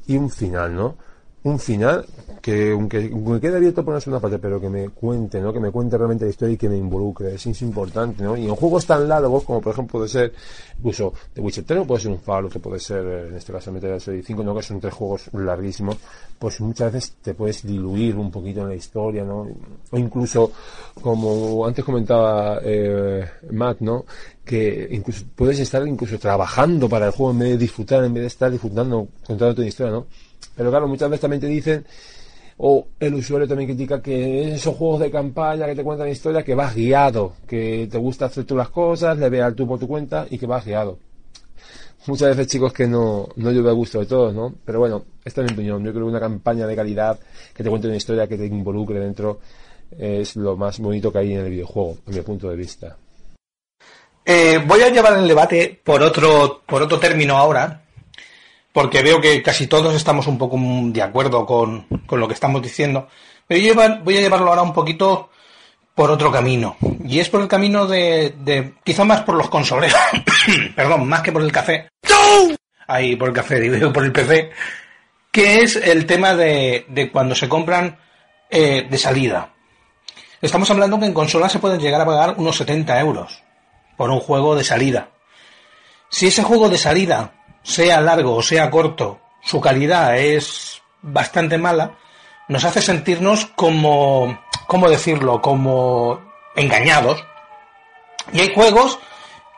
y 0.06 0.16
un 0.16 0.30
final, 0.30 0.74
¿no? 0.74 0.96
Un 1.42 1.58
final 1.58 2.06
que, 2.44 2.72
aunque, 2.72 3.10
aunque 3.10 3.40
quede 3.40 3.56
abierto 3.56 3.82
por 3.82 3.94
una 3.94 4.02
segunda 4.02 4.20
parte, 4.20 4.38
pero 4.38 4.60
que 4.60 4.68
me 4.68 4.90
cuente, 4.90 5.40
¿no? 5.40 5.50
Que 5.50 5.60
me 5.60 5.70
cuente 5.70 5.96
realmente 5.96 6.26
la 6.26 6.30
historia 6.30 6.52
y 6.52 6.56
que 6.58 6.68
me 6.68 6.76
involucre. 6.76 7.34
Es, 7.34 7.46
es 7.46 7.62
importante, 7.62 8.22
¿no? 8.22 8.36
Y 8.36 8.44
en 8.44 8.54
juegos 8.54 8.84
tan 8.84 9.08
largos 9.08 9.44
como, 9.44 9.62
por 9.62 9.72
ejemplo, 9.72 10.00
puede 10.00 10.10
ser, 10.10 10.30
incluso 10.76 11.14
The 11.32 11.40
Witcher 11.40 11.64
3, 11.64 11.80
o 11.80 11.86
puede 11.86 12.02
ser 12.02 12.10
un 12.10 12.18
Fallout, 12.18 12.52
que 12.52 12.58
puede 12.58 12.80
ser, 12.80 13.02
eh, 13.06 13.28
en 13.28 13.36
este 13.36 13.50
caso, 13.50 13.72
Metal 13.72 13.88
Gear 13.88 14.00
Solid 14.02 14.22
5, 14.26 14.42
¿no? 14.44 14.54
Que 14.54 14.62
son 14.62 14.78
tres 14.78 14.92
juegos 14.92 15.30
larguísimos, 15.32 15.96
pues 16.38 16.60
muchas 16.60 16.92
veces 16.92 17.14
te 17.22 17.32
puedes 17.32 17.66
diluir 17.66 18.14
un 18.16 18.30
poquito 18.30 18.60
en 18.60 18.68
la 18.68 18.74
historia, 18.74 19.24
¿no? 19.24 19.48
O 19.90 19.96
incluso, 19.96 20.52
como 21.00 21.64
antes 21.64 21.82
comentaba 21.82 22.58
eh, 22.62 23.24
Matt, 23.52 23.80
¿no? 23.80 24.04
que 24.44 24.88
incluso 24.90 25.24
puedes 25.34 25.58
estar 25.58 25.88
incluso 25.88 26.18
trabajando 26.18 26.86
para 26.90 27.06
el 27.06 27.12
juego 27.12 27.32
en 27.32 27.38
vez 27.38 27.48
de 27.52 27.56
disfrutar, 27.56 28.04
en 28.04 28.12
vez 28.12 28.24
de 28.24 28.26
estar 28.26 28.50
disfrutando, 28.50 29.08
contando 29.26 29.54
tu 29.54 29.62
historia, 29.62 29.90
¿no? 29.90 30.06
Pero 30.54 30.68
claro, 30.68 30.86
muchas 30.86 31.08
veces 31.08 31.22
también 31.22 31.40
te 31.40 31.46
dicen, 31.46 31.86
o 32.58 32.86
el 33.00 33.14
usuario 33.14 33.48
también 33.48 33.68
critica 33.68 34.00
que 34.00 34.54
esos 34.54 34.76
juegos 34.76 35.00
de 35.00 35.10
campaña 35.10 35.66
que 35.66 35.74
te 35.74 35.84
cuentan 35.84 36.08
historia, 36.08 36.42
que 36.42 36.54
vas 36.54 36.74
guiado, 36.74 37.34
que 37.46 37.88
te 37.90 37.98
gusta 37.98 38.26
hacer 38.26 38.44
tú 38.44 38.56
las 38.56 38.68
cosas, 38.68 39.18
le 39.18 39.28
veas 39.28 39.54
tú 39.54 39.66
por 39.66 39.78
tu 39.78 39.88
cuenta 39.88 40.26
y 40.30 40.38
que 40.38 40.46
vas 40.46 40.64
guiado. 40.64 40.98
Muchas 42.06 42.36
veces 42.36 42.48
chicos 42.48 42.72
que 42.72 42.86
no, 42.86 43.28
no 43.36 43.50
llueve 43.50 43.70
a 43.70 43.72
gusto 43.72 43.98
de 43.98 44.06
todos, 44.06 44.34
¿no? 44.34 44.54
Pero 44.64 44.78
bueno, 44.78 45.04
esta 45.24 45.40
es 45.40 45.50
mi 45.50 45.54
opinión. 45.54 45.82
Yo 45.82 45.90
creo 45.90 46.04
que 46.04 46.10
una 46.10 46.20
campaña 46.20 46.66
de 46.66 46.76
calidad 46.76 47.18
que 47.54 47.64
te 47.64 47.70
cuente 47.70 47.88
una 47.88 47.96
historia 47.96 48.26
que 48.26 48.36
te 48.36 48.44
involucre 48.44 49.00
dentro 49.00 49.40
es 49.98 50.36
lo 50.36 50.56
más 50.56 50.78
bonito 50.80 51.10
que 51.10 51.18
hay 51.18 51.32
en 51.32 51.40
el 51.40 51.50
videojuego, 51.50 51.96
desde 52.06 52.20
mi 52.20 52.26
punto 52.26 52.50
de 52.50 52.56
vista. 52.56 52.96
Eh, 54.26 54.62
voy 54.66 54.80
a 54.82 54.88
llevar 54.88 55.18
el 55.18 55.28
debate 55.28 55.80
por 55.82 56.02
otro, 56.02 56.62
por 56.66 56.82
otro 56.82 56.98
término 56.98 57.36
ahora, 57.36 57.83
porque 58.74 59.02
veo 59.02 59.20
que 59.20 59.40
casi 59.40 59.68
todos 59.68 59.94
estamos 59.94 60.26
un 60.26 60.36
poco 60.36 60.58
de 60.58 61.00
acuerdo 61.00 61.46
con, 61.46 61.82
con 62.06 62.18
lo 62.18 62.26
que 62.26 62.34
estamos 62.34 62.60
diciendo. 62.60 63.06
Pero 63.46 63.60
yo 63.60 63.72
voy 64.02 64.16
a 64.16 64.20
llevarlo 64.20 64.48
ahora 64.48 64.62
un 64.62 64.72
poquito 64.72 65.30
por 65.94 66.10
otro 66.10 66.32
camino. 66.32 66.76
Y 67.04 67.20
es 67.20 67.28
por 67.28 67.40
el 67.40 67.46
camino 67.46 67.86
de, 67.86 68.34
de 68.36 68.74
quizá 68.82 69.04
más 69.04 69.20
por 69.20 69.36
los 69.36 69.48
consoleros, 69.48 69.96
perdón, 70.74 71.08
más 71.08 71.22
que 71.22 71.30
por 71.30 71.42
el 71.42 71.52
café. 71.52 71.88
Ahí 72.88 73.14
por 73.14 73.28
el 73.28 73.34
café, 73.34 73.60
digo, 73.60 73.92
por 73.92 74.04
el 74.04 74.10
PC, 74.10 74.50
que 75.30 75.62
es 75.62 75.76
el 75.76 76.04
tema 76.04 76.34
de, 76.34 76.84
de 76.88 77.12
cuando 77.12 77.36
se 77.36 77.48
compran 77.48 77.96
eh, 78.50 78.88
de 78.90 78.98
salida. 78.98 79.54
Estamos 80.42 80.68
hablando 80.72 80.98
que 80.98 81.06
en 81.06 81.14
consolas 81.14 81.52
se 81.52 81.60
pueden 81.60 81.78
llegar 81.78 82.00
a 82.00 82.06
pagar 82.06 82.34
unos 82.38 82.56
70 82.56 82.98
euros 82.98 83.40
por 83.96 84.10
un 84.10 84.18
juego 84.18 84.56
de 84.56 84.64
salida. 84.64 85.10
Si 86.10 86.26
ese 86.26 86.42
juego 86.42 86.68
de 86.68 86.76
salida, 86.76 87.43
sea 87.64 88.00
largo 88.00 88.36
o 88.36 88.42
sea 88.42 88.70
corto, 88.70 89.18
su 89.42 89.60
calidad 89.60 90.16
es 90.16 90.82
bastante 91.02 91.58
mala, 91.58 91.96
nos 92.46 92.64
hace 92.64 92.80
sentirnos 92.80 93.46
como, 93.46 94.38
¿cómo 94.66 94.88
decirlo?, 94.88 95.40
como 95.40 96.20
engañados. 96.54 97.24
Y 98.32 98.40
hay 98.40 98.54
juegos 98.54 98.98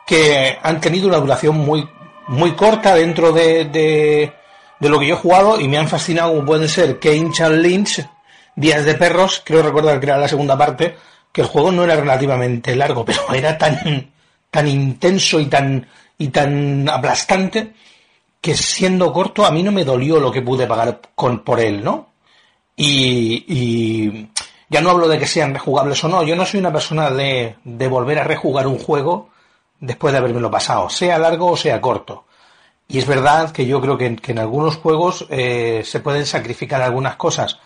que 0.05 0.57
han 0.63 0.81
tenido 0.81 1.07
una 1.07 1.17
duración 1.17 1.57
muy, 1.57 1.87
muy 2.27 2.53
corta 2.53 2.95
dentro 2.95 3.31
de, 3.31 3.65
de, 3.65 4.33
de 4.79 4.89
lo 4.89 4.99
que 4.99 5.07
yo 5.07 5.15
he 5.15 5.19
jugado 5.19 5.59
y 5.59 5.67
me 5.67 5.77
han 5.77 5.87
fascinado, 5.87 6.31
como 6.33 6.45
pueden 6.45 6.69
ser 6.69 6.99
Kane 6.99 7.31
Lynch, 7.57 8.05
Días 8.55 8.85
de 8.85 8.95
Perros, 8.95 9.41
creo 9.45 9.61
recordar 9.61 9.99
que 9.99 10.05
era 10.07 10.17
la 10.17 10.27
segunda 10.27 10.57
parte, 10.57 10.95
que 11.31 11.41
el 11.41 11.47
juego 11.47 11.71
no 11.71 11.83
era 11.83 11.95
relativamente 11.95 12.75
largo, 12.75 13.05
pero 13.05 13.33
era 13.33 13.57
tan, 13.57 14.11
tan 14.49 14.67
intenso 14.67 15.39
y 15.39 15.45
tan, 15.45 15.87
y 16.17 16.29
tan 16.29 16.89
aplastante 16.89 17.73
que 18.41 18.55
siendo 18.55 19.11
corto 19.11 19.45
a 19.45 19.51
mí 19.51 19.63
no 19.63 19.71
me 19.71 19.83
dolió 19.85 20.19
lo 20.19 20.31
que 20.31 20.41
pude 20.41 20.67
pagar 20.67 21.01
con, 21.15 21.39
por 21.39 21.59
él, 21.59 21.83
¿no? 21.83 22.09
Y, 22.75 23.43
y 23.47 24.29
ya 24.69 24.81
no 24.81 24.91
hablo 24.91 25.07
de 25.07 25.17
que 25.19 25.25
sean 25.27 25.53
rejugables 25.53 26.03
o 26.03 26.07
no, 26.09 26.23
yo 26.23 26.35
no 26.35 26.45
soy 26.45 26.59
una 26.59 26.71
persona 26.71 27.09
de, 27.09 27.55
de 27.63 27.87
volver 27.87 28.19
a 28.19 28.23
rejugar 28.23 28.67
un 28.67 28.77
juego 28.77 29.29
después 29.79 30.11
de 30.11 30.19
habérmelo 30.19 30.51
pasado, 30.51 30.89
sea 30.89 31.17
largo 31.17 31.51
o 31.51 31.57
sea 31.57 31.81
corto. 31.81 32.25
Y 32.87 32.99
es 32.99 33.05
verdad 33.07 33.51
que 33.51 33.65
yo 33.65 33.81
creo 33.81 33.97
que, 33.97 34.05
en- 34.05 34.15
que 34.17 34.31
en 34.31 34.39
algunos 34.39 34.77
juegos 34.77 35.25
eh, 35.29 35.81
se 35.85 35.99
pueden 35.99 36.25
sacrificar 36.25 36.81
algunas 36.81 37.15
cosas 37.15 37.59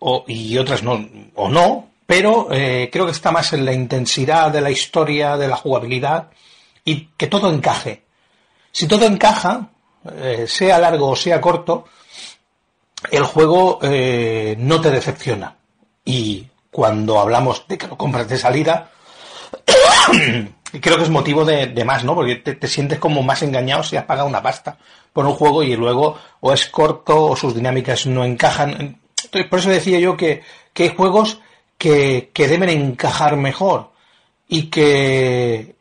o, 0.00 0.24
y 0.26 0.58
otras 0.58 0.82
no, 0.82 1.08
o 1.34 1.48
no, 1.48 1.88
pero 2.06 2.48
eh, 2.50 2.90
creo 2.92 3.06
que 3.06 3.12
está 3.12 3.30
más 3.30 3.52
en 3.52 3.64
la 3.64 3.72
intensidad 3.72 4.50
de 4.50 4.60
la 4.60 4.70
historia, 4.70 5.36
de 5.36 5.46
la 5.48 5.56
jugabilidad 5.56 6.30
y 6.84 7.06
que 7.16 7.26
todo 7.28 7.50
encaje. 7.52 8.02
Si 8.72 8.86
todo 8.88 9.04
encaja, 9.06 9.68
eh, 10.04 10.46
sea 10.46 10.78
largo 10.78 11.08
o 11.08 11.16
sea 11.16 11.40
corto, 11.40 11.84
el 13.10 13.24
juego 13.24 13.78
eh, 13.82 14.56
no 14.58 14.80
te 14.80 14.90
decepciona. 14.90 15.56
Y 16.04 16.46
cuando 16.70 17.18
hablamos 17.18 17.64
de 17.68 17.78
que 17.78 17.86
lo 17.86 17.96
compras 17.96 18.28
de 18.28 18.38
salida, 18.38 18.90
creo 20.80 20.96
que 20.96 21.02
es 21.02 21.10
motivo 21.10 21.44
de, 21.44 21.84
más, 21.84 22.04
¿no? 22.04 22.14
Porque 22.14 22.36
te, 22.36 22.54
te 22.54 22.68
sientes 22.68 22.98
como 22.98 23.22
más 23.22 23.42
engañado 23.42 23.82
si 23.82 23.96
has 23.96 24.04
pagado 24.04 24.28
una 24.28 24.42
pasta 24.42 24.78
por 25.12 25.26
un 25.26 25.34
juego 25.34 25.62
y 25.62 25.76
luego 25.76 26.16
o 26.40 26.52
es 26.52 26.66
corto 26.66 27.24
o 27.24 27.36
sus 27.36 27.54
dinámicas 27.54 28.06
no 28.06 28.24
encajan. 28.24 28.98
Entonces, 29.24 29.46
por 29.50 29.58
eso 29.58 29.70
decía 29.70 29.98
yo 29.98 30.16
que, 30.16 30.42
hay 30.76 30.88
juegos 30.88 31.40
que, 31.76 32.30
que 32.32 32.48
deben 32.48 32.70
encajar 32.70 33.36
mejor 33.36 33.90
y 34.48 34.64
que, 34.64 35.76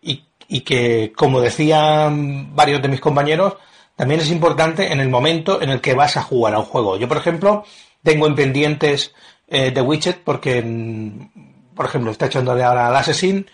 y 0.49 0.61
que, 0.61 1.13
como 1.15 1.41
decían 1.41 2.55
varios 2.55 2.81
de 2.81 2.87
mis 2.87 2.99
compañeros, 2.99 3.53
también 3.99 4.21
es 4.21 4.31
importante 4.31 4.93
en 4.93 5.01
el 5.01 5.09
momento 5.09 5.61
en 5.61 5.71
el 5.71 5.81
que 5.81 5.93
vas 5.93 6.15
a 6.15 6.23
jugar 6.23 6.53
a 6.53 6.59
un 6.59 6.63
juego. 6.63 6.95
Yo, 6.95 7.09
por 7.09 7.17
ejemplo, 7.17 7.65
tengo 8.01 8.27
en 8.27 8.33
pendientes 8.33 9.13
eh, 9.45 9.71
The 9.73 9.81
Witcher 9.81 10.21
porque, 10.23 10.61
mm, 10.61 11.73
por 11.75 11.85
ejemplo, 11.85 12.09
está 12.09 12.27
echándole 12.27 12.63
ahora 12.63 12.87
al 12.87 12.95
Assassin, 12.95 13.45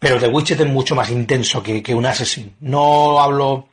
pero 0.00 0.18
The 0.18 0.26
Witcher 0.26 0.60
es 0.60 0.66
mucho 0.66 0.96
más 0.96 1.08
intenso 1.08 1.62
que, 1.62 1.84
que 1.84 1.94
un 1.94 2.04
Assassin. 2.04 2.56
No 2.58 3.20
hablo 3.20 3.68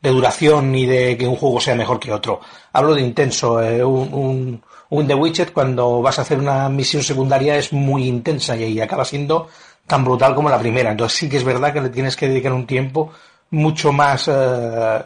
de 0.00 0.08
duración 0.08 0.72
ni 0.72 0.86
de 0.86 1.18
que 1.18 1.28
un 1.28 1.36
juego 1.36 1.60
sea 1.60 1.74
mejor 1.74 2.00
que 2.00 2.10
otro. 2.10 2.40
Hablo 2.72 2.94
de 2.94 3.02
intenso. 3.02 3.62
eh, 3.62 3.84
un, 3.84 4.14
un, 4.14 4.62
un 4.88 5.06
The 5.06 5.14
Witcher 5.14 5.52
cuando 5.52 6.00
vas 6.00 6.18
a 6.20 6.22
hacer 6.22 6.38
una 6.38 6.70
misión 6.70 7.02
secundaria 7.02 7.58
es 7.58 7.70
muy 7.74 8.08
intensa 8.08 8.56
y 8.56 8.80
acaba 8.80 9.04
siendo 9.04 9.48
tan 9.86 10.06
brutal 10.06 10.34
como 10.34 10.48
la 10.48 10.58
primera. 10.58 10.90
Entonces 10.90 11.18
sí 11.18 11.28
que 11.28 11.36
es 11.36 11.44
verdad 11.44 11.70
que 11.74 11.82
le 11.82 11.90
tienes 11.90 12.16
que 12.16 12.28
dedicar 12.28 12.54
un 12.54 12.66
tiempo 12.66 13.12
mucho 13.52 13.92
más 13.92 14.28
eh, 14.28 15.04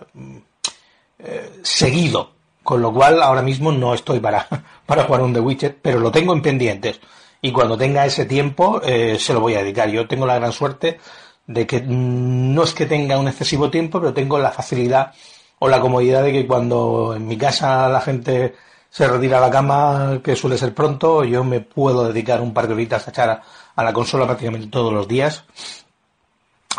eh, 1.19 1.61
seguido. 1.63 2.31
Con 2.63 2.83
lo 2.83 2.93
cual 2.93 3.23
ahora 3.23 3.43
mismo 3.43 3.71
no 3.71 3.95
estoy 3.95 4.19
para, 4.19 4.49
para 4.87 5.05
jugar 5.05 5.23
un 5.23 5.33
The 5.33 5.41
Witcher, 5.41 5.79
pero 5.81 6.01
lo 6.01 6.11
tengo 6.11 6.33
en 6.33 6.43
pendientes. 6.43 6.99
Y 7.43 7.53
cuando 7.53 7.77
tenga 7.77 8.07
ese 8.07 8.25
tiempo 8.25 8.81
eh, 8.83 9.19
se 9.21 9.35
lo 9.35 9.41
voy 9.41 9.55
a 9.55 9.63
dedicar. 9.63 9.89
Yo 9.91 10.09
tengo 10.09 10.27
la 10.27 10.37
gran 10.37 10.53
suerte 10.53 10.99
de 11.47 11.67
que 11.67 11.81
no 11.83 12.65
es 12.65 12.73
que 12.73 12.87
tenga 12.87 13.19
un 13.19 13.29
excesivo 13.29 13.71
tiempo, 13.71 14.01
pero 14.01 14.15
tengo 14.15 14.39
la 14.39 14.51
facilidad 14.51 15.13
o 15.59 15.69
la 15.69 15.81
comodidad 15.81 16.23
de 16.23 16.33
que 16.33 16.47
cuando 16.47 17.15
en 17.15 17.27
mi 17.27 17.37
casa 17.37 17.89
la 17.89 18.01
gente 18.01 18.55
se 18.91 19.07
retira 19.07 19.39
a 19.39 19.43
la 19.43 19.51
cama, 19.51 20.21
que 20.25 20.35
suele 20.37 20.59
ser 20.59 20.75
pronto, 20.75 21.23
yo 21.25 21.45
me 21.45 21.61
puedo 21.61 22.09
dedicar 22.09 22.41
un 22.41 22.55
par 22.55 22.67
de 22.67 22.75
horitas 22.75 23.07
a 23.07 23.11
echar 23.11 23.43
a, 23.77 23.85
la 23.85 23.93
consola 23.93 24.27
prácticamente 24.27 24.69
todos 24.69 24.93
los 24.93 25.07
días. 25.07 25.45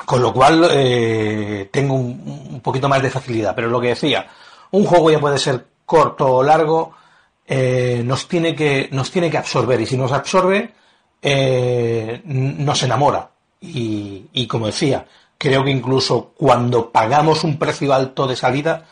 Con 0.05 0.21
lo 0.21 0.33
cual 0.33 0.67
eh, 0.71 1.69
tengo 1.71 1.95
un, 1.95 2.61
poquito 2.63 2.87
más 2.89 3.01
de 3.01 3.09
facilidad. 3.09 3.55
Pero 3.55 3.69
lo 3.69 3.81
que 3.81 3.89
decía, 3.89 4.27
un 4.71 4.85
juego 4.85 5.11
ya 5.11 5.19
puede 5.19 5.37
ser 5.37 5.65
corto 5.85 6.27
o 6.27 6.43
largo, 6.43 6.93
eh, 7.45 8.01
nos, 8.05 8.27
tiene 8.27 8.55
que, 8.55 8.89
nos 8.91 9.11
tiene 9.11 9.29
que 9.29 9.37
absorber. 9.37 9.79
Y 9.81 9.85
si 9.85 9.97
nos 9.97 10.11
absorbe, 10.11 10.73
eh, 11.21 12.21
nos 12.25 12.83
enamora. 12.83 13.29
Y, 13.59 14.25
y 14.33 14.47
como 14.47 14.67
decía, 14.67 15.05
creo 15.37 15.63
que 15.63 15.71
incluso 15.71 16.33
cuando 16.37 16.91
pagamos 16.91 17.43
un 17.43 17.57
precio 17.57 17.93
alto 17.93 18.27
de 18.27 18.35
salida, 18.35 18.85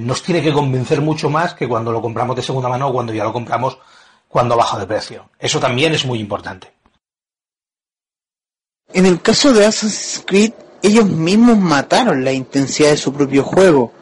nos 0.00 0.22
tiene 0.22 0.40
que 0.40 0.54
convencer 0.54 1.02
mucho 1.02 1.28
más 1.28 1.52
que 1.52 1.68
cuando 1.68 1.92
lo 1.92 2.00
compramos 2.00 2.34
de 2.34 2.40
segunda 2.40 2.70
mano 2.70 2.88
o 2.88 2.92
cuando 2.94 3.12
ya 3.12 3.24
lo 3.24 3.32
compramos 3.32 3.76
cuando 4.26 4.56
baja 4.56 4.78
de 4.78 4.86
precio. 4.86 5.28
Eso 5.38 5.60
también 5.60 5.92
es 5.92 6.06
muy 6.06 6.18
importante. 6.18 6.72
En 8.92 9.06
el 9.06 9.20
caso 9.22 9.52
de 9.52 9.66
Assassin's 9.66 10.22
Creed, 10.26 10.52
ellos 10.82 11.08
mismos 11.08 11.58
mataron 11.58 12.24
la 12.24 12.32
intensidad 12.32 12.90
de 12.90 12.96
su 12.96 13.12
propio 13.12 13.44
juego. 13.44 13.92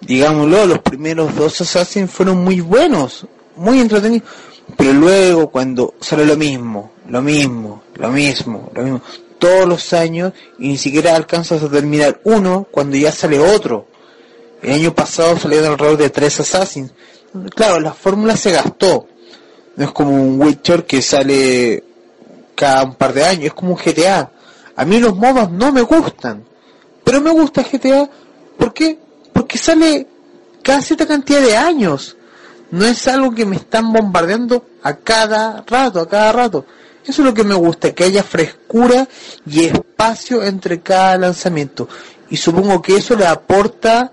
Digámoslo, 0.00 0.66
los 0.66 0.78
primeros 0.78 1.34
dos 1.34 1.60
Assassin's 1.60 2.10
fueron 2.10 2.42
muy 2.42 2.60
buenos, 2.60 3.26
muy 3.56 3.80
entretenidos, 3.80 4.28
pero 4.76 4.92
luego 4.92 5.50
cuando 5.50 5.94
sale 6.00 6.24
lo 6.24 6.36
mismo, 6.36 6.92
lo 7.08 7.20
mismo, 7.20 7.82
lo 7.94 8.10
mismo, 8.10 8.70
lo 8.74 8.82
mismo, 8.82 9.02
todos 9.38 9.68
los 9.68 9.92
años 9.92 10.32
y 10.58 10.68
ni 10.68 10.78
siquiera 10.78 11.16
alcanzas 11.16 11.62
a 11.62 11.68
terminar 11.68 12.20
uno 12.24 12.66
cuando 12.70 12.96
ya 12.96 13.12
sale 13.12 13.38
otro. 13.38 13.86
El 14.62 14.72
año 14.72 14.94
pasado 14.94 15.38
salieron 15.38 15.72
alrededor 15.72 15.98
de 15.98 16.10
tres 16.10 16.40
Assassins. 16.40 16.92
Claro, 17.54 17.80
la 17.80 17.92
fórmula 17.92 18.36
se 18.36 18.52
gastó. 18.52 19.06
No 19.76 19.84
es 19.84 19.92
como 19.92 20.10
un 20.10 20.40
Witcher 20.40 20.84
que 20.84 21.02
sale 21.02 21.84
cada 22.58 22.82
un 22.82 22.96
par 22.96 23.12
de 23.14 23.24
años, 23.24 23.44
es 23.44 23.54
como 23.54 23.70
un 23.70 23.76
GTA. 23.76 24.32
A 24.74 24.84
mí 24.84 24.98
los 24.98 25.14
modos 25.14 25.48
no 25.48 25.70
me 25.70 25.82
gustan, 25.82 26.44
pero 27.04 27.20
me 27.20 27.30
gusta 27.30 27.62
GTA. 27.62 28.10
¿Por 28.58 28.74
qué? 28.74 28.98
Porque 29.32 29.56
sale 29.56 30.08
cada 30.62 30.82
cierta 30.82 31.06
cantidad 31.06 31.40
de 31.40 31.56
años. 31.56 32.16
No 32.72 32.84
es 32.84 33.06
algo 33.06 33.32
que 33.32 33.46
me 33.46 33.54
están 33.54 33.92
bombardeando 33.92 34.66
a 34.82 34.96
cada 34.96 35.64
rato, 35.68 36.00
a 36.00 36.08
cada 36.08 36.32
rato. 36.32 36.66
Eso 37.04 37.22
es 37.22 37.26
lo 37.26 37.32
que 37.32 37.44
me 37.44 37.54
gusta, 37.54 37.94
que 37.94 38.04
haya 38.04 38.24
frescura 38.24 39.08
y 39.46 39.64
espacio 39.64 40.42
entre 40.42 40.80
cada 40.80 41.16
lanzamiento. 41.16 41.88
Y 42.28 42.36
supongo 42.36 42.82
que 42.82 42.96
eso 42.96 43.14
le 43.14 43.26
aporta 43.26 44.10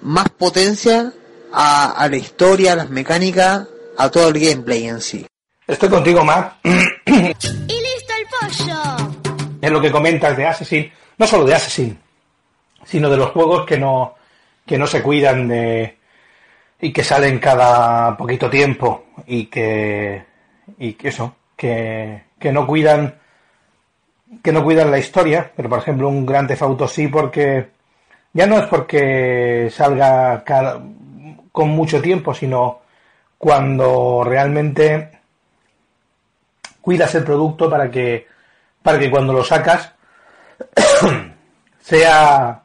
más 0.00 0.30
potencia 0.30 1.12
a, 1.52 2.08
la 2.10 2.16
historia, 2.16 2.72
a 2.72 2.76
las 2.76 2.90
mecánicas, 2.90 3.66
a 3.98 4.10
todo 4.10 4.28
el 4.28 4.40
gameplay 4.40 4.88
en 4.88 5.00
sí. 5.02 5.26
Estoy 5.66 5.88
contigo, 5.88 6.24
Matt. 6.24 6.64
y 6.64 6.70
listo 6.70 8.12
el 8.20 8.26
pollo. 8.30 8.80
Es 9.60 9.70
lo 9.70 9.80
que 9.80 9.90
comentas 9.90 10.36
de 10.36 10.46
Assassin, 10.46 10.92
no 11.18 11.26
solo 11.26 11.44
de 11.44 11.54
Assassin, 11.54 11.98
sino 12.84 13.10
de 13.10 13.16
los 13.16 13.30
juegos 13.30 13.66
que 13.66 13.76
no, 13.76 14.14
que 14.64 14.78
no 14.78 14.86
se 14.86 15.02
cuidan 15.02 15.48
de 15.48 15.98
y 16.80 16.92
que 16.92 17.02
salen 17.02 17.40
cada 17.40 18.16
poquito 18.16 18.48
tiempo 18.48 19.06
y 19.26 19.46
que 19.46 20.24
y 20.78 20.92
que 20.92 21.08
eso, 21.08 21.34
que, 21.56 22.24
que 22.38 22.52
no 22.52 22.64
cuidan 22.66 23.18
que 24.42 24.52
no 24.52 24.62
cuidan 24.62 24.90
la 24.90 24.98
historia, 24.98 25.50
pero 25.56 25.68
por 25.68 25.80
ejemplo 25.80 26.08
un 26.08 26.26
Gran 26.26 26.48
Auto 26.60 26.86
sí 26.86 27.08
porque 27.08 27.70
ya 28.32 28.46
no 28.46 28.58
es 28.58 28.66
porque 28.66 29.68
salga 29.72 30.44
con 31.50 31.70
mucho 31.70 32.00
tiempo, 32.00 32.34
sino 32.34 32.82
cuando 33.38 34.22
realmente 34.24 35.16
cuidas 36.86 37.12
el 37.16 37.24
producto 37.24 37.68
para 37.68 37.90
que 37.90 38.28
para 38.80 38.96
que 38.96 39.10
cuando 39.10 39.32
lo 39.32 39.42
sacas 39.42 39.92
sea 41.80 42.62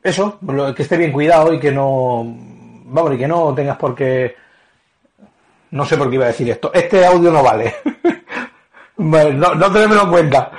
eso, 0.00 0.38
que 0.76 0.82
esté 0.84 0.96
bien 0.96 1.10
cuidado 1.10 1.52
y 1.52 1.58
que 1.58 1.72
no 1.72 2.22
vamos, 2.84 3.14
y 3.14 3.18
que 3.18 3.26
no 3.26 3.52
tengas 3.52 3.76
por 3.78 3.96
qué 3.96 4.36
no 5.72 5.84
sé 5.84 5.96
por 5.96 6.08
qué 6.08 6.14
iba 6.14 6.26
a 6.26 6.28
decir 6.28 6.48
esto. 6.48 6.72
Este 6.72 7.04
audio 7.04 7.32
no 7.32 7.42
vale. 7.42 7.74
no, 8.98 9.32
no 9.32 9.82
en 9.82 10.10
cuenta. 10.10 10.52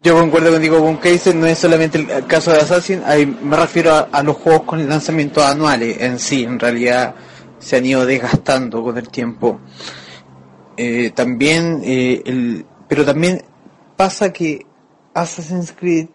Yo 0.00 0.18
concuerdo 0.18 0.52
contigo 0.52 0.80
con 0.80 0.96
Kaiser, 0.96 1.34
no 1.34 1.46
es 1.46 1.58
solamente 1.58 1.98
el 1.98 2.26
caso 2.26 2.52
de 2.52 2.60
Assassin, 2.60 3.02
me 3.42 3.56
refiero 3.56 4.08
a, 4.10 4.22
los 4.22 4.36
juegos 4.36 4.62
con 4.62 4.88
lanzamientos 4.88 5.44
anuales 5.44 6.00
en 6.00 6.18
sí, 6.18 6.44
en 6.44 6.58
realidad 6.58 7.14
se 7.58 7.76
han 7.76 7.84
ido 7.84 8.06
desgastando 8.06 8.82
con 8.82 8.96
el 8.96 9.10
tiempo. 9.10 9.60
Eh, 10.76 11.10
también, 11.14 11.80
eh, 11.84 12.22
el, 12.26 12.66
pero 12.88 13.04
también 13.04 13.42
pasa 13.96 14.32
que 14.32 14.66
Assassin's 15.14 15.72
Creed 15.72 16.08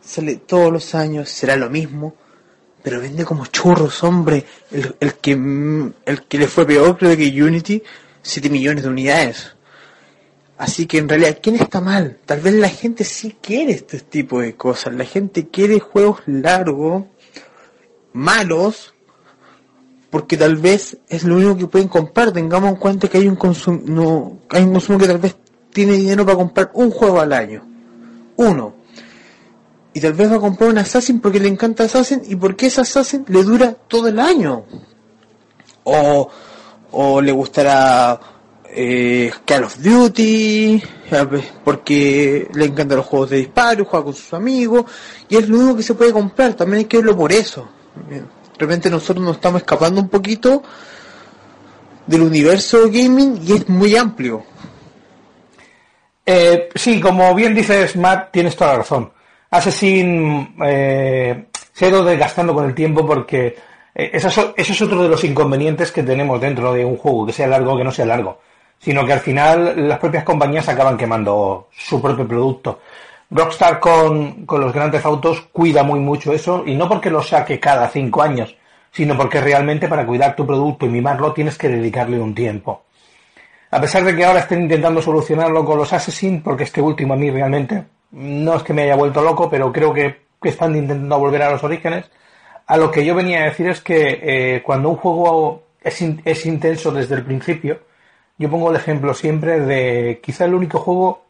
sale 0.00 0.36
todos 0.36 0.72
los 0.72 0.94
años, 0.94 1.28
será 1.28 1.56
lo 1.56 1.70
mismo, 1.70 2.14
pero 2.82 3.00
vende 3.00 3.24
como 3.24 3.46
churros, 3.46 4.02
hombre. 4.04 4.44
El, 4.70 4.94
el, 5.00 5.14
que, 5.14 5.32
el 5.32 6.22
que 6.28 6.38
le 6.38 6.46
fue 6.46 6.66
peor 6.66 6.96
creo 6.98 7.16
que 7.16 7.42
Unity, 7.42 7.82
7 8.22 8.50
millones 8.50 8.84
de 8.84 8.90
unidades. 8.90 9.56
Así 10.56 10.86
que 10.86 10.98
en 10.98 11.08
realidad, 11.08 11.38
¿quién 11.42 11.56
está 11.56 11.80
mal? 11.80 12.18
Tal 12.24 12.40
vez 12.40 12.54
la 12.54 12.68
gente 12.68 13.02
sí 13.02 13.36
quiere 13.40 13.72
este 13.72 13.98
tipo 14.00 14.40
de 14.40 14.54
cosas. 14.54 14.94
La 14.94 15.04
gente 15.04 15.48
quiere 15.48 15.80
juegos 15.80 16.20
largos, 16.26 17.04
malos, 18.12 18.93
porque 20.14 20.36
tal 20.36 20.54
vez 20.54 20.96
es 21.08 21.24
lo 21.24 21.34
único 21.34 21.56
que 21.56 21.66
pueden 21.66 21.88
comprar. 21.88 22.30
Tengamos 22.30 22.70
en 22.70 22.76
cuenta 22.76 23.08
que 23.08 23.18
hay 23.18 23.26
un 23.26 23.34
consumo, 23.34 23.80
no, 23.84 24.38
hay 24.48 24.62
un 24.62 24.74
consumo 24.74 24.96
que 24.96 25.08
tal 25.08 25.18
vez 25.18 25.34
tiene 25.72 25.94
dinero 25.94 26.24
para 26.24 26.36
comprar 26.36 26.70
un 26.74 26.92
juego 26.92 27.20
al 27.20 27.32
año. 27.32 27.66
Uno. 28.36 28.74
Y 29.92 29.98
tal 29.98 30.12
vez 30.12 30.30
va 30.30 30.36
a 30.36 30.38
comprar 30.38 30.70
un 30.70 30.78
Assassin 30.78 31.18
porque 31.18 31.40
le 31.40 31.48
encanta 31.48 31.82
Assassin 31.82 32.22
y 32.28 32.36
porque 32.36 32.66
ese 32.66 32.82
Assassin 32.82 33.24
le 33.26 33.42
dura 33.42 33.74
todo 33.88 34.06
el 34.06 34.20
año. 34.20 34.66
O, 35.82 36.30
o 36.92 37.20
le 37.20 37.32
gustará 37.32 38.20
eh, 38.68 39.32
Call 39.44 39.64
of 39.64 39.78
Duty, 39.78 40.80
porque 41.64 42.46
le 42.54 42.66
encantan 42.66 42.98
los 42.98 43.06
juegos 43.06 43.30
de 43.30 43.38
disparo, 43.38 43.84
juega 43.84 44.04
con 44.04 44.14
sus 44.14 44.32
amigos, 44.32 44.84
y 45.28 45.38
es 45.38 45.48
lo 45.48 45.58
único 45.58 45.78
que 45.78 45.82
se 45.82 45.94
puede 45.94 46.12
comprar, 46.12 46.54
también 46.54 46.78
hay 46.78 46.84
que 46.84 46.98
verlo 46.98 47.16
por 47.16 47.32
eso. 47.32 47.68
Realmente 48.58 48.90
nosotros 48.90 49.24
nos 49.24 49.36
estamos 49.36 49.62
escapando 49.62 50.00
un 50.00 50.08
poquito 50.08 50.62
del 52.06 52.22
universo 52.22 52.84
gaming 52.86 53.40
y 53.44 53.52
es 53.54 53.68
muy 53.68 53.96
amplio. 53.96 54.44
Eh, 56.26 56.68
sí, 56.74 57.00
como 57.00 57.34
bien 57.34 57.54
dices, 57.54 57.96
Matt, 57.96 58.32
tienes 58.32 58.56
toda 58.56 58.72
la 58.72 58.78
razón. 58.78 59.12
Assassin 59.50 60.56
eh, 60.64 61.46
se 61.72 61.84
ha 61.84 61.88
ido 61.88 62.04
desgastando 62.04 62.54
con 62.54 62.64
el 62.64 62.74
tiempo 62.74 63.06
porque 63.06 63.56
eh, 63.94 64.10
eso, 64.12 64.54
es 64.56 64.82
otro 64.82 65.02
de 65.02 65.08
los 65.08 65.22
inconvenientes 65.24 65.92
que 65.92 66.02
tenemos 66.02 66.40
dentro 66.40 66.72
de 66.72 66.84
un 66.84 66.96
juego, 66.96 67.26
que 67.26 67.32
sea 67.32 67.46
largo 67.46 67.74
o 67.74 67.76
que 67.76 67.84
no 67.84 67.92
sea 67.92 68.06
largo 68.06 68.40
sino 68.84 69.06
que 69.06 69.14
al 69.14 69.20
final 69.20 69.88
las 69.88 69.98
propias 69.98 70.24
compañías 70.24 70.68
acaban 70.68 70.98
quemando 70.98 71.68
su 71.72 72.02
propio 72.02 72.28
producto. 72.28 72.80
Rockstar 73.34 73.80
con, 73.80 74.46
los 74.48 74.72
grandes 74.72 75.04
autos 75.04 75.40
cuida 75.50 75.82
muy 75.82 75.98
mucho 75.98 76.32
eso, 76.32 76.62
y 76.64 76.76
no 76.76 76.88
porque 76.88 77.10
lo 77.10 77.20
saque 77.20 77.58
cada 77.58 77.88
cinco 77.88 78.22
años, 78.22 78.56
sino 78.92 79.16
porque 79.16 79.40
realmente 79.40 79.88
para 79.88 80.06
cuidar 80.06 80.36
tu 80.36 80.46
producto 80.46 80.86
y 80.86 80.90
mimarlo 80.90 81.32
tienes 81.32 81.58
que 81.58 81.68
dedicarle 81.68 82.20
un 82.20 82.32
tiempo. 82.32 82.84
A 83.72 83.80
pesar 83.80 84.04
de 84.04 84.14
que 84.14 84.24
ahora 84.24 84.38
estén 84.38 84.62
intentando 84.62 85.02
solucionarlo 85.02 85.64
con 85.64 85.78
los 85.78 85.92
Assassin, 85.92 86.44
porque 86.44 86.62
este 86.62 86.80
último 86.80 87.14
a 87.14 87.16
mí 87.16 87.28
realmente 87.28 87.84
no 88.12 88.54
es 88.54 88.62
que 88.62 88.72
me 88.72 88.82
haya 88.82 88.94
vuelto 88.94 89.20
loco, 89.20 89.50
pero 89.50 89.72
creo 89.72 89.92
que, 89.92 90.22
están 90.44 90.76
intentando 90.76 91.18
volver 91.18 91.42
a 91.42 91.50
los 91.50 91.64
orígenes, 91.64 92.10
a 92.66 92.76
lo 92.76 92.90
que 92.90 93.02
yo 93.02 93.14
venía 93.14 93.40
a 93.40 93.44
decir 93.46 93.66
es 93.66 93.80
que 93.80 94.20
eh, 94.22 94.62
cuando 94.62 94.90
un 94.90 94.96
juego 94.96 95.62
es, 95.80 96.04
es 96.24 96.46
intenso 96.46 96.92
desde 96.92 97.14
el 97.14 97.24
principio, 97.24 97.80
yo 98.38 98.50
pongo 98.50 98.70
el 98.70 98.76
ejemplo 98.76 99.14
siempre 99.14 99.58
de 99.60 100.20
quizá 100.22 100.44
el 100.44 100.54
único 100.54 100.78
juego 100.78 101.23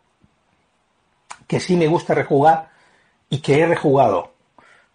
que 1.46 1.60
sí 1.60 1.76
me 1.76 1.86
gusta 1.86 2.14
rejugar 2.14 2.70
y 3.28 3.38
que 3.38 3.60
he 3.60 3.66
rejugado, 3.66 4.32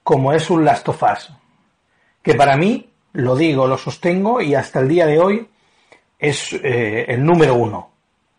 como 0.04 0.34
es 0.34 0.50
un 0.50 0.66
Last 0.66 0.90
of 0.90 1.04
Us, 1.04 1.32
que 2.22 2.36
para 2.36 2.58
mí, 2.58 2.90
lo 3.14 3.36
digo, 3.36 3.68
lo 3.68 3.78
sostengo 3.78 4.42
y 4.42 4.56
hasta 4.56 4.80
el 4.80 4.88
día 4.88 5.06
de 5.06 5.20
hoy 5.20 5.48
es 6.18 6.54
eh, 6.54 7.06
el 7.08 7.26
número 7.26 7.56
uno. 7.56 7.90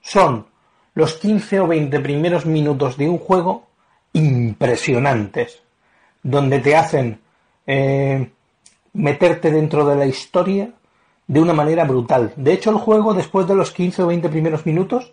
Son 0.00 0.46
los 0.94 1.14
15 1.14 1.60
o 1.60 1.66
20 1.66 2.00
primeros 2.00 2.46
minutos 2.46 2.96
de 2.96 3.08
un 3.08 3.18
juego 3.18 3.66
impresionantes, 4.12 5.62
donde 6.22 6.60
te 6.60 6.76
hacen 6.76 7.20
eh, 7.66 8.30
meterte 8.92 9.50
dentro 9.50 9.86
de 9.86 9.96
la 9.96 10.06
historia 10.06 10.70
de 11.26 11.40
una 11.40 11.52
manera 11.52 11.84
brutal. 11.84 12.32
De 12.36 12.52
hecho, 12.52 12.70
el 12.70 12.76
juego, 12.76 13.14
después 13.14 13.46
de 13.46 13.54
los 13.54 13.70
15 13.70 14.02
o 14.02 14.06
20 14.08 14.28
primeros 14.28 14.66
minutos, 14.66 15.12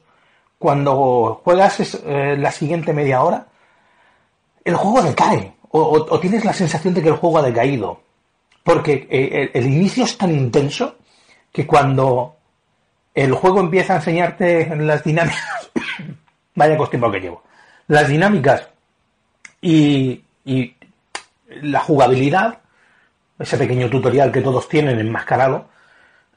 cuando 0.57 1.41
juegas 1.43 2.01
eh, 2.05 2.35
la 2.37 2.51
siguiente 2.51 2.93
media 2.93 3.21
hora, 3.21 3.47
el 4.63 4.75
juego 4.75 5.01
decae, 5.01 5.53
o, 5.69 6.19
tienes 6.19 6.43
la 6.43 6.53
sensación 6.53 6.93
de 6.93 7.01
que 7.01 7.09
el 7.09 7.15
juego 7.15 7.37
ha 7.37 7.43
decaído, 7.43 8.01
porque 8.63 9.07
eh, 9.09 9.49
el, 9.53 9.63
el 9.63 9.71
inicio 9.71 10.03
es 10.03 10.17
tan 10.17 10.31
intenso 10.31 10.95
que 11.51 11.65
cuando 11.65 12.35
el 13.13 13.33
juego 13.33 13.59
empieza 13.59 13.93
a 13.93 13.95
enseñarte 13.97 14.75
las 14.75 15.03
dinámicas, 15.03 15.71
vaya 16.55 16.77
tiempo 16.89 17.11
que 17.11 17.19
llevo, 17.19 17.43
las 17.87 18.07
dinámicas 18.07 18.69
y, 19.61 20.23
y 20.45 20.75
la 21.61 21.79
jugabilidad, 21.79 22.59
ese 23.39 23.57
pequeño 23.57 23.89
tutorial 23.89 24.31
que 24.31 24.41
todos 24.41 24.67
tienen 24.67 24.99
enmascarado, 24.99 25.67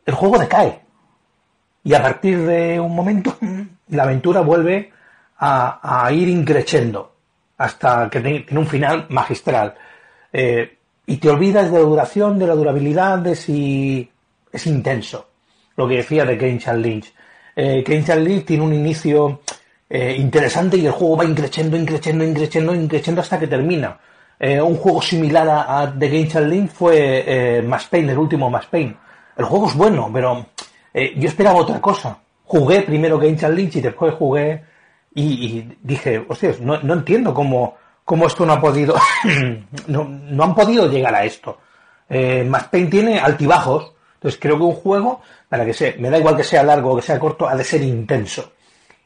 el 0.06 0.14
juego 0.14 0.38
decae. 0.38 0.80
Y 1.84 1.94
a 1.94 2.02
partir 2.02 2.38
de 2.46 2.78
un 2.78 2.94
momento, 2.94 3.36
la 3.90 4.04
aventura 4.04 4.40
vuelve 4.40 4.92
a, 5.38 6.08
ir 6.12 6.28
increciendo 6.28 7.12
hasta 7.58 8.08
que 8.10 8.20
tiene 8.20 8.46
un 8.58 8.66
final 8.66 9.06
magistral. 9.08 9.74
Eh, 10.32 10.76
y 11.06 11.16
te 11.16 11.28
olvidas 11.28 11.70
de 11.70 11.78
la 11.78 11.84
duración, 11.84 12.38
de 12.38 12.46
la 12.46 12.54
durabilidad, 12.54 13.18
de 13.18 13.34
si 13.34 14.10
es 14.52 14.66
intenso. 14.66 15.28
Lo 15.76 15.88
que 15.88 15.96
decía 15.96 16.24
de 16.24 16.38
Kane 16.38 16.78
Lynch. 16.78 17.12
Eh, 17.56 17.82
Kane 17.84 18.20
Lynch 18.20 18.44
tiene 18.44 18.62
un 18.62 18.74
inicio 18.74 19.40
eh, 19.92 20.14
interesante 20.16 20.76
y 20.76 20.86
el 20.86 20.92
juego 20.92 21.16
va 21.16 21.24
increciendo, 21.24 21.76
increciendo, 21.76 22.24
increciendo, 22.24 22.72
increciendo 22.72 23.20
hasta 23.20 23.40
que 23.40 23.48
termina. 23.48 23.98
Eh, 24.38 24.62
un 24.62 24.76
juego 24.76 25.02
similar 25.02 25.48
a, 25.48 25.80
a 25.80 25.98
The 25.98 26.08
Game 26.08 26.46
Link 26.46 26.70
fue 26.70 27.24
eh, 27.26 27.62
Max 27.62 27.88
Payne, 27.90 28.12
el 28.12 28.18
último 28.18 28.48
Max 28.48 28.66
Payne. 28.66 28.96
El 29.36 29.44
juego 29.46 29.66
es 29.68 29.74
bueno, 29.74 30.08
pero 30.12 30.46
yo 30.94 31.28
esperaba 31.28 31.58
otra 31.60 31.80
cosa. 31.80 32.18
Jugué 32.50 32.82
primero 32.82 33.16
Game 33.16 33.36
Lynch 33.36 33.76
y 33.76 33.80
después 33.80 34.12
jugué 34.14 34.64
y, 35.14 35.22
y 35.22 35.78
dije, 35.80 36.24
hostias, 36.28 36.60
no, 36.60 36.82
no 36.82 36.94
entiendo 36.94 37.32
cómo, 37.32 37.76
cómo 38.04 38.26
esto 38.26 38.44
no 38.44 38.54
ha 38.54 38.60
podido, 38.60 38.96
no, 39.86 40.04
no 40.04 40.42
han 40.42 40.54
podido 40.56 40.90
llegar 40.90 41.14
a 41.14 41.24
esto. 41.24 41.58
Eh, 42.08 42.42
Max 42.42 42.68
tiene 42.90 43.20
altibajos, 43.20 43.92
entonces 44.14 44.40
creo 44.40 44.56
que 44.56 44.64
un 44.64 44.72
juego, 44.72 45.20
para 45.48 45.64
que 45.64 45.72
sea, 45.72 45.94
me 46.00 46.10
da 46.10 46.18
igual 46.18 46.36
que 46.36 46.42
sea 46.42 46.64
largo 46.64 46.90
o 46.90 46.96
que 46.96 47.02
sea 47.02 47.20
corto, 47.20 47.48
ha 47.48 47.54
de 47.54 47.62
ser 47.62 47.82
intenso. 47.82 48.50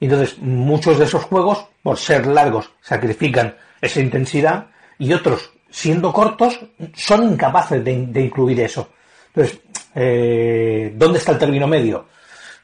Entonces, 0.01 0.39
muchos 0.39 0.99
de 0.99 1.05
esos 1.05 1.25
juegos, 1.25 1.67
por 1.83 1.99
ser 1.99 2.27
largos, 2.27 2.71
sacrifican 2.81 3.55
esa 3.79 4.01
intensidad 4.01 4.69
y 4.99 5.13
otros, 5.13 5.53
siendo 5.69 6.15
cortos, 6.15 6.59
son 6.95 7.25
incapaces 7.25 7.85
de, 7.85 8.07
de 8.07 8.21
incluir 8.23 8.59
eso. 8.61 8.89
Entonces, 9.35 9.61
eh, 9.95 10.95
¿dónde 10.97 11.19
está 11.19 11.33
el 11.33 11.39
término 11.39 11.67
medio? 11.67 12.07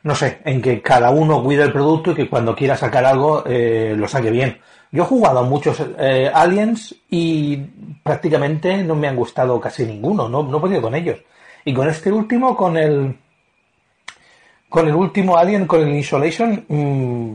No 0.02 0.14
sé, 0.14 0.40
en 0.44 0.62
que 0.62 0.80
cada 0.80 1.10
uno 1.10 1.42
cuide 1.42 1.64
el 1.64 1.72
producto 1.72 2.12
y 2.12 2.14
que 2.14 2.28
cuando 2.28 2.56
quiera 2.56 2.76
sacar 2.76 3.04
algo 3.04 3.44
eh, 3.46 3.94
lo 3.96 4.08
saque 4.08 4.30
bien. 4.30 4.58
Yo 4.92 5.02
he 5.02 5.06
jugado 5.06 5.40
a 5.40 5.42
muchos 5.42 5.82
eh, 5.98 6.30
Aliens 6.32 6.94
y 7.10 7.56
prácticamente 8.02 8.82
no 8.82 8.96
me 8.96 9.08
han 9.08 9.16
gustado 9.16 9.60
casi 9.60 9.84
ninguno, 9.84 10.28
no, 10.28 10.42
no 10.42 10.56
he 10.56 10.60
podido 10.60 10.82
con 10.82 10.94
ellos. 10.94 11.18
Y 11.64 11.74
con 11.74 11.88
este 11.88 12.10
último, 12.10 12.56
con 12.56 12.76
el 12.76 13.16
con 14.70 14.88
el 14.88 14.94
último 14.94 15.36
Alien, 15.36 15.66
con 15.66 15.82
el 15.82 15.94
Isolation, 15.96 16.64
mm, 16.68 17.34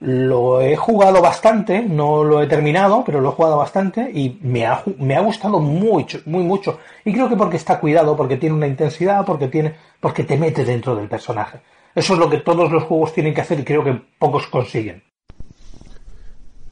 lo 0.00 0.60
he 0.60 0.76
jugado 0.76 1.20
bastante, 1.22 1.82
no 1.82 2.24
lo 2.24 2.42
he 2.42 2.46
terminado, 2.46 3.04
pero 3.04 3.20
lo 3.20 3.30
he 3.30 3.32
jugado 3.32 3.58
bastante 3.58 4.10
y 4.12 4.38
me 4.42 4.66
ha, 4.66 4.82
me 4.98 5.14
ha 5.16 5.20
gustado 5.20 5.60
mucho, 5.60 6.20
muy 6.26 6.42
mucho. 6.42 6.80
Y 7.04 7.12
creo 7.12 7.28
que 7.28 7.36
porque 7.36 7.58
está 7.58 7.78
cuidado, 7.78 8.16
porque 8.16 8.36
tiene 8.36 8.56
una 8.56 8.66
intensidad, 8.66 9.24
porque 9.24 9.48
tiene, 9.48 9.74
porque 10.00 10.24
te 10.24 10.36
mete 10.36 10.64
dentro 10.64 10.96
del 10.96 11.08
personaje. 11.08 11.60
Eso 11.94 12.14
es 12.14 12.18
lo 12.18 12.28
que 12.28 12.38
todos 12.38 12.70
los 12.70 12.82
juegos 12.84 13.12
tienen 13.12 13.34
que 13.34 13.40
hacer 13.40 13.60
y 13.60 13.64
creo 13.64 13.84
que 13.84 14.00
pocos 14.18 14.46
consiguen. 14.48 15.02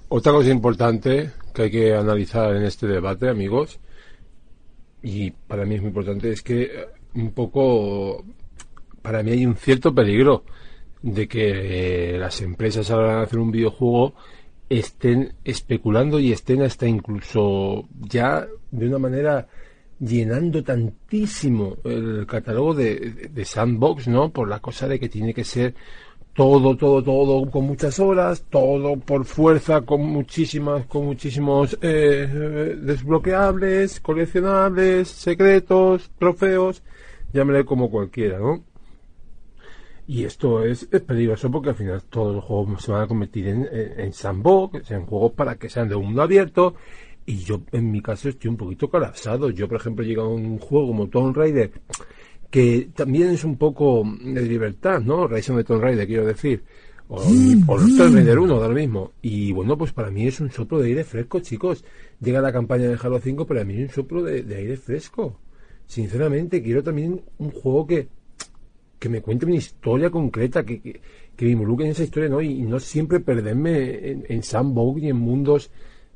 Otra 0.08 0.32
cosa 0.32 0.50
importante 0.50 1.30
que 1.54 1.62
hay 1.62 1.70
que 1.70 1.94
analizar 1.94 2.54
en 2.54 2.64
este 2.64 2.86
debate, 2.86 3.28
amigos, 3.28 3.78
y 5.02 5.30
para 5.30 5.64
mí 5.64 5.76
es 5.76 5.80
muy 5.80 5.88
importante, 5.88 6.30
es 6.30 6.42
que 6.42 6.62
eh, 6.62 6.86
un 7.14 7.32
poco, 7.32 8.24
para 9.00 9.22
mí 9.22 9.32
hay 9.32 9.46
un 9.46 9.56
cierto 9.56 9.94
peligro 9.94 10.44
de 11.02 11.26
que 11.28 12.14
eh, 12.14 12.18
las 12.18 12.40
empresas 12.40 12.90
a 12.90 13.22
hacer 13.22 13.38
un 13.38 13.50
videojuego 13.50 14.14
estén 14.68 15.34
especulando 15.44 16.18
y 16.20 16.32
estén 16.32 16.62
hasta 16.62 16.86
incluso 16.86 17.88
ya 18.00 18.46
de 18.70 18.86
una 18.86 18.98
manera 18.98 19.48
llenando 20.04 20.62
tantísimo 20.64 21.76
el 21.84 22.26
catálogo 22.26 22.74
de, 22.74 23.28
de- 23.30 23.44
Sandbox, 23.44 24.08
¿no? 24.08 24.30
Por 24.30 24.48
la 24.48 24.58
cosa 24.60 24.88
de 24.88 24.98
que 24.98 25.08
tiene 25.08 25.32
que 25.32 25.44
ser 25.44 25.74
todo, 26.34 26.76
todo, 26.76 27.02
todo 27.02 27.50
con 27.50 27.64
muchas 27.64 28.00
horas, 28.00 28.44
todo 28.50 28.96
por 28.96 29.24
fuerza, 29.24 29.82
con 29.82 30.00
muchísimas, 30.02 30.86
con 30.86 31.04
muchísimos 31.06 31.78
eh, 31.82 32.76
desbloqueables, 32.82 34.00
coleccionables, 34.00 35.08
secretos, 35.08 36.10
trofeos, 36.18 36.82
llámele 37.32 37.64
como 37.64 37.90
cualquiera, 37.90 38.38
¿no? 38.38 38.64
Y 40.06 40.24
esto 40.24 40.64
es, 40.64 40.88
es 40.90 41.00
peligroso 41.02 41.50
porque 41.50 41.68
al 41.70 41.74
final 41.76 42.02
todos 42.02 42.34
los 42.34 42.44
juegos 42.44 42.82
se 42.82 42.90
van 42.90 43.02
a 43.02 43.06
convertir 43.06 43.46
en, 43.46 43.68
en, 43.70 44.12
sandbox, 44.12 44.90
en 44.90 45.06
juegos 45.06 45.32
para 45.32 45.54
que 45.56 45.68
sean 45.68 45.88
de 45.88 45.96
mundo 45.96 46.22
abierto. 46.22 46.74
Y 47.24 47.38
yo, 47.38 47.62
en 47.72 47.90
mi 47.90 48.00
caso, 48.00 48.28
estoy 48.28 48.50
un 48.50 48.56
poquito 48.56 48.90
colapsado. 48.90 49.50
Yo, 49.50 49.68
por 49.68 49.78
ejemplo, 49.78 50.04
llego 50.04 50.22
a 50.22 50.28
un 50.28 50.58
juego 50.58 50.88
como 50.88 51.08
Tomb 51.08 51.36
Raider, 51.36 51.70
que 52.50 52.88
también 52.94 53.30
es 53.30 53.44
un 53.44 53.56
poco 53.56 54.02
de 54.04 54.42
libertad, 54.42 55.00
¿no? 55.00 55.28
Rise 55.28 55.54
the 55.54 55.64
Tomb 55.64 55.82
Raider, 55.82 56.06
quiero 56.06 56.26
decir. 56.26 56.62
O, 57.08 57.16
o 57.16 57.76
Tomb 57.76 58.14
Raider 58.14 58.38
1, 58.38 58.60
da 58.60 58.68
lo 58.68 58.74
mismo. 58.74 59.12
Y 59.22 59.52
bueno, 59.52 59.78
pues 59.78 59.92
para 59.92 60.10
mí 60.10 60.26
es 60.26 60.40
un 60.40 60.50
soplo 60.50 60.78
de 60.80 60.88
aire 60.88 61.04
fresco, 61.04 61.40
chicos. 61.40 61.84
Llega 62.20 62.40
la 62.40 62.52
campaña 62.52 62.88
de 62.88 62.98
Halo 63.00 63.20
5, 63.20 63.46
pero 63.46 63.60
a 63.60 63.64
mí 63.64 63.74
es 63.74 63.88
un 63.90 63.94
soplo 63.94 64.22
de, 64.22 64.42
de 64.42 64.56
aire 64.56 64.76
fresco. 64.76 65.38
Sinceramente, 65.86 66.62
quiero 66.62 66.82
también 66.82 67.22
un 67.38 67.50
juego 67.50 67.86
que, 67.86 68.08
que 68.98 69.08
me 69.08 69.20
cuente 69.20 69.46
una 69.46 69.56
historia 69.56 70.10
concreta, 70.10 70.64
que, 70.64 70.80
que, 70.80 71.00
que 71.36 71.44
me 71.44 71.52
involucre 71.52 71.86
en 71.86 71.92
esa 71.92 72.04
historia, 72.04 72.28
¿no? 72.28 72.40
Y, 72.40 72.50
y 72.50 72.62
no 72.62 72.80
siempre 72.80 73.20
perderme 73.20 74.10
en, 74.10 74.24
en 74.28 74.42
sandbox 74.42 75.02
y 75.02 75.08
en 75.08 75.16
mundos, 75.16 75.70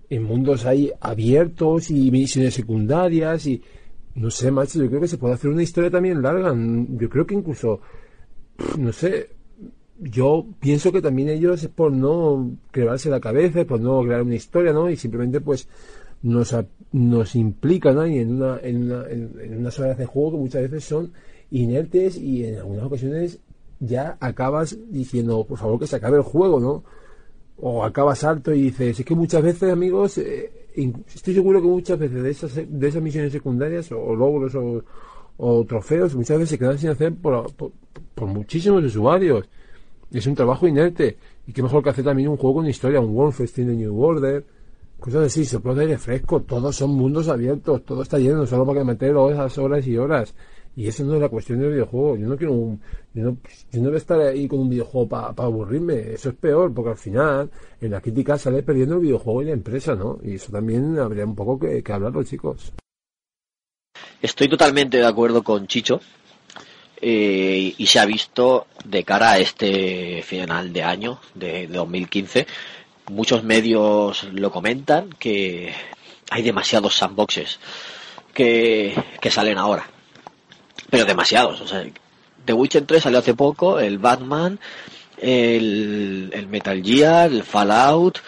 en 0.08 0.22
mundos 0.22 0.66
ahí 0.66 0.92
abiertos 1.00 1.90
y 1.90 2.10
misiones 2.10 2.54
secundarias 2.54 3.46
y 3.46 3.62
no 4.14 4.30
sé, 4.30 4.50
macho, 4.50 4.82
yo 4.82 4.88
creo 4.88 5.00
que 5.00 5.08
se 5.08 5.18
puede 5.18 5.34
hacer 5.34 5.50
una 5.50 5.62
historia 5.62 5.90
también 5.90 6.22
larga. 6.22 6.54
Yo 6.54 7.08
creo 7.10 7.26
que 7.26 7.34
incluso, 7.34 7.80
no 8.78 8.92
sé, 8.92 9.30
yo 9.98 10.46
pienso 10.58 10.90
que 10.90 11.02
también 11.02 11.28
ellos 11.28 11.62
es 11.62 11.68
por 11.68 11.92
no 11.92 12.56
crearse 12.70 13.10
la 13.10 13.20
cabeza, 13.20 13.64
por 13.66 13.80
no 13.80 14.02
crear 14.02 14.22
una 14.22 14.34
historia, 14.34 14.72
¿no? 14.72 14.88
Y 14.88 14.96
simplemente 14.96 15.40
pues 15.40 15.68
nos, 16.22 16.56
nos 16.92 17.36
implican 17.36 17.98
ahí 17.98 18.18
en, 18.18 18.36
una, 18.36 18.58
en, 18.62 18.84
una, 18.84 19.06
en, 19.08 19.32
en 19.38 19.58
unas 19.58 19.78
horas 19.78 19.98
de 19.98 20.06
juego 20.06 20.32
que 20.32 20.38
muchas 20.38 20.62
veces 20.62 20.84
son 20.84 21.12
inertes 21.50 22.16
y 22.16 22.44
en 22.44 22.56
algunas 22.56 22.84
ocasiones 22.84 23.38
ya 23.80 24.16
acabas 24.20 24.78
diciendo, 24.90 25.44
por 25.44 25.58
favor 25.58 25.78
que 25.78 25.86
se 25.86 25.96
acabe 25.96 26.16
el 26.16 26.22
juego, 26.22 26.58
¿no? 26.58 26.84
O 27.58 27.84
acabas 27.84 28.22
harto 28.24 28.52
y 28.52 28.62
dices, 28.62 29.00
es 29.00 29.06
que 29.06 29.14
muchas 29.14 29.42
veces, 29.42 29.72
amigos, 29.72 30.18
eh, 30.18 30.50
estoy 31.14 31.34
seguro 31.34 31.60
que 31.60 31.68
muchas 31.68 31.98
veces 31.98 32.22
de 32.22 32.30
esas, 32.30 32.54
de 32.54 32.88
esas 32.88 33.02
misiones 33.02 33.32
secundarias 33.32 33.90
o, 33.92 34.14
logros 34.14 34.54
o, 35.38 35.64
trofeos, 35.64 36.14
muchas 36.14 36.38
veces 36.38 36.50
se 36.50 36.58
quedan 36.58 36.78
sin 36.78 36.90
hacer 36.90 37.14
por, 37.14 37.52
por, 37.54 37.72
por 38.14 38.28
muchísimos 38.28 38.84
usuarios. 38.84 39.48
Es 40.12 40.26
un 40.26 40.34
trabajo 40.34 40.66
inerte. 40.68 41.16
Y 41.46 41.52
qué 41.52 41.62
mejor 41.62 41.82
que 41.82 41.90
hacer 41.90 42.04
también 42.04 42.28
un 42.28 42.36
juego 42.36 42.56
con 42.56 42.66
historia, 42.66 43.00
un 43.00 43.14
Wolfenstein 43.14 43.68
de 43.68 43.76
New 43.76 44.02
Order, 44.02 44.44
cosas 44.98 45.26
así, 45.26 45.44
soplo 45.44 45.74
de 45.74 45.82
aire 45.82 45.98
fresco, 45.98 46.40
todos 46.42 46.74
son 46.74 46.90
mundos 46.90 47.28
abiertos, 47.28 47.84
todo 47.84 48.02
está 48.02 48.18
lleno, 48.18 48.46
solo 48.46 48.66
para 48.66 48.80
que 48.80 48.84
meter 48.84 49.14
horas, 49.14 49.56
horas 49.58 49.86
y 49.86 49.96
horas. 49.96 50.34
Y 50.76 50.88
eso 50.88 51.04
no 51.04 51.14
es 51.14 51.20
la 51.20 51.30
cuestión 51.30 51.58
del 51.58 51.72
videojuego. 51.72 52.18
Yo 52.18 52.28
no 52.28 52.36
quiero 52.36 52.52
un, 52.52 52.80
yo 53.14 53.24
no, 53.24 53.38
yo 53.72 53.80
no 53.80 53.86
voy 53.86 53.94
a 53.94 53.98
estar 53.98 54.20
ahí 54.20 54.46
con 54.46 54.60
un 54.60 54.68
videojuego 54.68 55.08
para 55.08 55.28
aburrirme. 55.28 56.12
Eso 56.12 56.28
es 56.28 56.34
peor, 56.34 56.72
porque 56.74 56.90
al 56.90 56.98
final, 56.98 57.50
en 57.80 57.90
la 57.90 58.00
crítica 58.02 58.36
sale 58.36 58.62
perdiendo 58.62 58.96
el 58.96 59.00
videojuego 59.00 59.42
y 59.42 59.46
la 59.46 59.52
empresa, 59.52 59.94
¿no? 59.94 60.18
Y 60.22 60.34
eso 60.34 60.52
también 60.52 60.98
habría 60.98 61.24
un 61.24 61.34
poco 61.34 61.58
que, 61.58 61.82
que 61.82 61.92
hablarlo, 61.92 62.22
chicos. 62.24 62.74
Estoy 64.20 64.48
totalmente 64.48 64.98
de 64.98 65.06
acuerdo 65.06 65.42
con 65.42 65.66
Chicho 65.66 66.00
eh, 67.00 67.74
y 67.76 67.86
se 67.86 67.98
ha 67.98 68.04
visto 68.04 68.66
de 68.84 69.04
cara 69.04 69.32
a 69.32 69.38
este 69.38 70.22
final 70.22 70.72
de 70.72 70.82
año 70.82 71.20
de, 71.34 71.66
de 71.66 71.74
2015. 71.74 72.46
Muchos 73.10 73.44
medios 73.44 74.24
lo 74.32 74.50
comentan 74.50 75.10
que 75.18 75.72
hay 76.30 76.42
demasiados 76.42 76.96
sandboxes 76.96 77.60
que, 78.34 78.94
que 79.20 79.30
salen 79.30 79.58
ahora, 79.58 79.88
pero 80.90 81.04
demasiados. 81.04 81.60
O 81.60 81.68
sea, 81.68 81.84
The 82.44 82.52
Witcher 82.52 82.84
3 82.86 83.02
salió 83.02 83.18
hace 83.18 83.34
poco, 83.34 83.78
el 83.78 83.98
Batman, 83.98 84.58
el, 85.18 86.30
el 86.32 86.46
Metal 86.46 86.82
Gear, 86.82 87.32
el 87.32 87.42
Fallout, 87.42 88.18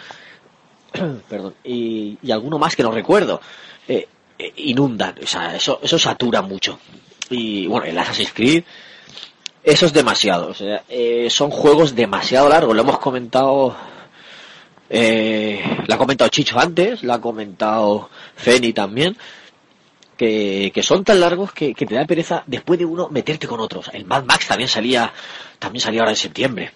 perdón, 1.29 1.55
y, 1.63 2.17
y 2.21 2.31
alguno 2.31 2.57
más 2.57 2.75
que 2.75 2.83
no 2.83 2.91
recuerdo. 2.91 3.41
Eh, 3.87 4.07
eh, 4.37 4.53
inundan, 4.57 5.15
o 5.21 5.27
sea, 5.27 5.55
eso, 5.55 5.79
eso 5.83 5.97
satura 5.99 6.41
mucho. 6.41 6.79
Y 7.29 7.67
bueno, 7.67 7.85
el 7.85 7.97
Assassin's 7.97 8.33
Creed, 8.33 8.63
eso 9.63 9.85
es 9.85 9.93
demasiado, 9.93 10.47
o 10.49 10.53
sea, 10.53 10.83
eh, 10.89 11.27
son 11.29 11.51
juegos 11.51 11.93
demasiado 11.95 12.49
largos, 12.49 12.75
lo 12.75 12.81
hemos 12.81 12.99
comentado 12.99 13.75
Eh, 14.91 15.61
la 15.85 15.95
ha 15.95 15.97
comentado 15.97 16.29
Chicho 16.29 16.59
antes, 16.59 17.03
la 17.03 17.15
ha 17.15 17.21
comentado 17.21 18.09
Feni 18.35 18.73
también, 18.73 19.15
que, 20.19 20.83
son 20.83 21.05
tan 21.05 21.21
largos 21.21 21.53
que, 21.53 21.73
te 21.73 21.95
da 21.95 22.05
pereza 22.05 22.43
después 22.45 22.77
de 22.77 22.85
uno 22.85 23.07
meterte 23.09 23.47
con 23.47 23.61
otros. 23.61 23.89
El 23.93 24.05
Mad 24.05 24.25
Max 24.25 24.47
también 24.47 24.67
salía, 24.67 25.13
también 25.57 25.81
salía 25.81 26.01
ahora 26.01 26.11
en 26.11 26.17
septiembre. 26.17 26.71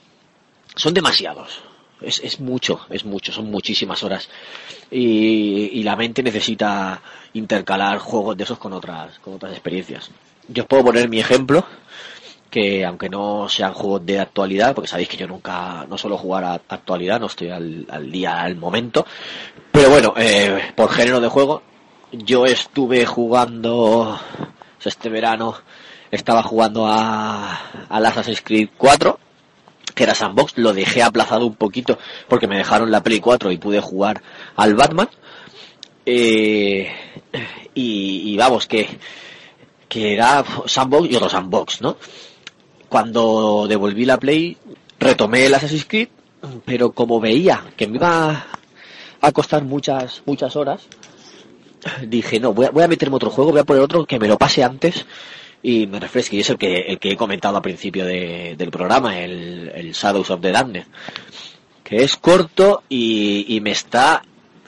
Son 0.75 0.93
demasiados. 0.93 1.61
Es, 1.99 2.21
es 2.23 2.39
mucho, 2.39 2.85
es 2.89 3.03
mucho, 3.03 3.33
son 3.33 3.51
muchísimas 3.51 4.01
horas. 4.03 4.29
Y, 4.89 5.71
y 5.73 5.83
la 5.83 5.97
mente 5.97 6.23
necesita 6.23 7.01
intercalar 7.33 7.97
juegos 7.99 8.37
de 8.37 8.45
esos 8.45 8.57
con 8.57 8.71
otras, 8.71 9.19
con 9.19 9.33
otras 9.33 9.51
experiencias. 9.51 10.09
Yo 10.47 10.63
os 10.63 10.69
puedo 10.69 10.85
poner 10.85 11.09
mi 11.09 11.19
ejemplo, 11.19 11.65
que 12.49 12.85
aunque 12.85 13.09
no 13.09 13.49
sean 13.49 13.73
juegos 13.73 14.05
de 14.05 14.19
actualidad, 14.19 14.73
porque 14.73 14.89
sabéis 14.89 15.09
que 15.09 15.17
yo 15.17 15.27
nunca, 15.27 15.85
no 15.89 15.97
suelo 15.97 16.17
jugar 16.17 16.45
a 16.45 16.53
actualidad, 16.53 17.19
no 17.19 17.27
estoy 17.27 17.49
al, 17.49 17.87
al 17.89 18.09
día, 18.09 18.41
al 18.41 18.55
momento, 18.55 19.05
pero 19.71 19.89
bueno, 19.89 20.13
eh, 20.17 20.71
por 20.75 20.91
género 20.91 21.19
de 21.19 21.29
juego, 21.29 21.61
yo 22.13 22.45
estuve 22.45 23.05
jugando, 23.05 24.19
este 24.83 25.09
verano 25.09 25.55
estaba 26.11 26.43
jugando 26.43 26.85
a, 26.87 27.87
al 27.89 28.05
Assassin's 28.05 28.41
Creed 28.41 28.69
4, 28.77 29.19
que 29.95 30.03
era 30.03 30.13
sandbox, 30.13 30.53
lo 30.57 30.73
dejé 30.73 31.01
aplazado 31.01 31.45
un 31.47 31.55
poquito 31.55 31.97
porque 32.27 32.47
me 32.47 32.57
dejaron 32.57 32.91
la 32.91 33.01
Play 33.01 33.19
4 33.19 33.51
y 33.51 33.57
pude 33.57 33.79
jugar 33.79 34.21
al 34.55 34.75
Batman. 34.75 35.09
Eh, 36.05 36.91
y, 37.73 38.31
y 38.31 38.37
vamos, 38.37 38.67
que, 38.67 38.87
que 39.89 40.13
era 40.13 40.43
sandbox 40.67 41.09
y 41.09 41.15
otro 41.15 41.29
sandbox, 41.29 41.81
¿no? 41.81 41.97
Cuando 42.89 43.65
devolví 43.67 44.05
la 44.05 44.19
Play, 44.19 44.55
retomé 44.99 45.47
el 45.47 45.53
Assassin's 45.55 45.85
Creed, 45.85 46.09
pero 46.63 46.91
como 46.91 47.19
veía 47.19 47.63
que 47.75 47.87
me 47.87 47.95
iba 47.95 48.45
a 49.19 49.31
costar 49.31 49.63
muchas, 49.63 50.21
muchas 50.25 50.55
horas, 50.55 50.87
dije, 52.07 52.39
no, 52.39 52.53
voy 52.53 52.65
a, 52.67 52.71
voy 52.71 52.83
a 52.83 52.87
meterme 52.87 53.15
otro 53.15 53.29
juego, 53.29 53.51
voy 53.51 53.59
a 53.61 53.63
poner 53.65 53.83
otro 53.83 54.05
que 54.05 54.19
me 54.19 54.27
lo 54.27 54.37
pase 54.37 54.63
antes 54.63 55.05
y 55.61 55.87
me 55.87 55.99
refresque. 55.99 56.35
Y 56.37 56.39
es 56.41 56.49
el 56.49 56.57
que, 56.57 56.77
el 56.81 56.99
que 56.99 57.11
he 57.11 57.17
comentado 57.17 57.55
al 57.57 57.61
principio 57.63 58.05
de- 58.05 58.55
del 58.57 58.71
programa, 58.71 59.19
el, 59.19 59.71
el 59.73 59.91
Shadows 59.93 60.29
of 60.31 60.41
the 60.41 60.51
Damned, 60.51 60.85
que 61.83 61.97
es 62.03 62.15
corto 62.17 62.83
y, 62.89 63.45
y 63.55 63.61
me 63.61 63.71
está 63.71 64.21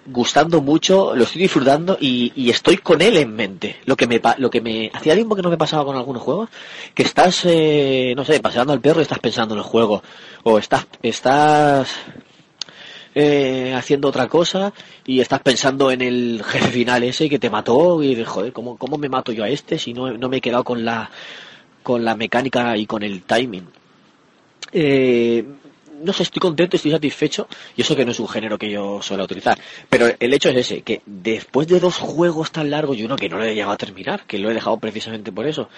gustando 0.08 0.62
mucho, 0.62 1.16
lo 1.16 1.24
estoy 1.24 1.42
disfrutando 1.42 1.98
y, 2.00 2.32
y 2.36 2.52
estoy 2.52 2.78
con 2.78 3.02
él 3.02 3.18
en 3.18 3.36
mente. 3.36 3.78
Lo 3.86 3.96
que 3.96 4.06
me 4.06 4.22
lo 4.38 4.50
que 4.52 4.62
me 4.62 4.92
hacía 4.94 5.16
tiempo 5.16 5.36
que 5.36 5.42
no 5.42 5.50
me 5.50 5.58
pasaba 5.58 5.84
con 5.84 5.96
algunos 5.98 6.22
juegos, 6.22 6.50
que 6.94 7.02
estás 7.02 7.42
eh, 7.46 8.14
no 8.16 8.24
sé, 8.24 8.40
paseando 8.40 8.72
al 8.72 8.82
perro 8.82 9.00
y 9.00 9.04
estás 9.04 9.18
pensando 9.18 9.56
en 9.56 9.60
el 9.60 9.64
juego 9.66 10.04
o 10.44 10.60
estás 10.60 10.86
estás 11.02 11.90
eh, 13.18 13.74
haciendo 13.74 14.10
otra 14.10 14.28
cosa 14.28 14.74
y 15.06 15.22
estás 15.22 15.40
pensando 15.40 15.90
en 15.90 16.02
el 16.02 16.44
jefe 16.46 16.70
final 16.70 17.02
ese 17.04 17.30
que 17.30 17.40
te 17.40 17.50
mató 17.50 18.04
y 18.04 18.10
dices, 18.10 18.28
joder, 18.28 18.52
¿cómo, 18.52 18.78
cómo 18.78 18.98
me 18.98 19.08
mato 19.08 19.32
yo 19.32 19.46
a 19.46 19.50
este 19.50 19.80
si 19.80 19.94
no, 19.94 20.12
no 20.12 20.28
me 20.28 20.38
he 20.38 20.42
quedado 20.42 20.66
con 20.66 20.84
la 20.84 21.10
con 21.82 22.04
la 22.04 22.16
mecánica 22.16 22.76
y 22.76 22.86
con 22.86 23.04
el 23.04 23.24
timing? 23.24 23.68
Eh, 24.74 25.46
no 26.04 26.12
sé, 26.12 26.24
estoy 26.24 26.42
contento, 26.42 26.76
estoy 26.76 26.92
satisfecho 26.92 27.48
y 27.78 27.82
eso 27.82 27.96
que 27.96 28.04
no 28.04 28.12
es 28.12 28.20
un 28.20 28.28
género 28.28 28.58
que 28.58 28.70
yo 28.70 29.02
suelo 29.02 29.24
utilizar. 29.24 29.58
Pero 29.90 30.08
el 30.20 30.34
hecho 30.34 30.50
es 30.50 30.58
ese, 30.58 30.82
que 30.82 31.02
después 31.06 31.68
de 31.68 31.80
dos 31.80 31.96
juegos 31.96 32.52
tan 32.52 32.70
largos 32.70 32.98
y 32.98 33.06
uno 33.06 33.16
que 33.16 33.30
no 33.30 33.38
lo 33.38 33.46
he 33.46 33.56
llegado 33.56 33.72
a 33.72 33.78
terminar, 33.78 34.26
que 34.26 34.40
lo 34.40 34.52
he 34.52 34.54
dejado 34.54 34.78
precisamente 34.78 35.32
por 35.32 35.48
eso, 35.48 35.70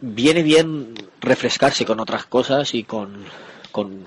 viene 0.00 0.42
bien 0.42 0.94
refrescarse 1.20 1.86
con 1.86 2.00
otras 2.00 2.26
cosas 2.26 2.74
y 2.74 2.84
con, 2.84 3.24
con, 3.70 4.04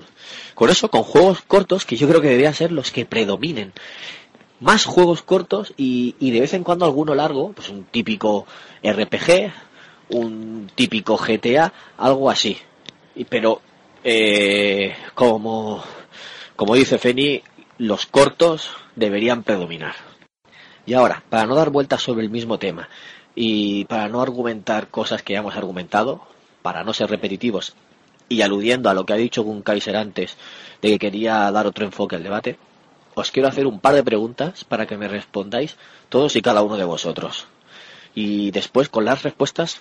con 0.54 0.70
eso, 0.70 0.90
con 0.90 1.02
juegos 1.02 1.42
cortos 1.42 1.84
que 1.84 1.96
yo 1.96 2.08
creo 2.08 2.20
que 2.20 2.28
deberían 2.28 2.54
ser 2.54 2.72
los 2.72 2.90
que 2.90 3.04
predominen. 3.04 3.72
Más 4.60 4.84
juegos 4.84 5.22
cortos 5.22 5.74
y, 5.76 6.14
y 6.20 6.30
de 6.30 6.40
vez 6.40 6.54
en 6.54 6.64
cuando 6.64 6.84
alguno 6.84 7.14
largo, 7.14 7.52
pues 7.52 7.68
un 7.68 7.84
típico 7.84 8.46
RPG, 8.82 9.52
un 10.10 10.70
típico 10.74 11.16
GTA, 11.16 11.72
algo 11.98 12.30
así. 12.30 12.56
Y, 13.14 13.24
pero, 13.24 13.60
eh, 14.02 14.94
como, 15.14 15.82
como 16.56 16.74
dice 16.74 16.98
Feni, 16.98 17.42
los 17.78 18.06
cortos 18.06 18.70
deberían 18.96 19.42
predominar. 19.42 19.94
Y 20.86 20.94
ahora, 20.94 21.22
para 21.28 21.46
no 21.46 21.54
dar 21.54 21.70
vueltas 21.70 22.02
sobre 22.02 22.22
el 22.22 22.30
mismo 22.30 22.58
tema 22.58 22.88
y 23.34 23.84
para 23.86 24.08
no 24.08 24.20
argumentar 24.20 24.88
cosas 24.88 25.22
que 25.22 25.32
ya 25.32 25.40
hemos 25.40 25.56
argumentado, 25.56 26.22
para 26.62 26.84
no 26.84 26.92
ser 26.92 27.10
repetitivos 27.10 27.74
y 28.28 28.42
aludiendo 28.42 28.90
a 28.90 28.94
lo 28.94 29.04
que 29.04 29.12
ha 29.12 29.16
dicho 29.16 29.42
Gun 29.42 29.62
Kaiser 29.62 29.96
antes 29.96 30.36
de 30.82 30.90
que 30.90 30.98
quería 30.98 31.50
dar 31.50 31.66
otro 31.66 31.84
enfoque 31.84 32.16
al 32.16 32.22
debate, 32.22 32.58
os 33.14 33.30
quiero 33.30 33.48
hacer 33.48 33.66
un 33.66 33.80
par 33.80 33.94
de 33.94 34.02
preguntas 34.02 34.64
para 34.64 34.86
que 34.86 34.96
me 34.96 35.08
respondáis 35.08 35.76
todos 36.08 36.34
y 36.36 36.42
cada 36.42 36.62
uno 36.62 36.76
de 36.76 36.84
vosotros. 36.84 37.46
Y 38.14 38.50
después, 38.50 38.88
con 38.88 39.04
las 39.04 39.22
respuestas, 39.22 39.80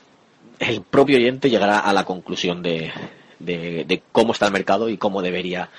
el 0.59 0.81
propio 0.81 1.17
oyente 1.17 1.49
llegará 1.49 1.79
a 1.79 1.93
la 1.93 2.05
conclusión 2.05 2.61
de, 2.61 2.91
de, 3.39 4.03
cómo 4.11 4.33
está 4.33 4.47
el 4.47 4.53
mercado 4.53 4.89
y 4.89 4.97
cómo 4.97 5.21
debería 5.21 5.69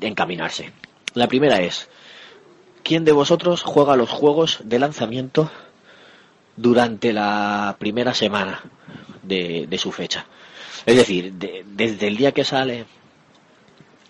encaminarse. 0.00 0.72
La 1.14 1.28
primera 1.28 1.60
es, 1.60 1.88
¿quién 2.82 3.04
de 3.04 3.12
vosotros 3.12 3.62
juega 3.62 3.96
los 3.96 4.10
juegos 4.10 4.60
de 4.64 4.78
lanzamiento 4.78 5.50
durante 6.56 7.12
la 7.12 7.76
primera 7.78 8.14
semana 8.14 8.62
de, 9.22 9.66
de 9.68 9.78
su 9.78 9.92
fecha? 9.92 10.26
Es 10.86 10.96
decir, 10.96 11.32
de- 11.34 11.64
desde 11.66 12.08
el 12.08 12.16
día 12.16 12.32
que 12.32 12.44
sale, 12.44 12.86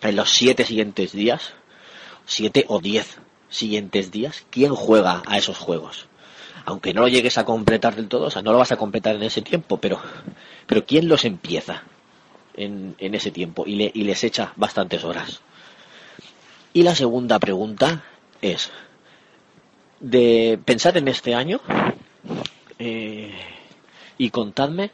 en 0.02 0.16
los 0.16 0.30
siete 0.30 0.64
siguientes 0.64 1.12
días, 1.12 1.54
siete 2.26 2.64
o 2.68 2.80
diez 2.80 3.18
siguientes 3.48 4.10
días, 4.10 4.44
¿quién 4.50 4.74
juega 4.74 5.22
a 5.26 5.38
esos 5.38 5.58
juegos? 5.58 6.08
Aunque 6.66 6.94
no 6.94 7.02
lo 7.02 7.08
llegues 7.08 7.38
a 7.38 7.44
completar 7.44 7.94
del 7.94 8.08
todo, 8.08 8.26
o 8.26 8.30
sea, 8.30 8.42
no 8.42 8.52
lo 8.52 8.58
vas 8.58 8.72
a 8.72 8.76
completar 8.76 9.14
en 9.16 9.22
ese 9.22 9.42
tiempo, 9.42 9.78
pero, 9.78 10.00
pero 10.66 10.84
¿quién 10.86 11.08
los 11.08 11.24
empieza 11.24 11.82
en, 12.56 12.94
en 12.98 13.14
ese 13.14 13.30
tiempo 13.30 13.64
y, 13.66 13.76
le, 13.76 13.90
y 13.94 14.02
les 14.04 14.24
echa 14.24 14.52
bastantes 14.56 15.04
horas? 15.04 15.40
Y 16.72 16.82
la 16.82 16.94
segunda 16.94 17.38
pregunta 17.38 18.02
es, 18.42 18.70
de 20.00 20.58
pensar 20.64 20.96
en 20.96 21.08
este 21.08 21.34
año 21.34 21.60
eh, 22.78 23.32
y 24.18 24.30
contadme 24.30 24.90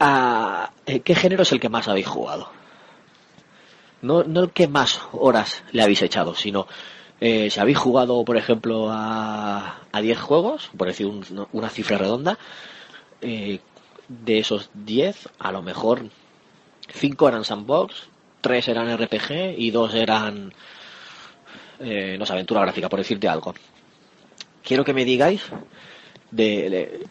a 0.00 0.72
eh, 0.86 1.00
qué 1.00 1.14
género 1.14 1.42
es 1.42 1.52
el 1.52 1.60
que 1.60 1.68
más 1.68 1.86
habéis 1.88 2.06
jugado. 2.08 2.50
No, 4.02 4.24
no 4.24 4.40
el 4.44 4.50
que 4.52 4.66
más 4.66 5.00
horas 5.12 5.62
le 5.72 5.82
habéis 5.82 6.02
echado, 6.02 6.34
sino 6.34 6.66
eh, 7.20 7.50
si 7.50 7.60
habéis 7.60 7.76
jugado, 7.78 8.24
por 8.24 8.38
ejemplo, 8.38 8.88
a, 8.90 9.80
a 9.92 10.00
10 10.00 10.18
juegos, 10.18 10.70
por 10.76 10.88
decir 10.88 11.06
un- 11.06 11.46
una 11.52 11.68
cifra 11.68 11.98
redonda, 11.98 12.38
eh, 13.20 13.60
de 14.08 14.38
esos 14.38 14.70
10, 14.72 15.28
a 15.38 15.52
lo 15.52 15.62
mejor 15.62 16.04
5 16.92 17.28
eran 17.28 17.44
sandbox, 17.44 18.08
3 18.40 18.68
eran 18.68 18.88
RPG 18.88 19.54
y 19.58 19.70
2 19.70 19.94
eran, 19.94 20.52
eh, 21.78 22.16
no 22.18 22.24
sé, 22.24 22.32
aventura 22.32 22.62
gráfica, 22.62 22.88
por 22.88 22.98
decirte 23.00 23.28
algo. 23.28 23.54
Quiero 24.64 24.82
que 24.84 24.94
me 24.94 25.04
digáis 25.04 25.42
de, 26.30 26.70
de, 26.70 27.06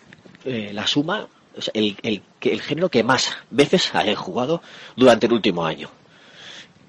eh, 0.45 0.71
la 0.73 0.87
suma, 0.87 1.27
el, 1.73 2.21
género 2.61 2.89
que 2.89 3.03
más 3.03 3.35
veces 3.49 3.93
hayáis 3.93 4.17
jugado 4.17 4.61
durante 4.95 5.27
el 5.27 5.33
último 5.33 5.65
año. 5.65 5.89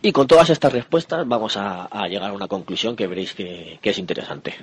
Y 0.02 0.12
con 0.12 0.26
todas 0.26 0.50
estas 0.50 0.72
respuestas 0.72 1.26
vamos 1.26 1.56
a, 1.56 1.88
llegar 2.08 2.30
a 2.30 2.34
una 2.34 2.48
conclusión 2.48 2.96
que 2.96 3.06
veréis 3.06 3.34
que, 3.34 3.78
es 3.82 3.98
interesante. 3.98 4.56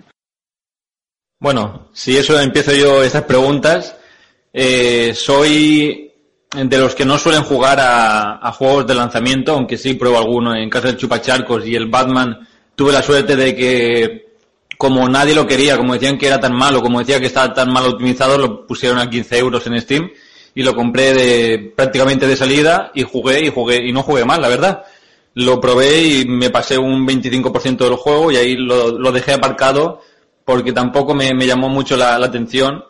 Bueno, 1.39 1.89
si 1.93 2.17
eso 2.17 2.39
empiezo 2.39 2.73
yo 2.73 3.03
estas 3.03 3.23
preguntas, 3.23 3.95
eh, 4.51 5.13
soy 5.13 6.07
de 6.51 6.77
los 6.77 6.95
que 6.95 7.05
no 7.05 7.17
suelen 7.17 7.43
jugar 7.43 7.77
a, 7.79 8.51
juegos 8.53 8.87
de 8.87 8.95
lanzamiento, 8.95 9.53
aunque 9.53 9.77
sí 9.77 9.93
pruebo 9.93 10.17
alguno 10.17 10.55
en 10.55 10.69
casa 10.69 10.87
del 10.87 10.97
Chupacharcos 10.97 11.65
y 11.67 11.75
el 11.75 11.87
Batman. 11.87 12.47
Tuve 12.75 12.91
la 12.91 13.03
suerte 13.03 13.35
de 13.35 13.55
que, 13.55 14.26
como 14.77 15.09
nadie 15.09 15.33
lo 15.33 15.47
quería, 15.47 15.77
como 15.77 15.93
decían 15.93 16.17
que 16.17 16.27
era 16.27 16.39
tan 16.39 16.55
malo, 16.55 16.81
como 16.81 16.99
decía 16.99 17.19
que 17.19 17.25
estaba 17.25 17.53
tan 17.53 17.71
mal 17.71 17.85
optimizado, 17.85 18.37
lo 18.37 18.67
pusieron 18.67 18.99
a 18.99 19.09
15 19.09 19.37
euros 19.37 19.65
en 19.65 19.81
Steam 19.81 20.09
y 20.53 20.63
lo 20.63 20.75
compré 20.75 21.13
de 21.13 21.73
prácticamente 21.75 22.27
de 22.27 22.35
salida 22.35 22.91
y 22.93 23.03
jugué 23.03 23.41
y 23.45 23.49
jugué 23.49 23.87
y 23.87 23.91
no 23.91 24.03
jugué 24.03 24.25
mal, 24.25 24.41
la 24.41 24.49
verdad. 24.49 24.83
Lo 25.33 25.59
probé 25.59 26.01
y 26.01 26.25
me 26.25 26.49
pasé 26.49 26.77
un 26.77 27.07
25% 27.07 27.77
del 27.77 27.95
juego 27.95 28.31
y 28.31 28.37
ahí 28.37 28.55
lo, 28.55 29.11
dejé 29.11 29.33
aparcado 29.33 30.01
porque 30.45 30.73
tampoco 30.73 31.13
me, 31.13 31.33
llamó 31.45 31.69
mucho 31.69 31.97
la, 31.97 32.15
atención. 32.15 32.83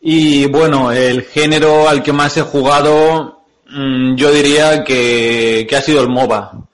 Y 0.00 0.46
bueno, 0.46 0.92
el 0.92 1.22
género 1.22 1.88
al 1.88 2.02
que 2.02 2.12
más 2.12 2.36
he 2.36 2.42
jugado, 2.42 3.42
mm, 3.68 4.14
yo 4.14 4.30
diría 4.30 4.84
que 4.84 5.68
ha 5.76 5.82
sido 5.82 6.00
el 6.00 6.08
MOBA. 6.08 6.66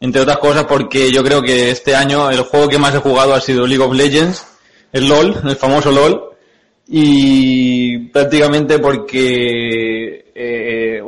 Entre 0.00 0.20
otras 0.22 0.38
cosas 0.38 0.64
porque 0.66 1.10
yo 1.10 1.22
creo 1.24 1.42
que 1.42 1.70
este 1.70 1.94
año 1.96 2.30
el 2.30 2.42
juego 2.42 2.68
que 2.68 2.78
más 2.78 2.94
he 2.94 2.98
jugado 2.98 3.34
ha 3.34 3.40
sido 3.40 3.66
League 3.66 3.82
of 3.84 3.94
Legends, 3.94 4.46
el 4.92 5.08
LOL, 5.08 5.34
el 5.44 5.56
famoso 5.56 5.90
LOL. 5.90 6.24
Y 6.86 7.98
prácticamente 8.08 8.78
porque 8.78 10.32
eh, 10.34 11.02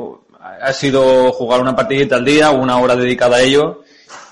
ha 0.61 0.73
sido 0.73 1.31
jugar 1.31 1.61
una 1.61 1.75
partidita 1.75 2.17
al 2.17 2.25
día, 2.25 2.51
una 2.51 2.77
hora 2.77 2.95
dedicada 2.95 3.37
a 3.37 3.41
ello. 3.41 3.83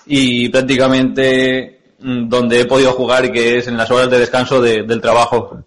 y 0.05 0.49
prácticamente 0.49 1.81
mm, 1.99 2.27
donde 2.29 2.61
he 2.61 2.65
podido 2.65 2.91
jugar, 2.93 3.31
que 3.31 3.59
es 3.59 3.67
en 3.67 3.77
las 3.77 3.89
horas 3.91 4.09
de 4.09 4.19
descanso 4.19 4.59
de- 4.61 4.83
del 4.83 4.99
trabajo. 5.01 5.63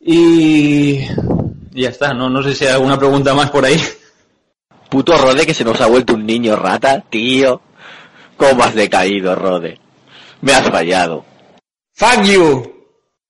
Y, 0.00 0.98
y 1.74 1.82
ya 1.82 1.90
está, 1.90 2.14
no, 2.14 2.28
no 2.30 2.42
sé 2.42 2.54
si 2.54 2.64
hay 2.64 2.72
alguna 2.72 2.98
pregunta 2.98 3.34
más 3.34 3.50
por 3.50 3.64
ahí. 3.64 3.78
Puto 4.88 5.16
Rode 5.18 5.44
que 5.46 5.52
se 5.54 5.64
nos 5.64 5.80
ha 5.80 5.86
vuelto 5.86 6.14
un 6.14 6.24
niño 6.26 6.56
rata, 6.56 7.04
tío. 7.10 7.60
¿Cómo 8.36 8.64
has 8.64 8.74
decaído, 8.74 9.34
Rode? 9.34 9.78
Me 10.42 10.52
has 10.52 10.68
fallado. 10.68 11.24
Fuck 11.94 12.22
you. 12.24 12.72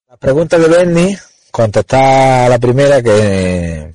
La 0.08 0.16
pregunta 0.16 0.58
de 0.58 0.68
Bernie, 0.68 1.18
contestar 1.50 2.46
a 2.46 2.48
la 2.48 2.58
primera 2.58 3.02
que, 3.02 3.92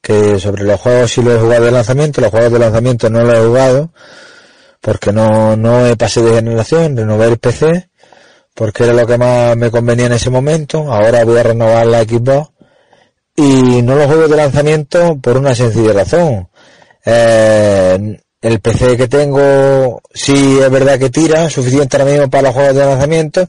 que 0.00 0.40
sobre 0.40 0.64
los 0.64 0.80
juegos 0.80 1.12
sí 1.12 1.22
lo 1.22 1.34
he 1.34 1.38
jugado 1.38 1.64
de 1.66 1.70
lanzamiento, 1.70 2.20
los 2.20 2.30
juegos 2.30 2.52
de 2.52 2.58
lanzamiento 2.58 3.10
no 3.10 3.22
los 3.22 3.34
he 3.34 3.46
jugado, 3.46 3.92
porque 4.80 5.12
no, 5.12 5.56
no 5.56 5.86
he 5.86 5.96
pasado 5.96 6.26
de 6.26 6.36
generación, 6.36 6.96
renové 6.96 7.26
el 7.26 7.38
PC, 7.38 7.90
porque 8.54 8.84
era 8.84 8.92
lo 8.92 9.06
que 9.06 9.18
más 9.18 9.56
me 9.56 9.70
convenía 9.70 10.06
en 10.06 10.12
ese 10.12 10.30
momento, 10.30 10.92
ahora 10.92 11.24
voy 11.24 11.38
a 11.38 11.42
renovar 11.44 11.86
la 11.86 12.02
Xbox, 12.02 12.50
y 13.36 13.82
no 13.82 13.94
los 13.94 14.06
juego 14.06 14.28
de 14.28 14.36
lanzamiento 14.36 15.18
por 15.20 15.36
una 15.36 15.54
sencilla 15.54 15.92
razón. 15.92 16.48
Eh, 17.04 18.18
el 18.40 18.60
PC 18.60 18.96
que 18.96 19.08
tengo 19.08 20.02
sí 20.12 20.58
es 20.60 20.70
verdad 20.70 20.98
que 20.98 21.10
tira 21.10 21.48
suficiente 21.50 21.96
ahora 21.96 22.10
mismo 22.10 22.30
para 22.30 22.44
los 22.44 22.54
juegos 22.54 22.74
de 22.74 22.86
lanzamiento, 22.86 23.48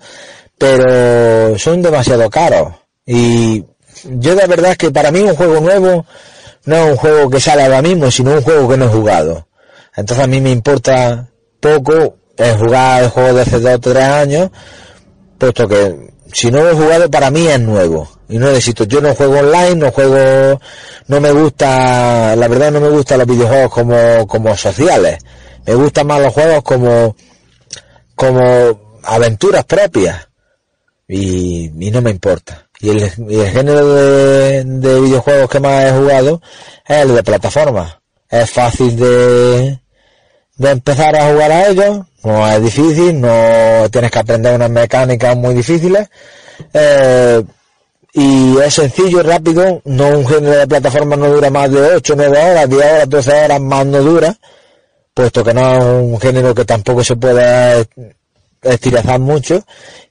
pero 0.57 1.57
son 1.57 1.81
demasiado 1.81 2.29
caros. 2.29 2.73
Y 3.05 3.63
yo 4.03 4.35
de 4.35 4.47
verdad 4.47 4.71
es 4.71 4.77
que 4.77 4.91
para 4.91 5.11
mí 5.11 5.21
un 5.21 5.35
juego 5.35 5.59
nuevo 5.59 6.05
no 6.65 6.75
es 6.75 6.91
un 6.91 6.97
juego 6.97 7.29
que 7.29 7.39
sale 7.39 7.63
ahora 7.63 7.81
mismo, 7.81 8.11
sino 8.11 8.33
un 8.33 8.41
juego 8.41 8.67
que 8.67 8.77
no 8.77 8.85
he 8.85 8.89
jugado. 8.89 9.47
Entonces 9.95 10.23
a 10.23 10.27
mí 10.27 10.41
me 10.41 10.51
importa 10.51 11.29
poco 11.59 12.17
el 12.37 12.57
jugar 12.57 13.03
el 13.03 13.09
juego 13.09 13.33
de 13.33 13.41
hace 13.41 13.59
dos 13.59 13.73
o 13.73 13.79
tres 13.79 14.03
años, 14.03 14.49
puesto 15.37 15.67
que 15.67 16.13
si 16.33 16.51
no 16.51 16.63
lo 16.63 16.71
he 16.71 16.75
jugado 16.75 17.09
para 17.09 17.31
mí 17.31 17.47
es 17.47 17.59
nuevo. 17.59 18.07
Y 18.29 18.37
no 18.37 18.47
necesito, 18.47 18.83
yo 18.83 19.01
no 19.01 19.15
juego 19.15 19.39
online, 19.39 19.75
no 19.75 19.91
juego, 19.91 20.59
no 21.07 21.21
me 21.21 21.31
gusta, 21.31 22.35
la 22.35 22.47
verdad 22.47 22.71
no 22.71 22.81
me 22.81 22.89
gustan 22.89 23.19
los 23.19 23.27
videojuegos 23.27 23.71
como, 23.71 24.27
como 24.27 24.55
sociales. 24.57 25.19
Me 25.65 25.75
gustan 25.75 26.07
más 26.07 26.21
los 26.21 26.33
juegos 26.33 26.63
como, 26.63 27.15
como 28.15 28.99
aventuras 29.03 29.63
propias. 29.65 30.27
Y, 31.07 31.71
y 31.79 31.91
no 31.91 32.01
me 32.01 32.11
importa. 32.11 32.67
Y 32.79 32.89
el, 32.89 33.11
y 33.29 33.39
el 33.39 33.49
género 33.49 33.95
de, 33.95 34.63
de 34.65 35.01
videojuegos 35.01 35.49
que 35.49 35.59
más 35.59 35.85
he 35.85 35.91
jugado 35.91 36.41
es 36.85 36.97
el 36.97 37.15
de 37.15 37.23
plataforma. 37.23 38.01
Es 38.29 38.49
fácil 38.49 38.97
de, 38.97 39.79
de 40.57 40.71
empezar 40.71 41.15
a 41.15 41.31
jugar 41.31 41.51
a 41.51 41.67
ellos, 41.67 42.05
no 42.23 42.47
es 42.47 42.61
difícil, 42.61 43.21
no 43.21 43.89
tienes 43.91 44.11
que 44.11 44.19
aprender 44.19 44.55
unas 44.55 44.69
mecánicas 44.69 45.35
muy 45.37 45.53
difíciles, 45.53 46.09
eh, 46.73 47.43
y 48.19 48.57
es 48.57 48.73
sencillo 48.73 49.21
rápido, 49.21 49.79
no 49.85 50.07
un 50.07 50.27
género 50.27 50.57
de 50.57 50.65
plataforma 50.65 51.15
no 51.15 51.29
dura 51.29 51.51
más 51.51 51.69
de 51.69 51.79
8, 51.79 52.15
9 52.17 52.35
horas, 52.35 52.67
10 52.67 52.81
horas, 52.83 53.09
12 53.09 53.43
horas 53.43 53.61
más 53.61 53.85
no 53.85 54.01
dura, 54.01 54.35
puesto 55.13 55.43
que 55.43 55.53
no 55.53 55.77
es 55.77 55.83
un 55.83 56.19
género 56.19 56.55
que 56.55 56.65
tampoco 56.65 57.03
se 57.03 57.15
puede 57.15 57.85
estirazar 58.63 59.19
mucho, 59.19 59.63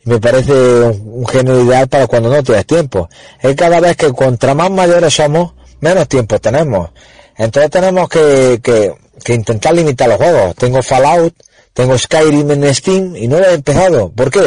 y 0.05 0.11
me 0.11 0.20
parece 0.20 0.53
un, 0.53 1.27
género 1.27 1.65
ideal 1.65 1.89
para 1.89 2.07
cuando 2.07 2.31
no 2.31 2.45
tienes 2.45 2.65
tiempo. 2.65 3.09
Es 3.41 3.57
cada 3.57 3.81
vez 3.81 3.97
que 3.97 4.12
contra 4.12 4.55
más 4.55 4.70
mayores 4.70 5.12
somos, 5.12 5.55
menos 5.81 6.07
tiempo 6.07 6.39
tenemos. 6.39 6.91
Entonces 7.37 7.73
tenemos 7.73 8.09
que, 8.09 8.61
que, 8.62 8.95
que 9.24 9.35
intentar 9.35 9.74
limitar 9.74 10.09
los 10.09 10.19
juegos. 10.19 10.55
Tengo 10.55 10.81
Fallout, 10.81 11.35
tengo 11.74 11.99
Skyrim 11.99 12.53
en 12.53 12.73
Steam 12.73 13.16
y 13.16 13.27
no 13.27 13.41
lo 13.41 13.47
he 13.47 13.55
empezado. 13.55 14.12
¿Por 14.12 14.31
qué? 14.31 14.47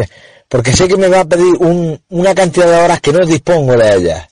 Porque 0.49 0.75
sé 0.75 0.87
que 0.87 0.97
me 0.97 1.07
va 1.07 1.21
a 1.21 1.25
pedir 1.25 1.55
un, 1.59 2.01
una 2.09 2.35
cantidad 2.35 2.65
de 2.65 2.83
horas 2.83 2.99
que 2.99 3.13
no 3.13 3.25
dispongo 3.25 3.77
de 3.77 3.95
ellas. 3.95 4.27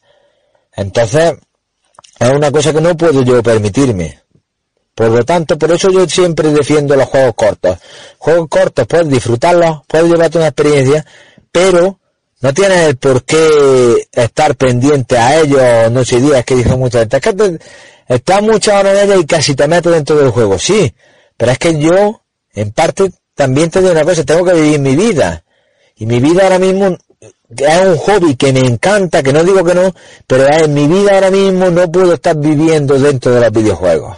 Entonces, 0.76 1.36
es 2.20 2.30
una 2.30 2.52
cosa 2.52 2.74
que 2.74 2.82
no 2.82 2.98
puedo 2.98 3.22
yo 3.24 3.42
permitirme. 3.44 4.20
Por 4.96 5.10
lo 5.10 5.24
tanto, 5.24 5.60
por 5.60 5.72
eso 5.72 5.92
yo 5.92 6.10
siempre 6.10 6.50
defiendo 6.50 6.96
los 6.96 7.08
juegos 7.08 7.36
cortos. 7.36 7.78
Juegos 8.18 8.48
cortos, 8.50 8.88
puedes 8.88 9.08
disfrutarlos, 9.08 9.82
puedes 9.88 10.10
llevarte 10.10 10.40
una 10.40 10.48
experiencia, 10.48 11.06
pero 11.52 12.00
no 12.42 12.54
tienes 12.54 12.80
el 12.90 12.98
por 12.98 13.24
qué 13.24 14.08
estar 14.12 14.56
pendiente 14.56 15.18
a 15.18 15.40
ellos 15.40 15.92
noche 15.92 16.18
y 16.18 16.22
día, 16.22 16.40
es 16.40 16.46
que 16.46 16.56
dice 16.56 16.76
mucha 16.76 17.00
gente. 17.00 17.18
Es 17.18 17.24
que 17.24 17.34
te, 17.34 17.60
estás 18.08 18.42
muchas 18.42 18.80
horas 18.80 18.98
en 18.98 19.12
ellos 19.12 19.24
y 19.24 19.28
casi 19.28 19.54
te 19.54 19.68
metes 19.68 19.92
dentro 19.92 20.18
del 20.18 20.32
juego, 20.32 20.58
sí. 20.58 20.92
Pero 21.38 21.52
es 21.52 21.60
que 21.60 21.80
yo, 21.80 22.24
en 22.54 22.72
parte, 22.72 23.12
también 23.36 23.70
te 23.70 23.82
digo 23.82 23.92
una 23.92 24.04
cosa, 24.04 24.24
tengo 24.24 24.44
que 24.46 24.54
vivir 24.54 24.80
mi 24.80 24.96
vida. 24.96 25.44
Y 25.98 26.06
mi 26.06 26.20
vida 26.20 26.44
ahora 26.44 26.60
mismo 26.60 26.98
es 27.50 27.86
un 27.86 27.98
hobby 27.98 28.36
que 28.36 28.54
me 28.54 28.60
encanta, 28.60 29.24
que 29.24 29.34
no 29.34 29.44
digo 29.44 29.64
que 29.64 29.74
no, 29.74 29.94
pero 30.28 30.48
en 30.48 30.74
mi 30.74 30.88
vida 30.88 31.14
ahora 31.14 31.32
mismo 31.32 31.70
no 31.70 31.92
puedo 31.92 32.14
estar 32.14 32.36
viviendo 32.38 33.00
dentro 33.00 33.34
de 33.34 33.42
los 33.42 33.52
videojuegos. 33.52 34.18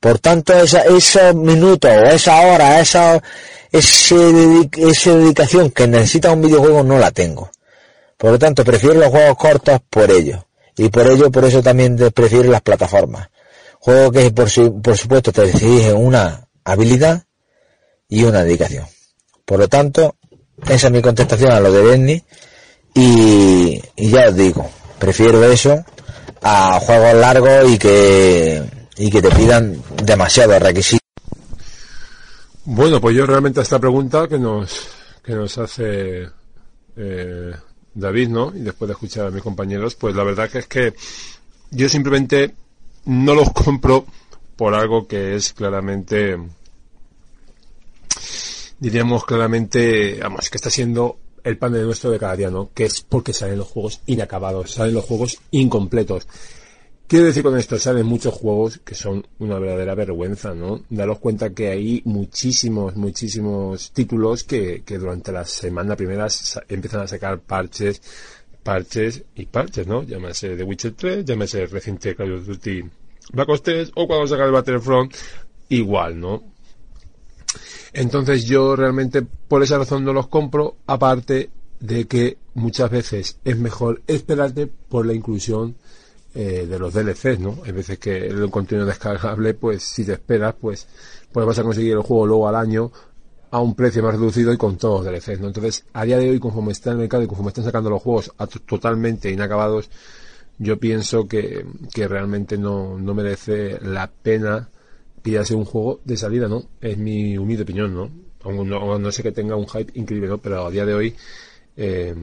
Por 0.00 0.18
tanto, 0.18 0.52
esa, 0.54 0.82
esos 0.82 1.34
minutos 1.34 1.90
esa 2.12 2.40
hora, 2.46 2.80
esa, 2.80 3.20
dedi- 3.72 4.70
esa 4.90 5.14
dedicación 5.16 5.70
que 5.70 5.86
necesita 5.86 6.32
un 6.32 6.42
videojuego 6.42 6.82
no 6.82 6.98
la 6.98 7.10
tengo. 7.10 7.50
Por 8.16 8.30
lo 8.32 8.38
tanto, 8.38 8.64
prefiero 8.64 8.94
los 8.96 9.08
juegos 9.10 9.36
cortos 9.36 9.80
por 9.90 10.10
ello. 10.10 10.46
Y 10.78 10.88
por 10.88 11.06
ello, 11.10 11.30
por 11.30 11.44
eso 11.44 11.62
también 11.62 11.96
prefiero 12.14 12.50
las 12.50 12.62
plataformas. 12.62 13.28
Juego 13.80 14.10
que 14.12 14.30
por, 14.30 14.48
su- 14.48 14.80
por 14.80 14.96
supuesto 14.96 15.32
te 15.32 15.44
exige 15.44 15.92
una 15.92 16.46
habilidad 16.64 17.24
y 18.08 18.24
una 18.24 18.44
dedicación. 18.44 18.86
Por 19.44 19.58
lo 19.58 19.68
tanto, 19.68 20.16
esa 20.68 20.86
es 20.86 20.92
mi 20.92 21.02
contestación 21.02 21.52
a 21.52 21.60
lo 21.60 21.72
de 21.72 21.82
Bernie. 21.82 22.24
Y, 22.94 23.82
y 23.96 24.10
ya 24.10 24.28
os 24.28 24.36
digo, 24.36 24.70
prefiero 24.98 25.44
eso 25.44 25.84
a 26.42 26.80
juegos 26.80 27.14
largos 27.14 27.70
y 27.70 27.78
que, 27.78 28.62
y 28.96 29.10
que 29.10 29.20
te 29.20 29.30
pidan 29.30 29.82
demasiados 30.02 30.60
requisitos. 30.62 31.00
Bueno, 32.64 33.00
pues 33.00 33.14
yo 33.16 33.26
realmente 33.26 33.60
a 33.60 33.62
esta 33.62 33.78
pregunta 33.78 34.26
que 34.26 34.38
nos, 34.38 34.88
que 35.22 35.34
nos 35.34 35.56
hace 35.58 36.28
eh, 36.96 37.54
David, 37.94 38.28
¿no? 38.28 38.52
Y 38.54 38.60
después 38.60 38.88
de 38.88 38.92
escuchar 38.94 39.26
a 39.26 39.30
mis 39.30 39.42
compañeros, 39.42 39.94
pues 39.94 40.14
la 40.16 40.24
verdad 40.24 40.50
que 40.50 40.58
es 40.58 40.66
que 40.66 40.94
yo 41.70 41.88
simplemente 41.88 42.54
no 43.04 43.34
los 43.34 43.52
compro 43.52 44.04
por 44.56 44.74
algo 44.74 45.06
que 45.06 45.36
es 45.36 45.52
claramente, 45.52 46.38
diríamos 48.78 49.24
claramente, 49.24 50.18
vamos, 50.20 50.50
que 50.50 50.56
está 50.56 50.70
siendo 50.70 51.18
el 51.44 51.58
pan 51.58 51.72
de 51.72 51.82
nuestro 51.82 52.10
de 52.10 52.18
cada 52.18 52.36
día, 52.36 52.50
¿no? 52.50 52.70
Que 52.74 52.84
es 52.84 53.02
porque 53.02 53.32
salen 53.32 53.58
los 53.58 53.68
juegos 53.68 54.00
inacabados, 54.06 54.72
salen 54.72 54.94
los 54.94 55.04
juegos 55.04 55.38
incompletos. 55.50 56.26
Quiero 57.06 57.26
decir 57.26 57.44
con 57.44 57.56
esto, 57.56 57.78
salen 57.78 58.04
muchos 58.04 58.34
juegos 58.34 58.80
que 58.84 58.96
son 58.96 59.24
una 59.38 59.60
verdadera 59.60 59.94
vergüenza, 59.94 60.54
¿no? 60.54 60.82
Daros 60.90 61.20
cuenta 61.20 61.50
que 61.50 61.68
hay 61.68 62.02
muchísimos, 62.04 62.96
muchísimos 62.96 63.92
títulos 63.92 64.42
que, 64.42 64.82
que 64.84 64.98
durante 64.98 65.30
la 65.30 65.44
semana 65.44 65.94
primera 65.94 66.26
empiezan 66.68 67.02
a 67.02 67.06
sacar 67.06 67.38
parches, 67.38 68.02
parches 68.64 69.22
y 69.36 69.46
parches, 69.46 69.86
¿no? 69.86 70.02
Llámese 70.02 70.56
The 70.56 70.64
Witcher 70.64 70.94
3, 70.94 71.24
llámese 71.24 71.62
el 71.62 71.70
reciente 71.70 72.16
Call 72.16 72.32
of 72.32 72.46
Duty 72.46 72.82
Black 73.32 73.48
Ops 73.48 73.62
3 73.62 73.92
o 73.94 74.06
cuando 74.06 74.26
saca 74.26 74.44
el 74.44 74.52
Battlefront, 74.52 75.14
igual, 75.68 76.18
¿no? 76.18 76.42
Entonces 77.96 78.44
yo 78.44 78.76
realmente 78.76 79.22
por 79.22 79.62
esa 79.62 79.78
razón 79.78 80.04
no 80.04 80.12
los 80.12 80.28
compro, 80.28 80.76
aparte 80.86 81.48
de 81.80 82.06
que 82.06 82.36
muchas 82.52 82.90
veces 82.90 83.38
es 83.42 83.56
mejor 83.58 84.02
esperarte 84.06 84.66
por 84.66 85.06
la 85.06 85.14
inclusión 85.14 85.76
eh, 86.34 86.66
de 86.68 86.78
los 86.78 86.92
DLCs, 86.92 87.40
¿no? 87.40 87.58
Hay 87.64 87.72
veces 87.72 87.98
que 87.98 88.26
el 88.26 88.50
contenido 88.50 88.86
descargable, 88.86 89.54
pues 89.54 89.82
si 89.82 90.04
te 90.04 90.12
esperas, 90.12 90.54
pues, 90.60 90.86
pues 91.32 91.46
vas 91.46 91.58
a 91.58 91.62
conseguir 91.62 91.92
el 91.92 92.02
juego 92.02 92.26
luego 92.26 92.46
al 92.46 92.56
año 92.56 92.92
a 93.50 93.62
un 93.62 93.74
precio 93.74 94.02
más 94.02 94.12
reducido 94.12 94.52
y 94.52 94.58
con 94.58 94.76
todos 94.76 95.02
los 95.02 95.14
DLCs, 95.14 95.40
¿no? 95.40 95.46
Entonces, 95.46 95.86
a 95.94 96.04
día 96.04 96.18
de 96.18 96.28
hoy, 96.28 96.38
conforme 96.38 96.72
está 96.72 96.90
el 96.90 96.98
mercado 96.98 97.22
y 97.22 97.26
conforme 97.26 97.48
están 97.48 97.64
sacando 97.64 97.88
los 97.88 98.02
juegos 98.02 98.30
totalmente 98.66 99.30
inacabados, 99.30 99.88
yo 100.58 100.78
pienso 100.78 101.26
que, 101.26 101.64
que 101.94 102.08
realmente 102.08 102.58
no, 102.58 102.98
no 102.98 103.14
merece 103.14 103.78
la 103.80 104.10
pena 104.10 104.68
pillarse 105.26 105.56
un 105.56 105.64
juego 105.64 105.98
de 106.04 106.16
salida, 106.16 106.46
¿no? 106.46 106.62
Es 106.80 106.96
mi 106.96 107.36
humilde 107.36 107.64
opinión, 107.64 107.92
¿no? 107.92 108.08
Aún 108.44 108.68
no, 108.68 108.96
no 108.96 109.10
sé 109.10 109.24
que 109.24 109.32
tenga 109.32 109.56
un 109.56 109.66
hype 109.66 109.98
increíble, 109.98 110.28
¿no? 110.28 110.38
Pero 110.38 110.66
a 110.66 110.70
día 110.70 110.86
de 110.86 110.94
hoy 110.94 111.16
eh, 111.76 112.14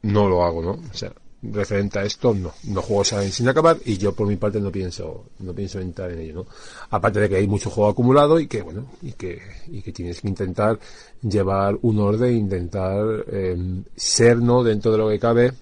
no 0.00 0.28
lo 0.30 0.42
hago, 0.42 0.62
¿no? 0.62 0.70
O 0.70 0.94
sea, 0.94 1.12
referente 1.42 1.98
a 1.98 2.04
esto, 2.04 2.32
no. 2.32 2.54
Los 2.72 2.86
juegos 2.86 3.08
salen 3.08 3.30
sin 3.30 3.50
acabar 3.50 3.76
y 3.84 3.98
yo 3.98 4.14
por 4.14 4.26
mi 4.26 4.36
parte 4.36 4.62
no 4.62 4.72
pienso, 4.72 5.26
no 5.40 5.52
pienso 5.52 5.78
entrar 5.78 6.10
en 6.12 6.20
ello, 6.20 6.34
¿no? 6.36 6.46
Aparte 6.88 7.20
de 7.20 7.28
que 7.28 7.36
hay 7.36 7.46
mucho 7.46 7.68
juego 7.68 7.90
acumulado 7.90 8.40
y 8.40 8.46
que, 8.46 8.62
bueno, 8.62 8.86
y 9.02 9.12
que, 9.12 9.38
y 9.66 9.82
que 9.82 9.92
tienes 9.92 10.22
que 10.22 10.28
intentar 10.28 10.78
llevar 11.20 11.78
un 11.82 11.98
orden, 11.98 12.34
intentar 12.34 13.26
eh, 13.30 13.82
ser, 13.94 14.38
¿no? 14.38 14.64
Dentro 14.64 14.90
de 14.90 14.96
lo 14.96 15.10
que 15.10 15.18
cabe, 15.18 15.52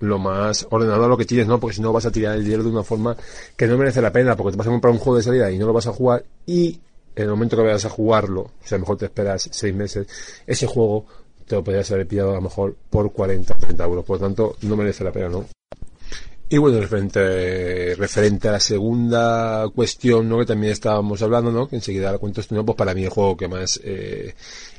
lo 0.00 0.18
más 0.18 0.66
ordenado 0.70 1.04
a 1.04 1.08
lo 1.08 1.16
que 1.16 1.24
tienes, 1.24 1.46
¿no? 1.46 1.58
Porque 1.58 1.76
si 1.76 1.82
no 1.82 1.92
vas 1.92 2.06
a 2.06 2.10
tirar 2.10 2.36
el 2.36 2.44
dinero 2.44 2.62
de 2.62 2.70
una 2.70 2.82
forma 2.82 3.16
que 3.56 3.66
no 3.66 3.78
merece 3.78 4.02
la 4.02 4.12
pena, 4.12 4.36
porque 4.36 4.52
te 4.52 4.58
vas 4.58 4.66
a 4.66 4.70
comprar 4.70 4.92
un 4.92 4.98
juego 4.98 5.16
de 5.16 5.22
salida 5.22 5.50
y 5.50 5.58
no 5.58 5.66
lo 5.66 5.72
vas 5.72 5.86
a 5.86 5.92
jugar 5.92 6.24
y 6.46 6.80
en 7.14 7.24
el 7.24 7.30
momento 7.30 7.56
que 7.56 7.62
vayas 7.62 7.84
a 7.86 7.90
jugarlo, 7.90 8.40
o 8.42 8.52
sea, 8.62 8.76
a 8.76 8.78
lo 8.78 8.82
mejor 8.82 8.98
te 8.98 9.06
esperas 9.06 9.48
seis 9.50 9.74
meses, 9.74 10.06
ese 10.46 10.66
juego 10.66 11.06
te 11.46 11.54
lo 11.54 11.64
podrías 11.64 11.90
haber 11.92 12.06
pillado 12.06 12.32
a 12.32 12.34
lo 12.34 12.42
mejor 12.42 12.76
por 12.90 13.12
40, 13.12 13.54
30 13.54 13.84
euros. 13.84 14.04
Por 14.04 14.20
lo 14.20 14.26
tanto, 14.26 14.56
no 14.62 14.76
merece 14.76 15.04
la 15.04 15.12
pena, 15.12 15.28
¿no? 15.28 15.46
Y 16.48 16.58
bueno, 16.58 16.80
referente, 16.80 17.94
referente 17.96 18.48
a 18.48 18.52
la 18.52 18.60
segunda 18.60 19.66
cuestión, 19.74 20.28
¿no? 20.28 20.38
Que 20.38 20.46
también 20.46 20.72
estábamos 20.72 21.20
hablando, 21.22 21.50
¿no? 21.50 21.68
Que 21.68 21.76
enseguida 21.76 22.12
la 22.12 22.18
cuento 22.18 22.40
esto, 22.40 22.54
¿no? 22.54 22.64
Pues 22.64 22.76
para 22.76 22.94
mí 22.94 23.04
el 23.04 23.10
juego 23.10 23.36
que 23.36 23.48
más 23.48 23.80
eh, 23.82 24.34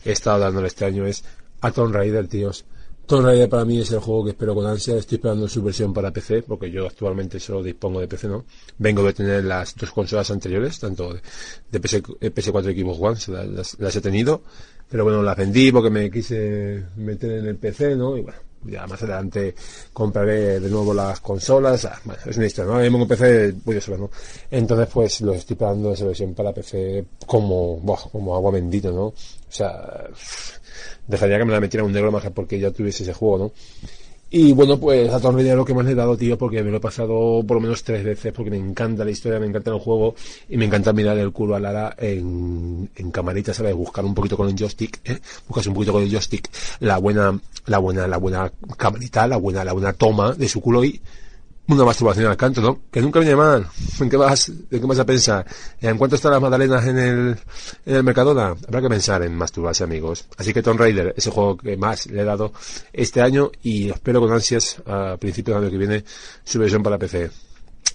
he 0.05 0.11
estado 0.11 0.39
dando 0.39 0.65
este 0.65 0.85
año 0.85 1.05
es 1.05 1.23
a 1.61 1.71
Raider, 1.71 2.27
tíos. 2.27 2.65
Tomb 3.07 3.25
Raider 3.25 3.47
para 3.47 3.63
mí 3.63 3.79
es 3.79 3.89
el 3.93 3.99
juego 3.99 4.25
que 4.25 4.31
espero 4.31 4.53
con 4.53 4.65
ansia. 4.65 4.97
Estoy 4.97 5.15
esperando 5.15 5.47
su 5.47 5.63
versión 5.63 5.93
para 5.93 6.11
PC, 6.11 6.43
porque 6.43 6.69
yo 6.69 6.85
actualmente 6.85 7.39
solo 7.39 7.63
dispongo 7.63 8.01
de 8.01 8.07
PC, 8.07 8.27
¿no? 8.27 8.43
Vengo 8.77 9.01
de 9.03 9.13
tener 9.13 9.45
las 9.45 9.73
dos 9.77 9.91
consolas 9.91 10.29
anteriores, 10.29 10.77
tanto 10.77 11.13
de, 11.13 11.79
PS, 11.79 12.03
PS4 12.03 12.75
y 12.75 12.81
Xbox 12.81 13.29
One, 13.29 13.47
las, 13.55 13.79
las 13.79 13.95
he 13.95 14.01
tenido. 14.01 14.43
Pero 14.89 15.05
bueno, 15.05 15.23
las 15.23 15.37
vendí 15.37 15.71
porque 15.71 15.89
me 15.89 16.11
quise 16.11 16.83
meter 16.97 17.31
en 17.31 17.45
el 17.45 17.55
PC, 17.55 17.95
¿no? 17.95 18.17
Y 18.17 18.21
bueno, 18.21 18.39
ya 18.65 18.85
más 18.87 19.01
adelante 19.01 19.55
compraré 19.93 20.59
de 20.59 20.69
nuevo 20.69 20.93
las 20.93 21.21
consolas. 21.21 21.85
Ah, 21.85 21.99
bueno, 22.03 22.21
es 22.25 22.35
una 22.35 22.45
historia, 22.45 22.71
¿no? 22.71 22.79
Ahora 22.79 23.07
PC 23.07 23.53
voy 23.63 23.81
saber, 23.81 24.01
¿no? 24.01 24.09
Entonces, 24.51 24.87
pues, 24.93 25.21
lo 25.21 25.33
estoy 25.33 25.53
esperando 25.53 25.93
esa 25.93 26.05
versión 26.05 26.33
para 26.33 26.53
PC 26.53 27.05
como, 27.25 27.81
como 28.11 28.35
agua 28.35 28.51
bendita, 28.51 28.89
¿no? 28.91 29.05
O 29.05 29.13
sea, 29.49 30.09
dejaría 31.07 31.37
que 31.37 31.45
me 31.45 31.53
la 31.53 31.59
metiera 31.59 31.83
un 31.83 31.93
negro 31.93 32.11
más 32.11 32.23
porque 32.31 32.59
ya 32.59 32.71
tuviese 32.71 33.03
ese 33.03 33.13
juego, 33.13 33.37
¿no? 33.37 33.51
Y 34.29 34.51
bueno, 34.51 34.77
pues 34.77 35.09
a 35.13 35.21
Tomb 35.21 35.39
lo 35.39 35.63
que 35.63 35.73
más 35.73 35.85
le 35.85 35.93
he 35.93 35.95
dado, 35.95 36.17
tío, 36.17 36.37
porque 36.37 36.61
me 36.61 36.69
lo 36.69 36.77
he 36.77 36.81
pasado 36.81 37.41
por 37.47 37.55
lo 37.55 37.61
menos 37.61 37.81
tres 37.83 38.03
veces, 38.03 38.33
porque 38.33 38.51
me 38.51 38.57
encanta 38.57 39.05
la 39.05 39.11
historia, 39.11 39.39
me 39.39 39.45
encanta 39.45 39.71
el 39.71 39.79
juego, 39.79 40.15
y 40.49 40.57
me 40.57 40.65
encanta 40.65 40.91
mirar 40.91 41.17
el 41.17 41.31
culo 41.31 41.55
a 41.55 41.61
Lara 41.61 41.95
en, 41.97 42.89
en 42.93 43.11
camarita, 43.11 43.53
¿sabes? 43.53 43.73
Buscar 43.73 44.03
un 44.03 44.13
poquito 44.13 44.35
con 44.35 44.49
el 44.49 44.55
joystick, 44.55 44.99
¿eh? 45.05 45.17
Buscas 45.47 45.67
un 45.67 45.75
poquito 45.75 45.93
con 45.93 46.03
el 46.03 46.11
joystick 46.11 46.49
la 46.81 46.97
buena, 46.97 47.39
la 47.67 47.77
buena, 47.77 48.05
la 48.05 48.17
buena 48.17 48.51
camarita, 48.75 49.27
la 49.27 49.37
buena, 49.37 49.63
la 49.63 49.71
buena 49.71 49.93
toma 49.93 50.33
de 50.33 50.49
su 50.49 50.59
culo 50.59 50.83
y 50.83 50.99
una 51.67 51.83
masturbación 51.83 52.27
al 52.27 52.37
canto, 52.37 52.61
¿no? 52.61 52.79
Que 52.91 53.01
nunca 53.01 53.19
viene 53.19 53.35
mal. 53.35 53.67
¿En 53.99 54.09
qué 54.09 54.17
vas, 54.17 54.49
en 54.49 54.79
qué 54.79 54.85
vas 54.85 54.99
a 54.99 55.05
pensar? 55.05 55.45
¿En 55.81 55.97
cuánto 55.97 56.15
están 56.15 56.31
las 56.31 56.41
magdalenas 56.41 56.85
en 56.87 56.97
el, 56.97 57.37
en 57.85 57.95
el 57.95 58.03
Mercadona? 58.03 58.55
Habrá 58.67 58.81
que 58.81 58.89
pensar 58.89 59.21
en 59.23 59.35
masturbarse, 59.35 59.83
amigos. 59.83 60.25
Así 60.37 60.53
que 60.53 60.61
Tomb 60.61 60.79
Raider 60.79 61.13
es 61.17 61.25
el 61.25 61.33
juego 61.33 61.57
que 61.57 61.75
más 61.75 62.07
le 62.07 62.21
he 62.21 62.25
dado 62.25 62.53
este 62.93 63.21
año 63.21 63.51
y 63.63 63.89
espero 63.89 64.21
con 64.21 64.31
ansias 64.31 64.81
a 64.85 65.17
principios 65.17 65.55
del 65.55 65.63
año 65.63 65.71
que 65.71 65.77
viene 65.77 66.03
su 66.43 66.59
versión 66.59 66.81
para 66.83 66.97
PC. 66.97 67.29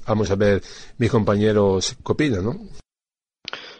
Vamos 0.07 0.31
a 0.31 0.35
ver 0.35 0.63
mis 0.99 1.11
compañeros 1.11 1.97
qué 2.05 2.13
opinan, 2.13 2.45
¿no? 2.45 2.61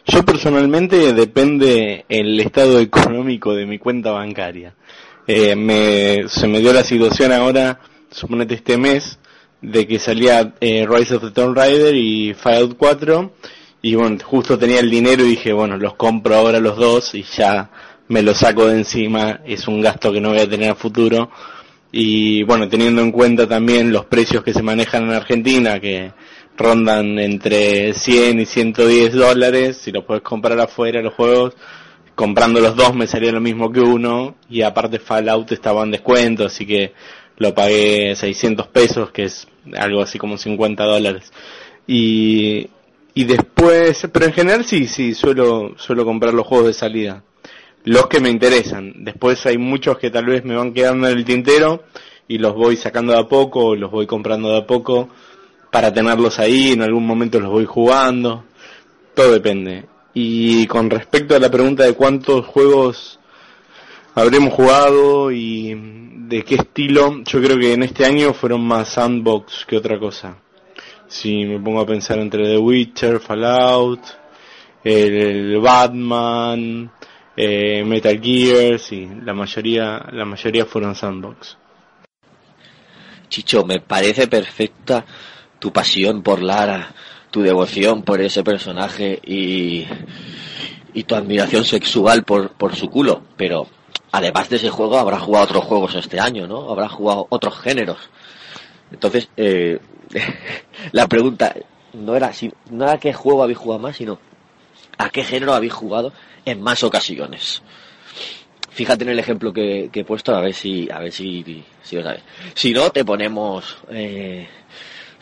Yo 0.05 0.23
personalmente 0.25 1.13
depende 1.13 2.05
el 2.09 2.39
estado 2.39 2.79
económico 2.79 3.53
de 3.53 3.65
mi 3.65 3.77
cuenta 3.77 4.11
bancaria. 4.11 4.75
Eh, 5.27 5.55
me, 5.55 6.27
se 6.27 6.47
me 6.47 6.59
dio 6.59 6.73
la 6.73 6.83
situación 6.83 7.31
ahora, 7.31 7.79
suponete 8.11 8.55
este 8.55 8.77
mes, 8.77 9.17
de 9.63 9.87
que 9.87 9.97
salía 9.97 10.53
eh, 10.59 10.85
Rise 10.87 11.15
of 11.15 11.23
the 11.23 11.31
Tomb 11.31 11.55
Raider 11.55 11.95
y 11.95 12.33
Fallout 12.35 12.75
4 12.77 13.33
y 13.85 13.95
bueno, 13.95 14.17
justo 14.23 14.57
tenía 14.57 14.79
el 14.79 14.89
dinero 14.89 15.25
y 15.25 15.31
dije, 15.31 15.51
bueno, 15.51 15.77
los 15.77 15.95
compro 15.95 16.35
ahora 16.35 16.61
los 16.61 16.77
dos 16.77 17.13
y 17.15 17.23
ya 17.23 17.69
me 18.07 18.21
los 18.21 18.37
saco 18.37 18.67
de 18.67 18.77
encima, 18.77 19.41
es 19.45 19.67
un 19.67 19.81
gasto 19.81 20.13
que 20.13 20.21
no 20.21 20.29
voy 20.29 20.39
a 20.39 20.49
tener 20.49 20.69
a 20.69 20.75
futuro. 20.75 21.29
Y 21.91 22.43
bueno, 22.43 22.69
teniendo 22.69 23.01
en 23.01 23.11
cuenta 23.11 23.45
también 23.45 23.91
los 23.91 24.05
precios 24.05 24.41
que 24.41 24.53
se 24.53 24.63
manejan 24.63 25.03
en 25.03 25.11
Argentina 25.11 25.81
que 25.81 26.13
rondan 26.55 27.19
entre 27.19 27.93
100 27.93 28.39
y 28.39 28.45
110 28.45 29.13
dólares, 29.15 29.77
si 29.83 29.91
los 29.91 30.05
puedes 30.05 30.23
comprar 30.23 30.57
afuera 30.61 31.01
los 31.01 31.13
juegos, 31.13 31.53
comprando 32.15 32.61
los 32.61 32.77
dos 32.77 32.95
me 32.95 33.05
salía 33.05 33.33
lo 33.33 33.41
mismo 33.41 33.69
que 33.69 33.81
uno. 33.81 34.35
Y 34.49 34.61
aparte 34.61 34.99
Fallout 34.99 35.51
estaba 35.51 35.83
en 35.83 35.91
descuento, 35.91 36.45
así 36.45 36.65
que 36.65 36.93
lo 37.37 37.53
pagué 37.53 38.15
600 38.15 38.67
pesos, 38.67 39.11
que 39.11 39.23
es 39.23 39.47
algo 39.75 40.01
así 40.01 40.17
como 40.17 40.37
50 40.37 40.83
dólares. 40.83 41.31
Y, 41.87 42.69
y 43.13 43.23
después, 43.25 44.07
pero 44.11 44.25
en 44.25 44.33
general 44.33 44.65
sí, 44.65 44.87
sí, 44.87 45.13
suelo, 45.13 45.73
suelo 45.77 46.05
comprar 46.05 46.33
los 46.33 46.47
juegos 46.47 46.67
de 46.67 46.73
salida. 46.73 47.23
Los 47.85 48.07
que 48.07 48.19
me 48.19 48.29
interesan. 48.29 49.03
Después 49.03 49.45
hay 49.45 49.57
muchos 49.57 49.97
que 49.97 50.09
tal 50.09 50.25
vez 50.25 50.45
me 50.45 50.55
van 50.55 50.73
quedando 50.73 51.07
en 51.09 51.17
el 51.17 51.25
tintero 51.25 51.83
y 52.27 52.37
los 52.37 52.55
voy 52.55 52.77
sacando 52.77 53.13
de 53.13 53.19
a 53.19 53.27
poco, 53.27 53.75
los 53.75 53.91
voy 53.91 54.07
comprando 54.07 54.49
de 54.49 54.59
a 54.59 54.67
poco 54.67 55.09
para 55.69 55.93
tenerlos 55.93 56.39
ahí, 56.39 56.71
en 56.71 56.81
algún 56.83 57.05
momento 57.05 57.39
los 57.39 57.51
voy 57.51 57.65
jugando. 57.65 58.45
Todo 59.13 59.33
depende. 59.33 59.85
Y 60.13 60.65
con 60.67 60.89
respecto 60.89 61.35
a 61.35 61.39
la 61.39 61.49
pregunta 61.51 61.83
de 61.83 61.93
cuántos 61.93 62.45
juegos 62.45 63.19
habremos 64.15 64.53
jugado 64.53 65.31
y 65.31 66.02
de 66.33 66.43
qué 66.43 66.55
estilo, 66.55 67.21
yo 67.25 67.39
creo 67.43 67.59
que 67.59 67.73
en 67.73 67.83
este 67.83 68.07
año 68.07 68.33
fueron 68.33 68.61
más 68.65 68.89
sandbox 68.89 69.65
que 69.67 69.77
otra 69.77 69.99
cosa. 69.99 70.35
Si 71.07 71.45
me 71.45 71.59
pongo 71.59 71.81
a 71.81 71.85
pensar 71.85 72.17
entre 72.17 72.45
The 72.45 72.57
Witcher, 72.57 73.19
Fallout, 73.19 73.99
el, 74.83 75.59
Batman, 75.59 76.91
eh, 77.37 77.83
Metal 77.85 78.19
Gear, 78.19 78.79
sí, 78.79 79.07
la 79.23 79.35
mayoría, 79.35 80.07
la 80.11 80.25
mayoría 80.25 80.65
fueron 80.65 80.95
sandbox. 80.95 81.55
Chicho, 83.29 83.63
me 83.63 83.79
parece 83.79 84.27
perfecta 84.27 85.05
tu 85.59 85.71
pasión 85.71 86.23
por 86.23 86.41
Lara, 86.41 86.95
tu 87.29 87.43
devoción 87.43 88.01
por 88.01 88.21
ese 88.21 88.43
personaje 88.43 89.19
y, 89.23 89.85
y 90.95 91.03
tu 91.03 91.13
admiración 91.13 91.63
sexual 91.63 92.23
por, 92.23 92.53
por 92.53 92.75
su 92.75 92.89
culo, 92.89 93.21
pero 93.37 93.67
además 94.13 94.47
de 94.47 94.57
ese 94.57 94.69
juego, 94.69 94.99
habrá 94.99 95.19
jugado 95.19 95.45
otros 95.45 95.65
juegos 95.65 95.95
este 95.95 96.19
año, 96.19 96.47
¿no? 96.47 96.69
Habrá 96.69 96.87
jugado 96.87 97.25
otros 97.29 97.59
géneros. 97.59 97.97
Entonces, 98.91 99.27
eh, 99.35 99.79
la 100.91 101.07
pregunta 101.07 101.55
no 101.93 102.15
era 102.15 102.31
si, 102.31 102.53
no 102.69 102.85
era 102.85 102.99
qué 102.99 103.11
juego 103.11 103.41
habéis 103.41 103.57
jugado 103.57 103.79
más, 103.79 103.97
sino 103.97 104.19
a 104.99 105.09
qué 105.09 105.23
género 105.23 105.55
habéis 105.55 105.73
jugado 105.73 106.13
en 106.45 106.61
más 106.61 106.83
ocasiones. 106.83 107.63
Fíjate 108.69 109.03
en 109.03 109.09
el 109.09 109.19
ejemplo 109.19 109.51
que, 109.51 109.89
he 109.91 110.05
puesto, 110.05 110.35
a 110.35 110.41
ver 110.41 110.53
si, 110.53 110.87
a 110.91 110.99
ver 110.99 111.11
si, 111.11 111.65
si. 111.81 111.97
Si 112.53 112.71
no, 112.71 112.91
te 112.91 113.03
ponemos, 113.03 113.77
eh, 113.89 114.47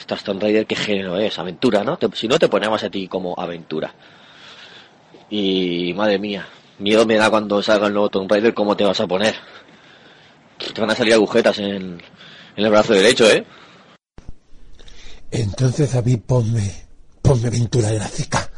Tomb 0.06 0.42
Raider, 0.42 0.66
¿qué 0.66 0.76
género 0.76 1.18
es? 1.18 1.40
Aventura, 1.40 1.86
¿no? 1.86 1.98
si 2.14 2.28
no, 2.28 2.38
te 2.38 2.50
ponemos 2.50 2.84
a 2.84 2.90
ti 2.90 3.08
como 3.08 3.36
aventura. 3.38 3.94
Y 5.30 5.94
madre 5.94 6.20
mía, 6.20 6.46
Miedo 6.82 7.06
me 7.06 7.16
da 7.16 7.30
cuando 7.30 7.62
salga 7.62 7.86
el 7.86 7.94
nuevo 7.94 8.10
Tomb 8.10 8.32
Raider 8.32 8.56
cómo 8.56 8.76
te 8.76 8.84
vas 8.84 9.00
a 9.00 9.08
poner. 9.08 9.36
Te 10.74 10.82
van 10.82 10.90
a 10.90 10.96
salir 10.96 11.14
agujetas 11.14 11.60
en, 11.60 12.02
el 12.56 12.70
brazo 12.72 12.94
derecho, 12.94 13.30
¿eh? 13.30 13.46
Entonces, 15.30 15.94
David, 15.94 16.22
ponme, 16.26 16.88
ponme 17.22 17.50
aventura 17.50 17.92
gráfica. 17.92 18.50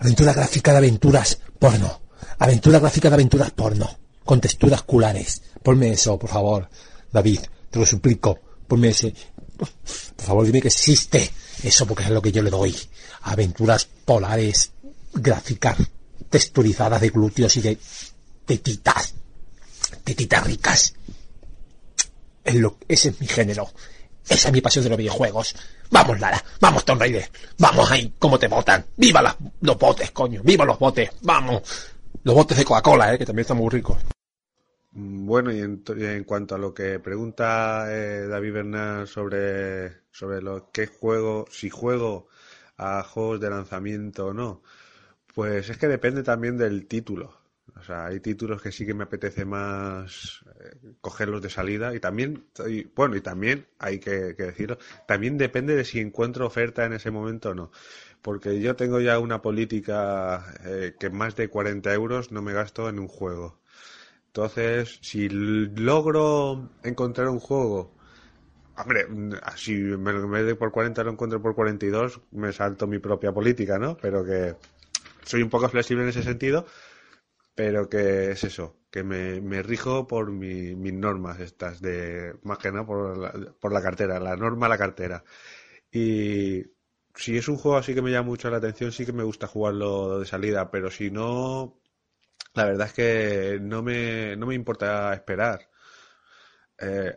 Aventura 0.00 0.32
gráfica 0.32 0.72
de 0.72 0.78
aventuras 0.78 1.40
porno. 1.56 2.02
Aventura 2.40 2.80
gráfica 2.80 3.08
de 3.08 3.14
aventuras 3.14 3.52
porno. 3.52 3.88
Con 4.24 4.40
texturas 4.40 4.82
culares. 4.82 5.42
Ponme 5.62 5.92
eso, 5.92 6.18
por 6.18 6.30
favor. 6.30 6.68
David, 7.12 7.40
te 7.70 7.78
lo 7.78 7.86
suplico. 7.86 8.40
Ponme 8.66 8.88
ese. 8.88 9.14
Por 9.56 10.26
favor, 10.26 10.44
dime 10.44 10.60
que 10.60 10.68
existe 10.68 11.30
eso 11.62 11.86
porque 11.86 12.02
es 12.02 12.10
lo 12.10 12.20
que 12.20 12.32
yo 12.32 12.42
le 12.42 12.50
doy. 12.50 12.76
Aventuras 13.22 13.88
polares 14.04 14.72
gráficas 15.14 15.76
texturizadas 16.32 17.02
de 17.02 17.10
glúteos 17.10 17.54
y 17.58 17.60
de 17.60 17.78
tetitas, 18.46 19.14
tetitas 20.02 20.44
ricas. 20.44 20.94
Ese 22.42 23.10
es 23.10 23.20
mi 23.20 23.26
género. 23.26 23.68
Esa 24.26 24.48
es 24.48 24.52
mi 24.52 24.62
pasión 24.62 24.82
de 24.84 24.90
los 24.90 24.98
videojuegos. 24.98 25.54
Vamos, 25.90 26.18
Lara. 26.18 26.42
Vamos, 26.58 26.84
Tomb 26.84 27.00
Raider. 27.00 27.30
Vamos 27.58 27.90
ahí, 27.90 28.14
como 28.18 28.38
te 28.38 28.48
botan. 28.48 28.84
¡Viva 28.96 29.36
los 29.60 29.78
botes, 29.78 30.10
coño! 30.12 30.40
¡Viva 30.42 30.64
los 30.64 30.78
botes! 30.78 31.10
¡Vamos! 31.20 31.62
Los 32.24 32.34
botes 32.34 32.56
de 32.56 32.64
Coca-Cola, 32.64 33.12
eh, 33.12 33.18
que 33.18 33.26
también 33.26 33.42
están 33.42 33.58
muy 33.58 33.68
ricos. 33.68 33.98
Bueno, 34.92 35.52
y 35.52 35.60
en, 35.60 36.24
cuanto 36.24 36.54
a 36.54 36.58
lo 36.58 36.72
que 36.72 36.98
pregunta 36.98 37.86
eh, 37.88 38.26
David 38.26 38.52
Bernal 38.52 39.06
sobre, 39.06 40.04
sobre 40.10 40.40
lo 40.40 40.70
que 40.70 40.86
juego, 40.86 41.46
si 41.50 41.68
juego 41.68 42.28
a 42.78 43.02
juegos 43.02 43.40
de 43.40 43.50
lanzamiento 43.50 44.26
o 44.26 44.34
no, 44.34 44.62
pues 45.34 45.70
es 45.70 45.78
que 45.78 45.88
depende 45.88 46.22
también 46.22 46.56
del 46.56 46.86
título. 46.86 47.42
O 47.76 47.82
sea, 47.82 48.06
hay 48.06 48.20
títulos 48.20 48.60
que 48.62 48.72
sí 48.72 48.84
que 48.84 48.94
me 48.94 49.04
apetece 49.04 49.44
más 49.44 50.44
eh, 50.60 50.94
cogerlos 51.00 51.42
de 51.42 51.50
salida 51.50 51.94
y 51.94 52.00
también, 52.00 52.46
bueno, 52.94 53.16
y 53.16 53.20
también 53.20 53.66
hay 53.78 53.98
que, 53.98 54.34
decirlo, 54.34 54.78
también 55.06 55.38
depende 55.38 55.74
de 55.74 55.84
si 55.84 56.00
encuentro 56.00 56.46
oferta 56.46 56.84
en 56.84 56.92
ese 56.92 57.10
momento 57.10 57.50
o 57.50 57.54
no. 57.54 57.70
Porque 58.20 58.60
yo 58.60 58.76
tengo 58.76 59.00
ya 59.00 59.18
una 59.18 59.42
política 59.42 60.54
eh, 60.64 60.94
que 60.98 61.10
más 61.10 61.34
de 61.36 61.48
40 61.48 61.92
euros 61.94 62.30
no 62.30 62.42
me 62.42 62.52
gasto 62.52 62.88
en 62.88 62.98
un 62.98 63.08
juego. 63.08 63.58
Entonces, 64.28 64.98
si 65.02 65.28
logro 65.28 66.70
encontrar 66.84 67.28
un 67.28 67.40
juego, 67.40 67.94
hombre, 68.76 69.06
si 69.56 69.74
me, 69.74 70.12
me 70.12 70.42
doy 70.42 70.54
por 70.54 70.72
40 70.72 71.04
lo 71.04 71.12
encuentro 71.12 71.42
por 71.42 71.54
42, 71.54 72.20
me 72.32 72.52
salto 72.52 72.86
mi 72.86 72.98
propia 72.98 73.32
política, 73.32 73.78
¿no? 73.78 73.96
Pero 73.96 74.24
que 74.24 74.54
soy 75.24 75.42
un 75.42 75.50
poco 75.50 75.68
flexible 75.68 76.02
en 76.04 76.10
ese 76.10 76.22
sentido, 76.22 76.66
pero 77.54 77.88
que 77.88 78.32
es 78.32 78.44
eso, 78.44 78.76
que 78.90 79.04
me, 79.04 79.40
rijo 79.62 80.06
por 80.06 80.30
mi- 80.32 80.74
mis 80.76 80.94
normas 80.94 81.40
estas, 81.40 81.80
de 81.80 82.34
más 82.42 82.58
que 82.58 82.72
nada 82.72 82.86
por 82.86 83.18
la, 83.18 83.32
por 83.60 83.72
la 83.72 83.82
cartera, 83.82 84.20
la 84.20 84.36
norma 84.36 84.68
la 84.68 84.78
cartera. 84.78 85.24
Y 85.92 86.64
si 87.16 87.36
es 87.38 87.48
un 87.48 87.56
juego 87.58 87.78
así 87.78 87.94
que 87.94 88.02
me 88.02 88.10
llama 88.12 88.28
mucho 88.30 88.50
la 88.50 88.58
atención, 88.58 88.92
sí 88.92 89.06
que 89.06 89.12
me 89.14 89.24
gusta 89.24 89.46
jugarlo 89.48 90.20
de 90.20 90.26
salida, 90.26 90.70
pero 90.70 90.90
si 90.90 91.10
no, 91.10 91.80
la 92.54 92.66
verdad 92.66 92.88
es 92.88 92.94
que 92.94 93.58
no 93.62 93.82
me, 93.82 94.36
no 94.36 94.46
me 94.46 94.54
importa 94.56 95.14
esperar. 95.14 95.68
Eh, 96.78 97.12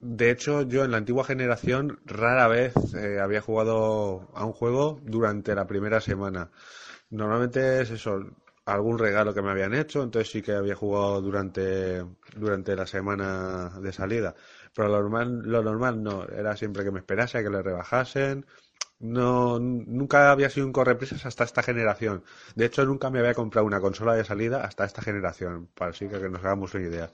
de 0.00 0.30
hecho, 0.30 0.62
yo 0.62 0.84
en 0.84 0.92
la 0.92 0.98
antigua 0.98 1.24
generación 1.24 2.00
rara 2.06 2.48
vez 2.48 2.74
eh, 2.94 3.20
había 3.20 3.40
jugado 3.42 4.30
a 4.34 4.44
un 4.46 4.52
juego 4.52 5.00
durante 5.04 5.54
la 5.54 5.66
primera 5.66 6.00
semana. 6.00 6.50
Normalmente 7.10 7.80
es 7.82 7.90
eso, 7.90 8.20
algún 8.66 8.98
regalo 8.98 9.32
que 9.32 9.40
me 9.42 9.50
habían 9.50 9.74
hecho, 9.74 10.02
entonces 10.02 10.30
sí 10.30 10.42
que 10.42 10.52
había 10.52 10.74
jugado 10.74 11.22
durante, 11.22 12.04
durante 12.36 12.76
la 12.76 12.86
semana 12.86 13.70
de 13.80 13.92
salida. 13.92 14.34
Pero 14.74 14.88
lo 14.88 15.00
normal, 15.00 15.42
lo 15.44 15.62
normal 15.62 16.02
no, 16.02 16.24
era 16.28 16.56
siempre 16.56 16.84
que 16.84 16.90
me 16.90 16.98
esperase, 17.00 17.42
que 17.42 17.50
le 17.50 17.62
rebajasen. 17.62 18.44
No, 19.00 19.58
nunca 19.60 20.32
había 20.32 20.50
sido 20.50 20.66
un 20.66 20.72
correprisas 20.72 21.24
hasta 21.26 21.44
esta 21.44 21.62
generación. 21.62 22.24
De 22.56 22.66
hecho, 22.66 22.84
nunca 22.84 23.10
me 23.10 23.20
había 23.20 23.34
comprado 23.34 23.66
una 23.66 23.80
consola 23.80 24.14
de 24.14 24.24
salida 24.24 24.64
hasta 24.64 24.84
esta 24.84 25.02
generación, 25.02 25.68
para 25.74 25.92
así 25.92 26.08
que, 26.08 26.18
nos 26.28 26.40
hagamos 26.44 26.74
una 26.74 26.84
idea. 26.88 27.12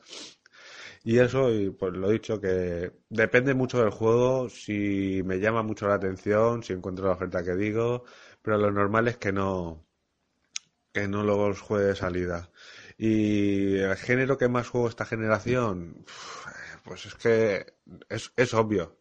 Y 1.03 1.19
eso, 1.19 1.51
y 1.53 1.71
pues 1.71 1.93
lo 1.95 2.09
dicho, 2.11 2.41
que 2.41 2.93
depende 3.09 3.55
mucho 3.55 3.79
del 3.81 3.91
juego, 3.91 4.49
si 4.49 5.23
me 5.25 5.39
llama 5.39 5.63
mucho 5.63 5.87
la 5.89 5.95
atención, 5.95 6.63
si 6.63 6.73
encuentro 6.73 7.07
la 7.07 7.13
oferta 7.13 7.45
que 7.45 7.55
digo, 7.55 8.05
pero 8.45 8.59
lo 8.59 8.71
normal 8.71 9.09
es 9.09 9.17
que 9.17 9.33
no, 9.33 9.87
que 10.93 11.09
no 11.09 11.25
los 11.25 11.61
juegue 11.61 11.87
de 11.87 11.97
salida. 11.97 12.51
Y 12.99 13.79
el 13.79 13.97
género 13.97 14.39
que 14.39 14.49
más 14.49 14.69
juego 14.69 14.89
esta 14.89 15.07
generación, 15.07 16.05
pues 16.85 17.07
es 17.07 17.15
que 17.17 17.75
es, 18.09 18.33
es 18.37 18.55
obvio. 18.55 18.99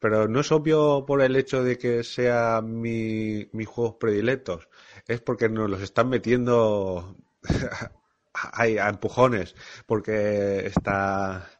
Pero 0.00 0.28
no 0.28 0.40
es 0.40 0.52
obvio 0.52 1.04
por 1.06 1.22
el 1.22 1.36
hecho 1.36 1.62
de 1.64 1.78
que 1.78 2.04
sea 2.04 2.62
mi, 2.62 3.48
mis 3.52 3.68
juegos 3.68 3.96
predilectos, 4.00 4.68
es 5.06 5.20
porque 5.20 5.48
nos 5.48 5.70
los 5.70 5.82
están 5.82 6.08
metiendo 6.08 7.16
Ay, 8.32 8.78
a 8.78 8.88
empujones, 8.88 9.54
porque 9.86 10.66
está... 10.66 11.50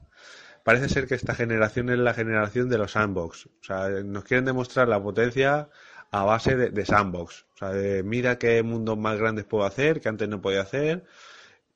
Parece 0.64 0.88
ser 0.88 1.06
que 1.06 1.14
esta 1.14 1.34
generación 1.34 1.90
es 1.90 1.98
la 1.98 2.14
generación 2.14 2.68
de 2.68 2.78
los 2.78 2.92
sandbox. 2.92 3.46
O 3.46 3.62
sea, 3.62 3.88
nos 4.04 4.24
quieren 4.24 4.44
demostrar 4.44 4.88
la 4.88 5.02
potencia 5.02 5.70
a 6.10 6.24
base 6.24 6.56
de, 6.56 6.86
sandbox. 6.86 7.46
O 7.54 7.58
sea, 7.58 7.68
de 7.70 8.02
mira 8.02 8.38
qué 8.38 8.62
mundos 8.62 8.98
más 8.98 9.18
grandes 9.18 9.44
puedo 9.44 9.64
hacer 9.64 10.00
que 10.00 10.08
antes 10.08 10.28
no 10.28 10.40
podía 10.40 10.62
hacer. 10.62 11.04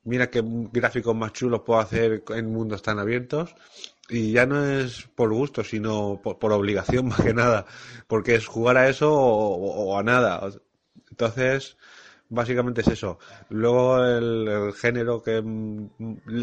Mira 0.03 0.29
qué 0.29 0.43
gráficos 0.45 1.15
más 1.15 1.33
chulos 1.33 1.61
puedo 1.65 1.79
hacer 1.79 2.23
en 2.29 2.51
mundos 2.51 2.81
tan 2.81 2.99
abiertos. 2.99 3.55
Y 4.09 4.33
ya 4.33 4.45
no 4.45 4.63
es 4.63 5.07
por 5.15 5.33
gusto, 5.33 5.63
sino 5.63 6.19
por, 6.21 6.37
por 6.37 6.51
obligación 6.51 7.07
más 7.09 7.21
que 7.21 7.33
nada. 7.33 7.65
Porque 8.07 8.35
es 8.35 8.45
jugar 8.45 8.77
a 8.77 8.89
eso 8.89 9.11
o, 9.13 9.97
a 9.97 10.03
nada. 10.03 10.41
Entonces, 11.09 11.77
básicamente 12.29 12.81
es 12.81 12.87
eso. 12.87 13.19
Luego 13.49 14.03
el, 14.03 14.73
género 14.73 15.23
que, 15.23 15.43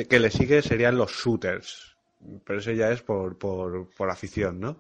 que 0.09 0.20
le 0.20 0.31
sigue 0.31 0.62
serían 0.62 0.97
los 0.97 1.12
shooters. 1.12 1.97
Pero 2.44 2.60
eso 2.60 2.70
ya 2.73 2.90
es 2.90 3.02
por, 3.02 3.36
por, 3.36 3.90
por 3.90 4.10
afición, 4.10 4.60
¿no? 4.60 4.78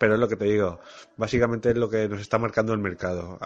Pero 0.00 0.14
es 0.14 0.20
lo 0.20 0.28
que 0.28 0.36
te 0.36 0.46
digo. 0.46 0.80
Básicamente 1.18 1.68
es 1.68 1.76
lo 1.76 1.90
que 1.90 2.08
nos 2.08 2.22
está 2.22 2.38
marcando 2.38 2.72
el 2.72 2.78
mercado. 2.78 3.38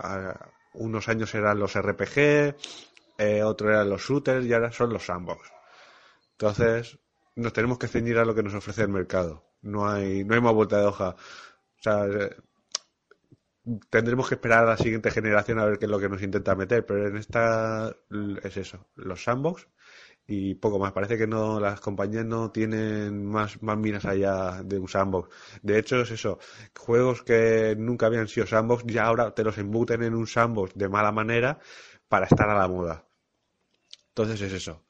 Unos 0.74 1.08
años 1.08 1.34
eran 1.34 1.58
los 1.58 1.74
RPG, 1.76 2.54
eh, 3.18 3.42
otros 3.42 3.70
eran 3.70 3.90
los 3.90 4.02
shooters 4.02 4.46
y 4.46 4.52
ahora 4.52 4.70
son 4.70 4.92
los 4.92 5.04
sandbox. 5.04 5.50
Entonces, 6.38 6.96
nos 7.34 7.52
tenemos 7.52 7.76
que 7.76 7.88
ceñir 7.88 8.18
a 8.18 8.24
lo 8.24 8.36
que 8.36 8.44
nos 8.44 8.54
ofrece 8.54 8.82
el 8.82 8.88
mercado. 8.88 9.44
No 9.62 9.88
hay, 9.90 10.22
no 10.22 10.36
hay 10.36 10.40
más 10.40 10.54
vuelta 10.54 10.78
de 10.78 10.86
hoja. 10.86 11.16
O 11.16 11.82
sea, 11.82 12.06
eh, 12.06 12.36
tendremos 13.90 14.28
que 14.28 14.36
esperar 14.36 14.62
a 14.62 14.70
la 14.70 14.76
siguiente 14.76 15.10
generación 15.10 15.58
a 15.58 15.64
ver 15.64 15.80
qué 15.80 15.86
es 15.86 15.90
lo 15.90 15.98
que 15.98 16.08
nos 16.08 16.22
intenta 16.22 16.54
meter, 16.54 16.86
pero 16.86 17.08
en 17.08 17.16
esta 17.16 17.92
es 18.44 18.56
eso, 18.56 18.86
los 18.94 19.24
sandbox 19.24 19.66
y 20.26 20.54
poco 20.54 20.78
más. 20.78 20.92
Parece 20.92 21.18
que 21.18 21.26
no, 21.26 21.60
las 21.60 21.80
compañías 21.80 22.24
no 22.24 22.50
tienen 22.50 23.24
más, 23.26 23.62
más 23.62 23.76
miras 23.78 24.04
allá 24.04 24.62
de 24.62 24.78
un 24.78 24.88
sandbox. 24.88 25.28
De 25.62 25.78
hecho, 25.78 26.00
es 26.00 26.10
eso, 26.10 26.38
juegos 26.78 27.22
que 27.22 27.74
nunca 27.78 28.06
habían 28.06 28.28
sido 28.28 28.46
sandbox, 28.46 28.84
ya 28.86 29.04
ahora 29.04 29.34
te 29.34 29.44
los 29.44 29.58
embuten 29.58 30.02
en 30.02 30.14
un 30.14 30.26
sandbox 30.26 30.74
de 30.74 30.88
mala 30.88 31.12
manera 31.12 31.58
para 32.08 32.26
estar 32.26 32.48
a 32.48 32.58
la 32.58 32.68
moda. 32.68 33.06
Entonces 34.08 34.40
es 34.42 34.52
eso, 34.52 34.84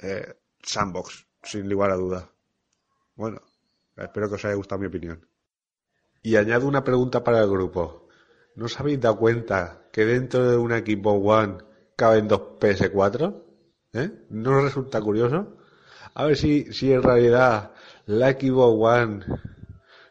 eh, 0.00 0.34
sandbox, 0.62 1.26
sin 1.42 1.68
lugar 1.68 1.90
a 1.90 1.96
duda. 1.96 2.30
Bueno, 3.14 3.40
espero 3.96 4.28
que 4.28 4.34
os 4.34 4.44
haya 4.44 4.54
gustado 4.54 4.80
mi 4.80 4.86
opinión. 4.86 5.26
Y 6.22 6.36
añado 6.36 6.66
una 6.66 6.84
pregunta 6.84 7.24
para 7.24 7.40
el 7.40 7.48
grupo. 7.48 8.08
¿No 8.56 8.66
os 8.66 8.80
habéis 8.80 9.00
dado 9.00 9.18
cuenta 9.18 9.88
que 9.92 10.04
dentro 10.04 10.50
de 10.50 10.56
un 10.56 10.72
equipo 10.72 11.12
One 11.12 11.58
caben 11.94 12.28
dos 12.28 12.40
PS4? 12.60 13.45
¿Eh? 13.96 14.10
¿No 14.28 14.60
resulta 14.60 15.00
curioso? 15.00 15.56
A 16.14 16.24
ver 16.24 16.36
si, 16.36 16.72
si 16.72 16.92
en 16.92 17.02
realidad 17.02 17.72
la 18.04 18.32
Xbox 18.32 18.76
One 18.78 19.24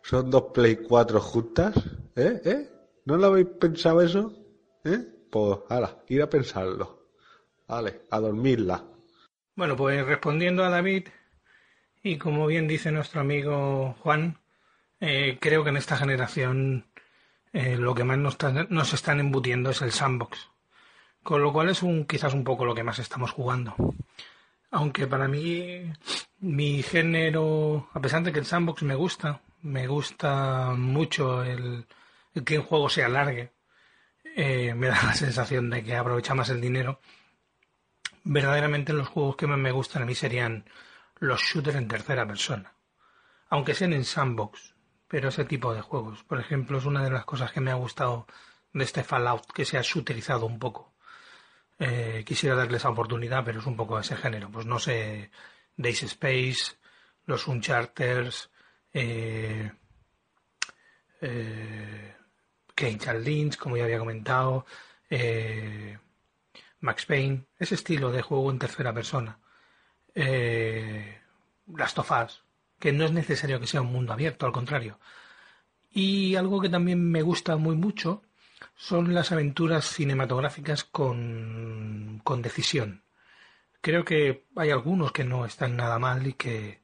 son 0.01 0.31
dos 0.31 0.45
Play 0.53 0.77
4 0.77 1.21
juntas. 1.21 1.75
¿Eh? 2.15 2.41
¿Eh? 2.43 2.69
¿No 3.05 3.17
lo 3.17 3.27
habéis 3.27 3.47
pensado 3.59 4.01
eso? 4.01 4.33
¿Eh? 4.83 5.05
Pues, 5.29 5.59
ala, 5.69 5.99
ir 6.07 6.21
a 6.21 6.29
pensarlo. 6.29 7.09
Vale, 7.67 8.01
a 8.09 8.19
dormirla. 8.19 8.83
Bueno, 9.55 9.75
pues 9.75 10.05
respondiendo 10.05 10.63
a 10.63 10.69
David, 10.69 11.07
y 12.03 12.17
como 12.17 12.45
bien 12.47 12.67
dice 12.67 12.91
nuestro 12.91 13.21
amigo 13.21 13.95
Juan, 13.99 14.39
eh, 14.99 15.37
creo 15.39 15.63
que 15.63 15.69
en 15.69 15.77
esta 15.77 15.97
generación 15.97 16.87
eh, 17.53 17.77
lo 17.77 17.95
que 17.95 18.03
más 18.03 18.17
nos, 18.17 18.37
nos 18.69 18.93
están 18.93 19.19
embutiendo 19.19 19.69
es 19.69 19.81
el 19.81 19.91
sandbox. 19.91 20.49
Con 21.25 21.41
lo 21.41 21.51
cual 21.51 21.69
es 21.69 21.81
un, 21.81 22.05
quizás 22.05 22.35
un 22.35 22.43
poco 22.43 22.65
lo 22.65 22.75
que 22.75 22.83
más 22.83 22.99
estamos 22.99 23.31
jugando. 23.31 23.73
Aunque 24.69 25.07
para 25.07 25.27
mí, 25.27 25.91
mi 26.41 26.83
género, 26.83 27.89
a 27.95 27.99
pesar 27.99 28.21
de 28.21 28.31
que 28.31 28.37
el 28.37 28.45
sandbox 28.45 28.83
me 28.83 28.93
gusta, 28.93 29.41
me 29.63 29.87
gusta 29.87 30.75
mucho 30.77 31.43
el, 31.43 31.87
el 32.35 32.43
que 32.43 32.59
un 32.59 32.65
juego 32.65 32.89
se 32.89 33.03
alargue, 33.03 33.53
eh, 34.35 34.75
me 34.75 34.85
da 34.85 35.01
la 35.03 35.15
sensación 35.15 35.71
de 35.71 35.83
que 35.83 35.95
aprovecha 35.95 36.35
más 36.35 36.49
el 36.49 36.61
dinero. 36.61 36.99
Verdaderamente 38.23 38.93
los 38.93 39.07
juegos 39.07 39.35
que 39.35 39.47
más 39.47 39.57
me 39.57 39.71
gustan 39.71 40.03
a 40.03 40.05
mí 40.05 40.13
serían 40.13 40.69
los 41.15 41.41
shooters 41.41 41.77
en 41.77 41.87
tercera 41.87 42.27
persona. 42.27 42.75
Aunque 43.49 43.73
sean 43.73 43.93
en 43.93 44.05
sandbox, 44.05 44.75
pero 45.07 45.29
ese 45.29 45.45
tipo 45.45 45.73
de 45.73 45.81
juegos. 45.81 46.23
Por 46.23 46.39
ejemplo, 46.39 46.77
es 46.77 46.85
una 46.85 47.03
de 47.03 47.09
las 47.09 47.25
cosas 47.25 47.51
que 47.51 47.61
me 47.61 47.71
ha 47.71 47.81
gustado 47.81 48.27
de 48.73 48.83
este 48.83 49.03
Fallout, 49.03 49.51
que 49.51 49.65
se 49.65 49.79
ha 49.79 49.81
shooterizado 49.81 50.45
un 50.45 50.59
poco. 50.59 50.93
Eh, 51.77 52.23
quisiera 52.25 52.55
darle 52.55 52.77
esa 52.77 52.89
oportunidad, 52.89 53.43
pero 53.43 53.59
es 53.59 53.65
un 53.65 53.75
poco 53.75 53.99
ese 53.99 54.15
género. 54.15 54.49
Pues 54.49 54.65
no 54.65 54.79
sé, 54.79 55.31
Days 55.75 56.03
Space, 56.03 56.77
los 57.25 57.47
Uncharters, 57.47 58.49
eh, 58.93 59.71
eh, 61.21 62.15
Cage 62.73 63.19
Lynch, 63.19 63.57
como 63.57 63.77
ya 63.77 63.85
había 63.85 63.99
comentado, 63.99 64.65
eh, 65.09 65.97
Max 66.79 67.05
Payne, 67.05 67.45
ese 67.57 67.75
estilo 67.75 68.11
de 68.11 68.21
juego 68.21 68.51
en 68.51 68.59
tercera 68.59 68.93
persona. 68.93 69.39
Eh, 70.13 71.19
Last 71.67 71.99
of 71.99 72.11
Us, 72.11 72.43
que 72.79 72.91
no 72.91 73.05
es 73.05 73.11
necesario 73.11 73.59
que 73.59 73.67
sea 73.67 73.81
un 73.81 73.91
mundo 73.91 74.13
abierto, 74.13 74.45
al 74.45 74.51
contrario. 74.51 74.99
Y 75.91 76.35
algo 76.35 76.61
que 76.61 76.69
también 76.69 77.09
me 77.09 77.21
gusta 77.21 77.55
muy 77.57 77.75
mucho 77.75 78.21
son 78.75 79.13
las 79.13 79.31
aventuras 79.31 79.85
cinematográficas 79.85 80.83
con, 80.83 82.21
con 82.23 82.41
decisión. 82.41 83.03
Creo 83.81 84.03
que 84.03 84.45
hay 84.55 84.71
algunos 84.71 85.11
que 85.11 85.23
no 85.23 85.45
están 85.45 85.75
nada 85.77 85.99
mal 85.99 86.27
y 86.27 86.33
que, 86.33 86.81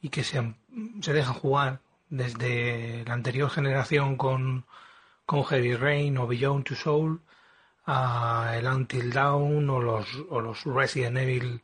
y 0.00 0.10
que 0.10 0.24
se, 0.24 0.54
se 1.00 1.12
dejan 1.12 1.34
jugar 1.34 1.80
desde 2.10 3.04
la 3.06 3.14
anterior 3.14 3.50
generación 3.50 4.16
con, 4.16 4.66
con 5.26 5.44
Heavy 5.44 5.74
Rain 5.74 6.18
o 6.18 6.26
Beyond 6.26 6.64
Two 6.64 6.76
Soul 6.76 7.22
a 7.86 8.54
el 8.56 8.66
Until 8.66 9.12
Dawn 9.12 9.70
o 9.70 9.80
los, 9.80 10.06
o 10.28 10.40
los 10.40 10.64
Resident 10.64 11.16
Evil 11.16 11.62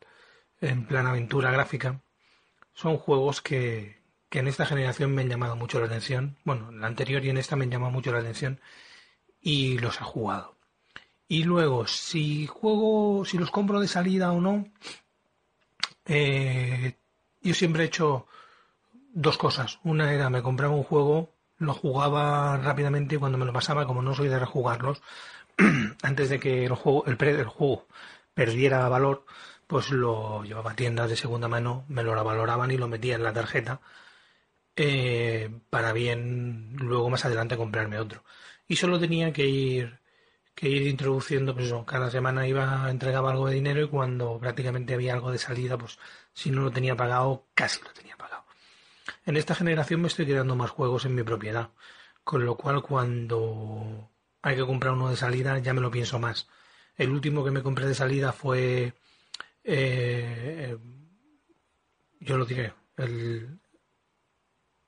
en 0.61 0.85
plan 0.85 1.05
aventura 1.07 1.51
gráfica. 1.51 2.01
Son 2.73 2.97
juegos 2.97 3.41
que, 3.41 4.01
que 4.29 4.39
en 4.39 4.47
esta 4.47 4.65
generación 4.65 5.13
me 5.13 5.21
han 5.21 5.29
llamado 5.29 5.55
mucho 5.55 5.79
la 5.79 5.85
atención. 5.85 6.37
Bueno, 6.43 6.69
en 6.69 6.81
la 6.81 6.87
anterior 6.87 7.23
y 7.23 7.29
en 7.29 7.37
esta 7.37 7.55
me 7.55 7.65
han 7.65 7.71
llamado 7.71 7.91
mucho 7.91 8.11
la 8.11 8.19
atención 8.19 8.59
y 9.45 9.77
los 9.77 10.01
he 10.01 10.03
jugado. 10.03 10.55
Y 11.27 11.43
luego, 11.43 11.85
si 11.87 12.47
juego, 12.47 13.23
si 13.25 13.37
los 13.37 13.51
compro 13.51 13.79
de 13.79 13.87
salida 13.87 14.31
o 14.31 14.41
no, 14.41 14.65
eh, 16.05 16.95
yo 17.41 17.53
siempre 17.53 17.83
he 17.83 17.87
hecho 17.87 18.25
dos 19.13 19.37
cosas. 19.37 19.79
Una 19.83 20.11
era 20.13 20.29
me 20.29 20.41
compraba 20.41 20.73
un 20.75 20.83
juego, 20.83 21.29
lo 21.57 21.73
jugaba 21.73 22.57
rápidamente 22.57 23.15
y 23.15 23.17
cuando 23.19 23.37
me 23.37 23.45
lo 23.45 23.53
pasaba, 23.53 23.85
como 23.85 24.01
no 24.01 24.15
soy 24.15 24.29
de 24.29 24.39
rejugarlos, 24.39 25.01
antes 26.01 26.29
de 26.29 26.39
que 26.39 26.65
el 26.65 26.73
juego, 26.73 27.05
el, 27.05 27.17
pre- 27.17 27.39
el 27.39 27.47
juego 27.47 27.87
perdiera 28.33 28.89
valor, 28.89 29.25
pues 29.67 29.91
lo 29.91 30.43
llevaba 30.43 30.71
a 30.71 30.75
tiendas 30.75 31.09
de 31.09 31.15
segunda 31.17 31.47
mano, 31.47 31.85
me 31.87 32.03
lo 32.03 32.11
valoraban 32.23 32.71
y 32.71 32.77
lo 32.77 32.87
metía 32.87 33.15
en 33.15 33.23
la 33.23 33.33
tarjeta 33.33 33.79
eh, 34.75 35.49
para 35.69 35.93
bien 35.93 36.75
luego 36.77 37.09
más 37.09 37.25
adelante 37.25 37.57
comprarme 37.57 37.99
otro. 37.99 38.23
Y 38.67 38.75
solo 38.75 38.99
tenía 38.99 39.31
que 39.31 39.45
ir 39.45 39.99
que 40.55 40.69
ir 40.69 40.87
introduciendo, 40.87 41.53
pues 41.53 41.67
eso, 41.67 41.85
cada 41.85 42.09
semana 42.09 42.47
iba, 42.47 42.89
entregaba 42.89 43.31
algo 43.31 43.47
de 43.47 43.55
dinero 43.55 43.81
y 43.81 43.89
cuando 43.89 44.39
prácticamente 44.39 44.93
había 44.93 45.13
algo 45.13 45.31
de 45.31 45.37
salida, 45.37 45.77
pues 45.77 45.99
si 46.33 46.49
no 46.49 46.61
lo 46.61 46.71
tenía 46.71 46.95
pagado, 46.95 47.47
casi 47.53 47.83
lo 47.83 47.91
tenía 47.91 48.15
pagado. 48.15 48.45
En 49.25 49.35
esta 49.35 49.53
generación 49.53 50.01
me 50.01 50.07
estoy 50.07 50.25
quedando 50.25 50.55
más 50.55 50.71
juegos 50.71 51.05
en 51.05 51.15
mi 51.15 51.23
propiedad, 51.23 51.71
con 52.23 52.45
lo 52.45 52.55
cual 52.55 52.81
cuando 52.81 54.09
hay 54.41 54.55
que 54.55 54.65
comprar 54.65 54.93
uno 54.93 55.09
de 55.09 55.17
salida 55.17 55.59
ya 55.59 55.73
me 55.73 55.81
lo 55.81 55.91
pienso 55.91 56.19
más. 56.19 56.47
El 56.97 57.11
último 57.11 57.43
que 57.43 57.51
me 57.51 57.61
compré 57.61 57.85
de 57.87 57.95
salida 57.95 58.31
fue, 58.31 58.93
eh, 59.63 60.77
yo 62.21 62.37
lo 62.37 62.45
diré, 62.45 62.73
el, 62.95 63.59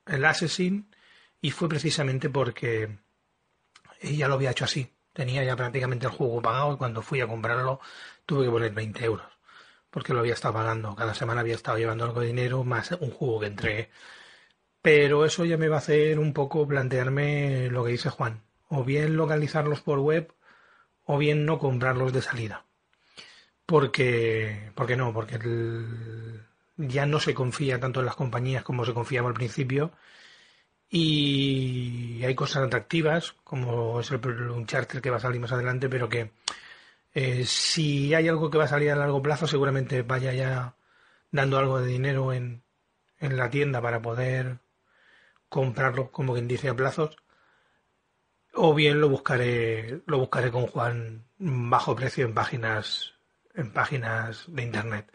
el 0.06 0.26
Assassin 0.26 0.96
y 1.42 1.52
fue 1.52 1.68
precisamente 1.68 2.30
porque 2.30 2.98
ya 4.02 4.28
lo 4.28 4.36
había 4.36 4.52
hecho 4.52 4.66
así. 4.66 4.94
Tenía 5.14 5.44
ya 5.44 5.56
prácticamente 5.56 6.06
el 6.06 6.12
juego 6.12 6.42
pagado 6.42 6.74
y 6.74 6.78
cuando 6.78 7.02
fui 7.02 7.22
a 7.22 7.28
comprarlo 7.28 7.80
tuve 8.26 8.46
que 8.46 8.52
poner 8.52 8.72
20 8.74 9.04
euros 9.06 9.26
porque 9.90 10.14
lo 10.14 10.20
había 10.20 10.34
estado 10.34 10.54
pagando. 10.54 10.96
Cada 10.96 11.14
semana 11.16 11.42
había 11.42 11.56
estado 11.56 11.78
llevando 11.78 12.04
algo 12.06 12.20
de 12.22 12.28
dinero 12.28 12.64
más 12.64 12.92
un 12.92 13.10
juego 13.12 13.40
que 13.40 13.48
entregué. 13.48 13.90
Pero 14.82 15.26
eso 15.26 15.46
ya 15.46 15.58
me 15.58 15.70
va 15.70 15.76
a 15.78 15.80
hacer 15.80 16.20
un 16.20 16.34
poco 16.34 16.68
plantearme 16.68 17.70
lo 17.72 17.84
que 17.84 17.92
dice 17.92 18.10
Juan. 18.10 18.44
O 18.70 18.84
bien 18.84 19.16
localizarlos 19.18 19.82
por 19.82 20.00
web 20.00 20.34
o 21.06 21.18
bien 21.18 21.46
no 21.46 21.58
comprarlos 21.60 22.14
de 22.14 22.22
salida. 22.22 22.66
Porque, 23.66 24.72
porque 24.76 24.96
no, 24.96 25.14
porque 25.14 25.36
el- 25.36 26.42
ya 26.78 27.06
no 27.06 27.20
se 27.20 27.34
confía 27.34 27.80
tanto 27.80 28.00
en 28.00 28.06
las 28.06 28.16
compañías 28.16 28.64
como 28.64 28.86
se 28.86 28.94
confiaba 28.94 29.28
al 29.30 29.34
principio 29.34 29.92
y 30.90 32.24
hay 32.24 32.36
cosas 32.36 32.64
atractivas 32.64 33.34
como 33.44 34.00
es 34.00 34.12
el 34.12 34.26
un 34.52 34.66
charter 34.66 35.02
que 35.02 35.10
va 35.10 35.18
a 35.18 35.22
salir 35.22 35.42
más 35.42 35.52
adelante 35.52 35.90
pero 35.90 36.08
que 36.08 36.32
eh, 37.14 37.46
si 37.46 38.14
hay 38.14 38.28
algo 38.28 38.50
que 38.50 38.58
va 38.58 38.66
a 38.66 38.70
salir 38.70 38.92
a 38.92 38.96
largo 38.96 39.22
plazo 39.22 39.48
seguramente 39.48 40.02
vaya 40.04 40.34
ya 40.34 40.76
dando 41.32 41.58
algo 41.58 41.82
de 41.82 41.88
dinero 41.88 42.34
en, 42.34 42.64
en 43.20 43.38
la 43.38 43.50
tienda 43.50 43.82
para 43.82 44.02
poder 44.02 44.60
comprarlo 45.50 46.12
como 46.12 46.34
quien 46.34 46.48
dice 46.48 46.70
a 46.70 46.76
plazos 46.76 47.18
o 48.54 48.74
bien 48.74 49.02
lo 49.02 49.10
buscaré 49.10 50.02
lo 50.06 50.20
buscaré 50.20 50.52
con 50.52 50.68
Juan 50.68 51.26
bajo 51.38 51.96
precio 51.96 52.26
en 52.26 52.34
páginas 52.34 53.18
en 53.58 53.72
páginas 53.72 54.46
de 54.48 54.64
internet. 54.64 55.12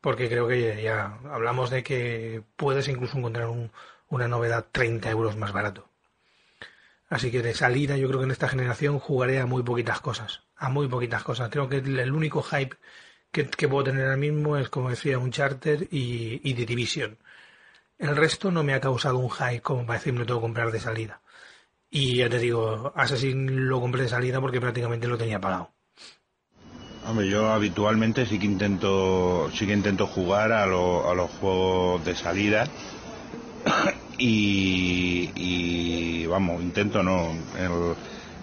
Porque 0.00 0.28
creo 0.28 0.46
que 0.46 0.82
ya 0.82 1.18
hablamos 1.30 1.70
de 1.70 1.82
que 1.82 2.42
puedes 2.56 2.88
incluso 2.88 3.16
encontrar 3.16 3.48
un, 3.48 3.70
una 4.14 4.28
novedad 4.28 4.66
30 4.72 5.10
euros 5.10 5.36
más 5.36 5.52
barato. 5.52 5.88
Así 7.08 7.30
que 7.30 7.42
de 7.42 7.54
salida 7.54 7.96
yo 7.96 8.08
creo 8.08 8.20
que 8.20 8.24
en 8.24 8.30
esta 8.30 8.48
generación 8.48 8.98
jugaré 8.98 9.38
a 9.40 9.46
muy 9.46 9.62
poquitas 9.62 10.00
cosas, 10.00 10.42
a 10.56 10.68
muy 10.70 10.88
poquitas 10.88 11.22
cosas. 11.22 11.50
Creo 11.50 11.68
que 11.68 11.76
el, 11.76 12.12
único 12.12 12.42
hype 12.42 12.76
que, 13.30 13.46
que 13.48 13.68
puedo 13.68 13.84
tener 13.84 14.04
ahora 14.04 14.16
mismo 14.16 14.56
es, 14.56 14.68
como 14.68 14.90
decía, 14.90 15.18
un 15.18 15.30
Charter 15.30 15.86
y, 15.90 16.40
y 16.42 16.54
The 16.54 16.66
Division. 16.66 17.18
El 17.98 18.16
resto 18.16 18.50
no 18.50 18.64
me 18.64 18.74
ha 18.74 18.80
causado 18.80 19.18
un 19.18 19.30
hype 19.30 19.60
como 19.60 19.86
para 19.86 19.98
decirme 19.98 20.20
lo 20.20 20.26
tengo 20.26 20.40
que 20.40 20.44
comprar 20.46 20.70
de 20.72 20.80
salida. 20.80 21.20
Y 21.90 22.16
ya 22.16 22.28
te 22.28 22.38
digo, 22.38 22.92
Assassin 22.96 23.68
lo 23.68 23.80
compré 23.80 24.02
de 24.02 24.08
salida 24.08 24.40
porque 24.40 24.60
prácticamente 24.60 25.06
lo 25.06 25.16
tenía 25.18 25.40
pagado. 25.40 25.70
Hombre, 27.06 27.28
yo 27.28 27.50
habitualmente 27.52 28.26
sí 28.26 28.38
que 28.38 28.46
intento, 28.46 29.50
sí 29.52 29.66
que 29.66 29.74
intento 29.74 30.06
jugar 30.06 30.52
a, 30.52 30.66
lo- 30.66 31.08
a 31.08 31.14
los 31.14 31.30
juegos 31.32 32.04
de 32.04 32.16
salida 32.16 32.66
y, 34.18 36.26
vamos, 36.26 36.62
intento 36.62 37.02
no, 37.02 37.30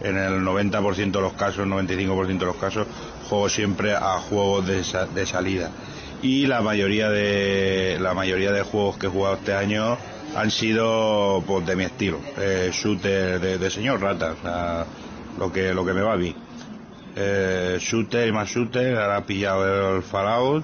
en 0.02 0.18
el 0.18 0.42
90% 0.42 1.12
de 1.12 1.22
los 1.22 1.34
casos, 1.34 1.68
95% 1.68 2.40
de 2.40 2.46
los 2.46 2.56
casos, 2.58 2.88
juego 3.30 3.50
siempre 3.50 3.94
a 3.94 4.20
juegos 4.20 4.68
de, 4.68 4.84
sa- 4.84 5.06
de 5.08 5.26
salida. 5.26 5.72
Y 6.24 6.46
la 6.46 6.62
mayoría 6.62 7.10
de 7.10 7.98
la 8.00 8.14
mayoría 8.14 8.52
de 8.52 8.62
juegos 8.64 8.98
que 8.98 9.08
he 9.08 9.10
jugado 9.10 9.36
este 9.36 9.54
año 9.54 9.98
han 10.36 10.52
sido 10.52 11.44
pues, 11.48 11.66
de 11.66 11.76
mi 11.76 11.84
estilo, 11.84 12.20
eh, 12.38 12.70
shooter 12.72 13.40
de, 13.40 13.72
señor 13.72 14.02
rata, 14.02 14.86
lo 15.38 15.52
que 15.52 15.74
lo 15.74 15.86
que 15.86 15.94
me 15.94 16.02
va 16.02 16.14
a 16.14 16.18
mí. 16.18 16.36
Eh, 17.16 17.78
shooter 17.82 18.28
y 18.28 18.32
más 18.32 18.50
shooter, 18.50 18.98
ahora 18.98 19.20
he 19.20 19.22
pillado 19.24 19.96
el 19.98 20.04
Fallout, 20.04 20.64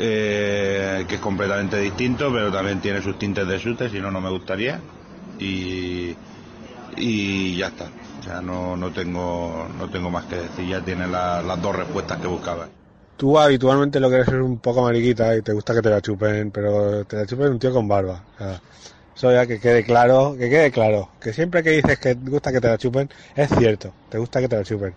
eh, 0.00 1.04
que 1.08 1.16
es 1.16 1.20
completamente 1.20 1.78
distinto, 1.78 2.32
pero 2.32 2.50
también 2.52 2.80
tiene 2.80 3.02
sus 3.02 3.18
tintes 3.18 3.46
de 3.46 3.58
shooter, 3.58 3.90
si 3.90 4.00
no, 4.00 4.10
no 4.10 4.20
me 4.20 4.30
gustaría. 4.30 4.82
Y, 5.38 6.16
y 6.96 7.56
ya 7.56 7.68
está. 7.68 7.92
Sea, 8.22 8.40
no, 8.42 8.76
no, 8.76 8.92
tengo, 8.92 9.68
no 9.74 9.88
tengo 9.90 10.10
más 10.10 10.26
que 10.26 10.36
decir, 10.36 10.68
ya 10.68 10.84
tiene 10.84 11.06
la- 11.08 11.42
las 11.42 11.60
dos 11.62 11.74
respuestas 11.76 12.18
que 12.18 12.28
buscaba. 12.28 12.68
Tú 13.16 13.38
habitualmente 13.38 14.00
lo 14.00 14.08
que 14.08 14.16
eres 14.16 14.28
es 14.28 14.34
un 14.34 14.60
poco 14.60 14.82
mariquita 14.82 15.36
y 15.36 15.42
te 15.42 15.52
gusta 15.52 15.74
que 15.74 15.82
te 15.82 15.90
la 15.90 16.00
chupen, 16.00 16.50
pero 16.50 17.04
te 17.04 17.16
la 17.16 17.26
chupen 17.26 17.48
un 17.52 17.58
tío 17.58 17.72
con 17.72 17.86
barba. 17.86 18.26
O 18.34 18.38
sea, 18.38 18.62
eso 19.14 19.32
ya 19.32 19.46
que 19.46 19.60
quede 19.60 19.84
claro, 19.84 20.36
que 20.38 20.48
quede 20.50 20.70
claro. 20.72 21.12
Que 21.20 21.32
siempre 21.34 21.62
que 21.62 21.70
dices 21.70 21.98
que 21.98 22.14
te 22.16 22.30
gusta 22.30 22.52
que 22.52 22.60
te 22.60 22.68
la 22.68 22.78
chupen, 22.78 23.08
es 23.34 23.50
cierto, 23.58 23.94
te 24.08 24.18
gusta 24.18 24.40
que 24.40 24.48
te 24.48 24.56
la 24.56 24.64
chupen. 24.64 24.96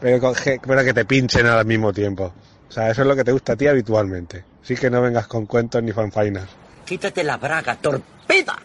Pero, 0.00 0.32
pero 0.62 0.84
que 0.84 0.94
te 0.94 1.04
pinchen 1.06 1.46
al 1.46 1.66
mismo 1.66 1.92
tiempo. 1.92 2.34
O 2.68 2.72
sea, 2.72 2.90
eso 2.90 3.02
es 3.02 3.08
lo 3.08 3.16
que 3.16 3.24
te 3.24 3.32
gusta 3.32 3.54
a 3.54 3.56
ti 3.56 3.66
habitualmente. 3.66 4.44
Así 4.62 4.74
que 4.76 4.90
no 4.90 5.00
vengas 5.00 5.26
con 5.26 5.46
cuentos 5.46 5.82
ni 5.82 5.92
fanfainas. 5.92 6.48
Quítate 6.84 7.24
la 7.24 7.36
braga, 7.36 7.76
torpeda. 7.76 8.56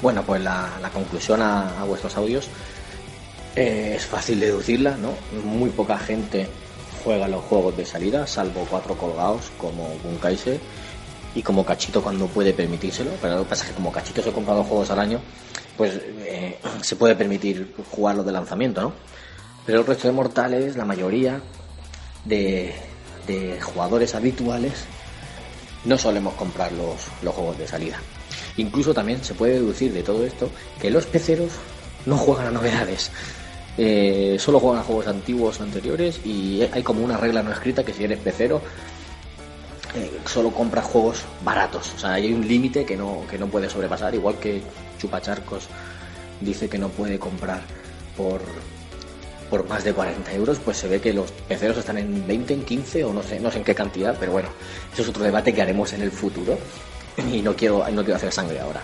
Bueno, 0.00 0.22
pues 0.22 0.40
la, 0.40 0.70
la 0.80 0.90
conclusión 0.90 1.42
a, 1.42 1.80
a 1.80 1.84
vuestros 1.84 2.16
audios 2.16 2.48
eh, 3.56 3.94
es 3.96 4.06
fácil 4.06 4.38
deducirla, 4.38 4.96
¿no? 4.96 5.12
Muy 5.42 5.70
poca 5.70 5.98
gente 5.98 6.48
juega 7.08 7.26
los 7.26 7.42
juegos 7.44 7.74
de 7.74 7.86
salida, 7.86 8.26
salvo 8.26 8.66
cuatro 8.68 8.94
colgados 8.94 9.50
como 9.56 9.88
Bunkaise 10.04 10.60
y 11.34 11.42
como 11.42 11.64
Cachito 11.64 12.02
cuando 12.02 12.26
puede 12.26 12.52
permitírselo. 12.52 13.12
Pero 13.22 13.36
lo 13.36 13.44
que 13.44 13.48
pasa 13.48 13.64
es 13.64 13.70
que 13.70 13.76
como 13.76 13.90
Cachito 13.90 14.20
se 14.20 14.30
compra 14.30 14.52
dos 14.52 14.66
juegos 14.66 14.90
al 14.90 15.00
año, 15.00 15.18
pues 15.78 15.98
eh, 16.20 16.58
se 16.82 16.96
puede 16.96 17.14
permitir 17.16 17.74
jugarlos 17.90 18.26
de 18.26 18.32
lanzamiento, 18.32 18.82
¿no? 18.82 18.92
Pero 19.64 19.80
el 19.80 19.86
resto 19.86 20.06
de 20.06 20.12
mortales, 20.12 20.76
la 20.76 20.84
mayoría 20.84 21.40
de, 22.26 22.74
jugadores 23.62 24.14
habituales, 24.14 24.84
no 25.86 25.96
solemos 25.96 26.34
comprar 26.34 26.72
los, 26.72 27.06
los 27.22 27.34
juegos 27.34 27.56
de 27.56 27.66
salida. 27.66 27.98
Incluso 28.58 28.92
también 28.92 29.24
se 29.24 29.32
puede 29.32 29.54
deducir 29.54 29.94
de 29.94 30.02
todo 30.02 30.26
esto 30.26 30.50
que 30.78 30.90
los 30.90 31.06
peceros 31.06 31.52
no 32.04 32.18
juegan 32.18 32.48
a 32.48 32.50
novedades. 32.50 33.10
Eh, 33.80 34.36
solo 34.40 34.58
juegan 34.58 34.80
a 34.80 34.84
juegos 34.84 35.06
antiguos 35.06 35.60
anteriores 35.60 36.20
y 36.24 36.62
hay 36.72 36.82
como 36.82 37.04
una 37.04 37.16
regla 37.16 37.44
no 37.44 37.52
escrita 37.52 37.84
que 37.84 37.94
si 37.94 38.02
eres 38.02 38.18
pecero 38.18 38.60
eh, 39.94 40.10
solo 40.26 40.50
compras 40.50 40.84
juegos 40.84 41.22
baratos. 41.44 41.92
O 41.94 41.98
sea, 41.98 42.14
hay 42.14 42.32
un 42.32 42.46
límite 42.46 42.84
que 42.84 42.96
no, 42.96 43.22
que 43.30 43.38
no 43.38 43.46
puede 43.46 43.70
sobrepasar, 43.70 44.14
igual 44.14 44.36
que 44.38 44.62
Chupacharcos 44.98 45.68
dice 46.40 46.68
que 46.68 46.76
no 46.76 46.88
puede 46.88 47.18
comprar 47.18 47.62
por, 48.16 48.40
por 49.48 49.66
más 49.68 49.84
de 49.84 49.92
40 49.92 50.32
euros, 50.34 50.58
pues 50.58 50.76
se 50.76 50.88
ve 50.88 51.00
que 51.00 51.12
los 51.12 51.30
peceros 51.30 51.78
están 51.78 51.98
en 51.98 52.26
20, 52.26 52.54
en 52.54 52.64
15 52.64 53.04
o 53.04 53.12
no 53.12 53.22
sé, 53.22 53.40
no 53.40 53.50
sé 53.50 53.58
en 53.58 53.64
qué 53.64 53.74
cantidad, 53.74 54.16
pero 54.18 54.32
bueno, 54.32 54.48
eso 54.92 55.02
es 55.02 55.08
otro 55.08 55.22
debate 55.22 55.54
que 55.54 55.62
haremos 55.62 55.92
en 55.92 56.02
el 56.02 56.10
futuro 56.10 56.58
y 57.32 57.42
no 57.42 57.54
quiero, 57.54 57.88
no 57.90 58.02
quiero 58.02 58.16
hacer 58.16 58.32
sangre 58.32 58.60
ahora. 58.60 58.82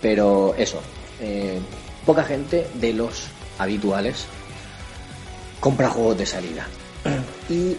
Pero 0.00 0.54
eso, 0.56 0.80
eh, 1.20 1.58
poca 2.04 2.24
gente 2.24 2.66
de 2.74 2.92
los 2.92 3.28
habituales 3.58 4.26
compra 5.60 5.90
juegos 5.90 6.18
de 6.18 6.26
salida. 6.26 6.66
Y 7.48 7.76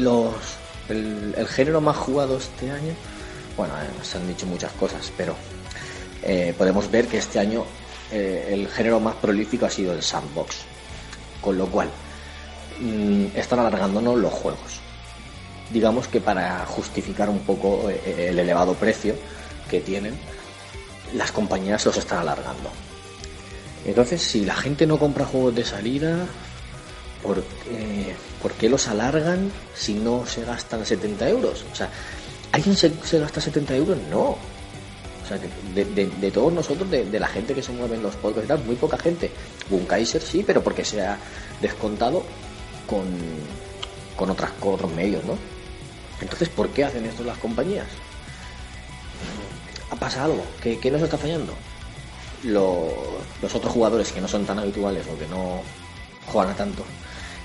los, 0.00 0.34
el, 0.88 1.46
género 1.48 1.80
más 1.80 1.96
jugado 1.96 2.38
este 2.38 2.70
año, 2.70 2.94
bueno, 3.56 3.74
eh, 3.74 3.86
se 4.02 4.16
han 4.16 4.26
dicho 4.26 4.46
muchas 4.46 4.72
cosas, 4.72 5.12
pero 5.16 5.34
eh, 6.22 6.54
podemos 6.56 6.90
ver 6.90 7.06
que 7.08 7.18
este 7.18 7.38
año 7.38 7.64
eh, 8.10 8.48
el 8.52 8.68
género 8.68 9.00
más 9.00 9.14
prolífico 9.16 9.66
ha 9.66 9.70
sido 9.70 9.92
el 9.92 10.02
sandbox. 10.02 10.56
Con 11.42 11.58
lo 11.58 11.66
cual, 11.66 11.90
mm, 12.80 13.36
están 13.36 13.58
alargándonos 13.58 14.18
los 14.18 14.32
juegos. 14.32 14.80
Digamos 15.70 16.08
que 16.08 16.20
para 16.20 16.64
justificar 16.66 17.28
un 17.28 17.40
poco 17.40 17.88
el 17.88 18.38
elevado 18.38 18.74
precio 18.74 19.14
que 19.70 19.80
tienen, 19.80 20.18
las 21.14 21.32
compañías 21.32 21.84
los 21.86 21.96
están 21.96 22.18
alargando. 22.18 22.70
Entonces, 23.84 24.22
si 24.22 24.44
la 24.44 24.54
gente 24.54 24.86
no 24.86 24.98
compra 24.98 25.24
juegos 25.24 25.54
de 25.54 25.64
salida, 25.64 26.26
¿por, 27.22 27.38
eh, 27.70 28.14
¿por 28.40 28.52
qué 28.52 28.68
los 28.68 28.88
alargan 28.88 29.50
si 29.74 29.94
no 29.94 30.26
se 30.26 30.44
gastan 30.44 30.86
70 30.86 31.28
euros? 31.28 31.64
O 31.72 31.74
sea, 31.74 31.88
¿alguien 32.52 32.76
se, 32.76 32.92
gasta 33.18 33.40
70 33.40 33.76
euros? 33.76 33.98
No. 34.10 34.20
O 34.20 35.26
sea, 35.26 35.38
de, 35.74 36.30
todos 36.30 36.52
nosotros, 36.52 36.90
de, 36.90 37.18
la 37.18 37.28
gente 37.28 37.54
que 37.54 37.62
se 37.62 37.72
mueve 37.72 37.96
en 37.96 38.02
los 38.02 38.14
podcasts 38.16 38.44
y 38.44 38.48
tal, 38.48 38.64
muy 38.64 38.76
poca 38.76 38.98
gente. 38.98 39.30
Kaiser 39.88 40.20
sí, 40.20 40.44
pero 40.46 40.62
porque 40.62 40.84
se 40.84 41.00
ha 41.00 41.16
descontado 41.60 42.24
con, 42.86 43.04
con, 44.16 44.30
otras, 44.30 44.50
otros 44.60 44.92
medios, 44.92 45.24
¿no? 45.24 45.36
Entonces, 46.20 46.48
¿por 46.48 46.68
qué 46.68 46.84
hacen 46.84 47.04
esto 47.04 47.24
las 47.24 47.38
compañías? 47.38 47.86
¿Pasa 49.98 50.24
algo? 50.24 50.44
¿Qué, 50.60 50.78
qué 50.80 50.90
nos 50.90 51.02
está 51.02 51.16
fallando? 51.16 51.54
Lo- 52.44 52.92
los 53.40 53.54
otros 53.54 53.72
jugadores 53.72 54.10
que 54.12 54.20
no 54.20 54.28
son 54.28 54.44
tan 54.44 54.58
habituales 54.58 55.06
o 55.12 55.18
que 55.18 55.26
no 55.26 55.62
juegan 56.26 56.52
a 56.52 56.56
tanto, 56.56 56.84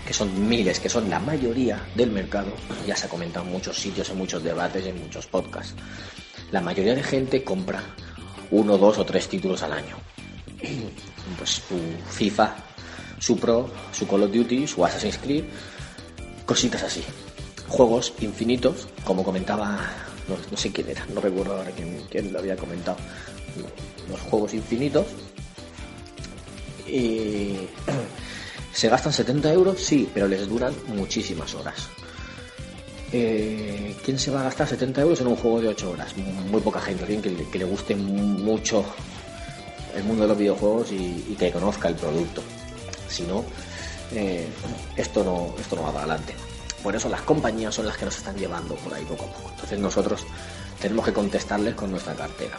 que 0.06 0.14
son 0.14 0.48
miles, 0.48 0.80
que 0.80 0.90
son 0.90 1.10
la 1.10 1.19
mayoría 1.19 1.86
del 1.95 2.11
mercado, 2.11 2.52
ya 2.86 2.95
se 2.95 3.06
ha 3.06 3.10
comentado 3.10 3.45
en 3.45 3.52
muchos 3.52 3.78
sitios, 3.78 4.10
en 4.10 4.18
muchos 4.18 4.44
debates, 4.44 4.86
en 4.86 4.99
muchos 4.99 5.28
podcasts. 5.28 5.76
La 6.52 6.61
mayoría 6.61 6.95
de 6.95 7.03
gente 7.03 7.44
compra 7.44 7.82
uno, 8.52 8.78
dos 8.78 8.98
o 8.98 9.06
tres 9.06 9.28
títulos 9.28 9.61
al 9.64 9.74
año. 9.74 9.98
Pues 11.38 11.61
su 11.68 11.78
FIFA, 12.10 12.56
su 13.19 13.38
Pro, 13.38 13.69
su 13.91 14.07
Call 14.07 14.24
of 14.24 14.32
Duty, 14.32 14.65
su 14.65 14.86
Assassin's 14.86 15.18
Creed, 15.18 15.44
cositas 16.45 16.84
así. 16.84 17.03
Juegos 17.68 18.14
infinitos, 18.22 18.88
como 19.03 19.26
comentaba, 19.26 19.78
no, 20.30 20.57
sé 20.57 20.72
quién 20.72 20.90
era, 20.90 21.06
no 21.14 21.19
recuerdo 21.19 21.57
ahora 21.57 21.72
quién 21.72 22.32
lo 22.32 22.40
había 22.40 22.56
comentado. 22.56 22.95
Los 24.09 24.21
juegos 24.21 24.53
infinitos. 24.53 25.05
Y 26.88 27.57
se 28.73 28.89
gastan 28.89 29.13
70 29.13 29.51
euros, 29.51 29.79
sí, 29.81 30.09
pero 30.13 30.27
les 30.27 30.47
duran 30.47 30.73
muchísimas 30.88 31.53
horas. 31.55 31.89
Eh, 33.11 33.95
¿Quién 34.03 34.19
se 34.19 34.31
va 34.31 34.41
a 34.41 34.43
gastar 34.45 34.67
70 34.67 35.01
euros 35.01 35.21
en 35.21 35.27
un 35.27 35.35
juego 35.35 35.61
de 35.61 35.69
8 35.69 35.91
horas? 35.91 36.15
Muy 36.17 36.61
poca 36.61 36.81
gente, 36.81 37.03
alguien 37.03 37.21
que, 37.21 37.57
le- 37.57 37.65
guste 37.65 37.95
mucho 37.95 38.84
el 39.95 40.03
mundo 40.03 40.23
de 40.23 40.27
los 40.29 40.38
videojuegos 40.38 40.91
y, 40.91 41.25
y 41.29 41.35
que 41.39 41.51
conozca 41.51 41.88
el 41.88 41.95
producto. 41.95 42.41
Si 43.09 43.23
no, 43.23 43.43
eh, 44.11 44.47
esto 44.97 45.23
no, 45.23 45.55
esto 45.59 45.75
no 45.77 45.84
va 45.84 45.91
para 45.93 45.99
adelante. 46.05 46.34
Por 46.84 46.95
eso 46.95 47.09
las 47.09 47.21
compañías 47.21 47.73
son 47.75 47.85
las 47.88 47.97
que 47.97 48.05
nos 48.05 48.17
están 48.17 48.35
llevando 48.38 48.75
por 48.75 48.93
ahí 48.93 49.03
poco 49.05 49.23
a 49.25 49.27
poco. 49.34 49.49
Entonces 49.51 49.79
nosotros 49.79 50.25
tenemos 50.81 51.05
que 51.05 51.13
contestarles 51.13 51.75
con 51.75 51.91
nuestra 51.91 52.13
cartera. 52.13 52.57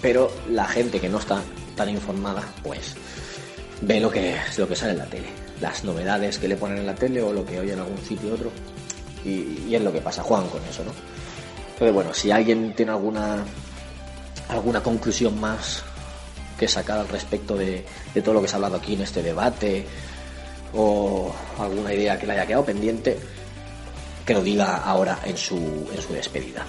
Pero 0.00 0.30
la 0.50 0.66
gente 0.66 1.00
que 1.00 1.08
no 1.08 1.18
está 1.18 1.42
tan 1.74 1.88
informada, 1.88 2.42
pues 2.62 2.94
ve 3.80 4.00
lo 4.00 4.10
que, 4.10 4.36
lo 4.56 4.68
que 4.68 4.76
sale 4.76 4.92
en 4.92 4.98
la 4.98 5.06
tele. 5.06 5.28
Las 5.60 5.84
novedades 5.84 6.38
que 6.38 6.48
le 6.48 6.56
ponen 6.56 6.78
en 6.78 6.86
la 6.86 6.94
tele 6.94 7.22
o 7.22 7.32
lo 7.32 7.44
que 7.44 7.58
oye 7.58 7.72
en 7.72 7.80
algún 7.80 7.98
sitio 7.98 8.30
u 8.30 8.34
otro. 8.34 8.50
Y, 9.24 9.74
es 9.74 9.82
lo 9.82 9.92
que 9.92 10.00
pasa, 10.00 10.22
juegan 10.22 10.48
con 10.48 10.62
eso, 10.64 10.84
¿no? 10.84 10.92
Entonces, 11.72 11.92
bueno, 11.92 12.14
si 12.14 12.30
alguien 12.30 12.74
tiene 12.74 12.92
alguna 12.92 13.44
alguna 14.48 14.80
conclusión 14.80 15.40
más 15.40 15.82
que 16.56 16.68
sacar 16.68 17.00
al 17.00 17.08
respecto 17.08 17.56
de, 17.56 17.84
de 18.14 18.22
todo 18.22 18.34
lo 18.34 18.42
que 18.42 18.48
se 18.48 18.54
ha 18.54 18.56
hablado 18.56 18.76
aquí 18.76 18.94
en 18.94 19.02
este 19.02 19.22
debate 19.22 19.84
o 20.72 21.34
alguna 21.58 21.92
idea 21.92 22.18
que 22.18 22.26
le 22.26 22.34
haya 22.34 22.46
quedado 22.46 22.64
pendiente, 22.64 23.18
que 24.24 24.34
lo 24.34 24.42
diga 24.42 24.76
ahora 24.76 25.18
en 25.24 25.36
su, 25.36 25.56
en 25.56 26.02
su 26.02 26.12
despedida. 26.12 26.64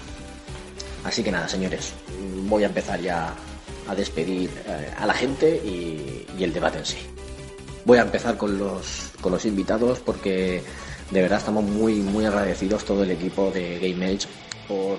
Así 1.08 1.24
que 1.24 1.32
nada, 1.32 1.48
señores, 1.48 1.94
voy 2.50 2.64
a 2.64 2.68
empezar 2.68 3.00
ya 3.00 3.34
a 3.88 3.96
despedir 3.96 4.50
eh, 4.68 4.92
a 4.98 5.06
la 5.06 5.14
gente 5.14 5.56
y, 5.56 6.26
el 6.38 6.52
debate 6.52 6.80
en 6.80 6.86
sí. 6.86 6.98
Voy 7.86 7.98
a 7.98 8.02
empezar 8.02 8.36
con 8.36 8.60
los, 8.60 9.14
con 9.22 9.32
los 9.32 9.46
invitados 9.46 10.00
porque 10.00 10.62
de 11.10 11.22
verdad 11.22 11.40
estamos 11.40 11.64
muy, 11.64 11.96
muy 11.96 12.26
agradecidos 12.26 12.84
todo 12.84 13.04
el 13.04 13.12
equipo 13.12 13.50
de 13.52 13.80
Game 13.80 14.12
Edge 14.12 14.28
por, 14.68 14.98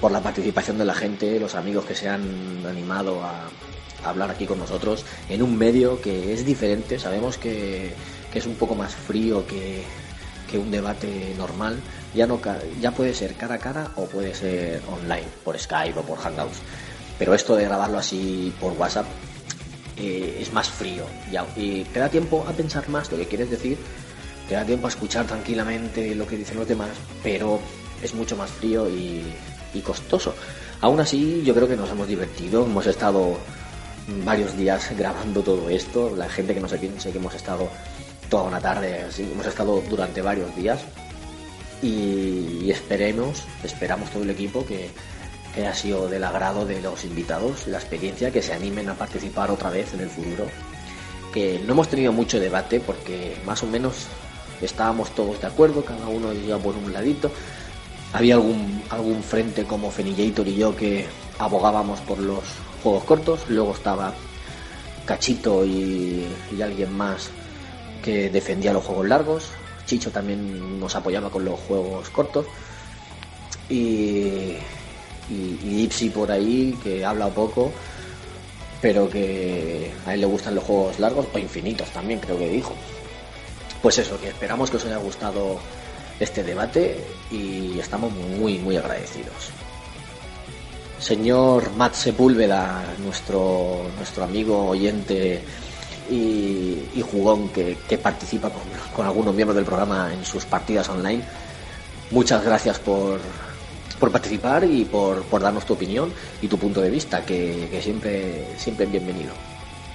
por 0.00 0.10
la 0.10 0.20
participación 0.20 0.76
de 0.76 0.84
la 0.86 0.94
gente, 0.94 1.38
los 1.38 1.54
amigos 1.54 1.84
que 1.84 1.94
se 1.94 2.08
han 2.08 2.66
animado 2.66 3.22
a, 3.22 3.48
a 4.04 4.10
hablar 4.10 4.32
aquí 4.32 4.44
con 4.44 4.58
nosotros 4.58 5.04
en 5.28 5.40
un 5.40 5.56
medio 5.56 6.00
que 6.00 6.32
es 6.32 6.44
diferente, 6.44 6.98
sabemos 6.98 7.38
que, 7.38 7.94
que 8.32 8.40
es 8.40 8.46
un 8.46 8.56
poco 8.56 8.74
más 8.74 8.92
frío 8.92 9.46
que, 9.46 9.84
que 10.50 10.58
un 10.58 10.72
debate 10.72 11.32
normal, 11.38 11.80
ya, 12.14 12.26
no, 12.26 12.40
ya 12.80 12.90
puede 12.90 13.14
ser 13.14 13.34
cara 13.34 13.56
a 13.56 13.58
cara 13.58 13.90
o 13.96 14.06
puede 14.06 14.34
ser 14.34 14.82
online, 14.90 15.26
por 15.44 15.58
Skype 15.58 15.98
o 15.98 16.02
por 16.02 16.18
Hangouts. 16.18 16.58
Pero 17.18 17.34
esto 17.34 17.56
de 17.56 17.64
grabarlo 17.64 17.98
así 17.98 18.52
por 18.60 18.72
WhatsApp 18.72 19.06
eh, 19.96 20.38
es 20.40 20.52
más 20.52 20.68
frío 20.68 21.04
ya, 21.30 21.46
y 21.56 21.84
te 21.84 22.00
da 22.00 22.08
tiempo 22.08 22.44
a 22.48 22.52
pensar 22.52 22.88
más 22.88 23.10
lo 23.10 23.18
que 23.18 23.26
quieres 23.26 23.50
decir, 23.50 23.78
te 24.48 24.54
da 24.54 24.64
tiempo 24.64 24.86
a 24.86 24.90
escuchar 24.90 25.26
tranquilamente 25.26 26.14
lo 26.14 26.26
que 26.26 26.36
dicen 26.36 26.58
los 26.58 26.68
demás, 26.68 26.90
pero 27.22 27.60
es 28.02 28.14
mucho 28.14 28.36
más 28.36 28.50
frío 28.50 28.88
y, 28.88 29.22
y 29.74 29.80
costoso. 29.80 30.34
Aún 30.80 30.98
así, 30.98 31.42
yo 31.44 31.54
creo 31.54 31.68
que 31.68 31.76
nos 31.76 31.90
hemos 31.90 32.08
divertido, 32.08 32.64
hemos 32.64 32.86
estado 32.86 33.38
varios 34.24 34.56
días 34.56 34.90
grabando 34.98 35.42
todo 35.42 35.68
esto, 35.70 36.14
la 36.16 36.28
gente 36.28 36.54
que 36.54 36.60
no 36.60 36.68
se 36.68 36.78
piense 36.78 37.12
que 37.12 37.18
hemos 37.18 37.34
estado 37.34 37.68
toda 38.28 38.44
una 38.44 38.60
tarde, 38.60 39.02
así, 39.02 39.22
hemos 39.30 39.46
estado 39.46 39.80
durante 39.88 40.22
varios 40.22 40.54
días 40.56 40.80
y, 41.82 42.70
esperemos, 42.70 43.44
esperamos 43.64 44.10
todo 44.10 44.22
el 44.22 44.30
equipo 44.30 44.64
que, 44.64 44.90
que 45.54 45.60
haya 45.60 45.74
sido 45.74 46.08
del 46.08 46.24
agrado 46.24 46.64
de 46.64 46.80
los 46.80 47.04
invitados, 47.04 47.66
la 47.66 47.78
experiencia, 47.78 48.30
que 48.30 48.40
se 48.40 48.52
animen 48.52 48.88
a 48.88 48.94
participar 48.94 49.50
otra 49.50 49.70
vez 49.70 49.92
en 49.92 50.00
el 50.00 50.08
futuro. 50.08 50.46
Que 51.34 51.60
no 51.66 51.72
hemos 51.72 51.88
tenido 51.88 52.12
mucho 52.12 52.38
debate 52.38 52.80
porque 52.80 53.36
más 53.44 53.62
o 53.62 53.66
menos 53.66 54.06
estábamos 54.60 55.10
todos 55.14 55.40
de 55.40 55.48
acuerdo, 55.48 55.84
cada 55.84 56.06
uno 56.06 56.32
iba 56.32 56.58
por 56.58 56.76
un 56.76 56.92
ladito. 56.92 57.30
Había 58.12 58.34
algún, 58.34 58.82
algún 58.90 59.22
frente 59.22 59.64
como 59.64 59.90
Fenillator 59.90 60.46
y 60.46 60.56
yo 60.56 60.76
que 60.76 61.06
abogábamos 61.38 62.00
por 62.00 62.18
los 62.18 62.44
juegos 62.82 63.04
cortos, 63.04 63.40
luego 63.48 63.72
estaba 63.72 64.14
Cachito 65.06 65.64
y 65.64 66.28
alguien 66.62 66.96
más 66.96 67.30
que 68.02 68.30
defendía 68.30 68.72
los 68.72 68.84
juegos 68.84 69.08
largos, 69.08 69.50
Chicho 69.86 70.10
también 70.10 70.80
nos 70.80 70.94
apoyaba 70.94 71.30
con 71.30 71.44
los 71.44 71.58
juegos 71.60 72.08
cortos. 72.10 72.46
Y, 73.68 74.56
y, 75.30 75.82
Ipsy 75.84 76.10
por 76.10 76.30
ahí 76.30 76.78
que 76.82 77.04
habla 77.04 77.28
poco 77.28 77.72
pero 78.82 79.08
que 79.08 79.92
a 80.04 80.12
él 80.12 80.20
le 80.20 80.26
gustan 80.26 80.56
los 80.56 80.64
juegos 80.64 80.98
largos 80.98 81.26
o 81.32 81.38
infinitos 81.38 81.88
también 81.90 82.18
creo 82.18 82.36
que 82.36 82.48
dijo. 82.48 82.74
Pues 83.80 83.96
eso 83.98 84.20
que 84.20 84.28
esperamos 84.28 84.70
que 84.70 84.76
os 84.76 84.84
haya 84.84 84.96
gustado 84.96 85.60
este 86.18 86.42
debate 86.42 86.98
y 87.30 87.78
estamos 87.78 88.12
muy 88.12 88.58
muy 88.58 88.76
agradecidos. 88.76 89.50
Señor 90.98 91.72
Matt 91.76 91.94
Sepúlveda 91.94 92.84
nuestro 92.98 93.86
nuestro 93.96 94.24
amigo 94.24 94.68
oyente 94.68 95.42
y, 96.10 96.88
y 96.94 97.02
jugón 97.02 97.48
que, 97.50 97.78
que 97.88 97.98
participa 97.98 98.50
con, 98.50 98.62
con 98.94 99.06
algunos 99.06 99.34
miembros 99.34 99.56
del 99.56 99.64
programa 99.64 100.12
en 100.12 100.24
sus 100.24 100.44
partidas 100.44 100.88
online 100.88 101.22
muchas 102.12 102.44
gracias 102.44 102.78
por, 102.78 103.20
por 103.98 104.12
participar 104.12 104.64
y 104.64 104.84
por, 104.84 105.22
por 105.24 105.40
darnos 105.40 105.64
tu 105.66 105.72
opinión 105.72 106.12
y 106.40 106.48
tu 106.48 106.58
punto 106.58 106.80
de 106.80 106.90
vista, 106.90 107.24
que, 107.24 107.68
que 107.70 107.82
siempre, 107.82 108.46
siempre 108.58 108.84
es 108.84 108.92
bienvenido. 108.92 109.32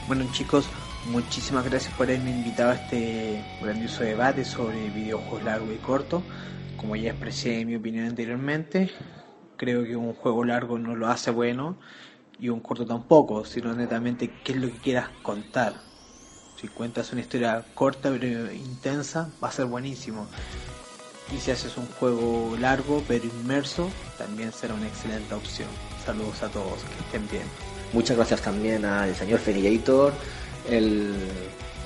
Bueno 0.08 0.26
chicos, 0.32 0.68
muchísimas 1.12 1.66
gracias 1.66 1.94
por 1.94 2.08
haberme 2.08 2.32
invitado 2.32 2.72
a 2.72 2.76
este 2.76 3.44
grandioso 3.62 4.04
debate 4.04 4.44
sobre 4.44 4.90
videojuegos 4.90 5.44
largo 5.44 5.72
y 5.72 5.78
corto. 5.78 6.24
Como 6.76 6.96
ya 6.96 7.12
expresé 7.12 7.66
mi 7.66 7.76
opinión 7.76 8.06
anteriormente, 8.06 8.92
creo 9.56 9.84
que 9.84 9.96
un 9.96 10.14
juego 10.14 10.44
largo 10.44 10.78
no 10.78 10.96
lo 10.96 11.08
hace 11.08 11.32
bueno 11.32 11.78
y 12.40 12.50
un 12.50 12.60
corto 12.60 12.86
tampoco, 12.86 13.46
sino 13.46 13.74
netamente 13.74 14.32
qué 14.44 14.54
es 14.54 14.58
lo 14.60 14.68
que 14.68 14.78
quieras 14.78 15.10
contar. 15.22 15.87
Si 16.60 16.68
cuentas 16.68 17.12
una 17.12 17.22
historia 17.22 17.64
corta 17.76 18.10
pero 18.10 18.52
intensa, 18.52 19.30
va 19.44 19.50
a 19.50 19.52
ser 19.52 19.66
buenísimo. 19.66 20.28
Y 21.32 21.40
si 21.40 21.52
haces 21.52 21.78
un 21.78 21.86
juego 22.00 22.56
largo 22.60 23.04
pero 23.08 23.26
inmerso, 23.26 23.90
también 24.18 24.52
será 24.52 24.74
una 24.74 24.88
excelente 24.88 25.34
opción. 25.36 25.68
Saludos 26.06 26.42
a 26.42 26.48
todos, 26.48 26.80
que 26.84 27.04
estén 27.06 27.30
bien. 27.30 27.44
Muchas 27.94 28.18
gracias 28.18 28.42
también 28.42 28.86
al 28.86 29.16
señor 29.16 29.40
Fenillator, 29.40 30.14
el, 30.70 31.16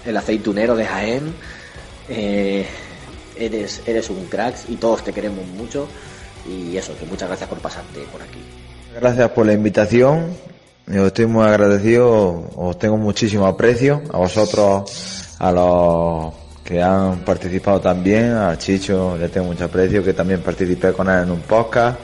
el 0.06 0.18
aceitunero 0.18 0.76
de 0.76 0.86
Jaén. 0.86 1.34
Eh, 2.08 2.66
eres, 3.36 3.82
eres 3.86 4.10
un 4.10 4.26
crack 4.26 4.56
y 4.70 4.76
todos 4.76 5.04
te 5.04 5.12
queremos 5.12 5.46
mucho. 5.48 5.88
Y 6.48 6.78
eso, 6.78 6.98
que 6.98 7.06
muchas 7.06 7.28
gracias 7.28 7.50
por 7.50 7.60
pasarte 7.60 8.02
por 8.12 8.22
aquí. 8.22 8.40
Gracias 8.96 9.30
por 9.32 9.46
la 9.46 9.54
invitación. 9.54 10.36
Yo 10.88 11.08
estoy 11.08 11.26
muy 11.28 11.46
agradecido, 11.46 12.50
os 12.56 12.78
tengo 12.78 12.98
muchísimo 12.98 13.46
aprecio. 13.46 14.02
A 14.12 14.18
vosotros, 14.18 15.36
a 15.40 15.52
los 15.52 16.34
que 16.64 16.82
han 16.82 17.20
participado 17.20 17.80
también, 17.80 18.34
a 18.34 18.58
Chicho 18.58 19.18
le 19.18 19.30
tengo 19.30 19.48
mucho 19.48 19.66
aprecio, 19.66 20.04
que 20.04 20.14
también 20.14 20.42
participé 20.42 20.92
con 20.92 21.10
él 21.10 21.24
en 21.24 21.32
un 21.32 21.42
podcast, 21.42 22.00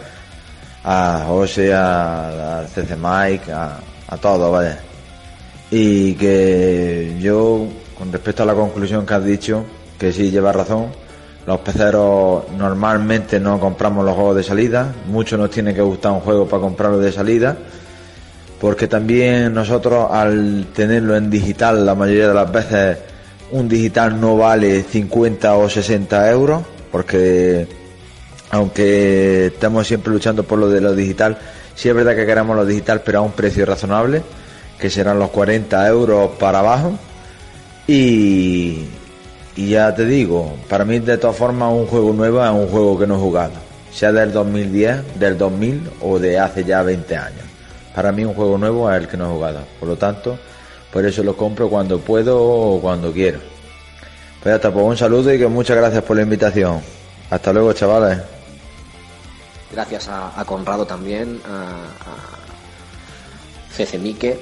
a 0.83 1.23
José, 1.27 1.73
a, 1.73 2.65
CC 2.73 2.95
Mike, 2.95 3.51
a, 3.51 3.79
a 4.07 4.17
todos, 4.17 4.51
¿vale? 4.51 4.75
Y 5.71 6.13
que 6.13 7.17
yo, 7.19 7.67
con 7.97 8.11
respecto 8.11 8.43
a 8.43 8.45
la 8.45 8.53
conclusión 8.53 9.05
que 9.05 9.13
has 9.13 9.25
dicho, 9.25 9.65
que 9.97 10.13
sí 10.13 10.29
lleva 10.31 10.51
razón. 10.51 10.87
Los 11.45 11.59
peceros 11.61 12.43
normalmente 12.57 13.39
no 13.39 13.59
compramos 13.59 14.05
los 14.05 14.15
juegos 14.15 14.35
de 14.35 14.43
salida. 14.43 14.93
Mucho 15.07 15.37
nos 15.37 15.49
tiene 15.49 15.73
que 15.73 15.81
gustar 15.81 16.11
un 16.11 16.19
juego 16.19 16.45
para 16.45 16.61
comprarlo 16.61 16.99
de 16.99 17.11
salida. 17.11 17.57
Porque 18.59 18.88
también 18.88 19.53
nosotros 19.53 20.07
al 20.11 20.67
tenerlo 20.73 21.15
en 21.15 21.29
digital 21.29 21.85
la 21.85 21.93
mayoría 21.93 22.29
de 22.29 22.34
las 22.34 22.51
veces 22.51 22.97
un 23.51 23.69
digital 23.69 24.19
no 24.19 24.35
vale 24.38 24.84
50 24.84 25.55
o 25.55 25.69
60 25.69 26.31
euros. 26.31 26.63
Porque 26.91 27.67
aunque 28.49 29.47
estamos 29.47 29.88
siempre 29.88 30.11
luchando 30.11 30.43
por 30.43 30.57
lo 30.57 30.69
de 30.69 30.81
lo 30.81 30.95
digital, 30.95 31.38
sí 31.75 31.89
es 31.89 31.95
verdad 31.95 32.15
que 32.15 32.25
queremos 32.25 32.55
lo 32.55 32.65
digital 32.65 33.01
pero 33.05 33.19
a 33.19 33.21
un 33.21 33.34
precio 33.34 33.65
razonable. 33.65 34.23
Que 34.79 34.89
serán 34.89 35.19
los 35.19 35.29
40 35.29 35.88
euros 35.88 36.31
para 36.39 36.59
abajo. 36.59 36.97
Y, 37.88 38.85
y 39.57 39.69
ya 39.69 39.93
te 39.95 40.05
digo, 40.05 40.55
para 40.69 40.85
mí 40.85 40.99
de 40.99 41.17
todas 41.17 41.35
formas 41.35 41.73
un 41.73 41.88
juego 41.88 42.13
nuevo 42.13 42.43
es 42.43 42.51
un 42.51 42.67
juego 42.67 42.99
que 42.99 43.07
no 43.07 43.15
he 43.15 43.19
jugado, 43.19 43.53
sea 43.91 44.11
del 44.11 44.31
2010, 44.31 45.19
del 45.19 45.38
2000 45.38 45.89
o 46.01 46.19
de 46.19 46.38
hace 46.38 46.63
ya 46.63 46.84
20 46.84 47.17
años. 47.17 47.46
Para 47.97 48.11
mí 48.11 48.23
un 48.23 48.35
juego 48.35 48.59
nuevo 48.59 48.91
es 48.91 49.01
el 49.01 49.07
que 49.07 49.17
no 49.17 49.25
he 49.25 49.33
jugado, 49.33 49.61
por 49.79 49.89
lo 49.89 49.95
tanto, 49.95 50.37
por 50.93 51.03
eso 51.03 51.23
lo 51.23 51.35
compro 51.35 51.67
cuando 51.67 51.99
puedo 51.99 52.39
o 52.39 52.79
cuando 52.79 53.11
quiero. 53.11 53.39
Pues 53.39 54.51
ya 54.51 54.57
está, 54.57 54.71
pues 54.71 54.85
un 54.85 54.95
saludo 54.95 55.33
y 55.33 55.39
que 55.39 55.47
muchas 55.47 55.77
gracias 55.77 56.03
por 56.03 56.15
la 56.15 56.21
invitación. 56.21 56.79
Hasta 57.31 57.51
luego, 57.51 57.73
chavales. 57.73 58.19
Gracias 59.71 60.09
a, 60.09 60.45
Conrado 60.45 60.85
también, 60.85 61.41
a, 61.49 61.71
a 61.71 63.73
Cecemique. 63.73 64.39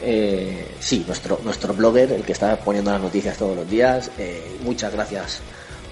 Eh, 0.00 0.74
sí, 0.80 1.04
nuestro, 1.06 1.40
nuestro 1.44 1.74
blogger, 1.74 2.12
el 2.12 2.22
que 2.22 2.32
está 2.32 2.56
poniendo 2.56 2.90
las 2.90 3.02
noticias 3.02 3.36
todos 3.36 3.54
los 3.54 3.68
días. 3.68 4.10
Eh, 4.16 4.56
muchas 4.62 4.94
gracias 4.94 5.42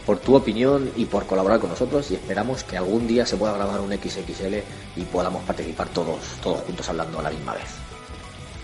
por 0.07 0.19
tu 0.19 0.37
opinión 0.37 0.91
y 0.97 1.05
por 1.05 1.27
colaborar 1.27 1.59
con 1.59 1.71
nosotros 1.71 2.11
y 2.13 2.15
esperamos 2.15 2.63
que 2.63 2.77
algún 2.77 3.09
día 3.09 3.27
se 3.27 3.37
pueda 3.37 3.53
grabar 3.55 3.81
un 3.81 3.93
XXL 3.93 4.55
y 4.97 5.03
podamos 5.13 5.43
participar 5.43 5.89
todos, 5.89 6.21
todos 6.41 6.61
juntos 6.61 6.89
hablando 6.89 7.19
a 7.19 7.25
la 7.25 7.31
misma 7.31 7.55
vez. 7.55 7.75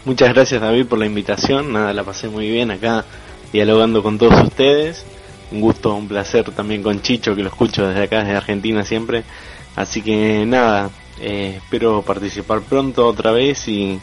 Muchas 0.04 0.32
gracias 0.32 0.60
David 0.60 0.86
por 0.86 0.98
la 0.98 1.06
invitación, 1.06 1.72
nada, 1.72 1.92
la 1.92 2.04
pasé 2.04 2.28
muy 2.28 2.48
bien 2.48 2.70
acá 2.70 3.04
dialogando 3.52 4.02
con 4.02 4.18
todos 4.18 4.40
ustedes. 4.44 5.04
Un 5.50 5.60
gusto, 5.60 5.94
un 5.94 6.08
placer 6.08 6.50
también 6.52 6.82
con 6.82 7.02
Chicho, 7.02 7.36
que 7.36 7.42
lo 7.42 7.48
escucho 7.48 7.86
desde 7.86 8.04
acá, 8.04 8.20
desde 8.20 8.36
Argentina 8.36 8.84
siempre. 8.84 9.24
Así 9.76 10.00
que 10.00 10.46
nada, 10.46 10.90
eh, 11.20 11.60
espero 11.62 12.02
participar 12.02 12.62
pronto 12.62 13.06
otra 13.06 13.32
vez 13.32 13.68
y, 13.68 14.00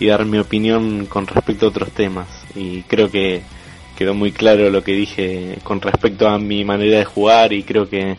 y 0.00 0.06
dar 0.06 0.24
mi 0.24 0.38
opinión 0.38 1.06
con 1.06 1.26
respecto 1.26 1.66
a 1.66 1.68
otros 1.68 1.92
temas. 1.92 2.26
Y 2.56 2.82
creo 2.82 3.10
que 3.10 3.42
quedó 3.98 4.14
muy 4.14 4.30
claro 4.30 4.70
lo 4.70 4.84
que 4.84 4.92
dije 4.92 5.58
con 5.64 5.80
respecto 5.80 6.28
a 6.28 6.38
mi 6.38 6.64
manera 6.64 6.98
de 6.98 7.04
jugar 7.04 7.52
y 7.52 7.64
creo 7.64 7.88
que 7.88 8.16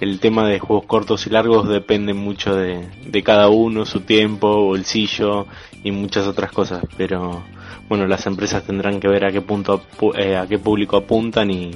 el 0.00 0.18
tema 0.18 0.48
de 0.48 0.58
juegos 0.58 0.86
cortos 0.86 1.24
y 1.28 1.30
largos 1.30 1.68
depende 1.68 2.14
mucho 2.14 2.56
de, 2.56 2.84
de 3.06 3.22
cada 3.22 3.48
uno, 3.48 3.86
su 3.86 4.00
tiempo, 4.00 4.64
bolsillo 4.64 5.46
y 5.84 5.92
muchas 5.92 6.26
otras 6.26 6.50
cosas. 6.50 6.84
Pero 6.96 7.44
bueno, 7.88 8.08
las 8.08 8.26
empresas 8.26 8.64
tendrán 8.64 8.98
que 8.98 9.06
ver 9.06 9.24
a 9.24 9.30
qué 9.30 9.40
punto, 9.40 9.80
eh, 10.18 10.36
a 10.36 10.48
qué 10.48 10.58
público 10.58 10.96
apuntan 10.96 11.52
y, 11.52 11.70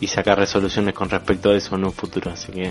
y 0.00 0.06
sacar 0.06 0.38
resoluciones 0.38 0.94
con 0.94 1.10
respecto 1.10 1.50
a 1.50 1.56
eso 1.56 1.74
en 1.74 1.84
un 1.84 1.92
futuro. 1.92 2.30
Así 2.30 2.52
que 2.52 2.70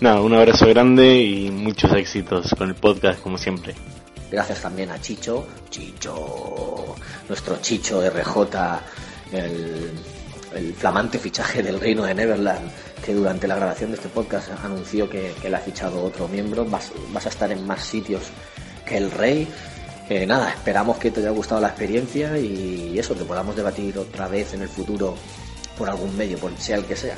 nada, 0.00 0.20
un 0.20 0.34
abrazo 0.34 0.68
grande 0.68 1.16
y 1.16 1.50
muchos 1.50 1.92
éxitos 1.94 2.54
con 2.56 2.68
el 2.68 2.76
podcast 2.76 3.20
como 3.20 3.36
siempre. 3.36 3.74
Gracias 4.30 4.62
también 4.62 4.90
a 4.90 5.00
Chicho, 5.00 5.44
Chicho, 5.70 6.94
nuestro 7.28 7.56
Chicho 7.60 8.00
RJ, 8.00 8.80
el, 9.32 9.92
flamante 10.76 11.18
fichaje 11.18 11.62
del 11.62 11.80
Reino 11.80 12.04
de 12.04 12.14
Neverland, 12.14 12.70
que 13.04 13.12
durante 13.12 13.48
la 13.48 13.56
grabación 13.56 13.90
de 13.90 13.96
este 13.96 14.08
podcast 14.08 14.50
anunció 14.62 15.10
que, 15.10 15.34
que 15.42 15.50
le 15.50 15.56
ha 15.56 15.60
fichado 15.60 16.02
otro 16.02 16.28
miembro. 16.28 16.64
Vas, 16.64 16.92
vas 17.12 17.26
a 17.26 17.28
estar 17.28 17.50
en 17.50 17.66
más 17.66 17.84
sitios 17.84 18.22
que 18.86 18.96
el 18.96 19.10
Rey. 19.10 19.48
Eh, 20.08 20.26
nada, 20.26 20.50
esperamos 20.50 20.98
que 20.98 21.10
te 21.10 21.20
haya 21.20 21.30
gustado 21.30 21.60
la 21.60 21.68
experiencia 21.68 22.38
y 22.38 22.98
eso, 22.98 23.16
que 23.16 23.24
podamos 23.24 23.56
debatir 23.56 23.98
otra 23.98 24.28
vez 24.28 24.54
en 24.54 24.62
el 24.62 24.68
futuro 24.68 25.16
por 25.76 25.88
algún 25.88 26.16
medio, 26.16 26.38
por 26.38 26.56
sea 26.58 26.76
el 26.76 26.84
que 26.84 26.94
sea. 26.94 27.16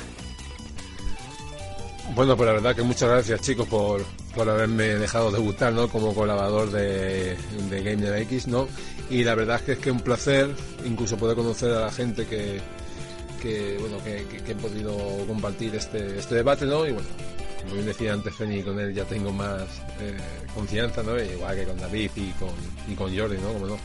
Bueno, 2.14 2.36
pues 2.36 2.46
la 2.46 2.52
verdad 2.54 2.74
que 2.74 2.82
muchas 2.82 3.10
gracias 3.10 3.40
chicos 3.42 3.68
por, 3.68 4.02
por 4.34 4.48
haberme 4.48 4.84
dejado 4.94 5.30
debutar 5.30 5.72
¿no? 5.72 5.88
como 5.88 6.14
colaborador 6.14 6.70
de, 6.70 7.36
de 7.68 7.82
Game 7.82 8.20
X, 8.22 8.46
¿no? 8.46 8.68
Y 9.10 9.22
la 9.24 9.34
verdad 9.34 9.56
es 9.56 9.62
que 9.62 9.72
es 9.72 9.78
que 9.78 9.90
un 9.90 10.00
placer 10.00 10.48
incluso 10.84 11.16
poder 11.18 11.36
conocer 11.36 11.72
a 11.72 11.80
la 11.80 11.92
gente 11.92 12.26
que, 12.26 12.60
que 13.42 13.76
bueno 13.80 13.98
que, 14.02 14.24
que- 14.30 14.42
que 14.42 14.52
he 14.52 14.54
podido 14.54 14.96
compartir 15.26 15.74
este, 15.74 16.18
este 16.18 16.36
debate, 16.36 16.64
¿no? 16.64 16.86
Y 16.86 16.92
bueno, 16.92 17.08
como 17.62 17.74
bien 17.74 17.86
decía 17.86 18.12
antes 18.14 18.34
Feni, 18.34 18.62
con 18.62 18.80
él 18.80 18.94
ya 18.94 19.04
tengo 19.04 19.30
más 19.32 19.62
eh, 20.00 20.16
confianza, 20.54 21.02
¿no? 21.02 21.20
Igual 21.20 21.56
que 21.56 21.64
con 21.64 21.78
David 21.78 22.10
y 22.16 22.30
con, 22.32 22.50
y 22.88 22.94
con 22.94 23.14
Jordi, 23.16 23.36
¿no? 23.38 23.52
Como 23.52 23.66
no. 23.66 23.78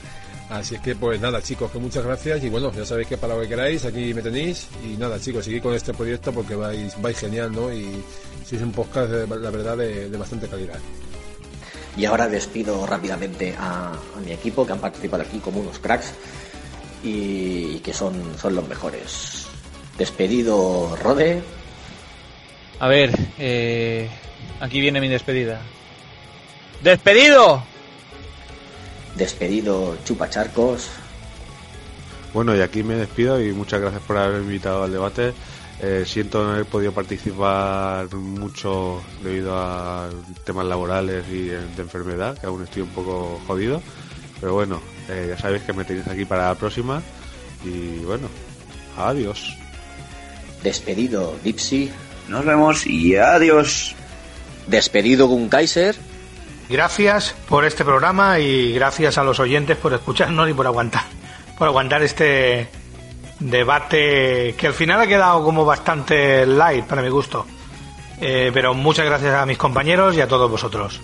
Así 0.51 0.75
es 0.75 0.81
que 0.81 0.95
pues 0.95 1.19
nada 1.21 1.41
chicos, 1.41 1.71
que 1.71 1.79
muchas 1.79 2.03
gracias 2.05 2.43
y 2.43 2.49
bueno, 2.49 2.73
ya 2.73 2.83
sabéis 2.85 3.07
que 3.07 3.15
para 3.17 3.35
lo 3.35 3.41
que 3.41 3.47
queráis, 3.47 3.85
aquí 3.85 4.13
me 4.13 4.21
tenéis 4.21 4.67
y 4.83 4.97
nada 4.97 5.17
chicos, 5.17 5.45
seguid 5.45 5.61
con 5.63 5.73
este 5.73 5.93
proyecto 5.93 6.33
porque 6.33 6.55
vais, 6.55 7.01
vais 7.01 7.17
genial, 7.17 7.53
¿no? 7.53 7.71
Y 7.71 8.03
sois 8.45 8.61
un 8.61 8.73
podcast, 8.73 9.09
de- 9.09 9.27
la 9.39 9.49
verdad, 9.49 9.77
de, 9.77 10.09
de 10.09 10.17
bastante 10.17 10.49
calidad. 10.49 10.77
Y 11.95 12.03
ahora 12.03 12.27
despido 12.27 12.85
rápidamente 12.85 13.55
a, 13.57 13.93
a 13.93 14.19
mi 14.25 14.33
equipo 14.33 14.65
que 14.65 14.73
han 14.73 14.79
participado 14.79 15.23
aquí 15.23 15.39
como 15.39 15.61
unos 15.61 15.79
cracks 15.79 16.11
y, 17.03 17.79
que 17.79 17.93
son, 17.93 18.13
son 18.37 18.53
los 18.55 18.67
mejores. 18.67 19.45
Despedido 19.97 20.97
Rode, 21.01 21.41
A 22.79 22.87
ver, 22.89 23.11
eh, 23.39 24.09
aquí 24.59 24.81
viene 24.81 24.99
mi 24.99 25.07
despedida. 25.07 25.61
¡Despedido! 26.83 27.63
Despedido 29.15 29.97
Chupacharcos, 30.05 30.89
Bueno, 32.33 32.55
y 32.55 32.61
aquí 32.61 32.81
me 32.83 32.95
despido 32.95 33.41
y 33.43 33.51
muchas 33.51 33.81
gracias 33.81 34.01
por 34.03 34.17
haberme 34.17 34.45
invitado 34.45 34.83
al 34.83 34.91
debate. 34.91 35.33
Eh, 35.81 36.03
siento 36.05 36.43
no 36.43 36.51
haber 36.51 36.65
podido 36.65 36.91
participar 36.93 38.13
mucho 38.13 39.01
debido 39.23 39.57
a 39.57 40.09
temas 40.45 40.65
laborales 40.67 41.25
y 41.29 41.47
de 41.47 41.81
enfermedad, 41.81 42.37
que 42.37 42.45
aún 42.45 42.63
estoy 42.63 42.83
un 42.83 42.89
poco 42.89 43.41
jodido. 43.47 43.81
Pero 44.39 44.53
bueno, 44.53 44.79
eh, 45.09 45.25
ya 45.29 45.37
sabéis 45.37 45.63
que 45.63 45.73
me 45.73 45.83
tenéis 45.83 46.07
aquí 46.07 46.23
para 46.25 46.49
la 46.49 46.55
próxima. 46.55 47.01
Y 47.65 47.99
bueno, 48.05 48.27
adiós. 48.97 49.55
despedido 50.63 51.35
Dipsy, 51.43 51.91
Nos 52.29 52.45
vemos 52.45 52.85
y 52.87 53.15
adiós. 53.17 53.95
despedido 54.67 55.27
Gunkaiser, 55.27 55.95
Gracias 56.71 57.35
por 57.49 57.65
este 57.65 57.83
programa 57.83 58.39
y 58.39 58.71
gracias 58.71 59.17
a 59.17 59.25
los 59.25 59.41
oyentes 59.41 59.75
por 59.75 59.93
escucharnos 59.93 60.49
y 60.49 60.53
por 60.53 60.65
aguantar, 60.65 61.03
por 61.57 61.67
aguantar 61.67 62.01
este 62.01 62.69
debate 63.41 64.55
que 64.57 64.67
al 64.67 64.73
final 64.73 65.01
ha 65.01 65.07
quedado 65.07 65.43
como 65.43 65.65
bastante 65.65 66.45
light 66.45 66.85
para 66.85 67.01
mi 67.01 67.09
gusto. 67.09 67.45
Eh, 68.21 68.51
pero 68.53 68.73
muchas 68.73 69.05
gracias 69.05 69.33
a 69.33 69.45
mis 69.45 69.57
compañeros 69.57 70.15
y 70.15 70.21
a 70.21 70.29
todos 70.29 70.49
vosotros. 70.49 71.01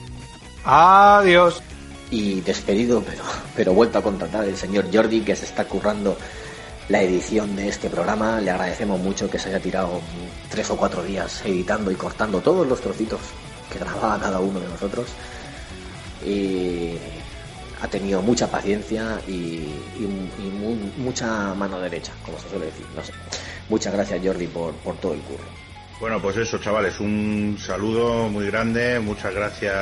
Adiós. 0.63 1.61
y 2.11 2.39
despedido, 2.39 3.03
pero, 3.05 3.23
pero 3.53 3.73
vuelto 3.73 3.97
a 3.99 4.01
contratar 4.01 4.45
el 4.45 4.55
señor 4.55 4.85
Jordi 4.93 5.19
que 5.19 5.35
se 5.35 5.43
está 5.43 5.65
currando 5.65 6.15
la 6.87 7.01
edición 7.01 7.57
de 7.57 7.67
este 7.67 7.89
programa. 7.89 8.39
Le 8.39 8.51
agradecemos 8.51 9.01
mucho 9.01 9.29
que 9.29 9.37
se 9.37 9.49
haya 9.49 9.59
tirado 9.59 9.99
tres 10.49 10.69
o 10.69 10.77
cuatro 10.77 11.03
días 11.03 11.41
editando 11.43 11.91
y 11.91 11.95
cortando 11.95 12.39
todos 12.39 12.65
los 12.65 12.79
trocitos 12.79 13.19
que 13.69 13.79
grababa 13.79 14.17
cada 14.17 14.39
uno 14.39 14.61
de 14.61 14.67
nosotros. 14.69 15.07
Y 16.25 16.97
ha 17.81 17.87
tenido 17.87 18.21
mucha 18.21 18.49
paciencia 18.49 19.21
y, 19.27 19.67
mu- 20.59 20.91
mucha 20.97 21.53
mano 21.53 21.79
derecha, 21.79 22.11
como 22.25 22.39
se 22.39 22.49
suele 22.49 22.65
decir. 22.67 22.85
No 22.95 23.03
sé. 23.03 23.13
Muchas 23.69 23.93
gracias 23.93 24.19
Jordi 24.23 24.47
por, 24.47 24.73
por 24.75 24.95
todo 24.97 25.13
el 25.13 25.19
curro. 25.21 25.43
Bueno, 25.99 26.21
pues 26.21 26.37
eso, 26.37 26.59
chavales, 26.59 26.99
un 26.99 27.57
saludo 27.59 28.29
muy 28.29 28.45
grande, 28.47 28.99
muchas 28.99 29.33
gracias 29.33 29.73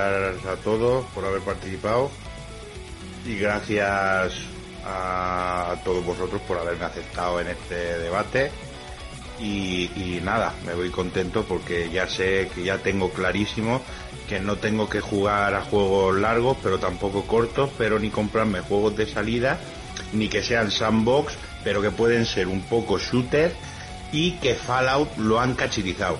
a 0.45 0.55
todos 0.63 1.05
por 1.13 1.25
haber 1.25 1.41
participado 1.41 2.09
y 3.25 3.37
gracias 3.37 4.33
a 4.85 5.75
todos 5.83 6.05
vosotros 6.05 6.41
por 6.47 6.57
haberme 6.57 6.85
aceptado 6.85 7.41
en 7.41 7.47
este 7.47 7.75
debate 7.99 8.49
y 9.41 10.19
nada, 10.23 10.53
me 10.65 10.73
voy 10.73 10.89
contento 10.89 11.43
porque 11.43 11.89
ya 11.89 12.07
sé 12.07 12.49
que 12.55 12.63
ya 12.63 12.77
tengo 12.77 13.09
clarísimo 13.11 13.81
que 14.27 14.39
no 14.39 14.57
tengo 14.57 14.89
que 14.89 14.99
jugar 14.99 15.53
a 15.53 15.61
juegos 15.61 16.15
largos, 16.19 16.57
pero 16.61 16.79
tampoco 16.79 17.23
cortos, 17.23 17.69
pero 17.77 17.99
ni 17.99 18.09
comprarme 18.09 18.61
juegos 18.61 18.95
de 18.97 19.05
salida, 19.07 19.59
ni 20.13 20.27
que 20.27 20.41
sean 20.41 20.71
sandbox, 20.71 21.33
pero 21.63 21.81
que 21.81 21.91
pueden 21.91 22.25
ser 22.25 22.47
un 22.47 22.61
poco 22.61 22.97
shooter 22.97 23.53
y 24.11 24.33
que 24.33 24.55
Fallout 24.55 25.17
lo 25.17 25.39
han 25.39 25.53
cachirizado. 25.55 26.17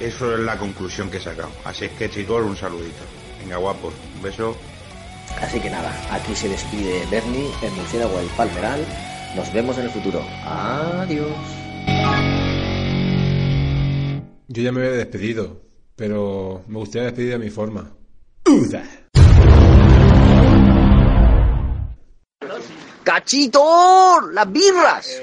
Eso 0.00 0.34
es 0.34 0.40
la 0.40 0.56
conclusión 0.56 1.10
que 1.10 1.16
he 1.16 1.20
sacado. 1.20 1.50
Así 1.64 1.86
es 1.86 1.92
que 1.92 2.08
chicos, 2.08 2.44
un 2.44 2.56
saludito. 2.56 3.02
Venga 3.40 3.56
guapos, 3.56 3.92
un 4.16 4.22
beso. 4.22 4.56
Así 5.40 5.60
que 5.60 5.70
nada, 5.70 5.92
aquí 6.10 6.34
se 6.34 6.48
despide 6.48 7.04
Bernie, 7.10 7.50
el 7.62 7.72
murciélago 7.72 8.18
del 8.18 8.28
Palmeral. 8.28 8.84
Nos 9.36 9.52
vemos 9.52 9.76
en 9.78 9.84
el 9.84 9.90
futuro. 9.90 10.24
Adiós. 10.44 11.28
Yo 14.48 14.62
ya 14.62 14.72
me 14.72 14.80
había 14.80 14.96
despedido, 14.96 15.60
pero 15.98 16.62
me 16.68 16.78
gustaría 16.78 17.08
despedir 17.08 17.34
a 17.34 17.38
mi 17.38 17.50
forma. 17.50 17.90
¡Cachito! 23.02 24.20
¡Las 24.32 24.52
birras! 24.52 25.22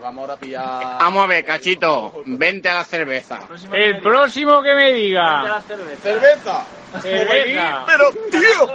Vamos 0.00 0.30
a 0.30 0.36
pillar. 0.38 0.98
Vamos 0.98 1.24
a 1.24 1.26
ver, 1.26 1.44
cachito. 1.44 2.22
Vente 2.24 2.70
a 2.70 2.76
la 2.76 2.84
cerveza. 2.84 3.40
El 3.70 4.00
próximo 4.00 4.62
que 4.62 4.74
me 4.74 4.94
diga. 4.94 5.62
¿Cerveza? 6.02 6.64
Cerveza. 7.02 7.84
Pero, 7.86 8.10
tío. 8.30 8.68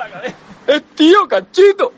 Es 0.67 0.83
tío, 0.95 1.27
cachito. 1.27 1.91